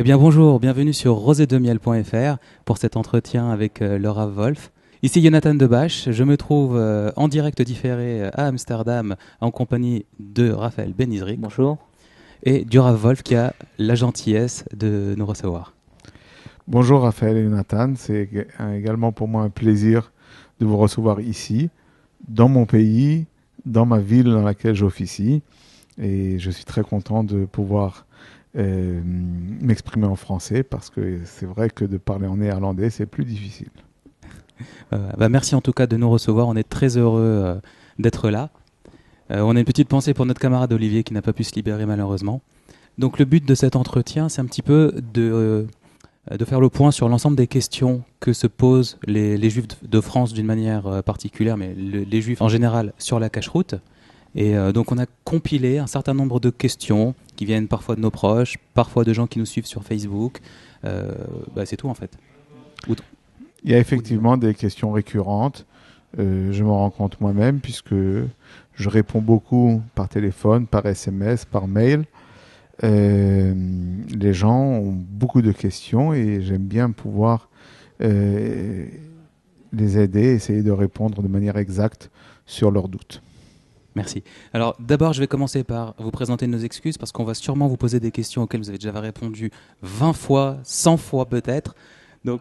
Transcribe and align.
Eh 0.00 0.02
bien 0.02 0.16
bonjour, 0.16 0.60
bienvenue 0.60 0.94
sur 0.94 1.16
rosédemiel.fr 1.16 2.38
pour 2.64 2.78
cet 2.78 2.96
entretien 2.96 3.50
avec 3.50 3.82
euh, 3.82 3.98
Laura 3.98 4.26
Wolf. 4.26 4.72
Ici 5.02 5.22
Jonathan 5.22 5.54
Debache, 5.54 6.10
je 6.10 6.24
me 6.24 6.38
trouve 6.38 6.74
euh, 6.78 7.12
en 7.16 7.28
direct 7.28 7.60
différé 7.60 8.22
à 8.32 8.46
Amsterdam 8.46 9.16
en 9.42 9.50
compagnie 9.50 10.06
de 10.18 10.52
Raphaël 10.52 10.94
Benizri. 10.94 11.36
Bonjour. 11.36 11.76
Et 12.44 12.64
du 12.64 12.78
Rav 12.78 12.96
Wolf 12.96 13.22
qui 13.22 13.34
a 13.34 13.52
la 13.76 13.94
gentillesse 13.94 14.64
de 14.74 15.14
nous 15.18 15.26
recevoir. 15.26 15.74
Bonjour 16.66 17.02
Raphaël 17.02 17.36
et 17.36 17.44
Jonathan, 17.44 17.92
c'est 17.94 18.26
également 18.74 19.12
pour 19.12 19.28
moi 19.28 19.42
un 19.42 19.50
plaisir 19.50 20.12
de 20.60 20.64
vous 20.64 20.78
recevoir 20.78 21.20
ici, 21.20 21.68
dans 22.26 22.48
mon 22.48 22.64
pays, 22.64 23.26
dans 23.66 23.84
ma 23.84 23.98
ville 23.98 24.30
dans 24.30 24.44
laquelle 24.44 24.74
j'officie. 24.74 25.42
Et 25.98 26.38
je 26.38 26.50
suis 26.50 26.64
très 26.64 26.84
content 26.84 27.22
de 27.22 27.44
pouvoir 27.44 28.06
euh, 28.06 28.09
m'exprimer 28.54 30.06
en 30.06 30.16
français 30.16 30.62
parce 30.62 30.90
que 30.90 31.20
c'est 31.24 31.46
vrai 31.46 31.70
que 31.70 31.84
de 31.84 31.98
parler 31.98 32.26
en 32.26 32.36
néerlandais, 32.36 32.90
c'est 32.90 33.06
plus 33.06 33.24
difficile. 33.24 33.70
Euh, 34.92 35.10
bah, 35.16 35.28
merci 35.28 35.54
en 35.54 35.60
tout 35.60 35.72
cas 35.72 35.86
de 35.86 35.96
nous 35.96 36.10
recevoir. 36.10 36.48
On 36.48 36.56
est 36.56 36.68
très 36.68 36.96
heureux 36.96 37.22
euh, 37.22 37.54
d'être 37.98 38.30
là. 38.30 38.50
on 39.30 39.54
a 39.56 39.58
une 39.58 39.64
petite 39.64 39.88
pensée 39.88 40.14
pour 40.14 40.26
notre 40.26 40.40
camarade 40.40 40.72
Olivier 40.72 41.04
qui 41.04 41.14
n'a 41.14 41.22
pas 41.22 41.32
pu 41.32 41.44
se 41.44 41.54
libérer 41.54 41.86
malheureusement. 41.86 42.42
Donc 42.98 43.18
le 43.18 43.24
but 43.24 43.46
de 43.46 43.54
cet 43.54 43.76
entretien, 43.76 44.28
c'est 44.28 44.40
un 44.40 44.46
petit 44.46 44.62
peu 44.62 44.92
de, 45.14 45.66
de 46.30 46.44
faire 46.44 46.60
le 46.60 46.68
point 46.68 46.90
sur 46.90 47.08
l'ensemble 47.08 47.36
des 47.36 47.46
questions 47.46 48.02
que 48.18 48.32
se 48.32 48.46
posent 48.46 48.98
les, 49.06 49.48
juifs 49.48 49.68
de 49.82 50.00
France 50.00 50.32
d'une 50.34 50.44
manière 50.46 51.02
particulière, 51.04 51.56
mais 51.56 51.72
les 51.74 52.20
juifs 52.20 52.42
en 52.42 52.48
général 52.48 52.92
sur 52.98 53.20
la 53.20 53.30
cache-route. 53.30 53.76
Et 54.34 54.56
euh, 54.56 54.72
donc 54.72 54.92
on 54.92 54.98
a 54.98 55.06
compilé 55.24 55.78
un 55.78 55.86
certain 55.86 56.14
nombre 56.14 56.40
de 56.40 56.50
questions 56.50 57.14
qui 57.36 57.44
viennent 57.44 57.68
parfois 57.68 57.96
de 57.96 58.00
nos 58.00 58.10
proches, 58.10 58.58
parfois 58.74 59.04
de 59.04 59.12
gens 59.12 59.26
qui 59.26 59.38
nous 59.38 59.46
suivent 59.46 59.66
sur 59.66 59.82
Facebook. 59.82 60.40
Euh, 60.84 61.12
bah, 61.54 61.66
c'est 61.66 61.76
tout 61.76 61.88
en 61.88 61.94
fait. 61.94 62.10
Il 62.88 63.70
y 63.70 63.74
a 63.74 63.78
effectivement 63.78 64.36
des 64.36 64.54
questions 64.54 64.92
récurrentes. 64.92 65.66
Euh, 66.18 66.52
je 66.52 66.64
m'en 66.64 66.78
rends 66.78 66.90
compte 66.90 67.20
moi-même 67.20 67.60
puisque 67.60 67.94
je 67.94 68.88
réponds 68.88 69.20
beaucoup 69.20 69.82
par 69.94 70.08
téléphone, 70.08 70.66
par 70.66 70.86
SMS, 70.86 71.44
par 71.44 71.66
mail. 71.66 72.04
les 72.82 74.32
gens 74.32 74.58
ont 74.58 74.92
beaucoup 74.92 75.42
de 75.42 75.52
questions 75.52 76.14
et 76.14 76.40
j'aime 76.40 76.64
bien 76.64 76.90
pouvoir 76.90 77.48
les 78.00 79.98
aider, 79.98 80.34
essayer 80.34 80.62
de 80.62 80.70
répondre 80.70 81.22
de 81.22 81.28
manière 81.28 81.58
exacte 81.58 82.10
sur 82.46 82.70
leurs 82.70 82.88
doutes. 82.88 83.22
Merci. 84.00 84.22
Alors 84.52 84.76
d'abord, 84.80 85.12
je 85.12 85.20
vais 85.20 85.26
commencer 85.26 85.62
par 85.62 85.94
vous 85.98 86.10
présenter 86.10 86.46
nos 86.46 86.58
excuses 86.58 86.96
parce 86.96 87.12
qu'on 87.12 87.24
va 87.24 87.34
sûrement 87.34 87.68
vous 87.68 87.76
poser 87.76 88.00
des 88.00 88.10
questions 88.10 88.42
auxquelles 88.42 88.60
vous 88.60 88.70
avez 88.70 88.78
déjà 88.78 88.98
répondu 88.98 89.50
20 89.82 90.12
fois, 90.14 90.58
100 90.64 90.96
fois 90.96 91.26
peut-être. 91.26 91.74
Donc 92.24 92.40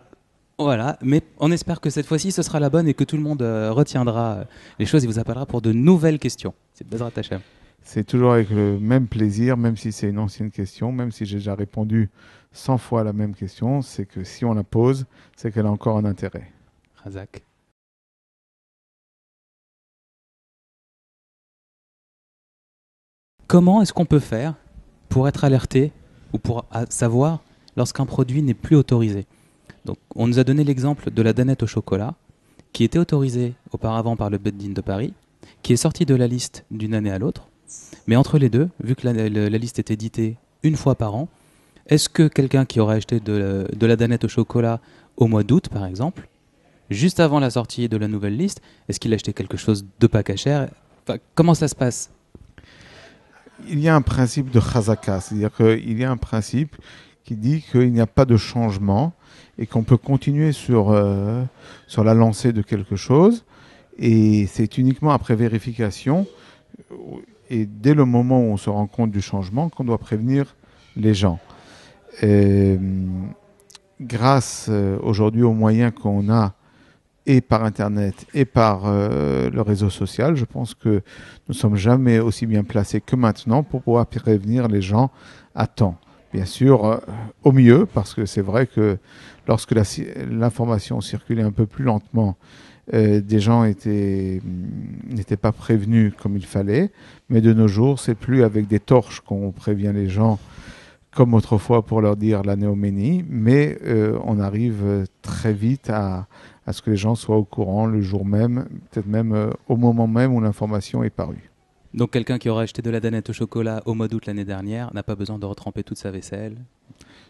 voilà, 0.57 0.97
mais 1.01 1.21
on 1.37 1.51
espère 1.51 1.81
que 1.81 1.89
cette 1.89 2.05
fois-ci 2.05 2.31
ce 2.31 2.41
sera 2.41 2.59
la 2.59 2.69
bonne 2.69 2.87
et 2.87 2.93
que 2.93 3.03
tout 3.03 3.17
le 3.17 3.23
monde 3.23 3.41
euh, 3.41 3.71
retiendra 3.71 4.31
euh, 4.31 4.43
les 4.77 4.85
choses 4.85 5.03
et 5.03 5.07
vous 5.07 5.19
appellera 5.19 5.45
pour 5.45 5.61
de 5.61 5.71
nouvelles 5.71 6.19
questions. 6.19 6.53
C'est 6.73 6.87
Bezrat 6.87 7.11
Hachem. 7.15 7.41
C'est 7.81 8.03
toujours 8.03 8.33
avec 8.33 8.49
le 8.49 8.77
même 8.79 9.07
plaisir, 9.07 9.57
même 9.57 9.77
si 9.77 9.91
c'est 9.91 10.09
une 10.09 10.19
ancienne 10.19 10.51
question, 10.51 10.91
même 10.91 11.11
si 11.11 11.25
j'ai 11.25 11.37
déjà 11.37 11.55
répondu 11.55 12.09
100 12.51 12.77
fois 12.77 13.01
à 13.01 13.03
la 13.03 13.13
même 13.13 13.33
question, 13.33 13.81
c'est 13.81 14.05
que 14.05 14.23
si 14.23 14.45
on 14.45 14.53
la 14.53 14.63
pose, 14.63 15.05
c'est 15.35 15.51
qu'elle 15.51 15.65
a 15.65 15.71
encore 15.71 15.97
un 15.97 16.05
intérêt. 16.05 16.51
Razak. 17.03 17.48
Comment 23.49 23.81
est-ce 23.81 23.93
qu'on 23.93 24.05
peut 24.05 24.19
faire 24.19 24.53
pour 25.09 25.27
être 25.27 25.43
alerté 25.43 25.91
ou 26.33 26.37
pour 26.37 26.65
savoir 26.89 27.39
lorsqu'un 27.75 28.05
produit 28.05 28.43
n'est 28.43 28.53
plus 28.53 28.75
autorisé? 28.75 29.25
Donc, 29.85 29.97
on 30.15 30.27
nous 30.27 30.37
a 30.37 30.43
donné 30.43 30.63
l'exemple 30.63 31.09
de 31.09 31.21
la 31.23 31.33
danette 31.33 31.63
au 31.63 31.65
chocolat, 31.65 32.13
qui 32.73 32.83
était 32.83 32.99
autorisée 32.99 33.55
auparavant 33.71 34.15
par 34.15 34.29
le 34.29 34.37
Beddin 34.37 34.73
de 34.73 34.81
Paris, 34.81 35.15
qui 35.63 35.73
est 35.73 35.77
sortie 35.77 36.05
de 36.05 36.13
la 36.13 36.27
liste 36.27 36.63
d'une 36.69 36.93
année 36.93 37.09
à 37.09 37.17
l'autre. 37.17 37.47
Mais 38.05 38.15
entre 38.15 38.37
les 38.37 38.51
deux, 38.51 38.69
vu 38.83 38.95
que 38.95 39.07
la, 39.07 39.57
liste 39.57 39.79
est 39.79 39.89
éditée 39.89 40.37
une 40.61 40.75
fois 40.75 40.93
par 40.93 41.15
an, 41.15 41.27
est-ce 41.87 42.07
que 42.07 42.27
quelqu'un 42.27 42.65
qui 42.65 42.79
aurait 42.79 42.97
acheté 42.97 43.19
de, 43.19 43.65
la 43.81 43.95
danette 43.95 44.25
au 44.25 44.29
chocolat 44.29 44.79
au 45.17 45.25
mois 45.25 45.41
d'août, 45.41 45.69
par 45.69 45.87
exemple, 45.87 46.29
juste 46.91 47.19
avant 47.19 47.39
la 47.39 47.49
sortie 47.49 47.89
de 47.89 47.97
la 47.97 48.07
nouvelle 48.07 48.37
liste, 48.37 48.61
est-ce 48.87 48.99
qu'il 48.99 49.11
a 49.11 49.15
acheté 49.15 49.33
quelque 49.33 49.57
chose 49.57 49.87
de 49.99 50.05
pas 50.05 50.21
cachère 50.21 50.69
Comment 51.33 51.55
ça 51.55 51.67
se 51.67 51.73
passe? 51.73 52.11
Il 53.67 53.79
y 53.79 53.89
a 53.89 53.95
un 53.95 54.01
principe 54.01 54.51
de 54.51 54.59
chazaka, 54.59 55.19
c'est-à-dire 55.19 55.53
qu'il 55.55 55.97
y 55.97 56.03
a 56.03 56.11
un 56.11 56.17
principe 56.17 56.75
qui 57.23 57.35
dit 57.35 57.61
qu'il 57.61 57.91
n'y 57.91 58.01
a 58.01 58.07
pas 58.07 58.25
de 58.25 58.37
changement 58.37 59.13
et 59.57 59.67
qu'on 59.67 59.83
peut 59.83 59.97
continuer 59.97 60.51
sur, 60.51 60.91
euh, 60.91 61.43
sur 61.87 62.03
la 62.03 62.13
lancée 62.13 62.53
de 62.53 62.61
quelque 62.61 62.95
chose. 62.95 63.45
Et 63.97 64.47
c'est 64.47 64.77
uniquement 64.77 65.11
après 65.11 65.35
vérification 65.35 66.25
et 67.49 67.65
dès 67.65 67.93
le 67.93 68.05
moment 68.05 68.39
où 68.39 68.45
on 68.45 68.57
se 68.57 68.69
rend 68.69 68.87
compte 68.87 69.11
du 69.11 69.21
changement 69.21 69.69
qu'on 69.69 69.83
doit 69.83 69.97
prévenir 69.97 70.55
les 70.95 71.13
gens. 71.13 71.39
grâce 74.01 74.67
euh, 74.69 74.97
aujourd'hui 75.03 75.43
aux 75.43 75.53
moyens 75.53 75.91
qu'on 75.93 76.31
a 76.31 76.53
et 77.25 77.41
par 77.41 77.63
Internet 77.63 78.25
et 78.33 78.45
par 78.45 78.83
euh, 78.85 79.49
le 79.49 79.61
réseau 79.61 79.89
social. 79.89 80.35
Je 80.35 80.45
pense 80.45 80.73
que 80.73 80.89
nous 80.89 81.01
ne 81.49 81.53
sommes 81.53 81.75
jamais 81.75 82.19
aussi 82.19 82.45
bien 82.45 82.63
placés 82.63 83.01
que 83.01 83.15
maintenant 83.15 83.63
pour 83.63 83.81
pouvoir 83.81 84.05
prévenir 84.07 84.67
les 84.67 84.81
gens 84.81 85.11
à 85.55 85.67
temps. 85.67 85.95
Bien 86.33 86.45
sûr, 86.45 86.85
euh, 86.85 86.97
au 87.43 87.51
mieux, 87.51 87.85
parce 87.85 88.13
que 88.13 88.25
c'est 88.25 88.41
vrai 88.41 88.67
que 88.67 88.97
lorsque 89.47 89.73
l'information 90.29 91.01
circulait 91.01 91.43
un 91.43 91.51
peu 91.51 91.65
plus 91.65 91.83
lentement, 91.83 92.35
euh, 92.93 93.21
des 93.21 93.39
gens 93.39 93.63
n'étaient 93.63 94.41
pas 95.39 95.51
prévenus 95.51 96.13
comme 96.17 96.35
il 96.35 96.45
fallait. 96.45 96.91
Mais 97.29 97.41
de 97.41 97.53
nos 97.53 97.67
jours, 97.67 97.99
c'est 97.99 98.15
plus 98.15 98.43
avec 98.43 98.67
des 98.67 98.79
torches 98.79 99.21
qu'on 99.21 99.51
prévient 99.51 99.91
les 99.93 100.09
gens 100.09 100.39
comme 101.11 101.33
autrefois 101.33 101.83
pour 101.83 102.01
leur 102.01 102.15
dire 102.15 102.43
la 102.43 102.55
néoménie, 102.55 103.25
mais 103.27 103.79
on 104.23 104.39
arrive 104.39 105.05
très 105.23 105.53
vite 105.53 105.89
à, 105.89 106.27
à 106.69 106.71
ce 106.71 106.83
que 106.83 106.91
les 106.91 106.97
gens 106.97 107.15
soient 107.15 107.37
au 107.37 107.43
courant 107.43 107.87
le 107.87 107.99
jour 107.99 108.23
même, 108.23 108.67
peut-être 108.91 109.07
même 109.07 109.33
euh, 109.33 109.49
au 109.67 109.75
moment 109.75 110.05
même 110.05 110.35
où 110.35 110.39
l'information 110.39 111.03
est 111.03 111.09
parue. 111.09 111.49
Donc 111.95 112.11
quelqu'un 112.11 112.37
qui 112.37 112.47
aurait 112.47 112.65
acheté 112.65 112.83
de 112.83 112.91
la 112.91 112.99
danette 112.99 113.31
au 113.31 113.33
chocolat 113.33 113.81
au 113.87 113.95
mois 113.95 114.07
d'août 114.07 114.27
l'année 114.27 114.45
dernière 114.45 114.93
n'a 114.93 115.01
pas 115.01 115.15
besoin 115.15 115.39
de 115.39 115.47
retremper 115.47 115.81
toute 115.81 115.97
sa 115.97 116.11
vaisselle? 116.11 116.57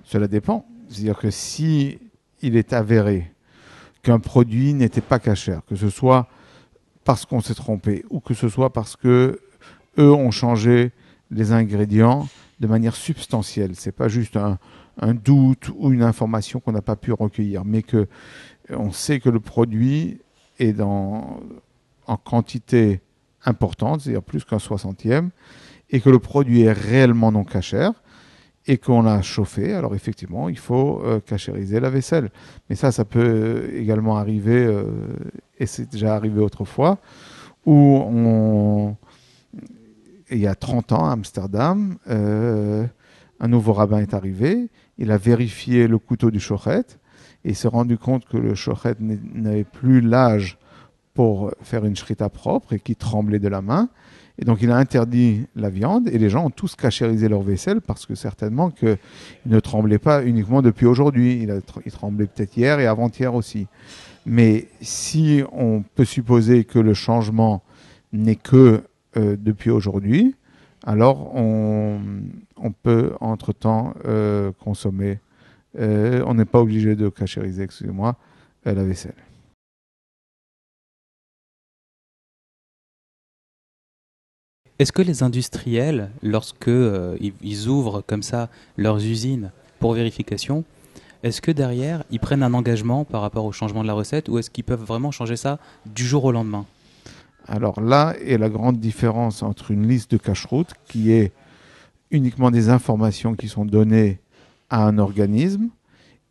Cela 0.04 0.28
dépend. 0.28 0.66
C'est-à-dire 0.90 1.18
que 1.18 1.32
si 1.32 2.00
il 2.42 2.58
est 2.58 2.74
avéré 2.74 3.32
qu'un 4.04 4.20
produit 4.20 4.74
n'était 4.74 5.00
pas 5.00 5.20
cachère, 5.20 5.62
que 5.66 5.78
ce 5.78 5.90
soit 5.90 6.28
parce 7.06 7.26
qu'on 7.26 7.40
s'est 7.40 7.56
trompé 7.56 8.04
ou 8.10 8.20
que 8.20 8.34
ce 8.34 8.50
soit 8.50 8.74
parce 8.74 8.98
que 8.98 9.40
eux 9.98 10.12
ont 10.12 10.32
changé 10.32 10.92
les 11.32 11.54
ingrédients 11.54 12.28
de 12.60 12.68
manière 12.68 12.98
substantielle, 12.98 13.72
c'est 13.76 13.94
pas 13.94 14.10
juste 14.10 14.36
un, 14.36 14.58
un 15.02 15.14
doute 15.14 15.72
ou 15.78 15.92
une 15.92 16.04
information 16.04 16.60
qu'on 16.60 16.72
n'a 16.72 16.82
pas 16.82 16.96
pu 16.96 17.14
recueillir, 17.14 17.64
mais 17.66 17.84
que 17.84 18.08
on 18.72 18.92
sait 18.92 19.20
que 19.20 19.30
le 19.30 19.40
produit 19.40 20.20
est 20.60 20.80
en 20.82 21.40
quantité 22.24 23.02
importante, 23.46 24.02
c'est-à-dire 24.02 24.24
plus 24.24 24.44
qu'un 24.44 24.60
soixantième, 24.60 25.32
et 25.90 26.02
que 26.02 26.10
le 26.10 26.20
produit 26.20 26.62
est 26.62 26.72
réellement 26.72 27.32
non 27.32 27.44
cachère, 27.44 27.94
et 28.68 28.78
qu'on 28.78 29.02
l'a 29.02 29.22
chauffé, 29.22 29.74
alors 29.74 29.96
effectivement, 29.96 30.50
il 30.50 30.58
faut 30.58 31.02
euh, 31.04 31.20
cachériser 31.20 31.80
la 31.80 31.90
vaisselle. 31.90 32.30
Mais 32.70 32.76
ça, 32.76 32.92
ça 32.92 33.06
peut 33.06 33.72
également 33.74 34.18
arriver, 34.18 34.64
euh, 34.66 34.84
et 35.58 35.66
c'est 35.66 35.90
déjà 35.90 36.16
arrivé 36.16 36.40
autrefois, 36.40 37.00
où 37.66 38.96
il 40.30 40.38
y 40.38 40.48
a 40.48 40.56
30 40.56 40.92
ans 40.92 41.10
à 41.10 41.14
Amsterdam, 41.14 41.98
euh, 42.10 42.86
un 43.40 43.48
nouveau 43.48 43.74
rabbin 43.74 44.00
est 44.00 44.14
arrivé, 44.14 44.70
il 44.98 45.12
a 45.12 45.18
vérifié 45.18 45.88
le 45.88 45.98
couteau 45.98 46.30
du 46.30 46.40
chochet, 46.40 46.86
et 47.46 47.54
s'est 47.54 47.68
rendu 47.68 47.98
compte 47.98 48.26
que 48.26 48.38
le 48.38 48.56
shochet 48.56 48.96
n'avait 49.00 49.64
plus 49.64 50.02
l'âge 50.02 50.58
pour 51.14 51.52
faire 51.62 51.86
une 51.86 51.96
shrita 51.96 52.30
propre 52.30 52.74
et 52.74 52.80
qui 52.80 52.96
tremblait 52.96 53.40
de 53.40 53.48
la 53.48 53.62
main. 53.62 53.90
Et 54.38 54.46
donc 54.46 54.62
il 54.62 54.72
a 54.72 54.78
interdit 54.78 55.48
la 55.56 55.70
viande 55.70 56.08
et 56.08 56.18
les 56.18 56.30
gens 56.30 56.46
ont 56.46 56.50
tous 56.50 56.76
cachérisé 56.76 57.28
leur 57.28 57.42
vaisselle 57.42 57.82
parce 57.82 58.06
que 58.06 58.16
certainement 58.16 58.70
qu'il 58.70 58.98
ne 59.46 59.60
tremblait 59.60 60.00
pas 60.00 60.24
uniquement 60.24 60.62
depuis 60.62 60.86
aujourd'hui, 60.86 61.42
il, 61.44 61.62
il 61.86 61.92
tremblait 61.92 62.28
peut-être 62.28 62.56
hier 62.56 62.80
et 62.80 62.88
avant-hier 62.88 63.36
aussi. 63.36 63.68
Mais 64.26 64.68
si 64.82 65.44
on 65.52 65.84
peut 65.96 66.06
supposer 66.06 66.64
que 66.64 66.80
le 66.80 66.94
changement 66.94 67.64
n'est 68.14 68.36
que 68.36 68.84
euh, 69.18 69.36
depuis 69.38 69.72
aujourd'hui, 69.72 70.36
alors 70.86 71.36
on, 71.36 72.00
on 72.58 72.72
peut 72.72 73.14
entre-temps 73.20 73.94
euh, 74.06 74.52
consommer 74.64 75.20
euh, 75.78 76.24
on 76.26 76.34
n'est 76.34 76.46
pas 76.46 76.60
obligé 76.60 76.96
de 76.96 77.10
cachériser, 77.10 77.64
excusez-moi, 77.64 78.16
euh, 78.66 78.74
la 78.74 78.84
vaisselle. 78.84 79.14
Est-ce 84.80 84.94
que 84.94 85.02
les 85.02 85.24
industriels, 85.24 86.10
lorsque 86.24 86.70
euh, 86.70 87.18
ils 87.42 87.68
ouvrent 87.68 88.02
comme 88.02 88.24
ça 88.24 88.50
leurs 88.78 89.06
usines 89.06 89.52
pour 89.80 89.94
vérification. 89.94 90.64
Est-ce 91.24 91.42
que 91.42 91.52
derrière, 91.52 92.04
ils 92.12 92.20
prennent 92.20 92.44
un 92.44 92.54
engagement 92.54 93.06
par 93.06 93.22
rapport 93.22 93.46
au 93.46 93.52
changement 93.52 93.82
de 93.82 93.88
la 93.88 93.94
recette 93.94 94.30
ou 94.30 94.38
est-ce 94.38 94.50
qu'ils 94.50 94.64
peuvent 94.64 94.84
vraiment 94.84 95.12
changer 95.12 95.36
ça 95.36 95.60
du 95.86 96.06
jour 96.06 96.26
au 96.26 96.32
lendemain? 96.32 96.66
Alors 97.48 97.82
là 97.82 98.14
est 98.24 98.38
la 98.38 98.50
grande 98.50 98.80
différence 98.80 99.42
entre 99.42 99.72
une 99.72 99.88
liste 99.88 100.12
de 100.12 100.18
cache-route 100.18 100.72
qui 100.88 101.12
est 101.12 101.32
uniquement 102.12 102.52
des 102.52 102.70
informations 102.70 103.34
qui 103.34 103.48
sont 103.48 103.66
données 103.66 104.20
à 104.70 104.86
un 104.86 104.98
organisme 104.98 105.70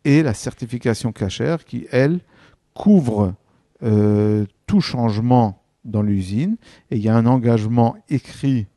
et 0.05 0.23
la 0.23 0.33
certification 0.33 1.11
cachère 1.11 1.65
qui, 1.65 1.87
elle, 1.91 2.19
couvre 2.73 3.33
euh, 3.83 4.45
tout 4.67 4.81
changement 4.81 5.61
dans 5.85 6.01
l'usine 6.01 6.57
et 6.91 6.97
il 6.97 7.01
y 7.01 7.09
a 7.09 7.15
un 7.15 7.25
engagement 7.25 7.97
écrit 8.09 8.67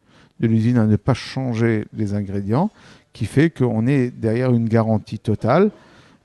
de 0.40 0.46
l'usine 0.46 0.78
à 0.78 0.86
ne 0.86 0.96
pas 0.96 1.14
changer 1.14 1.84
les 1.92 2.14
ingrédients 2.14 2.70
qui 3.12 3.26
fait 3.26 3.50
qu'on 3.50 3.86
est 3.86 4.10
derrière 4.10 4.52
une 4.52 4.68
garantie 4.68 5.18
totale 5.18 5.70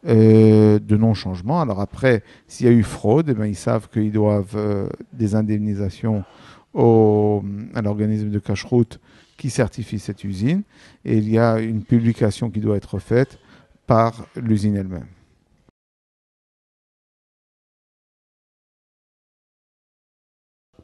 euh, 0.08 0.80
de 0.80 0.96
non-changement. 0.96 1.60
Alors 1.60 1.82
après, 1.82 2.24
s'il 2.48 2.66
y 2.66 2.70
a 2.70 2.72
eu 2.72 2.84
fraude, 2.84 3.30
eh 3.30 3.34
ben, 3.34 3.46
ils 3.46 3.56
savent 3.56 3.90
qu'ils 3.90 4.12
doivent 4.12 4.56
euh, 4.56 4.88
des 5.14 5.36
indemnisations 5.36 6.24
à 6.76 7.82
l'organisme 7.82 8.30
de 8.30 8.38
cache-route 8.38 9.00
qui 9.38 9.50
certifie 9.50 10.00
cette 10.00 10.24
usine 10.24 10.64
et 11.06 11.18
il 11.18 11.30
y 11.30 11.38
a 11.38 11.60
une 11.60 11.84
publication 11.84 12.50
qui 12.50 12.60
doit 12.60 12.76
être 12.76 13.00
faite 13.00 13.40
par 13.86 14.26
l'usine 14.36 14.76
elle-même. 14.76 15.08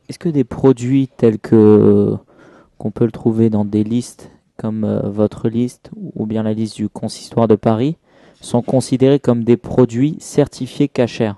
Est-ce 0.07 0.19
que 0.19 0.29
des 0.29 0.43
produits 0.43 1.07
tels 1.07 1.39
que 1.39 2.15
qu'on 2.77 2.91
peut 2.91 3.05
le 3.05 3.11
trouver 3.11 3.49
dans 3.49 3.65
des 3.65 3.83
listes 3.83 4.29
comme 4.57 4.83
euh, 4.83 5.09
votre 5.09 5.47
liste 5.47 5.89
ou 5.95 6.25
bien 6.25 6.43
la 6.43 6.53
liste 6.53 6.75
du 6.75 6.89
consistoire 6.89 7.47
de 7.47 7.55
Paris 7.55 7.97
sont 8.41 8.61
considérés 8.61 9.19
comme 9.19 9.43
des 9.43 9.57
produits 9.57 10.17
certifiés 10.19 10.89
cachers 10.89 11.33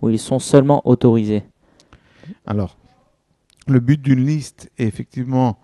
où 0.00 0.08
ils 0.08 0.18
sont 0.18 0.38
seulement 0.38 0.80
autorisés? 0.88 1.44
Alors, 2.46 2.78
le 3.66 3.80
but 3.80 4.00
d'une 4.00 4.24
liste 4.24 4.70
est 4.78 4.86
effectivement 4.86 5.58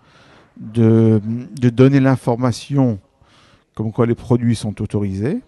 de, 0.57 1.21
de 1.59 1.69
donner 1.69 1.99
l'information 1.99 2.99
comme 3.75 3.91
quoi 3.91 4.05
les 4.05 4.15
produits 4.15 4.55
sont 4.55 4.81
autorisés. 4.81 5.41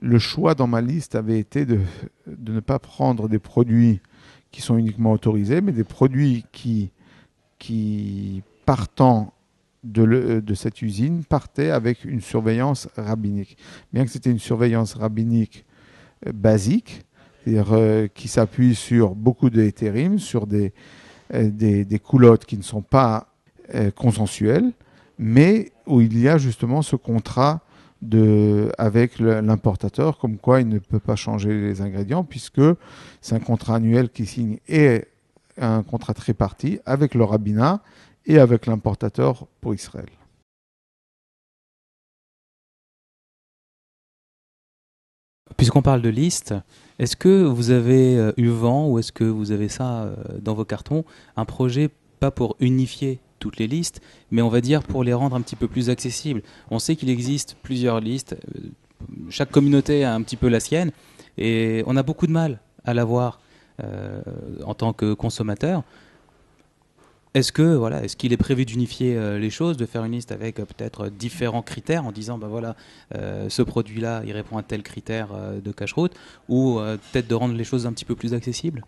Le 0.00 0.18
choix 0.18 0.54
dans 0.54 0.66
ma 0.66 0.80
liste 0.80 1.14
avait 1.14 1.38
été 1.38 1.64
de, 1.64 1.78
de 2.26 2.52
ne 2.52 2.60
pas 2.60 2.78
prendre 2.78 3.28
des 3.28 3.38
produits 3.38 4.00
qui 4.50 4.62
sont 4.62 4.76
uniquement 4.76 5.12
autorisés, 5.12 5.60
mais 5.60 5.72
des 5.72 5.84
produits 5.84 6.44
qui, 6.52 6.90
qui 7.58 8.42
partant 8.66 9.32
de, 9.84 10.02
le, 10.02 10.42
de 10.42 10.54
cette 10.54 10.82
usine, 10.82 11.24
partaient 11.24 11.70
avec 11.70 12.04
une 12.04 12.20
surveillance 12.20 12.88
rabbinique. 12.96 13.56
Bien 13.92 14.04
que 14.04 14.10
c'était 14.10 14.30
une 14.30 14.38
surveillance 14.38 14.94
rabbinique 14.94 15.64
euh, 16.26 16.32
basique, 16.32 17.02
c'est-à-dire 17.44 17.72
euh, 17.72 18.06
qui 18.08 18.28
s'appuie 18.28 18.74
sur 18.74 19.14
beaucoup 19.14 19.50
de 19.50 19.72
sur 20.18 20.46
des, 20.46 20.72
euh, 21.34 21.50
des, 21.50 21.84
des, 21.84 21.98
coulottes 21.98 22.44
qui 22.44 22.58
ne 22.58 22.62
sont 22.62 22.82
pas 22.82 23.29
euh, 23.74 23.90
consensuelles, 23.90 24.72
mais 25.18 25.72
où 25.86 26.00
il 26.00 26.18
y 26.18 26.28
a 26.28 26.38
justement 26.38 26.82
ce 26.82 26.96
contrat 26.96 27.60
avec 28.78 29.18
l'importateur, 29.18 30.16
comme 30.16 30.38
quoi 30.38 30.62
il 30.62 30.68
ne 30.68 30.78
peut 30.78 31.00
pas 31.00 31.16
changer 31.16 31.52
les 31.60 31.82
ingrédients, 31.82 32.24
puisque 32.24 32.62
c'est 33.20 33.34
un 33.34 33.40
contrat 33.40 33.76
annuel 33.76 34.08
qui 34.08 34.24
signe 34.24 34.56
et 34.68 35.04
un 35.58 35.82
contrat 35.82 36.14
tripartite 36.14 36.80
avec 36.86 37.14
le 37.14 37.24
rabbinat 37.24 37.82
et 38.24 38.38
avec 38.38 38.64
l'importateur 38.64 39.46
pour 39.60 39.74
Israël. 39.74 40.08
Puisqu'on 45.56 45.82
parle 45.82 46.00
de 46.00 46.08
liste, 46.08 46.54
est-ce 46.98 47.16
que 47.16 47.44
vous 47.44 47.70
avez 47.70 48.16
euh, 48.16 48.32
eu 48.38 48.48
vent 48.48 48.88
ou 48.88 48.98
est-ce 48.98 49.12
que 49.12 49.24
vous 49.24 49.52
avez 49.52 49.68
ça 49.68 50.04
euh, 50.04 50.16
dans 50.40 50.54
vos 50.54 50.64
cartons, 50.64 51.04
un 51.36 51.44
projet 51.44 51.90
pas 52.18 52.30
pour 52.30 52.56
unifier 52.60 53.20
toutes 53.40 53.58
les 53.58 53.66
listes, 53.66 54.00
mais 54.30 54.42
on 54.42 54.48
va 54.48 54.60
dire 54.60 54.84
pour 54.84 55.02
les 55.02 55.12
rendre 55.12 55.34
un 55.34 55.40
petit 55.40 55.56
peu 55.56 55.66
plus 55.66 55.90
accessibles. 55.90 56.42
On 56.70 56.78
sait 56.78 56.94
qu'il 56.94 57.10
existe 57.10 57.56
plusieurs 57.62 57.98
listes, 57.98 58.36
euh, 58.54 58.68
chaque 59.30 59.50
communauté 59.50 60.04
a 60.04 60.14
un 60.14 60.22
petit 60.22 60.36
peu 60.36 60.48
la 60.48 60.60
sienne, 60.60 60.92
et 61.36 61.82
on 61.86 61.96
a 61.96 62.04
beaucoup 62.04 62.28
de 62.28 62.32
mal 62.32 62.60
à 62.84 62.94
l'avoir 62.94 63.40
euh, 63.82 64.22
en 64.64 64.74
tant 64.74 64.92
que 64.92 65.14
consommateur. 65.14 65.82
Est-ce 67.32 67.52
que 67.52 67.76
voilà, 67.76 68.02
est-ce 68.02 68.16
qu'il 68.16 68.32
est 68.32 68.36
prévu 68.36 68.64
d'unifier 68.64 69.16
euh, 69.16 69.38
les 69.38 69.50
choses, 69.50 69.76
de 69.76 69.86
faire 69.86 70.04
une 70.04 70.12
liste 70.12 70.32
avec 70.32 70.58
euh, 70.58 70.64
peut-être 70.64 71.08
différents 71.08 71.62
critères 71.62 72.04
en 72.04 72.10
disant 72.10 72.38
ben 72.38 72.48
voilà, 72.48 72.74
ce 73.12 73.62
produit-là, 73.62 74.22
il 74.26 74.32
répond 74.32 74.58
à 74.58 74.64
tel 74.64 74.82
critère 74.82 75.28
de 75.64 75.72
cache-route, 75.72 76.12
ou 76.48 76.80
euh, 76.80 76.96
peut-être 77.12 77.28
de 77.28 77.34
rendre 77.34 77.54
les 77.54 77.64
choses 77.64 77.86
un 77.86 77.92
petit 77.92 78.04
peu 78.04 78.16
plus 78.16 78.34
accessibles? 78.34 78.84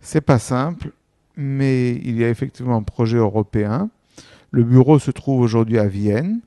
C'est 0.00 0.20
pas 0.20 0.38
simple, 0.38 0.92
mais 1.36 1.92
il 1.92 2.16
y 2.18 2.24
a 2.24 2.28
effectivement 2.28 2.76
un 2.76 2.82
projet 2.82 3.18
européen. 3.18 3.90
Le 4.50 4.64
bureau 4.64 4.98
se 4.98 5.10
trouve 5.10 5.40
aujourd'hui 5.40 5.78
à 5.78 5.86
Vienne. 5.86 6.40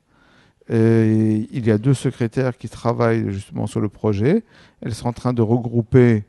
Il 0.70 1.66
y 1.66 1.72
a 1.72 1.78
deux 1.78 1.94
secrétaires 1.94 2.58
qui 2.58 2.70
travaillent 2.70 3.32
justement 3.32 3.68
sur 3.68 3.82
le 3.82 3.90
projet. 3.90 4.44
Elles 4.82 4.94
sont 4.94 5.08
en 5.08 5.14
train 5.14 5.34
de 5.34 5.42
regrouper 5.42 6.24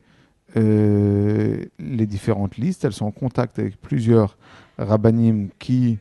euh, 0.56 1.64
les 1.78 2.06
différentes 2.06 2.56
listes. 2.56 2.84
Elles 2.84 2.92
sont 2.92 3.06
en 3.06 3.10
contact 3.10 3.58
avec 3.58 3.80
plusieurs 3.80 4.38
rabbinim 4.78 5.48
qui 5.58 5.98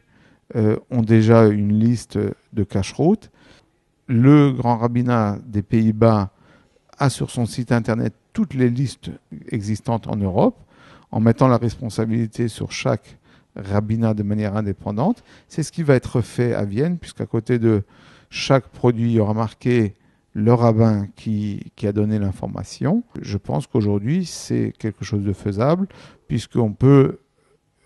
euh, 0.55 0.77
ont 0.91 1.01
déjà 1.01 1.47
une 1.47 1.77
liste 1.77 2.17
de 2.53 2.63
cache-route. 2.63 3.31
Le 4.07 4.51
grand 4.51 4.77
rabbinat 4.77 5.39
des 5.45 5.61
Pays-Bas 5.61 6.29
a 6.97 7.09
sur 7.09 7.31
son 7.31 7.45
site 7.45 7.71
internet 7.71 8.13
toutes 8.31 8.53
les 8.53 8.69
listes 8.69 9.11
existantes 9.49 10.07
en 10.07 10.15
Europe, 10.15 10.57
en 11.11 11.19
mettant 11.19 11.47
la 11.47 11.57
responsabilité 11.57 12.47
sur 12.47 12.71
chaque 12.71 13.17
rabbinat 13.55 14.13
de 14.13 14.23
manière 14.23 14.55
indépendante. 14.55 15.23
C'est 15.47 15.63
ce 15.63 15.71
qui 15.71 15.83
va 15.83 15.95
être 15.95 16.21
fait 16.21 16.53
à 16.53 16.65
Vienne, 16.65 16.97
puisqu'à 16.97 17.25
côté 17.25 17.59
de 17.59 17.83
chaque 18.29 18.67
produit, 18.67 19.11
il 19.11 19.13
y 19.13 19.19
aura 19.19 19.33
marqué 19.33 19.93
le 20.33 20.53
rabbin 20.53 21.07
qui, 21.15 21.71
qui 21.75 21.87
a 21.87 21.93
donné 21.93 22.19
l'information. 22.19 23.03
Je 23.21 23.37
pense 23.37 23.67
qu'aujourd'hui, 23.67 24.25
c'est 24.25 24.73
quelque 24.77 25.05
chose 25.05 25.23
de 25.23 25.31
faisable, 25.31 25.87
puisqu'on 26.27 26.73
peut 26.73 27.19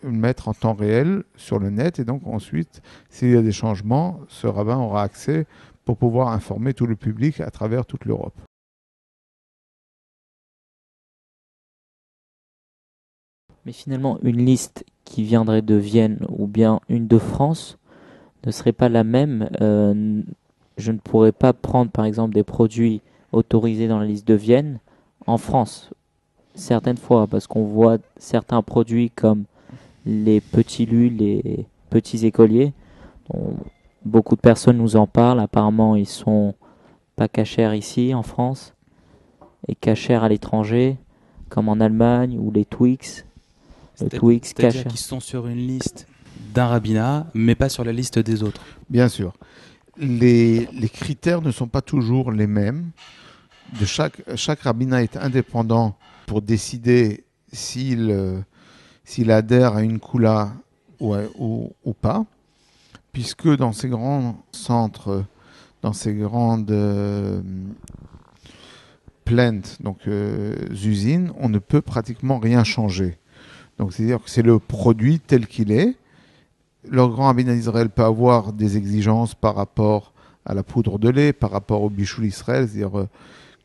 le 0.01 0.11
mettre 0.11 0.47
en 0.47 0.53
temps 0.53 0.73
réel 0.73 1.23
sur 1.35 1.59
le 1.59 1.69
net, 1.69 1.99
et 1.99 2.05
donc 2.05 2.25
ensuite, 2.25 2.81
s'il 3.09 3.31
y 3.31 3.37
a 3.37 3.41
des 3.41 3.51
changements, 3.51 4.19
ce 4.27 4.47
rabbin 4.47 4.77
aura 4.77 5.03
accès 5.03 5.45
pour 5.85 5.97
pouvoir 5.97 6.29
informer 6.29 6.73
tout 6.73 6.87
le 6.87 6.95
public 6.95 7.41
à 7.41 7.51
travers 7.51 7.85
toute 7.85 8.05
l'Europe. 8.05 8.39
Mais 13.65 13.71
finalement, 13.71 14.17
une 14.23 14.45
liste 14.45 14.85
qui 15.05 15.23
viendrait 15.23 15.61
de 15.61 15.75
Vienne 15.75 16.19
ou 16.29 16.47
bien 16.47 16.79
une 16.89 17.07
de 17.07 17.17
France 17.17 17.77
ne 18.45 18.51
serait 18.51 18.73
pas 18.73 18.89
la 18.89 19.03
même. 19.03 19.49
Euh, 19.61 20.21
je 20.77 20.91
ne 20.91 20.97
pourrais 20.97 21.31
pas 21.31 21.53
prendre 21.53 21.91
par 21.91 22.05
exemple 22.05 22.33
des 22.33 22.43
produits 22.43 23.01
autorisés 23.31 23.87
dans 23.87 23.99
la 23.99 24.05
liste 24.05 24.27
de 24.27 24.33
Vienne 24.33 24.79
en 25.27 25.37
France. 25.37 25.91
Certaines 26.55 26.97
fois, 26.97 27.27
parce 27.27 27.47
qu'on 27.47 27.63
voit 27.63 27.97
certains 28.17 28.61
produits 28.61 29.11
comme 29.11 29.43
les 30.05 30.41
petits 30.41 30.85
lus, 30.85 31.09
les 31.09 31.65
petits 31.89 32.25
écoliers. 32.25 32.73
dont 33.29 33.55
beaucoup 34.05 34.35
de 34.35 34.41
personnes 34.41 34.77
nous 34.77 34.95
en 34.95 35.07
parlent. 35.07 35.39
Apparemment, 35.39 35.95
ils 35.95 36.07
sont 36.07 36.53
pas 37.15 37.27
cachers 37.27 37.77
ici 37.77 38.13
en 38.13 38.23
France 38.23 38.73
et 39.67 39.75
cachers 39.75 40.23
à 40.23 40.29
l'étranger, 40.29 40.97
comme 41.49 41.69
en 41.69 41.79
Allemagne 41.79 42.37
ou 42.39 42.51
les 42.51 42.65
Twix. 42.65 43.25
Twix 44.07 44.49
C'est-à-dire 44.55 44.83
caché. 44.83 44.89
qu'ils 44.89 44.99
sont 44.99 45.19
sur 45.19 45.47
une 45.47 45.57
liste 45.67 46.07
d'un 46.53 46.67
rabbinat, 46.67 47.27
mais 47.33 47.55
pas 47.55 47.69
sur 47.69 47.83
la 47.83 47.91
liste 47.91 48.17
des 48.19 48.43
autres. 48.43 48.61
Bien 48.89 49.09
sûr. 49.09 49.33
Les, 49.97 50.67
les 50.73 50.89
critères 50.89 51.41
ne 51.41 51.51
sont 51.51 51.67
pas 51.67 51.81
toujours 51.81 52.31
les 52.31 52.47
mêmes. 52.47 52.91
De 53.79 53.85
chaque, 53.85 54.21
chaque 54.35 54.61
rabbinat 54.61 55.03
est 55.03 55.17
indépendant 55.17 55.95
pour 56.25 56.41
décider 56.41 57.25
s'il 57.51 58.09
euh, 58.09 58.39
s'il 59.03 59.31
adhère 59.31 59.75
à 59.75 59.81
une 59.83 59.99
kula 59.99 60.53
ou, 60.99 61.13
à- 61.13 61.23
ou, 61.37 61.71
ou 61.83 61.93
pas, 61.93 62.25
puisque 63.11 63.47
dans 63.57 63.73
ces 63.73 63.89
grands 63.89 64.43
centres, 64.51 65.23
dans 65.81 65.93
ces 65.93 66.13
grandes 66.13 66.71
euh, 66.71 67.41
plaintes, 69.25 69.77
donc 69.81 69.99
euh, 70.07 70.55
usines, 70.83 71.31
on 71.37 71.49
ne 71.49 71.59
peut 71.59 71.81
pratiquement 71.81 72.39
rien 72.39 72.63
changer. 72.63 73.17
Donc 73.79 73.93
c'est-à-dire 73.93 74.21
que 74.21 74.29
c'est 74.29 74.43
le 74.43 74.59
produit 74.59 75.19
tel 75.19 75.47
qu'il 75.47 75.71
est. 75.71 75.95
Leur 76.87 77.09
grand 77.09 77.25
rabbinat 77.25 77.55
d'Israël 77.55 77.89
peut 77.89 78.03
avoir 78.03 78.53
des 78.53 78.77
exigences 78.77 79.33
par 79.33 79.55
rapport 79.55 80.13
à 80.45 80.53
la 80.53 80.63
poudre 80.63 80.99
de 80.99 81.09
lait, 81.09 81.33
par 81.33 81.51
rapport 81.51 81.81
au 81.81 81.89
bichou 81.89 82.21
d'Israël, 82.21 82.67
c'est-à-dire 82.67 82.99
euh, 82.99 83.07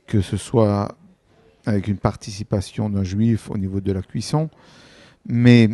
que 0.06 0.20
ce 0.20 0.36
soit 0.36 0.96
avec 1.66 1.88
une 1.88 1.96
participation 1.96 2.88
d'un 2.90 3.04
juif 3.04 3.50
au 3.50 3.58
niveau 3.58 3.80
de 3.80 3.92
la 3.92 4.02
cuisson. 4.02 4.50
Mais 5.26 5.68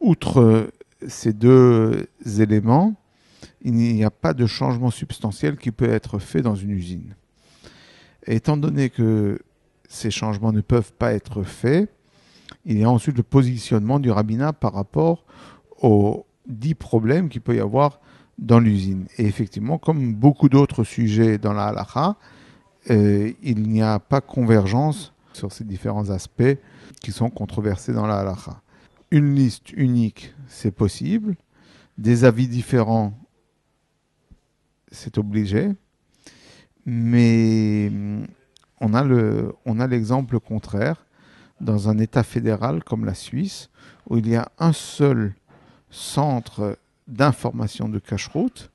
outre 0.00 0.40
euh, 0.40 0.70
ces 1.06 1.32
deux 1.32 2.08
éléments, 2.38 2.94
il 3.62 3.74
n'y 3.74 4.04
a 4.04 4.10
pas 4.10 4.32
de 4.32 4.46
changement 4.46 4.90
substantiel 4.90 5.56
qui 5.56 5.70
peut 5.70 5.90
être 5.90 6.18
fait 6.18 6.40
dans 6.40 6.54
une 6.54 6.70
usine. 6.70 7.14
Étant 8.26 8.56
donné 8.56 8.88
que 8.88 9.38
ces 9.88 10.10
changements 10.10 10.52
ne 10.52 10.60
peuvent 10.60 10.92
pas 10.92 11.12
être 11.12 11.42
faits, 11.42 11.90
il 12.66 12.78
y 12.78 12.84
a 12.84 12.90
ensuite 12.90 13.16
le 13.16 13.22
positionnement 13.22 14.00
du 14.00 14.10
rabbinat 14.10 14.52
par 14.52 14.74
rapport 14.74 15.24
aux 15.80 16.26
dix 16.48 16.74
problèmes 16.74 17.28
qu'il 17.28 17.40
peut 17.40 17.54
y 17.54 17.60
avoir 17.60 18.00
dans 18.38 18.58
l'usine. 18.58 19.06
Et 19.18 19.24
effectivement, 19.24 19.78
comme 19.78 20.14
beaucoup 20.14 20.48
d'autres 20.48 20.82
sujets 20.82 21.38
dans 21.38 21.52
la 21.52 21.66
halakha, 21.66 22.16
euh, 22.90 23.32
il 23.42 23.62
n'y 23.62 23.82
a 23.82 24.00
pas 24.00 24.20
convergence 24.20 25.14
sur 25.32 25.52
ces 25.52 25.64
différents 25.64 26.10
aspects 26.10 26.58
qui 27.00 27.12
sont 27.12 27.30
controversés 27.30 27.92
dans 27.92 28.06
la 28.06 28.18
halakha. 28.18 28.60
Une 29.12 29.34
liste 29.34 29.70
unique, 29.72 30.34
c'est 30.48 30.72
possible. 30.72 31.36
Des 31.98 32.24
avis 32.24 32.48
différents, 32.48 33.14
c'est 34.90 35.18
obligé. 35.18 35.70
Mais 36.84 37.90
le, 38.80 39.52
on 39.64 39.80
a 39.80 39.86
l'exemple 39.86 40.40
contraire 40.40 41.05
dans 41.60 41.88
un 41.88 41.98
État 41.98 42.22
fédéral 42.22 42.84
comme 42.84 43.04
la 43.04 43.14
Suisse, 43.14 43.70
où 44.08 44.18
il 44.18 44.28
y 44.28 44.36
a 44.36 44.50
un 44.58 44.72
seul 44.72 45.34
centre 45.90 46.78
d'information 47.08 47.88
de 47.88 47.98
cache-route, 47.98 48.70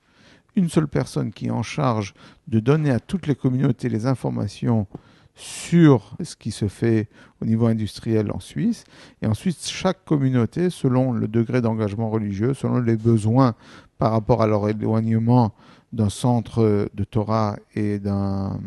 une 0.55 0.69
seule 0.69 0.87
personne 0.87 1.31
qui 1.31 1.47
est 1.47 1.51
en 1.51 1.63
charge 1.63 2.13
de 2.47 2.59
donner 2.59 2.91
à 2.91 2.99
toutes 2.99 3.27
les 3.27 3.35
communautés 3.35 3.89
les 3.89 4.05
informations 4.05 4.87
sur 5.33 6.17
ce 6.21 6.35
qui 6.35 6.51
se 6.51 6.67
fait 6.67 7.07
au 7.41 7.45
niveau 7.45 7.67
industriel 7.67 8.31
en 8.31 8.39
Suisse. 8.39 8.83
Et 9.21 9.27
ensuite, 9.27 9.65
chaque 9.65 10.03
communauté, 10.03 10.69
selon 10.69 11.13
le 11.13 11.27
degré 11.27 11.61
d'engagement 11.61 12.09
religieux, 12.09 12.53
selon 12.53 12.79
les 12.79 12.97
besoins 12.97 13.55
par 13.97 14.11
rapport 14.11 14.41
à 14.41 14.47
leur 14.47 14.67
éloignement 14.67 15.53
d'un 15.93 16.09
centre 16.09 16.89
de 16.93 17.03
Torah 17.03 17.57
et 17.75 17.99
d'un 17.99 18.59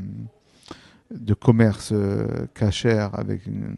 de 1.10 1.34
commerce 1.34 1.90
euh, 1.92 2.46
cachère 2.54 3.16
avec 3.16 3.46
une, 3.46 3.76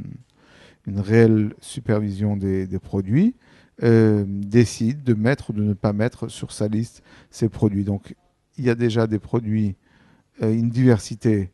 une 0.86 1.00
réelle 1.00 1.54
supervision 1.60 2.36
des, 2.36 2.78
produits, 2.78 3.34
euh, 3.82 4.24
décide 4.26 5.02
de 5.02 5.14
mettre 5.14 5.50
ou 5.50 5.52
de 5.52 5.62
ne 5.62 5.74
pas 5.74 5.92
mettre 5.92 6.28
sur 6.28 6.52
sa 6.52 6.68
liste 6.68 7.02
ces 7.30 7.48
produits. 7.48 7.84
Donc 7.84 8.14
il 8.56 8.64
y 8.64 8.70
a 8.70 8.74
déjà 8.74 9.06
des 9.06 9.18
produits, 9.18 9.74
euh, 10.42 10.52
une 10.52 10.70
diversité 10.70 11.50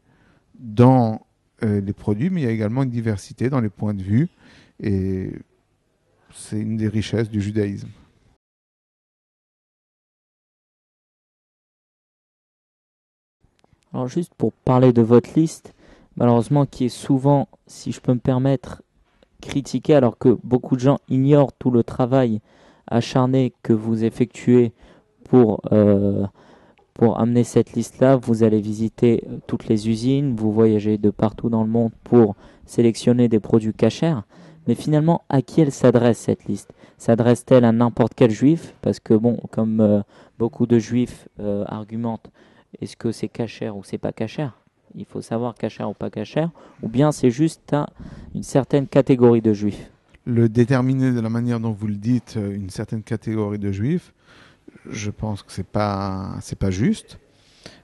dans 0.59 1.27
euh, 1.62 1.81
les 1.81 1.93
produits, 1.93 2.31
mais 2.31 2.43
il 2.43 2.45
y 2.45 2.49
a 2.49 2.53
également 2.53 2.83
une 2.83 2.91
diversité 2.91 3.51
dans 3.51 3.61
les 3.61 3.71
points 3.71 3.95
de 3.95 4.03
vue. 4.03 4.29
Et 4.81 5.33
c'est 6.35 6.61
une 6.61 6.77
des 6.77 6.89
richesses 6.89 7.31
du 7.31 7.41
judaïsme. 7.41 7.89
Alors 13.93 14.09
juste 14.09 14.33
pour 14.35 14.53
parler 14.53 14.93
de 14.93 15.03
votre 15.03 15.39
liste, 15.39 15.75
malheureusement 16.17 16.65
qui 16.65 16.87
est 16.87 16.89
souvent, 16.89 17.49
si 17.67 17.93
je 17.93 18.01
peux 18.01 18.15
me 18.15 18.19
permettre, 18.19 18.83
critiquée 19.43 19.95
alors 19.95 20.17
que 20.17 20.39
beaucoup 20.43 20.77
de 20.77 20.81
gens 20.81 20.99
ignorent 21.11 21.53
tout 21.53 21.71
le 21.71 21.83
travail 21.83 22.41
acharné 22.87 23.53
que 23.63 23.75
vous 23.75 24.05
effectuez 24.05 24.73
pour, 25.25 25.61
euh, 25.73 26.27
amener 27.17 27.45
cette 27.45 27.73
liste-là. 27.73 28.17
Vous 28.17 28.45
allez 28.45 28.61
visiter 28.61 29.25
euh, 29.29 29.39
toutes 29.47 29.67
les 29.67 29.89
usines, 29.89 30.35
vous 30.37 30.53
voyagez 30.53 30.99
de 30.99 31.11
partout 31.11 31.51
dans 31.51 31.65
le 31.65 31.69
monde 31.69 31.93
pour 32.05 32.37
sélectionner 32.65 33.29
des 33.29 33.41
produits 33.41 33.75
cachers. 33.75 34.21
Mais 34.69 34.77
finalement, 34.77 35.23
à 35.29 35.43
qui 35.43 35.61
elle 35.61 35.73
s'adresse 35.73 36.19
cette 36.19 36.45
liste? 36.45 36.73
S'adresse-t-elle 36.97 37.65
à 37.65 37.73
n'importe 37.73 38.15
quel 38.15 38.31
juif? 38.31 38.75
Parce 38.81 39.01
que 39.01 39.15
bon, 39.15 39.39
comme 39.51 39.81
euh, 39.81 40.01
beaucoup 40.39 40.67
de 40.67 40.79
juifs 40.79 41.29
argumentent, 41.67 42.31
est-ce 42.81 42.97
que 42.97 43.11
c'est 43.11 43.29
cachère 43.29 43.77
ou 43.77 43.83
c'est 43.83 43.99
pas 43.99 44.13
cachère? 44.13 44.62
Il 44.95 45.07
faut 45.07 45.23
savoir 45.23 45.55
cachère 45.55 45.89
ou 45.89 45.95
pas 45.95 46.11
cachère, 46.11 46.51
ou 46.83 46.89
bien 46.89 47.13
c'est 47.13 47.31
juste 47.31 47.75
une 48.35 48.43
certaine 48.43 48.87
catégorie 48.87 49.41
de 49.41 49.53
juifs. 49.53 49.91
Le 50.25 50.49
déterminer 50.49 51.13
de 51.13 51.21
la 51.21 51.29
manière 51.29 51.61
dont 51.61 51.73
vous 51.73 51.87
le 51.89 51.97
dites, 51.97 52.35
euh, 52.37 52.55
une 52.55 52.71
certaine 52.71 53.03
catégorie 53.03 53.59
de 53.59 53.73
juifs, 53.73 54.13
je 54.89 55.11
pense 55.11 55.43
que 55.43 55.53
c'est 55.53 55.67
pas 55.67 56.39
pas 56.59 56.71
juste, 56.71 57.19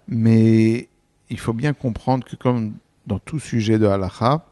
mais 0.07 0.89
il 1.31 1.39
faut 1.39 1.53
bien 1.53 1.73
comprendre 1.73 2.27
que 2.27 2.37
comme 2.37 2.75
dans 3.07 3.19
tout 3.19 3.41
sujet 3.41 3.79
de 3.79 3.87
halakha, 3.87 4.45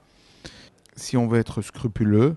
si 0.97 1.17
on 1.17 1.29
veut 1.29 1.39
être 1.39 1.63
scrupuleux, 1.63 2.37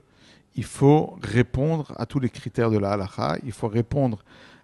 il 0.56 0.66
faut 0.66 1.18
répondre 1.22 1.94
à 1.98 2.06
tous 2.06 2.20
les 2.20 2.30
critères 2.30 2.70
de 2.70 2.78
la 2.78 2.92
halakha, 2.92 3.38
il 3.46 3.52
faut 3.52 3.68
répondre 3.68 4.24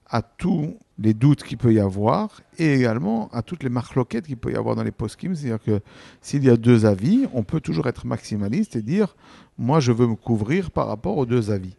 à 0.10 0.22
tous 0.22 0.78
les 0.98 1.14
doutes 1.14 1.44
qu'il 1.44 1.58
peut 1.58 1.74
y 1.74 1.80
avoir 1.80 2.42
et 2.58 2.74
également 2.74 3.30
à 3.34 3.42
toutes 3.42 3.64
les 3.64 3.70
marloquettes 3.70 4.28
qu'il 4.28 4.38
peut 4.38 4.52
y 4.52 4.56
avoir 4.56 4.76
dans 4.76 4.84
les 4.84 4.92
poskim. 4.92 5.36
C'est-à-dire 5.36 5.64
que 5.64 5.82
s'il 6.22 6.44
y 6.44 6.50
a 6.50 6.58
deux 6.58 6.86
avis, 6.86 7.28
on 7.34 7.44
peut 7.44 7.60
toujours 7.60 7.88
être 7.88 8.06
maximaliste 8.06 8.76
et 8.76 8.82
dire 8.82 9.16
moi 9.58 9.80
je 9.80 9.92
veux 9.92 10.08
me 10.08 10.16
couvrir 10.16 10.72
par 10.72 10.88
rapport 10.88 11.18
aux 11.18 11.26
deux 11.26 11.52
avis. 11.52 11.76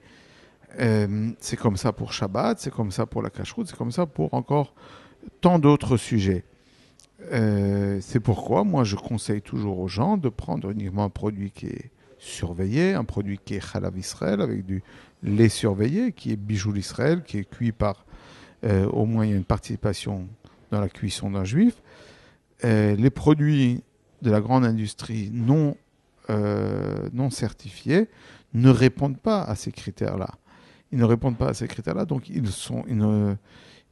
Euh, 0.79 1.31
c'est 1.41 1.57
comme 1.57 1.77
ça 1.77 1.93
pour 1.93 2.13
Shabbat, 2.13 2.59
c'est 2.59 2.73
comme 2.73 2.91
ça 2.91 3.07
pour 3.07 3.23
la 3.23 3.31
cacheroute, 3.31 3.69
c'est 3.69 3.77
comme 3.77 3.93
ça 3.93 4.07
pour 4.07 4.35
encore 4.35 4.75
tant 5.41 5.59
d'autres 5.59 5.97
sujets. 5.97 6.45
Euh, 7.33 7.99
c'est 8.03 8.21
pourquoi 8.21 8.65
moi 8.65 8.85
je 8.85 8.97
conseille 8.97 9.41
toujours 9.41 9.79
aux 9.79 9.89
gens 9.89 10.17
de 10.17 10.29
prendre 10.29 10.71
uniquement 10.71 11.05
un 11.05 11.11
produit 11.11 11.51
qui 11.51 11.67
est 11.67 11.91
surveillé, 12.19 12.95
un 12.95 13.05
produit 13.05 13.39
qui 13.43 13.55
est 13.55 13.61
Chalav 13.61 13.97
Israël 13.99 14.41
avec 14.41 14.67
du 14.67 14.83
lait 15.23 15.49
surveillé, 15.49 16.13
qui 16.13 16.33
est 16.33 16.37
bijou 16.37 16.75
Israël, 16.77 17.23
qui 17.25 17.39
est 17.39 17.45
cuit 17.45 17.73
par 17.73 18.06
euh, 18.67 18.87
au 18.87 19.07
moins 19.07 19.25
il 19.25 19.31
y 19.31 19.35
a 19.35 19.37
une 19.37 19.45
participation 19.45 20.27
dans 20.71 20.81
la 20.81 20.89
cuisson 20.89 21.31
d'un 21.31 21.45
juif. 21.45 21.83
Euh, 22.65 22.97
les 22.97 23.11
produits 23.11 23.83
de 24.23 24.31
la 24.31 24.41
grande 24.41 24.65
industrie 24.65 25.31
non, 25.33 25.77
euh, 26.31 27.09
non 27.13 27.31
certifiés 27.31 28.09
ne 28.55 28.71
répondent 28.71 29.19
pas 29.19 29.43
à 29.43 29.55
ces 29.55 29.73
critères-là. 29.73 30.31
Ils 30.93 30.99
ne 30.99 31.05
répondent 31.05 31.37
pas 31.37 31.49
à 31.49 31.55
ces 31.55 31.69
critères-là, 31.69 32.05
donc 32.05 32.29
ils, 32.29 32.49
sont, 32.49 32.85
ils, 32.89 32.97
ne, 32.97 33.35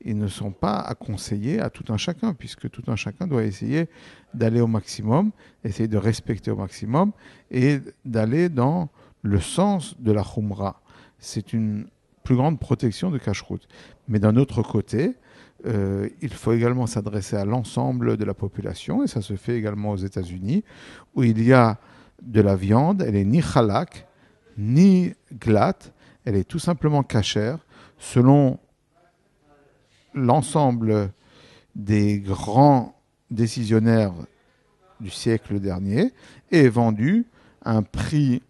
ils 0.00 0.16
ne 0.16 0.28
sont 0.28 0.50
pas 0.50 0.78
à 0.78 0.94
conseiller 0.94 1.60
à 1.60 1.70
tout 1.70 1.92
un 1.92 1.96
chacun, 1.96 2.34
puisque 2.34 2.70
tout 2.70 2.84
un 2.86 2.96
chacun 2.96 3.26
doit 3.26 3.44
essayer 3.44 3.88
d'aller 4.32 4.60
au 4.60 4.66
maximum, 4.66 5.30
essayer 5.64 5.88
de 5.88 5.98
respecter 5.98 6.50
au 6.50 6.56
maximum 6.56 7.12
et 7.50 7.80
d'aller 8.04 8.48
dans 8.48 8.88
le 9.22 9.40
sens 9.40 9.96
de 10.00 10.12
la 10.12 10.22
khumra. 10.22 10.80
C'est 11.18 11.52
une 11.52 11.86
plus 12.22 12.36
grande 12.36 12.58
protection 12.58 13.10
de 13.10 13.18
cache-route. 13.18 13.68
Mais 14.08 14.18
d'un 14.18 14.36
autre 14.36 14.62
côté, 14.62 15.14
euh, 15.66 16.08
il 16.20 16.32
faut 16.32 16.52
également 16.52 16.86
s'adresser 16.86 17.36
à 17.36 17.44
l'ensemble 17.44 18.16
de 18.16 18.24
la 18.24 18.34
population, 18.34 19.02
et 19.02 19.06
ça 19.06 19.22
se 19.22 19.34
fait 19.36 19.56
également 19.56 19.92
aux 19.92 19.96
États-Unis, 19.96 20.64
où 21.14 21.22
il 21.22 21.42
y 21.42 21.52
a 21.52 21.78
de 22.22 22.40
la 22.40 22.56
viande, 22.56 23.02
elle 23.02 23.16
est 23.16 23.24
ni 23.24 23.42
halak, 23.54 24.06
ni 24.58 25.14
glatte, 25.32 25.92
elle 26.24 26.36
est 26.36 26.44
tout 26.44 26.58
simplement 26.58 27.02
cachère, 27.02 27.58
selon 27.98 28.58
l'ensemble 30.14 31.12
des 31.74 32.20
grands 32.20 33.00
décisionnaires 33.30 34.14
du 35.00 35.10
siècle 35.10 35.60
dernier, 35.60 36.12
et 36.50 36.60
est 36.60 36.68
vendue 36.68 37.26
à 37.62 37.72
un 37.76 37.82
prix 37.82 38.42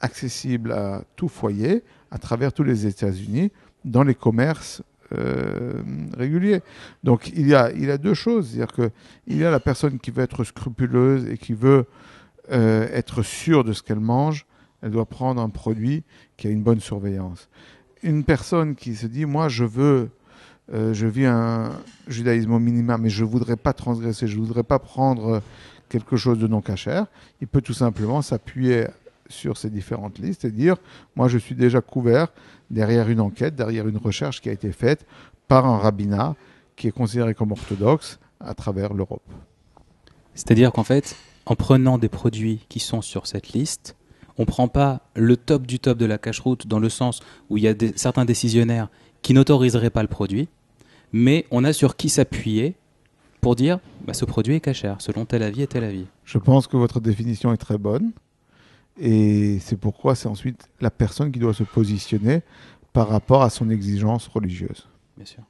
accessible 0.00 0.72
à 0.72 1.04
tout 1.16 1.28
foyer 1.28 1.82
à 2.10 2.18
travers 2.18 2.52
tous 2.52 2.62
les 2.62 2.86
États-Unis 2.86 3.50
dans 3.84 4.02
les 4.02 4.14
commerces 4.14 4.82
euh, 5.12 5.82
réguliers. 6.16 6.62
Donc 7.04 7.30
il 7.36 7.46
y, 7.46 7.54
a, 7.54 7.70
il 7.72 7.84
y 7.84 7.90
a 7.90 7.98
deux 7.98 8.14
choses, 8.14 8.50
c'est-à-dire 8.50 8.90
y 9.28 9.44
a 9.44 9.50
la 9.50 9.60
personne 9.60 9.98
qui 9.98 10.10
veut 10.10 10.22
être 10.22 10.44
scrupuleuse 10.44 11.28
et 11.28 11.36
qui 11.36 11.52
veut 11.52 11.86
euh, 12.50 12.88
être 12.92 13.22
sûre 13.22 13.64
de 13.64 13.72
ce 13.72 13.82
qu'elle 13.82 14.00
mange, 14.00 14.46
elle 14.82 14.90
doit 14.90 15.06
prendre 15.06 15.40
un 15.40 15.50
produit 15.50 16.04
qui 16.36 16.46
a 16.46 16.50
une 16.50 16.62
bonne 16.62 16.80
surveillance. 16.80 17.48
Une 18.02 18.24
personne 18.24 18.74
qui 18.74 18.94
se 18.94 19.06
dit, 19.06 19.24
moi 19.24 19.48
je 19.48 19.64
veux, 19.64 20.08
euh, 20.72 20.94
je 20.94 21.06
vis 21.06 21.26
un 21.26 21.70
judaïsme 22.08 22.52
au 22.52 22.58
minimum, 22.58 23.02
mais 23.02 23.10
je 23.10 23.24
ne 23.24 23.28
voudrais 23.28 23.56
pas 23.56 23.72
transgresser, 23.72 24.26
je 24.26 24.36
ne 24.38 24.44
voudrais 24.44 24.64
pas 24.64 24.78
prendre 24.78 25.42
quelque 25.88 26.16
chose 26.16 26.38
de 26.38 26.46
non 26.46 26.60
cachère, 26.60 27.06
il 27.40 27.46
peut 27.46 27.60
tout 27.60 27.74
simplement 27.74 28.22
s'appuyer 28.22 28.86
sur 29.28 29.56
ces 29.56 29.70
différentes 29.70 30.18
listes 30.18 30.44
et 30.44 30.50
dire, 30.50 30.76
moi 31.16 31.28
je 31.28 31.38
suis 31.38 31.54
déjà 31.54 31.80
couvert 31.80 32.28
derrière 32.70 33.08
une 33.08 33.20
enquête, 33.20 33.54
derrière 33.54 33.88
une 33.88 33.96
recherche 33.96 34.40
qui 34.40 34.48
a 34.48 34.52
été 34.52 34.72
faite 34.72 35.06
par 35.48 35.66
un 35.66 35.78
rabbinat 35.78 36.36
qui 36.76 36.88
est 36.88 36.92
considéré 36.92 37.34
comme 37.34 37.52
orthodoxe 37.52 38.18
à 38.40 38.54
travers 38.54 38.92
l'Europe. 38.92 39.28
C'est-à-dire 40.34 40.72
qu'en 40.72 40.84
fait, 40.84 41.16
en 41.46 41.54
prenant 41.54 41.98
des 41.98 42.08
produits 42.08 42.66
qui 42.68 42.80
sont 42.80 43.02
sur 43.02 43.26
cette 43.26 43.50
liste, 43.50 43.96
on 44.36 44.42
ne 44.42 44.46
prend 44.46 44.68
pas 44.68 45.02
le 45.14 45.36
top 45.36 45.66
du 45.66 45.78
top 45.78 45.98
de 45.98 46.06
la 46.06 46.18
cache-route 46.18 46.66
dans 46.66 46.80
le 46.80 46.88
sens 46.88 47.20
où 47.50 47.56
il 47.56 47.62
y 47.62 47.68
a 47.68 47.74
des, 47.74 47.92
certains 47.96 48.24
décisionnaires 48.24 48.88
qui 49.22 49.32
n'autoriseraient 49.32 49.90
pas 49.90 50.02
le 50.02 50.08
produit, 50.08 50.48
mais 51.12 51.46
on 51.50 51.64
a 51.64 51.72
sur 51.72 51.96
qui 51.96 52.08
s'appuyer 52.08 52.74
pour 53.40 53.54
dire 53.56 53.78
bah, 54.04 54.14
ce 54.14 54.24
produit 54.24 54.54
est 54.54 54.60
cachère, 54.60 55.00
selon 55.00 55.24
tel 55.24 55.42
avis 55.42 55.62
et 55.62 55.66
tel 55.66 55.84
avis. 55.84 56.06
Je 56.24 56.38
pense 56.38 56.66
que 56.66 56.76
votre 56.76 57.00
définition 57.00 57.52
est 57.52 57.58
très 57.58 57.78
bonne. 57.78 58.12
Et 58.98 59.58
c'est 59.60 59.76
pourquoi 59.76 60.14
c'est 60.14 60.28
ensuite 60.28 60.68
la 60.80 60.90
personne 60.90 61.32
qui 61.32 61.38
doit 61.38 61.54
se 61.54 61.64
positionner 61.64 62.42
par 62.92 63.08
rapport 63.08 63.42
à 63.42 63.50
son 63.50 63.70
exigence 63.70 64.28
religieuse. 64.28 64.88
Bien 65.16 65.26
sûr. 65.26 65.42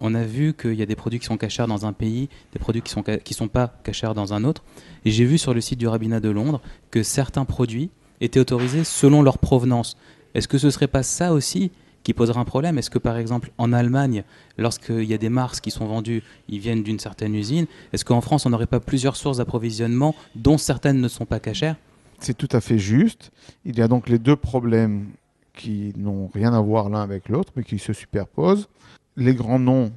On 0.00 0.14
a 0.14 0.24
vu 0.24 0.54
qu'il 0.54 0.74
y 0.74 0.82
a 0.82 0.86
des 0.86 0.96
produits 0.96 1.18
qui 1.18 1.26
sont 1.26 1.36
cachards 1.36 1.68
dans 1.68 1.84
un 1.84 1.92
pays, 1.92 2.28
des 2.52 2.58
produits 2.58 2.80
qui 2.80 2.96
ne 2.96 3.04
sont, 3.04 3.18
qui 3.18 3.34
sont 3.34 3.48
pas 3.48 3.68
cachards 3.84 4.14
dans 4.14 4.32
un 4.32 4.44
autre. 4.44 4.64
Et 5.04 5.10
j'ai 5.10 5.24
vu 5.24 5.36
sur 5.36 5.52
le 5.52 5.60
site 5.60 5.78
du 5.78 5.86
rabbinat 5.86 6.20
de 6.20 6.30
Londres 6.30 6.62
que 6.90 7.02
certains 7.02 7.44
produits 7.44 7.90
étaient 8.20 8.40
autorisés 8.40 8.84
selon 8.84 9.22
leur 9.22 9.38
provenance. 9.38 9.96
Est-ce 10.34 10.48
que 10.48 10.58
ce 10.58 10.66
ne 10.66 10.70
serait 10.70 10.88
pas 10.88 11.02
ça 11.02 11.32
aussi 11.32 11.70
qui 12.02 12.14
posera 12.14 12.40
un 12.40 12.44
problème 12.44 12.78
Est-ce 12.78 12.90
que 12.90 12.98
par 12.98 13.16
exemple 13.16 13.50
en 13.58 13.72
Allemagne, 13.72 14.24
lorsqu'il 14.58 15.04
y 15.04 15.14
a 15.14 15.18
des 15.18 15.28
Mars 15.28 15.60
qui 15.60 15.70
sont 15.70 15.86
vendus, 15.86 16.22
ils 16.48 16.58
viennent 16.58 16.82
d'une 16.82 16.98
certaine 16.98 17.34
usine, 17.34 17.66
est-ce 17.92 18.04
qu'en 18.04 18.20
France 18.20 18.46
on 18.46 18.50
n'aurait 18.50 18.66
pas 18.66 18.80
plusieurs 18.80 19.16
sources 19.16 19.38
d'approvisionnement 19.38 20.14
dont 20.34 20.58
certaines 20.58 21.00
ne 21.00 21.08
sont 21.08 21.26
pas 21.26 21.40
cachères? 21.40 21.76
C'est 22.18 22.36
tout 22.36 22.48
à 22.52 22.60
fait 22.60 22.78
juste. 22.78 23.30
Il 23.64 23.78
y 23.78 23.82
a 23.82 23.88
donc 23.88 24.08
les 24.08 24.18
deux 24.18 24.36
problèmes 24.36 25.08
qui 25.54 25.92
n'ont 25.96 26.28
rien 26.32 26.52
à 26.52 26.60
voir 26.60 26.88
l'un 26.88 27.02
avec 27.02 27.28
l'autre, 27.28 27.52
mais 27.56 27.64
qui 27.64 27.78
se 27.78 27.92
superposent. 27.92 28.68
Les 29.16 29.34
grands 29.34 29.58
noms 29.58 29.92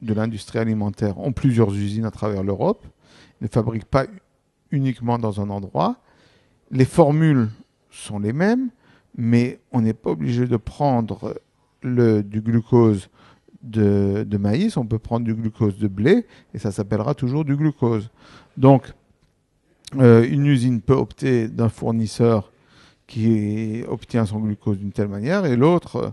de 0.00 0.14
l'industrie 0.14 0.58
alimentaire 0.58 1.18
ont 1.18 1.32
plusieurs 1.32 1.72
usines 1.74 2.04
à 2.04 2.10
travers 2.10 2.42
l'Europe, 2.42 2.86
ne 3.40 3.48
fabriquent 3.48 3.84
pas 3.84 4.06
uniquement 4.70 5.18
dans 5.18 5.40
un 5.40 5.50
endroit. 5.50 5.96
Les 6.70 6.84
formules 6.84 7.48
sont 7.90 8.18
les 8.18 8.32
mêmes, 8.32 8.70
mais 9.16 9.60
on 9.72 9.80
n'est 9.80 9.94
pas 9.94 10.10
obligé 10.10 10.46
de 10.46 10.56
prendre 10.56 11.34
du 11.82 12.40
glucose 12.40 13.08
de, 13.62 14.24
de, 14.26 14.38
maïs, 14.38 14.76
on 14.76 14.86
peut 14.86 14.98
prendre 14.98 15.24
du 15.24 15.34
glucose 15.34 15.78
de 15.78 15.88
blé, 15.88 16.26
et 16.54 16.58
ça 16.58 16.72
s'appellera 16.72 17.14
toujours 17.14 17.44
du 17.44 17.56
glucose. 17.56 18.10
Donc, 18.56 18.92
euh, 19.98 20.26
une 20.28 20.46
usine 20.46 20.80
peut 20.80 20.94
opter 20.94 21.48
d'un 21.48 21.68
fournisseur 21.68 22.50
qui 23.06 23.82
obtient 23.88 24.26
son 24.26 24.40
glucose 24.40 24.78
d'une 24.78 24.92
telle 24.92 25.08
manière, 25.08 25.44
et 25.44 25.56
l'autre 25.56 25.96
euh, 25.96 26.10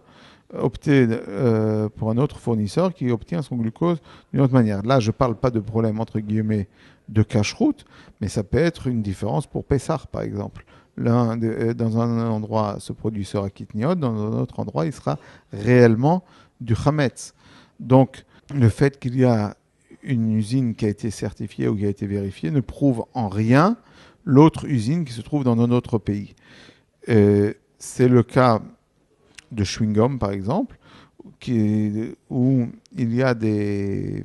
opter 0.62 1.08
euh, 1.10 1.90
pour 1.90 2.10
un 2.10 2.18
autre 2.18 2.40
fournisseur 2.40 2.94
qui 2.94 3.12
obtient 3.12 3.42
son 3.42 3.56
glucose 3.56 4.00
d'une 4.34 4.42
autre 4.42 4.54
manière. 4.54 4.82
Là, 4.84 5.00
je 5.00 5.08
ne 5.08 5.14
parle 5.14 5.36
pas 5.36 5.52
de 5.52 5.60
problème 5.60 6.00
entre 6.00 6.20
guillemets 6.20 6.68
de 7.08 7.24
cache-route, 7.24 7.86
mais 8.22 8.28
ça 8.28 8.44
peut 8.44 8.58
être 8.58 8.88
une 8.88 9.02
différence 9.02 9.48
pour 9.48 9.64
Pessar, 9.64 10.08
par 10.08 10.22
exemple. 10.22 10.66
Euh, 11.00 11.74
dans 11.74 12.00
un 12.00 12.30
endroit, 12.30 12.78
ce 12.80 12.94
produit 12.94 13.26
sera 13.26 13.50
kitniot, 13.50 13.96
dans 13.96 14.14
un 14.14 14.40
autre 14.40 14.60
endroit, 14.60 14.86
il 14.86 14.94
sera 14.94 15.18
réellement 15.54 16.24
du 16.60 16.76
chametz. 16.76 17.34
Donc, 17.80 18.26
le 18.54 18.70
fait 18.70 19.00
qu'il 19.00 19.18
y 19.18 19.26
a 19.26 19.56
une 20.04 20.32
usine 20.34 20.76
qui 20.76 20.86
a 20.86 20.90
été 20.90 21.12
certifiée 21.12 21.68
ou 21.68 21.76
qui 21.76 21.86
a 21.86 21.90
été 21.90 22.08
vérifiée 22.08 22.52
ne 22.52 22.62
prouve 22.62 23.06
en 23.14 23.30
rien 23.30 23.78
l'autre 24.26 24.66
usine 24.66 25.06
qui 25.06 25.14
se 25.14 25.22
trouve 25.22 25.44
dans 25.44 25.60
un 25.60 25.72
autre 25.72 25.98
pays. 25.98 26.36
Euh, 27.10 27.54
c'est 27.78 28.08
le 28.08 28.24
cas 28.24 28.62
de 29.52 29.64
chewing-gum, 29.64 30.20
par 30.20 30.32
exemple, 30.32 30.78
où 32.30 32.68
il 32.98 33.16
y 33.16 33.24
a 33.24 33.34
des, 33.34 34.24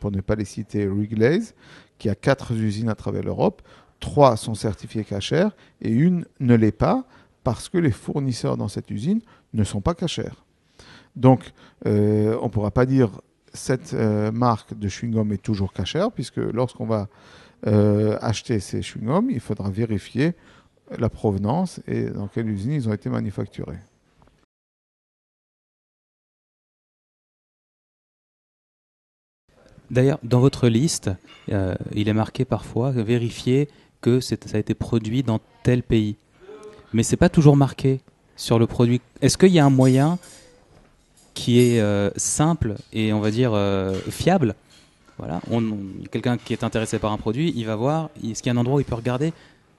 pour 0.00 0.10
ne 0.10 0.20
pas 0.20 0.34
les 0.34 0.44
citer, 0.44 0.86
Wrigley's, 0.86 1.54
qui 1.98 2.08
a 2.08 2.14
quatre 2.14 2.52
usines 2.52 2.88
à 2.88 2.94
travers 2.94 3.22
l'Europe. 3.22 3.62
Trois 4.04 4.36
sont 4.36 4.54
certifiées 4.54 5.02
cachères 5.02 5.52
et 5.80 5.88
une 5.88 6.26
ne 6.38 6.54
l'est 6.54 6.72
pas 6.72 7.06
parce 7.42 7.70
que 7.70 7.78
les 7.78 7.90
fournisseurs 7.90 8.58
dans 8.58 8.68
cette 8.68 8.90
usine 8.90 9.22
ne 9.54 9.64
sont 9.64 9.80
pas 9.80 9.94
cachères. 9.94 10.44
Donc, 11.16 11.54
euh, 11.86 12.36
on 12.42 12.44
ne 12.44 12.50
pourra 12.50 12.70
pas 12.70 12.84
dire 12.84 13.22
cette 13.54 13.94
euh, 13.94 14.30
marque 14.30 14.78
de 14.78 14.88
chewing-gum 14.88 15.32
est 15.32 15.42
toujours 15.42 15.72
cachère, 15.72 16.12
puisque 16.12 16.36
lorsqu'on 16.36 16.86
va 16.86 17.08
acheter 18.20 18.60
ces 18.60 18.82
chewing-gums, 18.82 19.30
il 19.30 19.40
faudra 19.40 19.70
vérifier 19.70 20.34
la 20.98 21.08
provenance 21.08 21.80
et 21.86 22.10
dans 22.10 22.28
quelle 22.28 22.50
usine 22.50 22.72
ils 22.72 22.90
ont 22.90 22.92
été 22.92 23.08
manufacturés. 23.08 23.78
D'ailleurs, 29.90 30.18
dans 30.22 30.40
votre 30.40 30.68
liste, 30.68 31.10
euh, 31.50 31.74
il 31.92 32.08
est 32.08 32.14
marqué 32.14 32.44
parfois 32.44 32.90
vérifier 32.90 33.68
que 34.04 34.20
ça 34.20 34.36
a 34.52 34.58
été 34.58 34.74
produit 34.74 35.22
dans 35.22 35.40
tel 35.62 35.82
pays. 35.82 36.16
Mais 36.92 37.02
c'est 37.02 37.16
pas 37.16 37.30
toujours 37.30 37.56
marqué 37.56 38.00
sur 38.36 38.58
le 38.58 38.66
produit. 38.66 39.00
Est-ce 39.22 39.38
qu'il 39.38 39.52
y 39.52 39.58
a 39.58 39.64
un 39.64 39.70
moyen 39.70 40.18
qui 41.32 41.58
est 41.58 41.80
euh, 41.80 42.10
simple 42.16 42.74
et 42.92 43.14
on 43.14 43.20
va 43.20 43.30
dire 43.30 43.52
euh, 43.54 43.98
fiable? 44.10 44.54
Voilà, 45.16 45.40
quelqu'un 46.10 46.36
qui 46.36 46.52
est 46.52 46.64
intéressé 46.64 46.98
par 46.98 47.12
un 47.12 47.16
produit, 47.16 47.52
il 47.56 47.64
va 47.64 47.76
voir. 47.76 48.10
Est-ce 48.22 48.42
qu'il 48.42 48.52
y 48.52 48.54
a 48.54 48.58
un 48.58 48.60
endroit 48.60 48.76
où 48.76 48.80
il 48.80 48.84
peut 48.84 48.94
regarder 48.94 49.32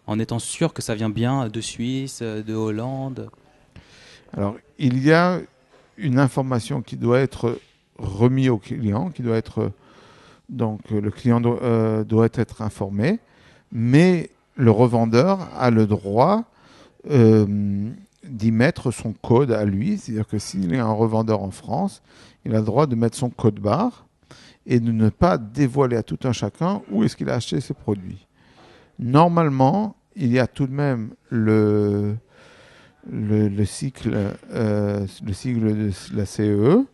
en 0.07 0.17
étant 0.17 0.39
sûr 0.39 0.73
que 0.73 0.81
ça 0.81 0.95
vient 0.95 1.09
bien 1.09 1.47
de 1.49 1.61
Suisse, 1.61 2.21
de 2.21 2.55
Hollande? 2.55 3.29
Alors, 4.33 4.55
il 4.79 5.03
y 5.03 5.11
a 5.11 5.41
une 5.97 6.19
information 6.19 6.81
qui 6.81 6.95
doit 6.95 7.19
être 7.19 7.59
remise 7.99 8.49
au 8.49 8.57
client, 8.57 9.11
qui 9.11 9.21
doit 9.21 9.37
être 9.37 9.71
donc 10.49 10.89
le 10.91 11.11
client 11.11 11.41
euh, 11.45 12.03
doit, 12.03 12.29
être 12.33 12.61
informé, 12.61 13.19
mais 13.75 14.29
le 14.55 14.71
revendeur 14.71 15.49
a 15.59 15.69
le 15.69 15.85
droit 15.85 16.45
euh, 17.11 17.45
d'y 18.23 18.51
mettre 18.51 18.89
son 18.89 19.11
code 19.11 19.51
à 19.51 19.65
lui, 19.65 19.97
c'est-à-dire 19.97 20.25
que 20.25 20.39
s'il 20.39 20.73
est 20.73 20.79
un 20.79 20.93
revendeur 20.93 21.43
en 21.43 21.51
France, 21.51 22.01
il 22.45 22.55
a 22.55 22.59
le 22.59 22.65
droit 22.65 22.87
de 22.87 22.95
mettre 22.95 23.17
son 23.17 23.29
code 23.29 23.59
barre 23.59 24.07
et 24.65 24.79
de 24.79 24.93
ne 24.93 25.09
pas 25.09 25.37
dévoiler 25.37 25.97
à 25.97 26.03
tout 26.03 26.19
un 26.23 26.31
chacun 26.31 26.81
où 26.89 27.03
est-ce 27.03 27.17
qu'il 27.17 27.29
a 27.29 27.33
acheté 27.33 27.59
ses 27.59 27.73
produits. 27.73 28.25
Normalement, 28.97 29.97
il 30.15 30.31
y 30.31 30.39
a 30.39 30.47
tout 30.47 30.67
de 30.67 30.73
même 30.73 31.09
le, 31.29 32.15
le, 33.11 33.65
cycle, 33.65 34.33
euh, 34.53 35.05
le 35.21 35.33
cycle 35.33 35.75
de 35.75 35.91
la 36.13 36.25
CE 36.25 36.43
e, 36.43 36.85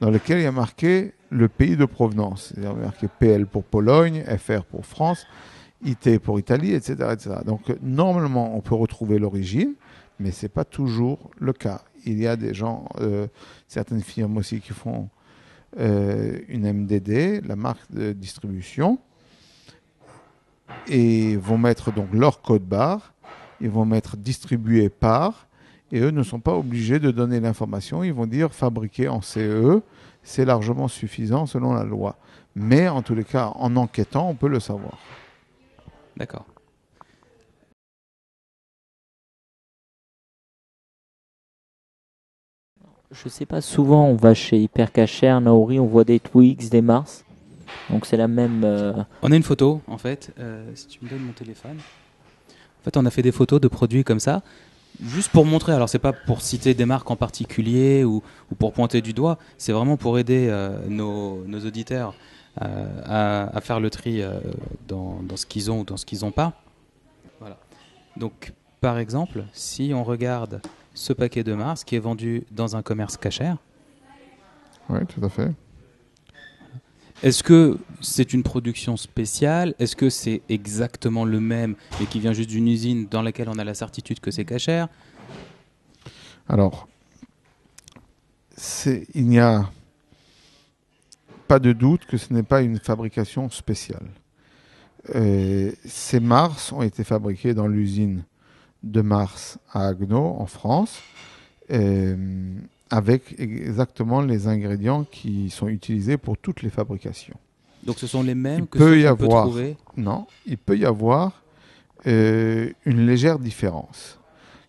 dans 0.00 0.10
lequel 0.10 0.38
il 0.38 0.44
y 0.44 0.46
a 0.46 0.52
marqué 0.52 1.14
le 1.30 1.48
pays 1.48 1.76
de 1.76 1.84
provenance. 1.84 2.54
A 2.64 2.72
marqué 2.74 3.08
PL 3.18 3.46
pour 3.46 3.64
Pologne, 3.64 4.22
FR 4.38 4.62
pour 4.62 4.86
France, 4.86 5.26
IT 5.84 6.18
pour 6.18 6.38
Italie, 6.38 6.72
etc. 6.72 7.10
etc. 7.12 7.36
Donc 7.44 7.74
normalement, 7.82 8.56
on 8.56 8.60
peut 8.60 8.74
retrouver 8.74 9.18
l'origine, 9.18 9.74
mais 10.18 10.30
ce 10.30 10.46
n'est 10.46 10.50
pas 10.50 10.64
toujours 10.64 11.30
le 11.38 11.52
cas. 11.52 11.82
Il 12.04 12.18
y 12.18 12.26
a 12.26 12.36
des 12.36 12.54
gens, 12.54 12.88
euh, 13.00 13.26
certaines 13.66 14.02
firmes 14.02 14.36
aussi 14.36 14.60
qui 14.60 14.72
font 14.72 15.08
euh, 15.78 16.38
une 16.48 16.72
MDD, 16.72 17.46
la 17.46 17.56
marque 17.56 17.90
de 17.92 18.12
distribution, 18.12 18.98
et 20.86 21.36
vont 21.36 21.58
mettre 21.58 21.92
donc 21.92 22.08
leur 22.12 22.42
code 22.42 22.62
barre, 22.62 23.14
ils 23.60 23.70
vont 23.70 23.84
mettre 23.84 24.16
distribué 24.16 24.88
par, 24.88 25.46
et 25.92 26.00
eux 26.00 26.10
ne 26.10 26.22
sont 26.22 26.40
pas 26.40 26.54
obligés 26.54 26.98
de 26.98 27.10
donner 27.10 27.40
l'information, 27.40 28.04
ils 28.04 28.12
vont 28.12 28.26
dire 28.26 28.52
fabriqué 28.52 29.08
en 29.08 29.22
CE, 29.22 29.80
c'est 30.22 30.44
largement 30.44 30.88
suffisant 30.88 31.46
selon 31.46 31.72
la 31.72 31.84
loi. 31.84 32.16
Mais 32.54 32.88
en 32.88 33.02
tous 33.02 33.14
les 33.14 33.24
cas, 33.24 33.52
en 33.54 33.76
enquêtant, 33.76 34.28
on 34.28 34.34
peut 34.34 34.48
le 34.48 34.60
savoir. 34.60 34.98
D'accord. 36.18 36.44
Je 43.10 43.28
sais 43.28 43.46
pas, 43.46 43.60
souvent 43.60 44.06
on 44.06 44.16
va 44.16 44.34
chez 44.34 44.58
Hypercacher, 44.58 45.38
Naori, 45.40 45.78
on 45.78 45.86
voit 45.86 46.04
des 46.04 46.20
Twix, 46.20 46.68
des 46.68 46.82
Mars. 46.82 47.24
Donc 47.88 48.04
c'est 48.04 48.16
la 48.16 48.28
même. 48.28 48.62
Euh, 48.64 48.92
on 49.22 49.30
a 49.30 49.36
une 49.36 49.42
photo 49.42 49.80
en 49.86 49.96
fait. 49.96 50.34
Euh, 50.38 50.68
si 50.74 50.88
tu 50.88 51.04
me 51.04 51.08
donnes 51.08 51.22
mon 51.22 51.32
téléphone. 51.32 51.78
En 51.78 52.84
fait, 52.84 52.96
on 52.96 53.06
a 53.06 53.10
fait 53.10 53.22
des 53.22 53.32
photos 53.32 53.60
de 53.60 53.68
produits 53.68 54.04
comme 54.04 54.20
ça, 54.20 54.42
juste 55.02 55.30
pour 55.30 55.44
montrer. 55.46 55.72
Alors 55.72 55.88
c'est 55.88 55.98
pas 55.98 56.12
pour 56.12 56.42
citer 56.42 56.74
des 56.74 56.84
marques 56.84 57.10
en 57.10 57.16
particulier 57.16 58.04
ou, 58.04 58.22
pour 58.58 58.72
pointer 58.72 59.00
du 59.00 59.12
doigt. 59.12 59.38
C'est 59.56 59.72
vraiment 59.72 59.96
pour 59.96 60.18
aider 60.18 60.48
euh, 60.50 60.78
nos, 60.88 61.44
auditeurs 61.64 62.14
à, 62.60 63.60
faire 63.60 63.80
le 63.80 63.90
tri 63.90 64.22
dans, 64.86 65.20
ce 65.36 65.46
qu'ils 65.46 65.70
ont 65.70 65.80
ou 65.80 65.84
dans 65.84 65.96
ce 65.96 66.06
qu'ils 66.06 66.20
n'ont 66.20 66.32
pas. 66.32 66.60
Voilà. 67.40 67.58
Donc 68.16 68.52
par 68.80 68.98
exemple, 68.98 69.44
si 69.52 69.92
on 69.94 70.04
regarde 70.04 70.60
ce 70.94 71.12
paquet 71.12 71.44
de 71.44 71.54
Mars 71.54 71.84
qui 71.84 71.96
est 71.96 72.00
vendu 72.00 72.44
dans 72.50 72.76
un 72.76 72.82
commerce 72.82 73.16
cachère. 73.16 73.56
Oui, 74.88 75.00
tout 75.06 75.24
à 75.24 75.28
fait. 75.28 75.52
Est-ce 77.22 77.42
que 77.42 77.78
c'est 78.00 78.32
une 78.32 78.42
production 78.42 78.96
spéciale? 78.96 79.74
Est-ce 79.78 79.96
que 79.96 80.08
c'est 80.08 80.40
exactement 80.48 81.24
le 81.24 81.40
même 81.40 81.74
et 82.00 82.06
qui 82.06 82.20
vient 82.20 82.32
juste 82.32 82.48
d'une 82.48 82.68
usine 82.68 83.06
dans 83.08 83.22
laquelle 83.22 83.48
on 83.48 83.58
a 83.58 83.64
la 83.64 83.74
certitude 83.74 84.20
que 84.20 84.30
c'est 84.30 84.44
cachère? 84.44 84.88
Alors, 86.48 86.88
il 89.14 89.26
n'y 89.26 89.40
a 89.40 89.68
pas 91.48 91.58
de 91.58 91.72
doute 91.72 92.04
que 92.06 92.16
ce 92.16 92.32
n'est 92.32 92.42
pas 92.42 92.60
une 92.60 92.78
fabrication 92.78 93.50
spéciale. 93.50 94.06
Euh, 95.14 95.72
ces 95.84 96.20
Mars 96.20 96.72
ont 96.72 96.82
été 96.82 97.02
fabriqués 97.02 97.54
dans 97.54 97.66
l'usine 97.66 98.24
de 98.82 99.00
Mars 99.00 99.58
à 99.72 99.88
Agno, 99.88 100.36
en 100.38 100.46
France. 100.46 101.00
Euh, 101.70 102.16
avec 102.90 103.38
exactement 103.38 104.22
les 104.22 104.46
ingrédients 104.46 105.04
qui 105.04 105.50
sont 105.50 105.68
utilisés 105.68 106.16
pour 106.16 106.38
toutes 106.38 106.62
les 106.62 106.70
fabrications. 106.70 107.36
Donc 107.84 107.98
ce 107.98 108.06
sont 108.06 108.22
les 108.22 108.34
mêmes 108.34 108.66
que 108.66 108.78
peut 108.78 108.98
y 108.98 109.06
avoir, 109.06 109.44
peut 109.44 109.50
trouver 109.50 109.76
Non, 109.96 110.26
il 110.46 110.56
peut 110.58 110.78
y 110.78 110.86
avoir 110.86 111.42
euh, 112.06 112.70
une 112.86 113.06
légère 113.06 113.38
différence. 113.38 114.18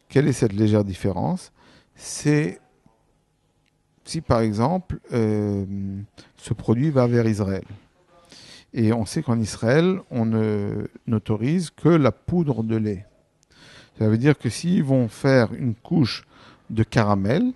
Quelle 0.10 0.28
est 0.28 0.34
cette 0.34 0.54
légère 0.54 0.84
différence? 0.84 1.52
C'est 1.96 2.60
si 4.04 4.22
par 4.22 4.42
exemple 4.42 5.00
euh, 5.13 5.65
ce 6.39 6.54
produit 6.54 6.89
va 6.89 7.06
vers 7.06 7.28
Israël, 7.28 7.65
et 8.73 8.93
on 8.93 9.06
sait 9.06 9.21
qu'en 9.21 9.39
Israël, 9.39 9.99
on 10.10 10.25
n'autorise 11.08 11.69
que 11.69 11.89
la 11.89 12.12
poudre 12.12 12.63
de 12.63 12.75
lait. 12.75 13.06
Ça 13.97 14.08
veut 14.08 14.17
dire 14.17 14.38
que 14.38 14.49
s'ils 14.49 14.84
vont 14.84 15.08
faire 15.08 15.54
une 15.54 15.75
couche 15.75 16.25
de 16.69 16.84
caramel, 16.84 17.52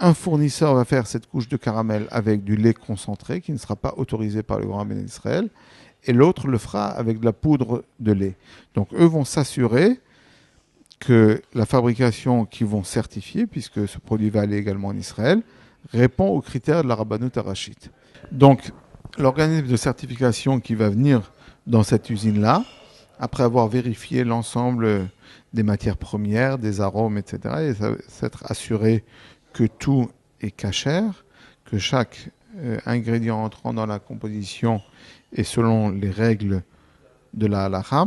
un 0.00 0.14
fournisseur 0.14 0.74
va 0.74 0.84
faire 0.84 1.06
cette 1.06 1.26
couche 1.26 1.48
de 1.48 1.56
caramel 1.58 2.08
avec 2.10 2.42
du 2.42 2.56
lait 2.56 2.74
concentré 2.74 3.42
qui 3.42 3.52
ne 3.52 3.58
sera 3.58 3.76
pas 3.76 3.94
autorisé 3.98 4.42
par 4.42 4.58
le 4.58 4.66
Grand 4.66 4.78
Rabbin 4.78 4.96
d'Israël, 4.96 5.50
et 6.04 6.14
l'autre 6.14 6.48
le 6.48 6.56
fera 6.56 6.88
avec 6.88 7.20
de 7.20 7.26
la 7.26 7.34
poudre 7.34 7.84
de 8.00 8.12
lait. 8.12 8.34
Donc 8.74 8.88
eux 8.94 9.04
vont 9.04 9.24
s'assurer 9.24 10.00
que 10.98 11.42
la 11.54 11.66
fabrication 11.66 12.46
qu'ils 12.46 12.66
vont 12.66 12.84
certifier, 12.84 13.46
puisque 13.46 13.86
ce 13.86 13.98
produit 13.98 14.30
va 14.30 14.40
aller 14.40 14.56
également 14.56 14.88
en 14.88 14.96
Israël, 14.96 15.42
répond 15.92 16.28
aux 16.28 16.40
critères 16.40 16.82
de 16.82 16.88
la 16.88 16.94
Rabbanut 16.94 17.36
Arachite. 17.36 17.90
Donc 18.32 18.72
l'organisme 19.18 19.66
de 19.66 19.76
certification 19.76 20.60
qui 20.60 20.74
va 20.74 20.88
venir 20.88 21.32
dans 21.66 21.82
cette 21.82 22.10
usine-là, 22.10 22.64
après 23.18 23.42
avoir 23.42 23.68
vérifié 23.68 24.24
l'ensemble 24.24 25.08
des 25.52 25.62
matières 25.62 25.96
premières, 25.96 26.58
des 26.58 26.80
arômes, 26.80 27.18
etc., 27.18 27.54
et 27.60 28.00
s'être 28.08 28.50
assuré 28.50 29.04
que 29.52 29.64
tout 29.64 30.10
est 30.40 30.50
cachère, 30.50 31.24
que 31.64 31.78
chaque 31.78 32.30
euh, 32.56 32.78
ingrédient 32.86 33.42
entrant 33.42 33.74
dans 33.74 33.86
la 33.86 33.98
composition 33.98 34.80
est 35.32 35.44
selon 35.44 35.90
les 35.90 36.10
règles 36.10 36.62
de 37.34 37.46
la 37.46 37.64
halakha, 37.64 38.06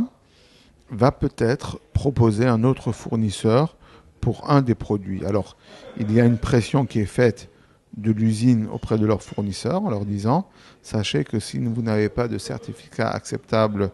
va 0.90 1.12
peut-être 1.12 1.80
proposer 1.92 2.46
un 2.46 2.62
autre 2.64 2.92
fournisseur 2.92 3.76
pour 4.20 4.50
un 4.50 4.62
des 4.62 4.74
produits. 4.74 5.24
Alors, 5.24 5.56
il 5.96 6.12
y 6.12 6.20
a 6.20 6.24
une 6.24 6.38
pression 6.38 6.86
qui 6.86 7.00
est 7.00 7.06
faite 7.06 7.50
de 7.96 8.10
l'usine 8.10 8.68
auprès 8.72 8.98
de 8.98 9.06
leurs 9.06 9.22
fournisseurs 9.22 9.84
en 9.84 9.90
leur 9.90 10.04
disant, 10.04 10.48
sachez 10.82 11.24
que 11.24 11.38
si 11.38 11.58
vous 11.58 11.82
n'avez 11.82 12.08
pas 12.08 12.28
de 12.28 12.38
certificat 12.38 13.08
acceptable 13.08 13.90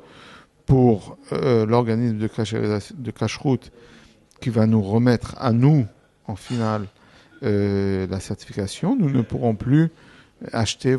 pour 0.67 1.19
euh, 1.33 1.67
l'organisme 1.67 2.19
de, 2.19 2.29
de 2.95 3.11
cache-route 3.11 3.73
qui 4.41 4.51
va 4.51 4.67
nous 4.67 4.83
remettre 4.83 5.35
à 5.39 5.53
nous, 5.53 5.87
en 6.27 6.37
finale, 6.37 6.87
euh, 7.43 8.07
la 8.07 8.21
certification, 8.21 8.97
nous 8.97 9.11
ne 9.11 9.23
pourrons 9.23 9.55
plus 9.55 9.91
acheter 10.53 10.97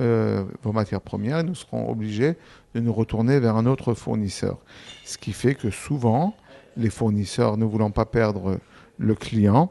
euh, 0.00 0.44
vos 0.62 0.72
matières 0.72 1.00
premières 1.00 1.38
et 1.38 1.42
nous 1.42 1.54
serons 1.54 1.90
obligés 1.90 2.36
de 2.74 2.80
nous 2.80 2.92
retourner 2.92 3.40
vers 3.40 3.56
un 3.56 3.66
autre 3.66 3.94
fournisseur. 3.94 4.58
Ce 5.04 5.18
qui 5.18 5.32
fait 5.32 5.54
que 5.54 5.70
souvent, 5.70 6.34
les 6.76 6.90
fournisseurs, 6.90 7.56
ne 7.56 7.64
voulant 7.64 7.90
pas 7.90 8.06
perdre 8.06 8.58
le 8.98 9.14
client, 9.14 9.70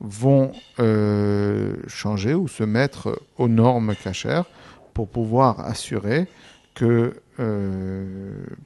vont 0.00 0.52
euh, 0.78 1.76
changer 1.86 2.34
ou 2.34 2.48
se 2.48 2.64
mettre 2.64 3.20
aux 3.38 3.48
normes 3.48 3.94
cachères 3.94 4.46
pour 4.94 5.08
pouvoir 5.08 5.60
assurer 5.60 6.26
que, 6.74 7.20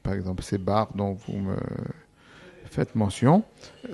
par 0.03 0.15
exemple, 0.15 0.43
ces 0.43 0.59
barres 0.59 0.93
dont 0.95 1.13
vous 1.13 1.37
me 1.37 1.57
faites 2.67 2.95
mention 2.95 3.45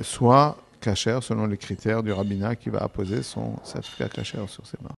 soient 0.03 0.57
cachère 0.81 1.23
selon 1.23 1.47
les 1.47 1.57
critères 1.57 2.03
du 2.03 2.13
rabbinat 2.13 2.57
qui 2.57 2.71
va 2.71 2.83
apposer 2.83 3.23
son 3.23 3.57
certificat 3.63 4.09
cachère 4.09 4.49
sur 4.49 4.67
ses 4.67 4.79
mains. 4.83 4.95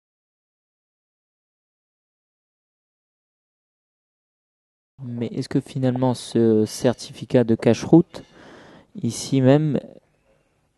Mais 5.03 5.27
est-ce 5.29 5.49
que 5.49 5.61
finalement 5.61 6.13
ce 6.15 6.67
certificat 6.67 7.43
de 7.45 7.55
cache-route, 7.55 8.23
ici 9.03 9.41
même, 9.41 9.81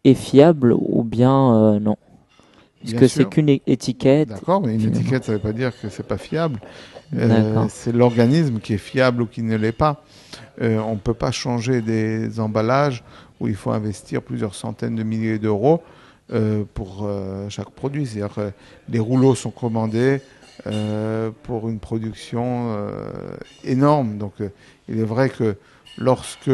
est 0.04 0.14
fiable 0.14 0.72
ou 0.76 1.04
bien 1.04 1.54
euh, 1.54 1.78
non 1.78 1.96
Est-ce 2.84 2.94
que 2.94 3.08
c'est 3.08 3.28
qu'une 3.28 3.48
étiquette 3.66 4.28
D'accord, 4.28 4.60
mais 4.60 4.74
une 4.74 4.88
étiquette, 4.88 5.24
ça 5.24 5.32
ne 5.32 5.36
veut 5.36 5.42
pas 5.42 5.52
dire 5.52 5.72
que 5.80 5.88
c'est 5.88 6.06
pas 6.06 6.18
fiable. 6.18 6.60
Euh, 7.14 7.66
c'est 7.68 7.92
l'organisme 7.92 8.58
qui 8.58 8.74
est 8.74 8.78
fiable 8.78 9.22
ou 9.22 9.26
qui 9.26 9.42
ne 9.42 9.56
l'est 9.56 9.72
pas. 9.72 10.02
Euh, 10.60 10.78
on 10.78 10.94
ne 10.94 10.98
peut 10.98 11.14
pas 11.14 11.30
changer 11.30 11.82
des 11.82 12.40
emballages 12.40 13.04
où 13.40 13.48
il 13.48 13.54
faut 13.54 13.70
investir 13.70 14.22
plusieurs 14.22 14.54
centaines 14.54 14.96
de 14.96 15.02
milliers 15.02 15.38
d'euros 15.38 15.82
pour 16.72 17.06
chaque 17.50 17.70
produit. 17.70 18.06
C'est-à-dire 18.06 18.34
que 18.34 18.52
les 18.88 18.98
rouleaux 18.98 19.34
sont 19.34 19.50
commandés 19.50 20.22
pour 21.42 21.68
une 21.68 21.78
production 21.78 22.74
énorme. 23.64 24.16
Donc 24.16 24.34
il 24.88 24.98
est 24.98 25.04
vrai 25.04 25.28
que 25.28 25.56
lorsque 25.98 26.50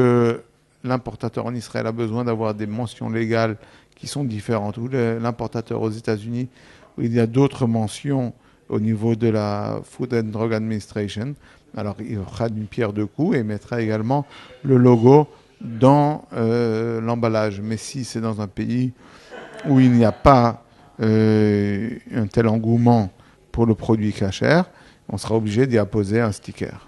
l'importateur 0.84 1.46
en 1.46 1.54
Israël 1.54 1.86
a 1.86 1.92
besoin 1.92 2.24
d'avoir 2.24 2.54
des 2.54 2.66
mentions 2.66 3.10
légales 3.10 3.56
qui 3.94 4.06
sont 4.06 4.24
différentes, 4.24 4.78
l'importateur 4.78 5.82
aux 5.82 5.90
États-Unis, 5.90 6.48
où 6.96 7.02
il 7.02 7.12
y 7.12 7.20
a 7.20 7.26
d'autres 7.26 7.66
mentions 7.66 8.32
au 8.68 8.80
niveau 8.80 9.16
de 9.16 9.28
la 9.28 9.80
Food 9.82 10.14
and 10.14 10.24
Drug 10.24 10.52
Administration, 10.52 11.34
alors 11.76 11.96
il 12.00 12.18
fera 12.18 12.48
d'une 12.48 12.66
pierre 12.66 12.92
deux 12.92 13.06
coups 13.06 13.36
et 13.36 13.42
mettra 13.42 13.80
également 13.80 14.26
le 14.62 14.76
logo 14.76 15.28
dans 15.60 16.24
euh, 16.34 17.00
l'emballage. 17.00 17.60
Mais 17.60 17.76
si 17.76 18.04
c'est 18.04 18.20
dans 18.20 18.40
un 18.40 18.46
pays 18.46 18.92
où 19.66 19.80
il 19.80 19.92
n'y 19.92 20.04
a 20.04 20.12
pas 20.12 20.64
euh, 21.00 21.90
un 22.14 22.26
tel 22.26 22.46
engouement 22.48 23.10
pour 23.52 23.66
le 23.66 23.74
produit 23.74 24.12
cachère, 24.12 24.70
on 25.08 25.18
sera 25.18 25.34
obligé 25.34 25.66
d'y 25.66 25.78
apposer 25.78 26.20
un 26.20 26.32
sticker. 26.32 26.87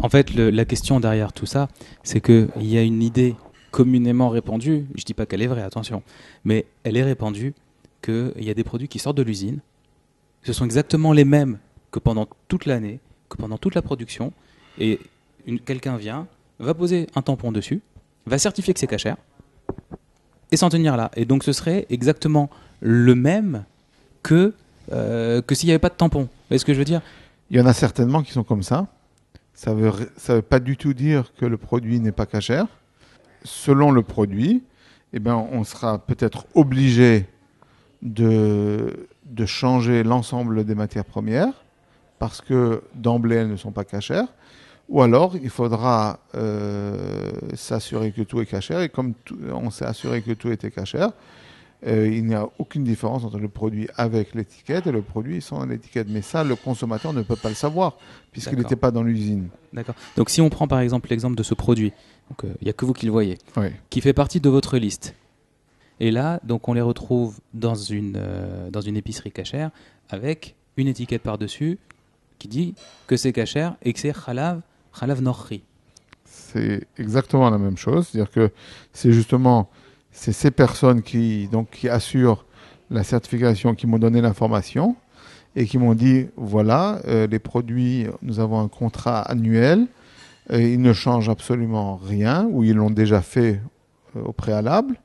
En 0.00 0.08
fait, 0.08 0.34
la 0.34 0.64
question 0.64 1.00
derrière 1.00 1.32
tout 1.32 1.44
ça, 1.44 1.68
c'est 2.02 2.20
qu'il 2.20 2.48
y 2.56 2.78
a 2.78 2.82
une 2.82 3.02
idée 3.02 3.36
communément 3.70 4.30
répandue, 4.30 4.86
je 4.94 5.02
ne 5.02 5.04
dis 5.04 5.14
pas 5.14 5.26
qu'elle 5.26 5.42
est 5.42 5.46
vraie, 5.46 5.62
attention, 5.62 6.02
mais 6.44 6.66
elle 6.84 6.96
est 6.96 7.02
répandue 7.02 7.54
qu'il 8.00 8.32
y 8.38 8.50
a 8.50 8.54
des 8.54 8.64
produits 8.64 8.88
qui 8.88 8.98
sortent 8.98 9.16
de 9.16 9.22
l'usine, 9.22 9.60
ce 10.42 10.52
sont 10.52 10.64
exactement 10.64 11.12
les 11.12 11.24
mêmes 11.24 11.58
que 11.90 11.98
pendant 11.98 12.26
toute 12.48 12.66
l'année, 12.66 13.00
que 13.28 13.36
pendant 13.36 13.58
toute 13.58 13.74
la 13.74 13.82
production, 13.82 14.32
et 14.78 14.98
quelqu'un 15.64 15.96
vient, 15.96 16.26
va 16.58 16.74
poser 16.74 17.06
un 17.14 17.22
tampon 17.22 17.52
dessus, 17.52 17.80
va 18.26 18.38
certifier 18.38 18.72
que 18.72 18.80
c'est 18.80 18.86
cachère, 18.86 19.16
et 20.50 20.56
s'en 20.56 20.68
tenir 20.68 20.96
là. 20.96 21.10
Et 21.16 21.24
donc 21.24 21.44
ce 21.44 21.52
serait 21.52 21.86
exactement 21.90 22.50
le 22.80 23.14
même 23.14 23.64
que, 24.22 24.54
euh, 24.90 25.42
que 25.42 25.54
s'il 25.54 25.66
n'y 25.66 25.72
avait 25.72 25.78
pas 25.78 25.88
de 25.88 25.94
tampon. 25.94 26.22
Vous 26.22 26.28
voyez 26.48 26.58
ce 26.58 26.64
que 26.64 26.74
je 26.74 26.78
veux 26.78 26.84
dire? 26.84 27.02
Il 27.50 27.58
y 27.58 27.60
en 27.60 27.66
a 27.66 27.72
certainement 27.72 28.22
qui 28.22 28.32
sont 28.32 28.44
comme 28.44 28.62
ça. 28.62 28.86
Ça 29.54 29.74
ne 29.74 29.80
veut, 29.80 30.42
pas 30.42 30.60
du 30.60 30.76
tout 30.76 30.94
dire 30.94 31.32
que 31.34 31.46
le 31.46 31.56
produit 31.56 32.00
n'est 32.00 32.12
pas 32.12 32.26
cachère. 32.26 32.66
Selon 33.44 33.90
le 33.90 34.02
produit, 34.02 34.62
eh 35.12 35.18
ben, 35.18 35.34
on 35.52 35.64
sera 35.64 35.98
peut-être 35.98 36.46
obligé 36.54 37.26
de, 38.00 39.08
de 39.24 39.46
changer 39.46 40.02
l'ensemble 40.02 40.64
des 40.64 40.74
matières 40.74 41.04
premières 41.04 41.62
parce 42.22 42.40
que 42.40 42.84
d'emblée 42.94 43.34
elles 43.34 43.50
ne 43.50 43.56
sont 43.56 43.72
pas 43.72 43.82
cachères, 43.82 44.28
ou 44.88 45.02
alors 45.02 45.34
il 45.42 45.50
faudra 45.50 46.20
euh, 46.36 47.32
s'assurer 47.54 48.12
que 48.12 48.22
tout 48.22 48.40
est 48.40 48.46
cachère, 48.46 48.80
et 48.80 48.88
comme 48.88 49.14
on 49.52 49.70
s'est 49.70 49.84
assuré 49.84 50.22
que 50.22 50.30
tout 50.30 50.48
était 50.52 50.70
cachère, 50.70 51.10
euh, 51.86 52.08
il 52.08 52.24
n'y 52.26 52.34
a 52.34 52.48
aucune 52.58 52.84
différence 52.84 53.24
entre 53.24 53.38
le 53.38 53.48
produit 53.48 53.88
avec 53.96 54.34
l'étiquette 54.34 54.86
et 54.86 54.92
le 54.92 55.02
produit 55.02 55.42
sans 55.42 55.64
l'étiquette. 55.66 56.06
Mais 56.08 56.22
ça, 56.22 56.44
le 56.44 56.54
consommateur 56.54 57.12
ne 57.12 57.22
peut 57.22 57.36
pas 57.36 57.48
le 57.48 57.54
savoir, 57.54 57.96
puisqu'il 58.30 58.58
n'était 58.58 58.76
pas 58.76 58.90
dans 58.90 59.02
l'usine. 59.02 59.48
D'accord. 59.72 59.94
Donc 60.16 60.30
si 60.30 60.40
on 60.40 60.48
prend 60.48 60.68
par 60.68 60.80
exemple 60.80 61.08
l'exemple 61.10 61.34
de 61.34 61.42
ce 61.42 61.54
produit, 61.54 61.92
euh, 62.44 62.54
il 62.60 62.64
n'y 62.64 62.70
a 62.70 62.72
que 62.72 62.84
vous 62.84 62.92
qui 62.92 63.06
le 63.06 63.12
voyez, 63.12 63.38
qui 63.90 64.00
fait 64.00 64.12
partie 64.12 64.40
de 64.40 64.48
votre 64.48 64.78
liste. 64.78 65.14
Et 66.00 66.10
là, 66.10 66.40
donc 66.44 66.68
on 66.68 66.72
les 66.72 66.80
retrouve 66.80 67.40
dans 67.54 67.74
une, 67.74 68.20
dans 68.70 68.80
une 68.80 68.96
épicerie 68.96 69.30
cachère 69.30 69.70
avec 70.08 70.56
une 70.76 70.88
étiquette 70.88 71.22
par-dessus 71.22 71.78
qui 72.38 72.48
dit 72.48 72.74
que 73.06 73.16
c'est 73.16 73.32
cachère 73.32 73.76
et 73.82 73.92
que 73.92 74.00
c'est 74.00 74.12
khalav, 74.12 74.62
khalav 74.98 75.22
norri. 75.22 75.62
C'est 76.24 76.86
exactement 76.96 77.50
la 77.50 77.58
même 77.58 77.76
chose, 77.76 78.08
c'est-à-dire 78.08 78.32
que 78.32 78.50
c'est 78.92 79.12
justement 79.12 79.68
c'est 80.12 80.32
ces 80.32 80.50
personnes 80.50 81.02
qui 81.02 81.48
donc 81.48 81.70
qui 81.70 81.88
assurent 81.88 82.44
la 82.90 83.02
certification 83.02 83.74
qui 83.74 83.86
m'ont 83.86 83.98
donné 83.98 84.20
l'information 84.20 84.94
et 85.56 85.66
qui 85.66 85.78
m'ont 85.78 85.94
dit 85.94 86.26
voilà 86.36 87.00
euh, 87.06 87.26
les 87.26 87.38
produits 87.38 88.06
nous 88.20 88.38
avons 88.38 88.60
un 88.60 88.68
contrat 88.68 89.22
annuel 89.22 89.86
ils 90.50 90.80
ne 90.80 90.92
changent 90.92 91.30
absolument 91.30 91.96
rien 91.96 92.46
ou 92.50 92.62
ils 92.64 92.74
l'ont 92.74 92.90
déjà 92.90 93.22
fait 93.22 93.60
euh, 94.16 94.22
au 94.24 94.32
préalable 94.32 94.96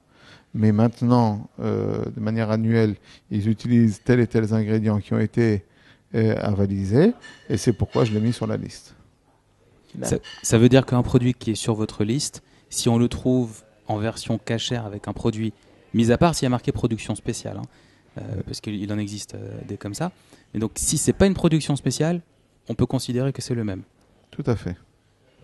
mais 0.53 0.71
maintenant 0.71 1.49
euh, 1.61 2.03
de 2.15 2.19
manière 2.19 2.51
annuelle 2.51 2.95
ils 3.31 3.47
utilisent 3.47 4.01
tels 4.03 4.19
et 4.19 4.27
tels 4.27 4.53
ingrédients 4.53 4.99
qui 4.99 5.13
ont 5.13 5.19
été 5.19 5.63
avalisé 6.13 7.13
et 7.47 7.57
c'est 7.57 7.73
pourquoi 7.73 8.03
je 8.03 8.13
l'ai 8.13 8.19
mis 8.19 8.33
sur 8.33 8.47
la 8.47 8.57
liste. 8.57 8.95
Ça, 10.43 10.57
veut 10.57 10.69
dire 10.69 10.85
qu'un 10.85 11.01
produit 11.01 11.33
qui 11.33 11.51
est 11.51 11.55
sur 11.55 11.75
votre 11.75 12.03
liste, 12.03 12.41
si 12.69 12.89
on 12.89 12.97
le 12.97 13.07
trouve 13.07 13.63
en 13.87 13.97
version 13.97 14.37
cachère 14.37 14.85
avec 14.85 15.07
un 15.07 15.13
produit, 15.13 15.53
mis 15.93 16.11
à 16.11 16.17
part 16.17 16.35
s'il 16.35 16.45
y 16.45 16.47
a 16.47 16.49
marqué 16.49 16.71
production 16.71 17.15
spéciale, 17.15 17.57
hein, 17.57 17.67
euh, 18.17 18.41
parce 18.45 18.61
qu'il 18.61 18.91
en 18.91 18.97
existe 18.97 19.35
euh, 19.35 19.57
des 19.67 19.77
comme 19.77 19.93
ça, 19.93 20.11
mais 20.53 20.59
donc 20.59 20.71
si 20.75 20.97
c'est 20.97 21.13
pas 21.13 21.25
une 21.25 21.33
production 21.33 21.75
spéciale, 21.75 22.21
on 22.69 22.73
peut 22.73 22.85
considérer 22.85 23.31
que 23.33 23.41
c'est 23.41 23.55
le 23.55 23.63
même. 23.63 23.83
Tout 24.31 24.43
à 24.45 24.55
fait. 24.55 24.75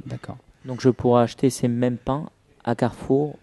D'accord. 0.05 0.37
Donc 0.65 0.81
je 0.81 0.89
pourrais 0.89 1.23
acheter 1.23 1.49
ces 1.49 1.67
mêmes 1.67 1.97
pains 1.97 2.29
à 2.63 2.75
Carrefour 2.75 3.37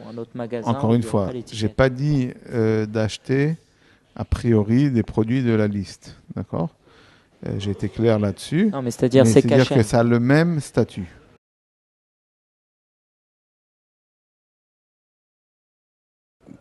ou 0.00 0.08
un 0.08 0.16
autre 0.18 0.32
magasin. 0.34 0.68
Encore 0.70 0.94
une 0.94 1.02
fois, 1.02 1.30
j'ai 1.50 1.68
pas 1.68 1.88
dit 1.88 2.30
euh, 2.50 2.86
d'acheter 2.86 3.56
a 4.16 4.24
priori 4.24 4.90
des 4.90 5.02
produits 5.02 5.42
de 5.42 5.52
la 5.52 5.68
liste. 5.68 6.16
D'accord? 6.36 6.70
Euh, 7.46 7.54
J'ai 7.58 7.72
été 7.72 7.88
clair 7.88 8.18
là-dessus. 8.18 8.70
Non, 8.72 8.82
mais 8.82 8.90
c'est-à-dire 8.90 9.26
c'est 9.26 9.42
que 9.42 9.82
ça 9.82 10.00
a 10.00 10.04
le 10.04 10.20
même 10.20 10.60
statut. 10.60 11.08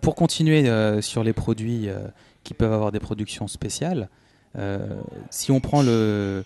Pour 0.01 0.15
continuer 0.15 0.67
euh, 0.67 0.99
sur 1.01 1.23
les 1.23 1.33
produits 1.33 1.87
euh, 1.87 2.07
qui 2.43 2.55
peuvent 2.55 2.73
avoir 2.73 2.91
des 2.91 2.99
productions 2.99 3.47
spéciales, 3.47 4.09
euh, 4.57 4.99
si 5.29 5.51
on 5.51 5.59
prend 5.59 5.83
le 5.83 6.43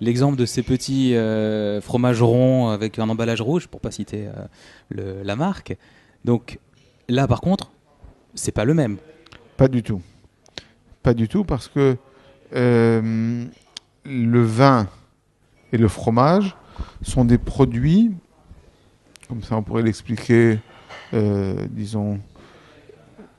l'exemple 0.00 0.36
de 0.36 0.46
ces 0.46 0.62
petits 0.62 1.16
fromages 1.82 2.22
ronds 2.22 2.68
avec 2.68 3.00
un 3.00 3.08
emballage 3.08 3.40
rouge, 3.40 3.66
pour 3.66 3.80
pas 3.80 3.90
citer 3.90 4.28
la 4.92 5.34
marque, 5.34 5.76
donc 6.24 6.60
là 7.08 7.26
par 7.26 7.40
contre, 7.40 7.72
c'est 8.36 8.52
pas 8.52 8.64
le 8.64 8.74
même. 8.74 8.98
Pas 9.56 9.66
du 9.66 9.82
tout. 9.82 10.00
Pas 11.02 11.14
du 11.14 11.26
tout 11.26 11.42
parce 11.42 11.66
que 11.66 11.96
le 12.52 13.50
vin 14.44 14.86
et 15.72 15.78
le 15.78 15.88
fromage 15.88 16.56
sont 17.02 17.24
des 17.24 17.38
produits, 17.38 18.12
comme 19.28 19.42
ça 19.42 19.56
on 19.56 19.64
pourrait 19.64 19.82
l'expliquer, 19.82 20.60
disons, 21.12 22.20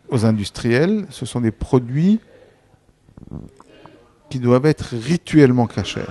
aux 0.09 0.25
industriels, 0.25 1.05
ce 1.09 1.25
sont 1.25 1.41
des 1.41 1.51
produits 1.51 2.19
qui 4.29 4.39
doivent 4.39 4.65
être 4.65 4.95
rituellement 4.95 5.67
cachers. 5.67 6.01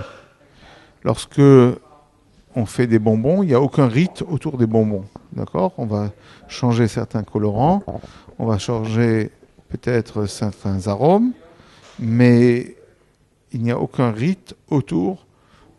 Lorsque 1.03 1.41
on 2.55 2.65
fait 2.65 2.87
des 2.87 2.99
bonbons, 2.99 3.43
il 3.43 3.47
n'y 3.47 3.53
a 3.53 3.61
aucun 3.61 3.87
rite 3.87 4.23
autour 4.27 4.57
des 4.57 4.65
bonbons. 4.65 5.05
D'accord? 5.33 5.73
On 5.77 5.85
va 5.85 6.11
changer 6.47 6.87
certains 6.87 7.23
colorants, 7.23 7.83
on 8.37 8.45
va 8.45 8.57
changer 8.57 9.31
peut-être 9.69 10.25
certains 10.25 10.87
arômes, 10.87 11.31
mais 11.99 12.75
il 13.51 13.61
n'y 13.61 13.71
a 13.71 13.79
aucun 13.79 14.11
rite 14.11 14.55
autour 14.69 15.25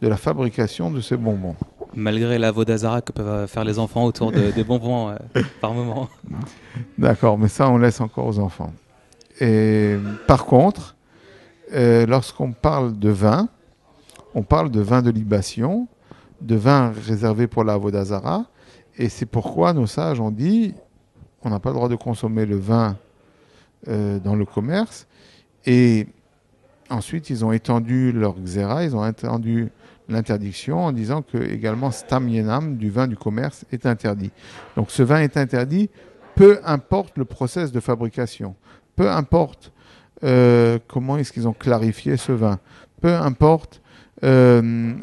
de 0.00 0.08
la 0.08 0.16
fabrication 0.16 0.90
de 0.90 1.00
ces 1.00 1.16
bonbons. 1.16 1.56
Malgré 1.94 2.38
la 2.38 2.50
vodazara 2.52 3.00
que 3.02 3.12
peuvent 3.12 3.46
faire 3.48 3.64
les 3.64 3.78
enfants 3.78 4.04
autour 4.04 4.30
de- 4.32 4.50
des 4.52 4.64
bonbons 4.64 5.08
euh, 5.10 5.16
par 5.60 5.74
moment. 5.74 6.08
D'accord, 6.98 7.36
mais 7.38 7.48
ça, 7.48 7.68
on 7.68 7.78
laisse 7.78 8.00
encore 8.00 8.26
aux 8.26 8.38
enfants. 8.38 8.72
Et 9.40 9.96
par 10.26 10.44
contre, 10.44 10.96
euh, 11.72 12.06
lorsqu'on 12.06 12.52
parle 12.52 12.98
de 12.98 13.08
vin, 13.10 13.48
on 14.34 14.42
parle 14.42 14.70
de 14.70 14.80
vin 14.80 15.02
de 15.02 15.10
libation, 15.10 15.88
de 16.40 16.54
vin 16.56 16.92
réservé 17.06 17.46
pour 17.46 17.64
la 17.64 17.76
Vodazara, 17.76 18.44
et 18.96 19.08
c'est 19.08 19.26
pourquoi 19.26 19.72
nos 19.72 19.86
sages 19.86 20.20
ont 20.20 20.30
dit 20.30 20.74
on 21.42 21.50
n'a 21.50 21.58
pas 21.58 21.70
le 21.70 21.74
droit 21.76 21.88
de 21.88 21.96
consommer 21.96 22.44
le 22.44 22.56
vin 22.58 22.96
euh, 23.88 24.18
dans 24.18 24.36
le 24.36 24.44
commerce. 24.44 25.06
Et 25.64 26.06
ensuite, 26.90 27.30
ils 27.30 27.44
ont 27.44 27.52
étendu 27.52 28.12
leur 28.12 28.34
xéra, 28.38 28.84
ils 28.84 28.94
ont 28.94 29.06
étendu 29.06 29.70
l'interdiction 30.10 30.78
en 30.78 30.92
disant 30.92 31.22
que 31.22 31.38
également 31.38 31.90
stam 31.90 32.28
yenam, 32.28 32.76
du 32.76 32.90
vin 32.90 33.06
du 33.06 33.16
commerce, 33.16 33.64
est 33.72 33.86
interdit. 33.86 34.30
Donc 34.76 34.90
ce 34.90 35.02
vin 35.02 35.20
est 35.20 35.36
interdit 35.36 35.88
peu 36.34 36.58
importe 36.64 37.18
le 37.18 37.24
process 37.24 37.72
de 37.72 37.80
fabrication, 37.80 38.54
peu 38.96 39.10
importe 39.10 39.72
euh, 40.24 40.78
comment 40.88 41.18
est-ce 41.18 41.32
qu'ils 41.32 41.48
ont 41.48 41.52
clarifié 41.52 42.16
ce 42.16 42.32
vin, 42.32 42.58
peu 43.00 43.14
importe 43.14 43.80
euh, 44.22 44.94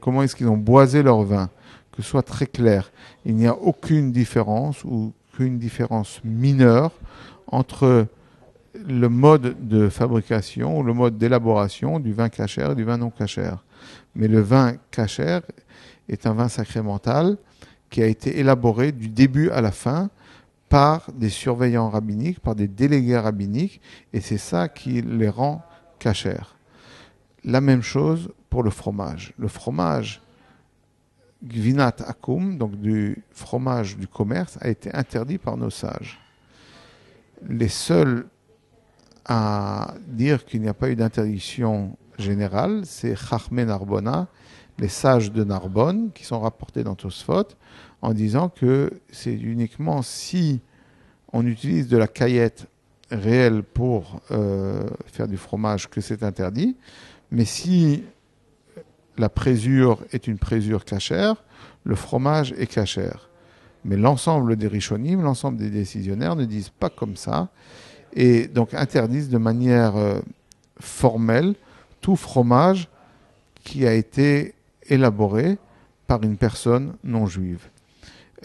comment 0.00 0.22
est-ce 0.22 0.36
qu'ils 0.36 0.48
ont 0.48 0.56
boisé 0.56 1.02
leur 1.02 1.22
vin, 1.22 1.48
que 1.92 2.02
ce 2.02 2.08
soit 2.08 2.22
très 2.22 2.46
clair. 2.46 2.90
Il 3.24 3.34
n'y 3.36 3.46
a 3.46 3.54
aucune 3.54 4.12
différence 4.12 4.84
ou 4.84 5.12
qu'une 5.36 5.58
différence 5.58 6.20
mineure 6.24 6.92
entre 7.46 8.06
le 8.74 9.08
mode 9.08 9.68
de 9.68 9.88
fabrication 9.88 10.78
ou 10.78 10.82
le 10.82 10.92
mode 10.92 11.18
d'élaboration 11.18 12.00
du 12.00 12.12
vin 12.12 12.28
cachère 12.28 12.72
et 12.72 12.74
du 12.74 12.84
vin 12.84 12.98
non 12.98 13.10
cachère. 13.10 13.63
Mais 14.14 14.28
le 14.28 14.40
vin 14.40 14.74
cachère 14.90 15.42
est 16.08 16.26
un 16.26 16.34
vin 16.34 16.48
sacramental 16.48 17.36
qui 17.90 18.02
a 18.02 18.06
été 18.06 18.38
élaboré 18.38 18.92
du 18.92 19.08
début 19.08 19.50
à 19.50 19.60
la 19.60 19.72
fin 19.72 20.10
par 20.68 21.10
des 21.12 21.28
surveillants 21.28 21.88
rabbiniques, 21.88 22.40
par 22.40 22.54
des 22.54 22.66
délégués 22.66 23.18
rabbiniques, 23.18 23.80
et 24.12 24.20
c'est 24.20 24.38
ça 24.38 24.68
qui 24.68 25.02
les 25.02 25.28
rend 25.28 25.62
cachères. 25.98 26.56
La 27.44 27.60
même 27.60 27.82
chose 27.82 28.32
pour 28.50 28.62
le 28.62 28.70
fromage. 28.70 29.32
Le 29.38 29.48
fromage 29.48 30.20
Gvinat 31.44 31.96
Akum, 32.06 32.56
donc 32.56 32.80
du 32.80 33.22
fromage 33.30 33.96
du 33.96 34.08
commerce, 34.08 34.58
a 34.60 34.68
été 34.68 34.92
interdit 34.94 35.38
par 35.38 35.56
nos 35.56 35.70
sages. 35.70 36.18
Les 37.48 37.68
seuls 37.68 38.26
à 39.26 39.94
dire 40.06 40.44
qu'il 40.44 40.62
n'y 40.62 40.68
a 40.68 40.74
pas 40.74 40.90
eu 40.90 40.96
d'interdiction 40.96 41.96
générale, 42.18 42.82
c'est 42.84 43.16
Chachmé 43.16 43.64
Narbona, 43.64 44.28
les 44.78 44.88
sages 44.88 45.32
de 45.32 45.44
Narbonne, 45.44 46.10
qui 46.14 46.24
sont 46.24 46.40
rapportés 46.40 46.84
dans 46.84 46.94
Tosfot, 46.94 47.48
en 48.02 48.12
disant 48.12 48.48
que 48.48 48.90
c'est 49.10 49.34
uniquement 49.34 50.02
si 50.02 50.60
on 51.32 51.46
utilise 51.46 51.88
de 51.88 51.96
la 51.96 52.08
caillette 52.08 52.66
réelle 53.10 53.62
pour 53.62 54.20
euh, 54.30 54.88
faire 55.06 55.28
du 55.28 55.36
fromage 55.36 55.88
que 55.88 56.00
c'est 56.00 56.22
interdit. 56.22 56.76
Mais 57.30 57.44
si 57.44 58.04
la 59.16 59.28
présure 59.28 59.98
est 60.12 60.26
une 60.26 60.38
présure 60.38 60.84
cachère, 60.84 61.36
le 61.84 61.94
fromage 61.94 62.52
est 62.58 62.66
cachère. 62.66 63.28
Mais 63.84 63.96
l'ensemble 63.96 64.56
des 64.56 64.66
rishonim, 64.66 65.22
l'ensemble 65.22 65.58
des 65.58 65.70
décisionnaires 65.70 66.36
ne 66.36 66.44
disent 66.44 66.70
pas 66.70 66.90
comme 66.90 67.16
ça 67.16 67.50
et 68.14 68.46
donc 68.46 68.72
interdisent 68.74 69.28
de 69.28 69.38
manière 69.38 69.96
euh, 69.96 70.20
formelle 70.80 71.54
tout 72.04 72.16
fromage 72.16 72.90
qui 73.64 73.86
a 73.86 73.94
été 73.94 74.52
élaboré 74.90 75.56
par 76.06 76.22
une 76.22 76.36
personne 76.36 76.96
non 77.02 77.24
juive. 77.24 77.62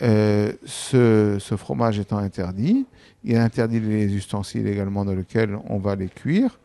Euh, 0.01 0.53
ce, 0.63 1.37
fromage 1.57 1.99
étant 1.99 2.19
interdit, 2.19 2.85
il 3.25 3.35
interdit 3.35 3.81
les 3.81 4.15
ustensiles 4.15 4.65
également 4.65 5.03
dans 5.03 5.13
lesquels 5.13 5.59
on 5.67 5.77
va 5.77 5.97
les 5.97 6.07
cuire. 6.07 6.57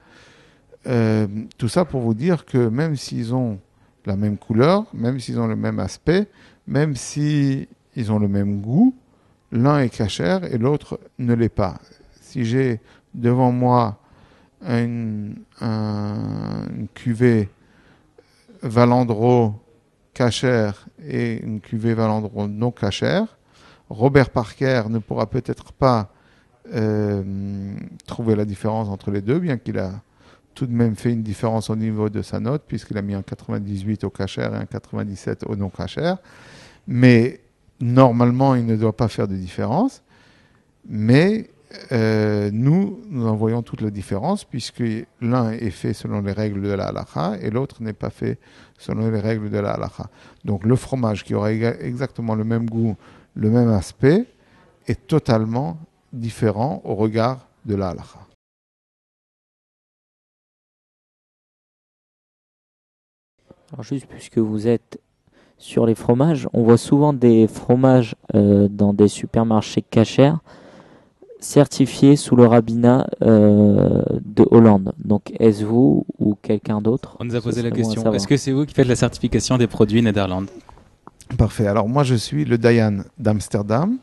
Euh, 0.87 1.27
tout 1.59 1.67
ça 1.67 1.85
pour 1.85 2.01
vous 2.01 2.15
dire 2.15 2.45
que 2.45 2.69
même 2.69 2.95
s'ils 2.95 3.35
ont 3.35 3.59
la 4.07 4.15
même 4.15 4.39
couleur, 4.39 4.87
même 4.95 5.19
s'ils 5.19 5.41
ont 5.41 5.49
le 5.49 5.57
même 5.57 5.81
aspect, 5.81 6.29
même 6.69 6.95
s'ils 6.95 7.67
ont 8.09 8.21
le 8.21 8.29
même 8.29 8.61
goût, 8.61 8.95
l'un 9.51 9.81
est 9.81 9.89
cachère 9.89 10.45
et 10.45 10.59
l'autre 10.59 11.01
ne 11.19 11.35
l'est 11.35 11.49
pas. 11.49 11.81
Si 12.21 12.45
j'ai 12.45 12.79
devant 13.15 13.51
moi 13.51 13.99
une, 14.67 15.37
un- 15.61 16.67
une 16.77 16.89
cuvée 16.89 17.49
Valandro 18.63 19.55
cachère 20.15 20.87
et 21.07 21.43
une 21.43 21.61
cuvée 21.61 21.95
Valandro 21.95 22.47
non 22.49 22.71
cachère, 22.71 23.37
Robert 23.91 24.31
Parker 24.31 24.85
ne 24.89 24.99
pourra 24.99 25.29
peut-être 25.29 25.73
pas 25.73 26.11
euh, 26.73 27.75
trouver 28.07 28.35
la 28.37 28.45
différence 28.45 28.89
entre 28.89 29.11
les 29.11 29.21
deux, 29.21 29.39
bien 29.39 29.59
qu'il 29.59 29.79
a 29.79 29.93
tout 30.55 30.67
de 30.67 30.73
même 30.73 30.95
fait 30.95 31.13
une 31.13 31.23
différence 31.23 31.69
au 31.69 31.77
niveau 31.77 32.09
de 32.09 32.23
sa 32.23 32.39
note, 32.41 32.63
puisqu'il 32.67 32.97
a 32.97 33.03
mis 33.03 33.15
un 33.15 33.23
98 33.23 34.05
au 34.05 34.11
cachère 34.11 34.55
et 34.55 34.59
un 34.59 34.67
97 34.67 35.45
au 35.47 35.57
non 35.57 35.69
cachère. 35.69 36.19
Mais 36.87 37.41
normalement, 37.81 38.55
il 38.55 38.65
ne 38.65 38.77
doit 38.77 38.97
pas 38.97 39.09
faire 39.09 39.27
de 39.27 39.35
différence. 39.35 40.03
Mais 40.89 41.51
euh, 41.93 42.51
nous, 42.53 43.01
nous 43.09 43.27
en 43.27 43.35
voyons 43.35 43.63
toute 43.63 43.81
la 43.81 43.91
différence, 43.91 44.45
puisque 44.45 44.83
l'un 45.21 45.53
est 45.53 45.71
fait 45.71 45.93
selon 45.93 46.21
les 46.21 46.33
règles 46.33 46.63
de 46.63 46.73
la 46.73 46.89
halakha 46.89 47.37
et 47.41 47.51
l'autre 47.51 47.83
n'est 47.83 47.93
pas 47.93 48.11
fait 48.11 48.39
selon 48.79 49.11
les 49.11 49.21
règles 49.21 49.51
de 49.51 49.59
la 49.59 49.73
halakha. 49.73 50.09
Donc 50.45 50.65
le 50.65 50.77
fromage 50.77 51.25
qui 51.25 51.35
aura 51.35 51.53
exactement 51.53 52.35
le 52.35 52.45
même 52.45 52.69
goût, 52.69 52.97
le 53.35 53.51
même 53.51 53.71
aspect, 53.71 54.27
est 54.87 55.07
totalement 55.07 55.79
différent 56.13 56.81
au 56.85 56.95
regard 56.95 57.47
de 57.65 57.75
la 57.75 57.89
halakha. 57.91 58.21
Alors 63.73 63.83
juste 63.83 64.07
puisque 64.07 64.39
vous 64.39 64.69
êtes 64.69 65.01
sur 65.59 65.87
les 65.87 65.95
fromages, 65.95 66.49
on 66.53 66.63
voit 66.63 66.77
souvent 66.77 67.13
des 67.13 67.47
fromages 67.47 68.15
euh, 68.35 68.69
dans 68.69 68.93
des 68.93 69.09
supermarchés 69.09 69.83
cachers 69.83 70.35
certifiés 71.45 72.17
sous 72.17 72.37
le 72.37 72.47
rabbinat 72.47 73.07
euh, 73.23 74.03
de 74.25 74.45
Hollande. 74.51 74.93
Donc 74.99 75.33
est-ce 75.39 75.65
vous 75.65 76.07
ou 76.19 76.35
quelqu'un 76.41 76.81
d'autre? 76.81 77.17
On 77.21 77.25
nous 77.25 77.37
a 77.37 77.41
posé 77.41 77.63
la 77.63 77.71
bon 77.71 77.77
question. 77.77 78.13
Est-ce 78.13 78.27
que 78.27 78.37
c'est 78.37 78.53
vous 78.53 78.65
qui 78.65 78.75
faites 78.75 78.89
la 78.89 78.97
certification 78.97 79.59
des 79.59 79.67
produits 79.67 80.03
Netherlands 80.03 80.47
Parfait. 81.39 81.67
Alors 81.67 81.89
moi, 81.89 82.03
je 82.03 82.15
suis 82.15 82.45
le 82.45 82.59
Dayan 82.59 82.99
d'Amsterdam. 83.19 83.99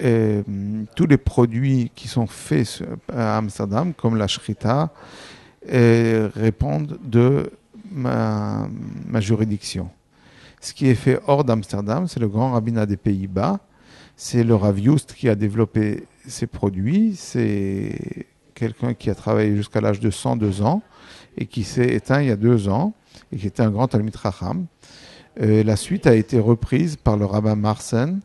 Et, 0.00 0.42
hum, 0.46 0.86
tous 0.94 1.06
les 1.06 1.16
produits 1.16 1.90
qui 1.94 2.08
sont 2.08 2.26
faits 2.26 2.82
à 3.12 3.38
Amsterdam, 3.38 3.94
comme 3.94 4.16
la 4.16 4.26
shrita, 4.26 4.90
répondent 5.64 6.98
de 7.04 7.50
ma, 7.90 8.68
ma 9.06 9.20
juridiction. 9.20 9.90
Ce 10.60 10.72
qui 10.72 10.88
est 10.88 10.94
fait 10.94 11.20
hors 11.26 11.44
d'Amsterdam, 11.44 12.08
c'est 12.08 12.20
le 12.20 12.28
grand 12.28 12.52
rabbinat 12.52 12.86
des 12.86 12.96
Pays-Bas. 12.96 13.60
C'est 14.16 14.42
le 14.42 14.54
Rav 14.56 14.76
Just 14.82 15.14
qui 15.14 15.28
a 15.28 15.36
développé 15.36 16.04
ces 16.28 16.46
produits. 16.46 17.14
C'est 17.16 18.26
quelqu'un 18.54 18.94
qui 18.94 19.10
a 19.10 19.14
travaillé 19.14 19.56
jusqu'à 19.56 19.80
l'âge 19.80 20.00
de 20.00 20.10
102 20.10 20.62
ans 20.62 20.82
et 21.36 21.46
qui 21.46 21.64
s'est 21.64 21.94
éteint 21.94 22.20
il 22.20 22.28
y 22.28 22.32
a 22.32 22.36
deux 22.36 22.68
ans 22.68 22.94
et 23.32 23.36
qui 23.36 23.46
était 23.46 23.62
un 23.62 23.70
grand 23.70 23.88
Talmud 23.88 24.14
Raham. 24.14 24.66
Euh, 25.40 25.62
la 25.62 25.76
suite 25.76 26.06
a 26.06 26.14
été 26.14 26.40
reprise 26.40 26.96
par 26.96 27.16
le 27.16 27.24
rabbin 27.24 27.54
Marsen, 27.54 28.20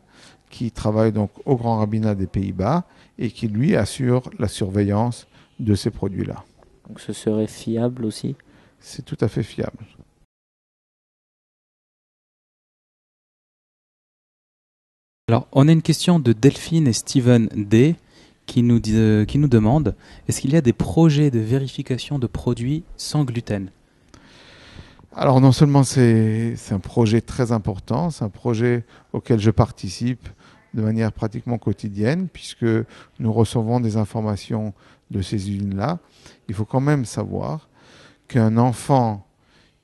qui 0.50 0.70
travaille 0.70 1.12
donc 1.12 1.30
au 1.44 1.56
Grand 1.56 1.78
Rabbinat 1.78 2.14
des 2.14 2.26
Pays-Bas 2.26 2.84
et 3.18 3.30
qui 3.30 3.48
lui 3.48 3.76
assure 3.76 4.30
la 4.38 4.48
surveillance 4.48 5.26
de 5.60 5.74
ces 5.74 5.90
produits-là. 5.90 6.44
Donc 6.88 7.00
ce 7.00 7.12
serait 7.12 7.46
fiable 7.46 8.04
aussi? 8.04 8.36
C'est 8.80 9.04
tout 9.04 9.16
à 9.20 9.28
fait 9.28 9.42
fiable. 9.42 9.84
Alors, 15.26 15.48
on 15.52 15.68
a 15.68 15.72
une 15.72 15.80
question 15.80 16.18
de 16.18 16.34
Delphine 16.34 16.86
et 16.86 16.92
Steven 16.92 17.48
D 17.54 17.96
qui 18.44 18.62
nous, 18.62 18.78
euh, 18.88 19.24
qui 19.24 19.38
nous 19.38 19.48
demandent 19.48 19.94
est-ce 20.28 20.42
qu'il 20.42 20.52
y 20.52 20.56
a 20.56 20.60
des 20.60 20.74
projets 20.74 21.30
de 21.30 21.38
vérification 21.38 22.18
de 22.18 22.26
produits 22.26 22.84
sans 22.98 23.24
gluten? 23.24 23.70
Alors 25.16 25.40
non 25.40 25.52
seulement 25.52 25.82
c'est 25.82 26.56
un 26.72 26.78
projet 26.78 27.22
très 27.22 27.52
important, 27.52 28.10
c'est 28.10 28.24
un 28.24 28.28
projet 28.28 28.84
auquel 29.14 29.40
je 29.40 29.50
participe 29.50 30.28
de 30.74 30.82
manière 30.82 31.10
pratiquement 31.10 31.56
quotidienne, 31.56 32.28
puisque 32.30 32.66
nous 33.18 33.32
recevons 33.32 33.80
des 33.80 33.96
informations 33.96 34.74
de 35.10 35.22
ces 35.22 35.36
usines-là. 35.36 36.00
Il 36.48 36.54
faut 36.54 36.66
quand 36.66 36.80
même 36.80 37.06
savoir 37.06 37.70
qu'un 38.28 38.58
enfant 38.58 39.26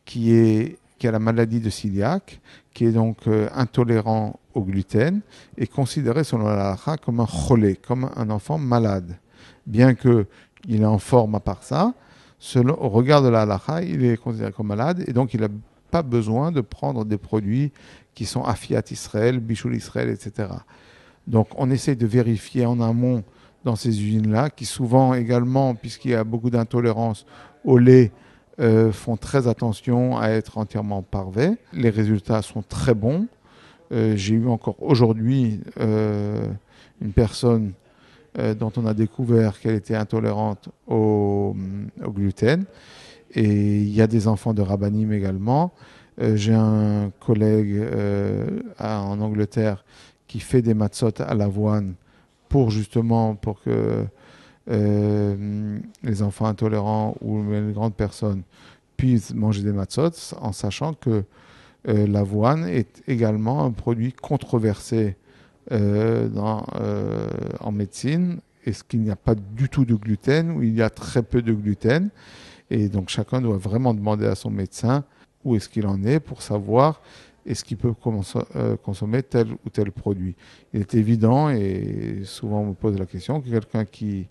qui, 0.05 0.33
est, 0.33 0.80
qui 1.01 1.09
a 1.09 1.11
la 1.11 1.19
maladie 1.19 1.61
de 1.61 1.71
celiac, 1.71 2.41
qui 2.75 2.85
est 2.85 2.93
donc 2.93 3.27
euh, 3.27 3.49
intolérant 3.55 4.39
au 4.53 4.63
gluten, 4.63 5.23
est 5.57 5.67
considéré 5.67 6.25
selon 6.25 6.45
la 6.45 6.77
comme 7.03 7.21
un 7.21 7.27
cholé, 7.27 7.77
comme 7.77 8.11
un 8.15 8.29
enfant 8.29 8.59
malade. 8.59 9.19
Bien 9.67 9.95
qu'il 9.95 10.27
est 10.69 10.85
en 10.85 10.99
forme 10.99 11.37
à 11.37 11.41
part 11.41 11.63
ça, 11.63 11.95
selon, 12.39 12.77
au 12.79 12.91
regard 12.91 13.23
de 13.23 13.29
la 13.29 13.43
halakha, 13.43 13.83
il 13.83 14.05
est 14.05 14.19
considéré 14.19 14.53
comme 14.53 14.67
malade 14.67 15.03
et 15.07 15.15
donc 15.15 15.33
il 15.33 15.41
n'a 15.41 15.49
pas 15.91 16.03
besoin 16.03 16.53
de 16.53 16.61
prendre 16.61 17.07
des 17.07 17.17
produits 17.17 17.73
qui 18.15 18.27
sont 18.27 18.45
Afiat 18.45 18.83
Israël, 18.91 19.41
Bichoul 19.41 19.75
Israël, 19.75 20.11
etc. 20.11 20.51
Donc 21.27 21.49
on 21.57 21.71
essaie 21.71 21.97
de 21.97 22.07
vérifier 22.07 22.67
en 22.67 22.79
amont 22.79 23.25
dans 23.65 23.75
ces 23.75 23.89
usines-là, 23.89 24.51
qui 24.51 24.67
souvent 24.67 25.15
également, 25.15 25.75
puisqu'il 25.75 26.11
y 26.11 26.15
a 26.15 26.25
beaucoup 26.25 26.51
d'intolérance 26.51 27.25
au 27.65 27.79
lait, 27.79 28.13
euh, 28.59 28.93
font 28.93 29.17
très 29.17 29.49
attention 29.49 30.19
à 30.19 30.29
être 30.29 30.59
entièrement 30.59 31.03
parvés. 31.03 31.53
Les 31.73 31.91
résultats 31.91 32.43
sont 32.43 32.63
très 32.63 32.95
bons. 32.95 33.27
Euh, 33.93 34.17
j'ai 34.17 34.35
eu 34.35 34.49
encore 34.49 34.77
aujourd'hui 34.83 35.61
euh, 35.79 36.47
une 37.01 37.13
personne 37.13 37.73
dont 38.61 38.71
on 38.77 38.87
a 38.87 38.95
découvert 38.95 39.59
qu'elle 39.59 39.75
était 39.75 39.97
intolérante 39.97 40.69
au, 40.87 41.57
gluten. 42.01 42.65
Et 43.35 43.43
il 43.43 43.93
y 43.93 44.01
a 44.01 44.07
des 44.07 44.29
enfants 44.29 44.55
de 44.55 44.63
Rabbanim 44.63 45.13
également. 45.13 45.73
J'ai 46.17 46.55
un 46.55 47.11
collègue 47.19 47.83
en 48.79 49.21
Angleterre 49.21 49.85
qui 50.29 50.39
fait 50.39 50.63
des 50.63 50.75
matzot 50.75 51.11
à 51.19 51.35
l'avoine 51.35 51.95
pour 52.49 52.71
justement 52.71 53.35
pour 53.35 53.61
que 53.63 54.07
les 54.71 56.23
enfants 56.23 56.47
intolérants 56.47 57.17
ou 57.21 57.43
les 57.51 57.73
grandes 57.73 57.95
personnes 57.95 58.43
puissent 58.97 59.35
manger 59.35 59.63
des 59.63 59.73
matzot 59.73 60.35
en 60.41 60.53
sachant 60.53 60.95
que 60.95 61.25
l'avoine 61.85 62.69
est 62.69 63.03
également 63.09 63.65
un 63.65 63.73
produit 63.73 64.13
controversé 64.13 65.17
euh, 65.73 66.29
euh, 66.81 67.29
en 67.61 67.71
médecine 67.71 68.41
est-ce 68.67 68.83
qu'il 68.83 69.01
n'y 69.03 69.11
a 69.11 69.17
pas 69.17 69.35
du 69.35 69.69
tout 69.69 69.85
de 69.85 69.95
gluten 69.95 70.51
ou 70.51 70.63
il 70.63 70.75
y 70.75 70.83
a 70.83 70.91
très 70.91 71.23
peu 71.23 71.43
de 71.43 71.53
gluten. 71.53 72.11
Et 72.71 72.89
donc 72.89 73.09
chacun 73.09 73.41
doit 73.41 73.57
vraiment 73.57 73.95
demander 73.95 74.27
à 74.27 74.35
son 74.35 74.51
médecin 74.51 75.05
où 75.45 75.57
est-ce 75.57 75.69
qu'il 75.69 75.87
en 75.87 76.03
est 76.05 76.21
pour 76.21 76.43
savoir 76.43 77.01
est-ce 77.47 77.65
qu'il 77.65 77.79
peut 77.79 77.95
euh, 78.57 78.77
consommer 78.77 79.23
tel 79.23 79.53
ou 79.53 79.71
tel 79.73 79.91
produit. 79.93 80.37
Il 80.75 80.81
est 80.81 80.95
évident, 80.95 81.49
et 81.49 82.21
souvent 82.25 82.61
on 82.61 82.67
me 82.67 82.75
pose 82.75 82.99
la 82.99 83.07
question, 83.07 83.41
que 83.41 83.49
quelqu'un 83.49 83.87
qui 83.87 84.29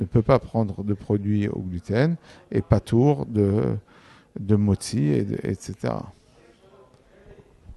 ne 0.00 0.06
peut 0.06 0.22
pas 0.22 0.38
prendre 0.38 0.82
de 0.82 0.94
produits 0.94 1.48
au 1.48 1.60
gluten 1.60 2.16
est 2.50 2.62
pas 2.62 2.80
tour 2.80 3.26
de, 3.26 3.76
de 4.38 4.56
moti, 4.56 5.04
et 5.08 5.26
etc. 5.44 5.94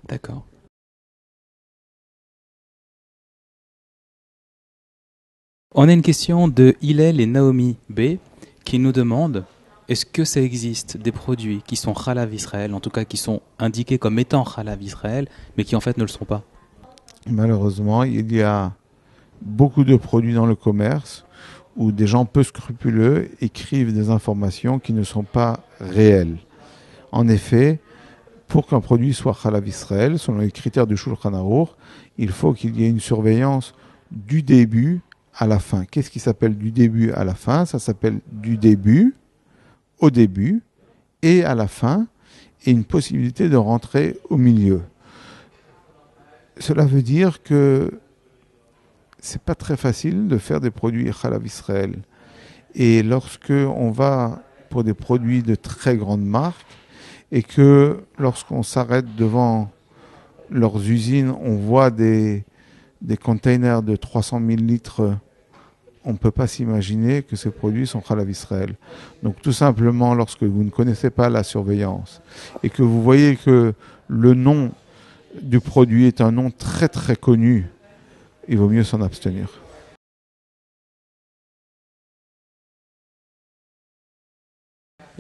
D'accord. 0.08 0.46
On 5.76 5.88
a 5.88 5.94
une 5.94 6.04
question 6.04 6.48
de 6.48 6.76
Hillel 6.82 7.20
et 7.20 7.26
Naomi 7.26 7.78
B 7.90 8.18
qui 8.64 8.78
nous 8.78 8.92
demandent 8.92 9.44
est-ce 9.90 10.06
que 10.06 10.24
ça 10.24 10.42
existe 10.42 10.98
des 10.98 11.12
produits 11.12 11.62
qui 11.66 11.76
sont 11.76 11.94
Khalav 11.94 12.34
Israël, 12.34 12.74
en 12.74 12.80
tout 12.80 12.90
cas 12.90 13.06
qui 13.06 13.18
sont 13.18 13.42
indiqués 13.60 13.98
comme 13.98 14.18
étant 14.20 14.46
Khalav 14.46 14.82
Israël, 14.82 15.28
mais 15.58 15.64
qui 15.64 15.76
en 15.76 15.82
fait 15.82 15.98
ne 15.98 16.04
le 16.04 16.10
sont 16.10 16.26
pas? 16.26 16.44
Malheureusement, 17.28 18.04
il 18.04 18.34
y 18.34 18.42
a 18.42 18.74
beaucoup 19.42 19.84
de 19.84 19.96
produits 19.96 20.34
dans 20.34 20.46
le 20.46 20.56
commerce 20.56 21.26
où 21.76 21.92
des 21.92 22.08
gens 22.08 22.26
peu 22.26 22.44
scrupuleux 22.44 23.30
écrivent 23.42 23.94
des 23.94 24.10
informations 24.10 24.80
qui 24.80 24.94
ne 24.94 25.04
sont 25.04 25.24
pas 25.24 25.60
réelles. 25.80 26.38
En 27.12 27.28
effet, 27.28 27.80
pour 28.48 28.68
qu'un 28.68 28.82
produit 28.82 29.14
soit 29.14 29.38
Khalav 29.42 29.68
Israël, 29.68 30.20
selon 30.20 30.40
les 30.40 30.52
critères 30.52 30.88
du 30.88 30.98
Shulchan 30.98 31.34
Aruch, 31.34 31.70
il 32.18 32.30
faut 32.30 32.54
qu'il 32.54 32.80
y 32.80 32.86
ait 32.86 32.90
une 32.90 33.00
surveillance 33.00 33.74
du 34.12 34.44
début 34.44 35.02
à 35.36 35.48
la 35.48 35.60
fin. 35.60 35.86
Qu'est-ce 35.86 36.12
qui 36.12 36.20
s'appelle 36.20 36.56
du 36.56 36.72
début 36.72 37.12
à 37.12 37.24
la 37.24 37.34
fin? 37.34 37.66
Ça 37.66 37.80
s'appelle 37.80 38.20
du 38.32 38.58
début 38.58 39.16
au 40.00 40.12
début 40.12 40.62
et 41.22 41.44
à 41.44 41.56
la 41.56 41.68
fin, 41.68 42.06
et 42.66 42.72
une 42.72 42.84
possibilité 42.84 43.50
de 43.50 43.56
rentrer 43.56 44.18
au 44.30 44.38
milieu. 44.38 44.82
Cela 46.60 46.86
veut 46.86 47.02
dire 47.02 47.42
que 47.42 47.92
c'est 49.24 49.42
pas 49.42 49.56
très 49.56 49.78
facile 49.78 50.28
de 50.28 50.38
faire 50.38 50.60
des 50.60 50.70
produits 50.70 51.10
Khalav 51.10 51.46
Israël. 51.46 51.96
Et 52.76 53.02
lorsque 53.04 53.52
on 53.52 53.90
va 53.90 54.44
pour 54.70 54.84
des 54.84 54.94
produits 54.94 55.44
de 55.44 55.56
très 55.56 55.96
grande 55.96 56.26
marque 56.26 56.66
et 57.32 57.42
que 57.42 58.04
lorsqu'on 58.20 58.64
s'arrête 58.64 59.16
devant 59.16 59.72
leurs 60.50 60.78
usines, 60.90 61.34
on 61.42 61.56
voit 61.56 61.90
des, 61.90 62.44
des 63.02 63.16
containers 63.16 63.82
de 63.82 63.96
300 63.96 64.42
000 64.46 64.62
litres, 64.62 65.18
on 66.04 66.12
ne 66.12 66.18
peut 66.18 66.32
pas 66.32 66.48
s'imaginer 66.48 67.24
que 67.24 67.38
ces 67.38 67.50
produits 67.50 67.88
sont 67.88 68.02
Khalav 68.02 68.30
Israël. 68.30 68.76
Donc 69.24 69.42
tout 69.42 69.54
simplement, 69.54 70.16
lorsque 70.16 70.44
vous 70.44 70.66
ne 70.66 70.70
connaissez 70.70 71.10
pas 71.10 71.30
la 71.30 71.44
surveillance 71.44 72.22
et 72.62 72.70
que 72.70 72.84
vous 72.84 73.02
voyez 73.02 73.38
que 73.38 73.74
le 74.10 74.34
nom 74.34 74.72
du 75.42 75.62
produit 75.62 76.08
est 76.08 76.20
un 76.20 76.34
nom 76.34 76.52
très 76.52 76.90
très 76.90 77.16
connu, 77.16 77.70
il 78.48 78.58
vaut 78.58 78.70
mieux 78.70 78.84
s'en 78.84 79.02
abstenir. 79.02 79.48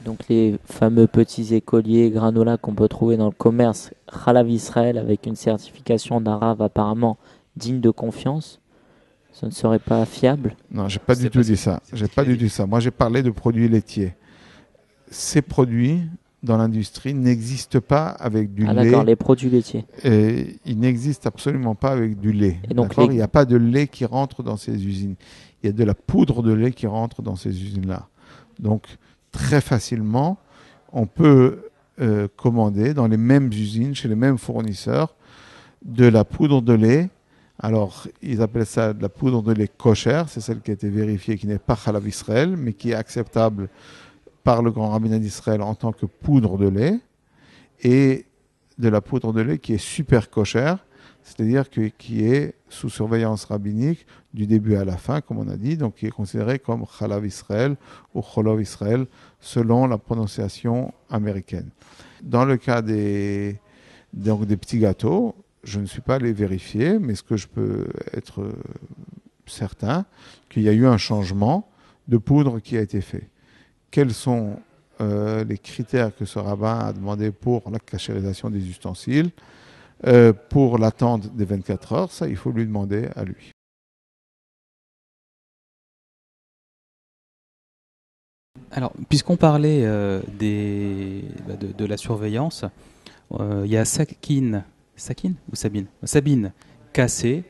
Donc 0.03 0.27
les 0.27 0.57
fameux 0.65 1.07
petits 1.07 1.55
écoliers 1.55 2.09
granola 2.09 2.57
qu'on 2.57 2.75
peut 2.75 2.89
trouver 2.89 3.15
dans 3.15 3.27
le 3.27 3.31
commerce, 3.31 3.91
Khalav 4.25 4.49
Israël 4.49 4.97
avec 4.97 5.25
une 5.25 5.35
certification 5.35 6.19
d'arabe 6.19 6.61
apparemment 6.61 7.17
digne 7.55 7.79
de 7.79 7.89
confiance, 7.89 8.59
ce 9.31 9.45
ne 9.45 9.51
serait 9.51 9.79
pas 9.79 10.05
fiable? 10.05 10.55
Non, 10.69 10.89
j'ai 10.89 10.99
pas 10.99 11.15
du 11.15 11.29
tout 11.29 11.41
dit 11.41 11.57
ça. 11.57 11.81
J'ai 11.93 12.07
pas 12.07 12.23
du 12.23 12.37
tout 12.37 12.49
ça. 12.49 12.65
Moi, 12.65 12.79
j'ai 12.79 12.91
parlé 12.91 13.23
de 13.23 13.31
produits 13.31 13.67
laitiers. 13.67 14.13
Ces 15.09 15.41
produits 15.41 16.01
dans 16.43 16.57
l'industrie 16.57 17.13
n'existent 17.13 17.79
pas 17.79 18.07
avec 18.07 18.53
du 18.53 18.65
ah, 18.67 18.73
lait. 18.73 18.85
D'accord, 18.85 19.03
les 19.03 19.15
produits 19.15 19.49
laitiers. 19.49 19.85
Et 20.03 20.57
ils 20.65 20.77
n'existent 20.77 21.27
absolument 21.27 21.73
pas 21.73 21.91
avec 21.91 22.19
du 22.19 22.33
lait. 22.33 22.57
Et 22.69 22.73
donc 22.73 22.93
il 22.97 23.09
n'y 23.09 23.21
a 23.21 23.27
pas 23.27 23.45
de 23.45 23.55
lait 23.55 23.87
qui 23.87 24.05
rentre 24.05 24.43
dans 24.43 24.57
ces 24.57 24.85
usines. 24.85 25.15
Il 25.61 25.67
y 25.67 25.69
a 25.69 25.71
de 25.73 25.83
la 25.83 25.93
poudre 25.93 26.43
de 26.43 26.51
lait 26.51 26.71
qui 26.71 26.85
rentre 26.85 27.21
dans 27.21 27.37
ces 27.37 27.49
usines-là. 27.49 28.07
Donc 28.59 28.87
très 29.31 29.61
facilement, 29.61 30.37
on 30.91 31.05
peut 31.05 31.69
euh, 32.01 32.27
commander 32.35 32.93
dans 32.93 33.07
les 33.07 33.17
mêmes 33.17 33.47
usines, 33.47 33.95
chez 33.95 34.09
les 34.09 34.15
mêmes 34.15 34.37
fournisseurs, 34.37 35.15
de 35.85 36.05
la 36.05 36.25
poudre 36.25 36.61
de 36.61 36.73
lait 36.73 37.09
alors, 37.59 38.07
ils 38.21 38.41
appellent 38.41 38.65
ça 38.65 38.93
de 38.93 39.01
la 39.01 39.09
poudre 39.09 39.41
de 39.41 39.53
lait 39.53 39.69
kosher, 39.69 40.23
c'est 40.27 40.41
celle 40.41 40.59
qui 40.59 40.71
a 40.71 40.73
été 40.73 40.89
vérifiée, 40.89 41.37
qui 41.37 41.47
n'est 41.47 41.59
pas 41.59 41.77
halal 41.85 42.05
Israël, 42.05 42.55
mais 42.57 42.73
qui 42.73 42.91
est 42.91 42.95
acceptable 42.95 43.69
par 44.43 44.61
le 44.61 44.71
grand 44.71 44.89
rabbinat 44.89 45.19
d'Israël 45.19 45.61
en 45.61 45.75
tant 45.75 45.91
que 45.91 46.05
poudre 46.05 46.57
de 46.57 46.67
lait, 46.67 46.99
et 47.83 48.25
de 48.77 48.89
la 48.89 49.01
poudre 49.01 49.33
de 49.33 49.41
lait 49.41 49.59
qui 49.59 49.73
est 49.73 49.77
super 49.77 50.29
kosher, 50.29 50.75
c'est-à-dire 51.23 51.69
qui 51.69 52.25
est 52.25 52.55
sous 52.69 52.89
surveillance 52.89 53.45
rabbinique 53.45 54.05
du 54.33 54.45
début 54.45 54.75
à 54.75 54.83
la 54.83 54.97
fin, 54.97 55.21
comme 55.21 55.37
on 55.37 55.47
a 55.47 55.55
dit, 55.55 55.77
donc 55.77 55.95
qui 55.95 56.05
est 56.05 56.11
considéré 56.11 56.59
comme 56.59 56.85
Chalav 56.99 57.25
Israël 57.25 57.75
ou 58.13 58.21
Cholov 58.21 58.61
Israël, 58.61 59.05
selon 59.39 59.87
la 59.87 59.97
prononciation 59.97 60.93
américaine. 61.09 61.69
Dans 62.21 62.45
le 62.45 62.57
cas 62.57 62.81
des, 62.81 63.59
des 64.13 64.57
petits 64.57 64.79
gâteaux. 64.79 65.35
Je 65.63 65.79
ne 65.79 65.85
suis 65.85 66.01
pas 66.01 66.15
allé 66.15 66.33
vérifier, 66.33 66.99
mais 66.99 67.15
ce 67.15 67.23
que 67.23 67.37
je 67.37 67.47
peux 67.47 67.87
être 68.11 68.45
certain, 69.45 70.05
qu'il 70.49 70.63
y 70.63 70.69
a 70.69 70.73
eu 70.73 70.85
un 70.85 70.97
changement 70.97 71.69
de 72.09 72.17
poudre 72.17 72.59
qui 72.59 72.77
a 72.77 72.81
été 72.81 72.99
fait. 72.99 73.29
Quels 73.93 74.15
sont 74.15 74.59
euh, 75.01 75.43
les 75.43 75.59
critères 75.59 76.15
que 76.15 76.25
ce 76.25 76.39
rabbin 76.39 76.79
a 76.79 76.93
demandé 76.93 77.31
pour 77.31 77.69
la 77.69 77.77
cachérisation 77.77 78.49
des 78.49 78.67
ustensiles, 78.67 79.29
euh, 80.07 80.33
pour 80.33 80.79
l'attente 80.79 81.35
des 81.35 81.45
24 81.45 81.93
heures, 81.93 82.11
ça 82.11 82.27
il 82.27 82.35
faut 82.35 82.49
lui 82.49 82.65
demander 82.65 83.07
à 83.15 83.23
lui. 83.23 83.51
Alors, 88.71 88.93
puisqu'on 89.09 89.37
parlait 89.37 89.85
euh, 89.85 90.21
bah, 91.47 91.55
de, 91.55 91.85
la 91.85 91.97
surveillance, 91.97 92.65
il 93.29 93.67
y 93.67 93.77
a 93.77 93.85
Sakine, 93.85 94.63
ou 95.51 95.55
Sabine? 95.55 95.85
Sabine 96.03 96.51
Cassé, 96.93 97.43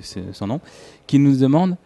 c'est 0.00 0.32
son 0.32 0.46
nom, 0.46 0.62
qui 1.06 1.18
nous 1.18 1.36
demande 1.36 1.76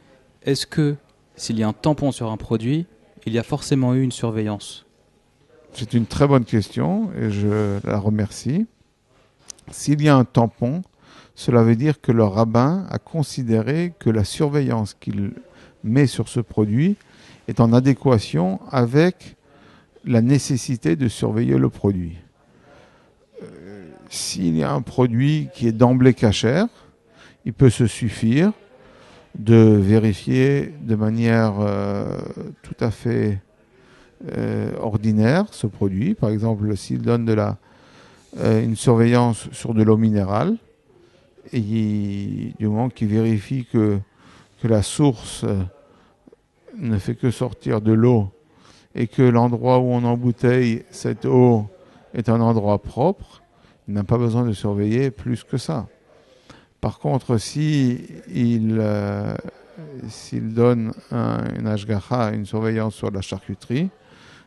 est-ce 0.45 0.69
que 0.69 0.95
s'il 1.35 1.59
y 1.59 1.65
a 1.65 1.69
un 1.69 1.73
tampon 1.73 2.13
sur 2.13 2.31
un 2.31 2.37
produit, 2.37 2.87
il 3.27 3.33
y 3.33 3.39
a 3.39 3.43
forcément 3.43 3.95
eu 3.95 4.03
une 4.03 4.13
surveillance 4.13 4.87
C'est 5.73 5.95
une 5.95 6.07
très 6.07 6.27
bonne 6.27 6.45
question 6.45 7.11
et 7.19 7.31
je 7.31 7.79
la 7.87 7.99
remercie. 7.99 8.67
S'il 9.71 10.03
y 10.03 10.09
a 10.09 10.17
un 10.17 10.25
tampon, 10.25 10.83
cela 11.35 11.63
veut 11.63 11.77
dire 11.77 12.01
que 12.01 12.13
le 12.13 12.25
rabbin 12.25 12.87
a 12.91 12.99
considéré 12.99 13.93
que 13.99 14.11
la 14.11 14.25
surveillance 14.25 14.95
qu'il 14.95 15.33
met 15.83 16.07
sur 16.07 16.29
ce 16.29 16.41
produit 16.41 16.97
est 17.49 17.61
en 17.61 17.73
adéquation 17.73 18.61
avec 18.71 19.37
la 20.05 20.21
nécessité 20.21 20.97
de 20.97 21.09
surveiller 21.09 21.57
le 21.57 21.71
produit. 21.71 22.17
Euh, 23.43 23.87
S'il 24.11 24.57
y 24.57 24.63
a 24.63 24.71
un 24.71 24.83
produit 24.83 25.49
qui 25.55 25.67
est 25.67 25.73
d'emblée 25.73 26.15
cachère, 26.15 26.67
il 27.45 27.53
peut 27.53 27.71
se 27.71 27.87
suffire 27.87 28.53
de 29.39 29.57
vérifier 29.57 30.73
de 30.81 30.95
manière 30.95 31.55
euh, 31.61 32.19
tout 32.63 32.77
à 32.81 32.91
fait 32.91 33.41
euh, 34.37 34.73
ordinaire 34.79 35.47
ce 35.51 35.67
produit. 35.67 36.15
Par 36.15 36.31
exemple, 36.31 36.77
s'il 36.77 37.03
donne 37.03 37.29
euh, 38.39 38.63
une 38.63 38.77
surveillance 38.77 39.49
sur 39.53 39.75
de 39.75 39.83
l'eau 39.83 39.97
minérale, 39.97 40.57
et 41.53 42.53
du 42.59 42.67
moment 42.67 42.89
qu'il 42.89 43.09
vérifie 43.09 43.67
que, 43.71 43.99
la 44.67 44.81
source 44.81 45.45
ne 46.79 46.97
fait 46.97 47.15
que 47.17 47.31
sortir 47.31 47.83
de 47.83 47.93
l'eau 47.93 48.31
et 48.95 49.09
que 49.09 49.21
l'endroit 49.21 49.79
où 49.79 49.91
on 49.91 50.05
embouteille 50.05 50.85
cette 50.91 51.27
eau 51.27 51.67
est 52.15 52.31
un 52.31 52.41
endroit 52.41 52.81
propre, 52.81 53.43
il 53.87 53.93
n'a 53.93 54.05
pas 54.05 54.17
besoin 54.17 54.47
de 54.47 54.55
surveiller 54.55 55.11
plus 55.11 55.45
que 55.45 55.59
ça. 55.59 55.87
Par 56.85 56.99
contre, 56.99 57.39
euh, 57.39 59.35
s'il 60.07 60.53
donne 60.53 60.93
un, 61.11 61.59
une 61.59 61.67
ashgacha, 61.67 62.33
une 62.33 62.45
surveillance 62.45 62.95
sur 62.95 63.11
la 63.11 63.23
charcuterie, 63.23 63.89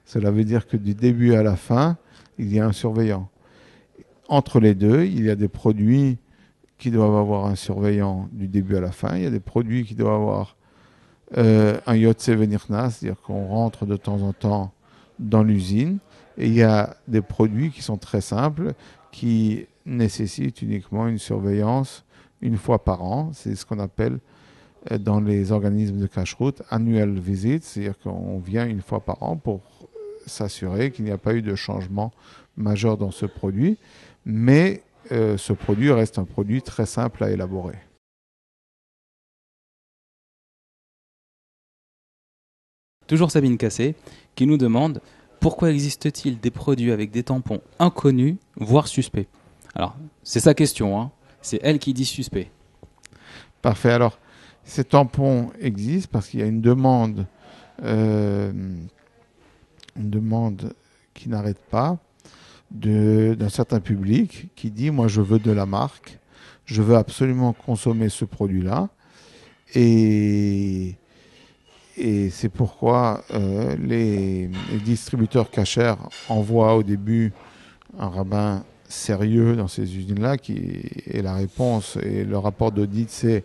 cela 0.05 0.29
veut 0.29 0.43
dire 0.43 0.67
que 0.67 0.77
du 0.77 0.93
début 0.93 1.33
à 1.33 1.41
la 1.41 1.55
fin, 1.55 1.97
il 2.37 2.53
y 2.53 2.59
a 2.59 2.67
un 2.67 2.73
surveillant. 2.73 3.27
Entre 4.27 4.59
les 4.59 4.75
deux, 4.75 5.05
il 5.05 5.25
y 5.25 5.31
a 5.31 5.35
des 5.35 5.47
produits 5.47 6.19
qui 6.77 6.91
doivent 6.91 7.15
avoir 7.15 7.47
un 7.47 7.55
surveillant 7.55 8.29
du 8.31 8.47
début 8.47 8.75
à 8.75 8.81
la 8.81 8.91
fin. 8.91 9.15
Il 9.15 9.23
y 9.23 9.25
a 9.25 9.31
des 9.31 9.39
produits 9.39 9.83
qui 9.83 9.95
doivent 9.95 10.21
avoir 10.21 10.57
euh, 11.39 11.79
un 11.87 11.95
yotse 11.95 12.29
venirnas, 12.29 12.91
c'est-à-dire 12.91 13.19
qu'on 13.19 13.47
rentre 13.47 13.87
de 13.87 13.97
temps 13.97 14.21
en 14.21 14.33
temps 14.33 14.73
dans 15.17 15.41
l'usine. 15.41 15.97
Et 16.37 16.45
il 16.45 16.53
y 16.53 16.61
a 16.61 16.97
des 17.07 17.23
produits 17.23 17.71
qui 17.71 17.81
sont 17.81 17.97
très 17.97 18.21
simples, 18.21 18.73
qui 19.11 19.65
nécessitent 19.87 20.61
uniquement 20.61 21.07
une 21.07 21.17
surveillance 21.17 22.03
une 22.41 22.57
fois 22.57 22.83
par 22.83 23.03
an. 23.03 23.31
C'est 23.33 23.55
ce 23.55 23.65
qu'on 23.65 23.79
appelle 23.79 24.19
euh, 24.91 24.97
dans 24.97 25.19
les 25.19 25.51
organismes 25.51 25.99
de 25.99 26.07
cache-route 26.07 26.61
annual 26.69 27.17
visit, 27.19 27.63
c'est-à-dire 27.63 27.97
qu'on 27.99 28.39
vient 28.39 28.65
une 28.65 28.81
fois 28.81 28.99
par 28.99 29.23
an 29.23 29.37
pour 29.37 29.61
s'assurer 30.25 30.91
qu'il 30.91 31.05
n'y 31.05 31.11
a 31.11 31.17
pas 31.17 31.33
eu 31.33 31.41
de 31.41 31.55
changement 31.55 32.11
majeur 32.57 32.97
dans 32.97 33.11
ce 33.11 33.25
produit, 33.25 33.77
mais 34.25 34.81
euh, 35.11 35.37
ce 35.37 35.53
produit 35.53 35.91
reste 35.91 36.19
un 36.19 36.25
produit 36.25 36.61
très 36.61 36.85
simple 36.85 37.23
à 37.23 37.31
élaborer. 37.31 37.77
Toujours 43.07 43.31
Sabine 43.31 43.57
Cassé, 43.57 43.95
qui 44.35 44.45
nous 44.45 44.57
demande 44.57 45.01
pourquoi 45.39 45.71
existe-t-il 45.71 46.39
des 46.39 46.51
produits 46.51 46.91
avec 46.91 47.11
des 47.11 47.23
tampons 47.23 47.61
inconnus, 47.79 48.35
voire 48.57 48.87
suspects? 48.87 49.27
Alors, 49.75 49.95
c'est 50.23 50.41
sa 50.41 50.53
question, 50.53 50.99
hein. 50.99 51.11
C'est 51.41 51.59
elle 51.63 51.79
qui 51.79 51.93
dit 51.93 52.05
suspect. 52.05 52.51
Parfait. 53.61 53.91
Alors, 53.91 54.19
ces 54.63 54.83
tampons 54.83 55.51
existent 55.59 56.09
parce 56.11 56.27
qu'il 56.27 56.41
y 56.41 56.43
a 56.43 56.45
une 56.45 56.61
demande, 56.61 57.25
euh, 57.83 58.51
une 59.95 60.09
demande 60.09 60.73
qui 61.13 61.29
n'arrête 61.29 61.59
pas 61.71 61.97
d'un 62.69 63.49
certain 63.49 63.79
public 63.79 64.49
qui 64.55 64.71
dit 64.71 64.91
moi 64.91 65.07
je 65.07 65.21
veux 65.21 65.39
de 65.39 65.51
la 65.51 65.65
marque, 65.65 66.19
je 66.65 66.81
veux 66.81 66.97
absolument 66.97 67.53
consommer 67.53 68.09
ce 68.09 68.25
produit-là 68.25 68.89
et 69.73 70.95
et 71.99 72.29
c'est 72.29 72.49
pourquoi 72.49 73.23
euh, 73.31 73.75
les, 73.77 74.49
les 74.71 74.79
distributeurs 74.83 75.49
cachers 75.49 75.95
envoient 76.29 76.75
au 76.75 76.83
début 76.83 77.33
un 77.97 78.09
rabbin 78.09 78.63
sérieux 78.87 79.55
dans 79.55 79.67
ces 79.67 79.97
usines-là 79.97 80.37
qui 80.37 80.81
et 81.05 81.21
la 81.21 81.33
réponse 81.33 81.97
et 82.01 82.23
le 82.23 82.37
rapport 82.37 82.71
d'audit 82.71 83.09
c'est 83.09 83.43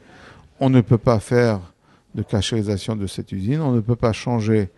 on 0.60 0.70
ne 0.70 0.80
peut 0.80 0.98
pas 0.98 1.18
faire 1.18 1.60
de 2.14 2.22
cachérisation 2.22 2.94
de 2.94 3.06
cette 3.06 3.32
usine, 3.32 3.60
on 3.60 3.72
ne 3.72 3.80
peut 3.80 3.96
pas 3.96 4.12
changer 4.12 4.70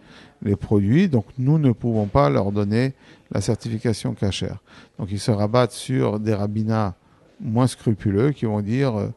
les 0.42 0.56
produits, 0.56 1.08
donc 1.08 1.26
nous 1.38 1.58
ne 1.58 1.72
pouvons 1.72 2.06
pas 2.06 2.30
leur 2.30 2.52
donner 2.52 2.94
la 3.32 3.40
certification 3.40 4.14
cachère. 4.14 4.58
Donc 4.98 5.08
ils 5.10 5.18
se 5.18 5.30
rabattent 5.30 5.72
sur 5.72 6.20
des 6.20 6.34
rabbinats 6.34 6.94
moins 7.40 7.66
scrupuleux 7.66 8.30
qui 8.30 8.44
vont 8.44 8.60
dire 8.60 8.96
euh, 8.96 9.08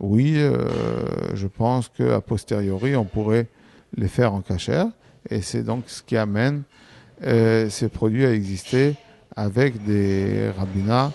oui, 0.00 0.34
euh, 0.36 0.68
je 1.34 1.46
pense 1.46 1.88
qu'à 1.88 2.20
posteriori 2.20 2.96
on 2.96 3.04
pourrait 3.04 3.48
les 3.96 4.08
faire 4.08 4.34
en 4.34 4.40
cachère, 4.40 4.86
et 5.30 5.40
c'est 5.40 5.62
donc 5.62 5.84
ce 5.86 6.02
qui 6.02 6.16
amène 6.16 6.62
euh, 7.22 7.70
ces 7.70 7.88
produits 7.88 8.26
à 8.26 8.32
exister 8.32 8.94
avec 9.36 9.84
des 9.84 10.50
rabbinats 10.50 11.12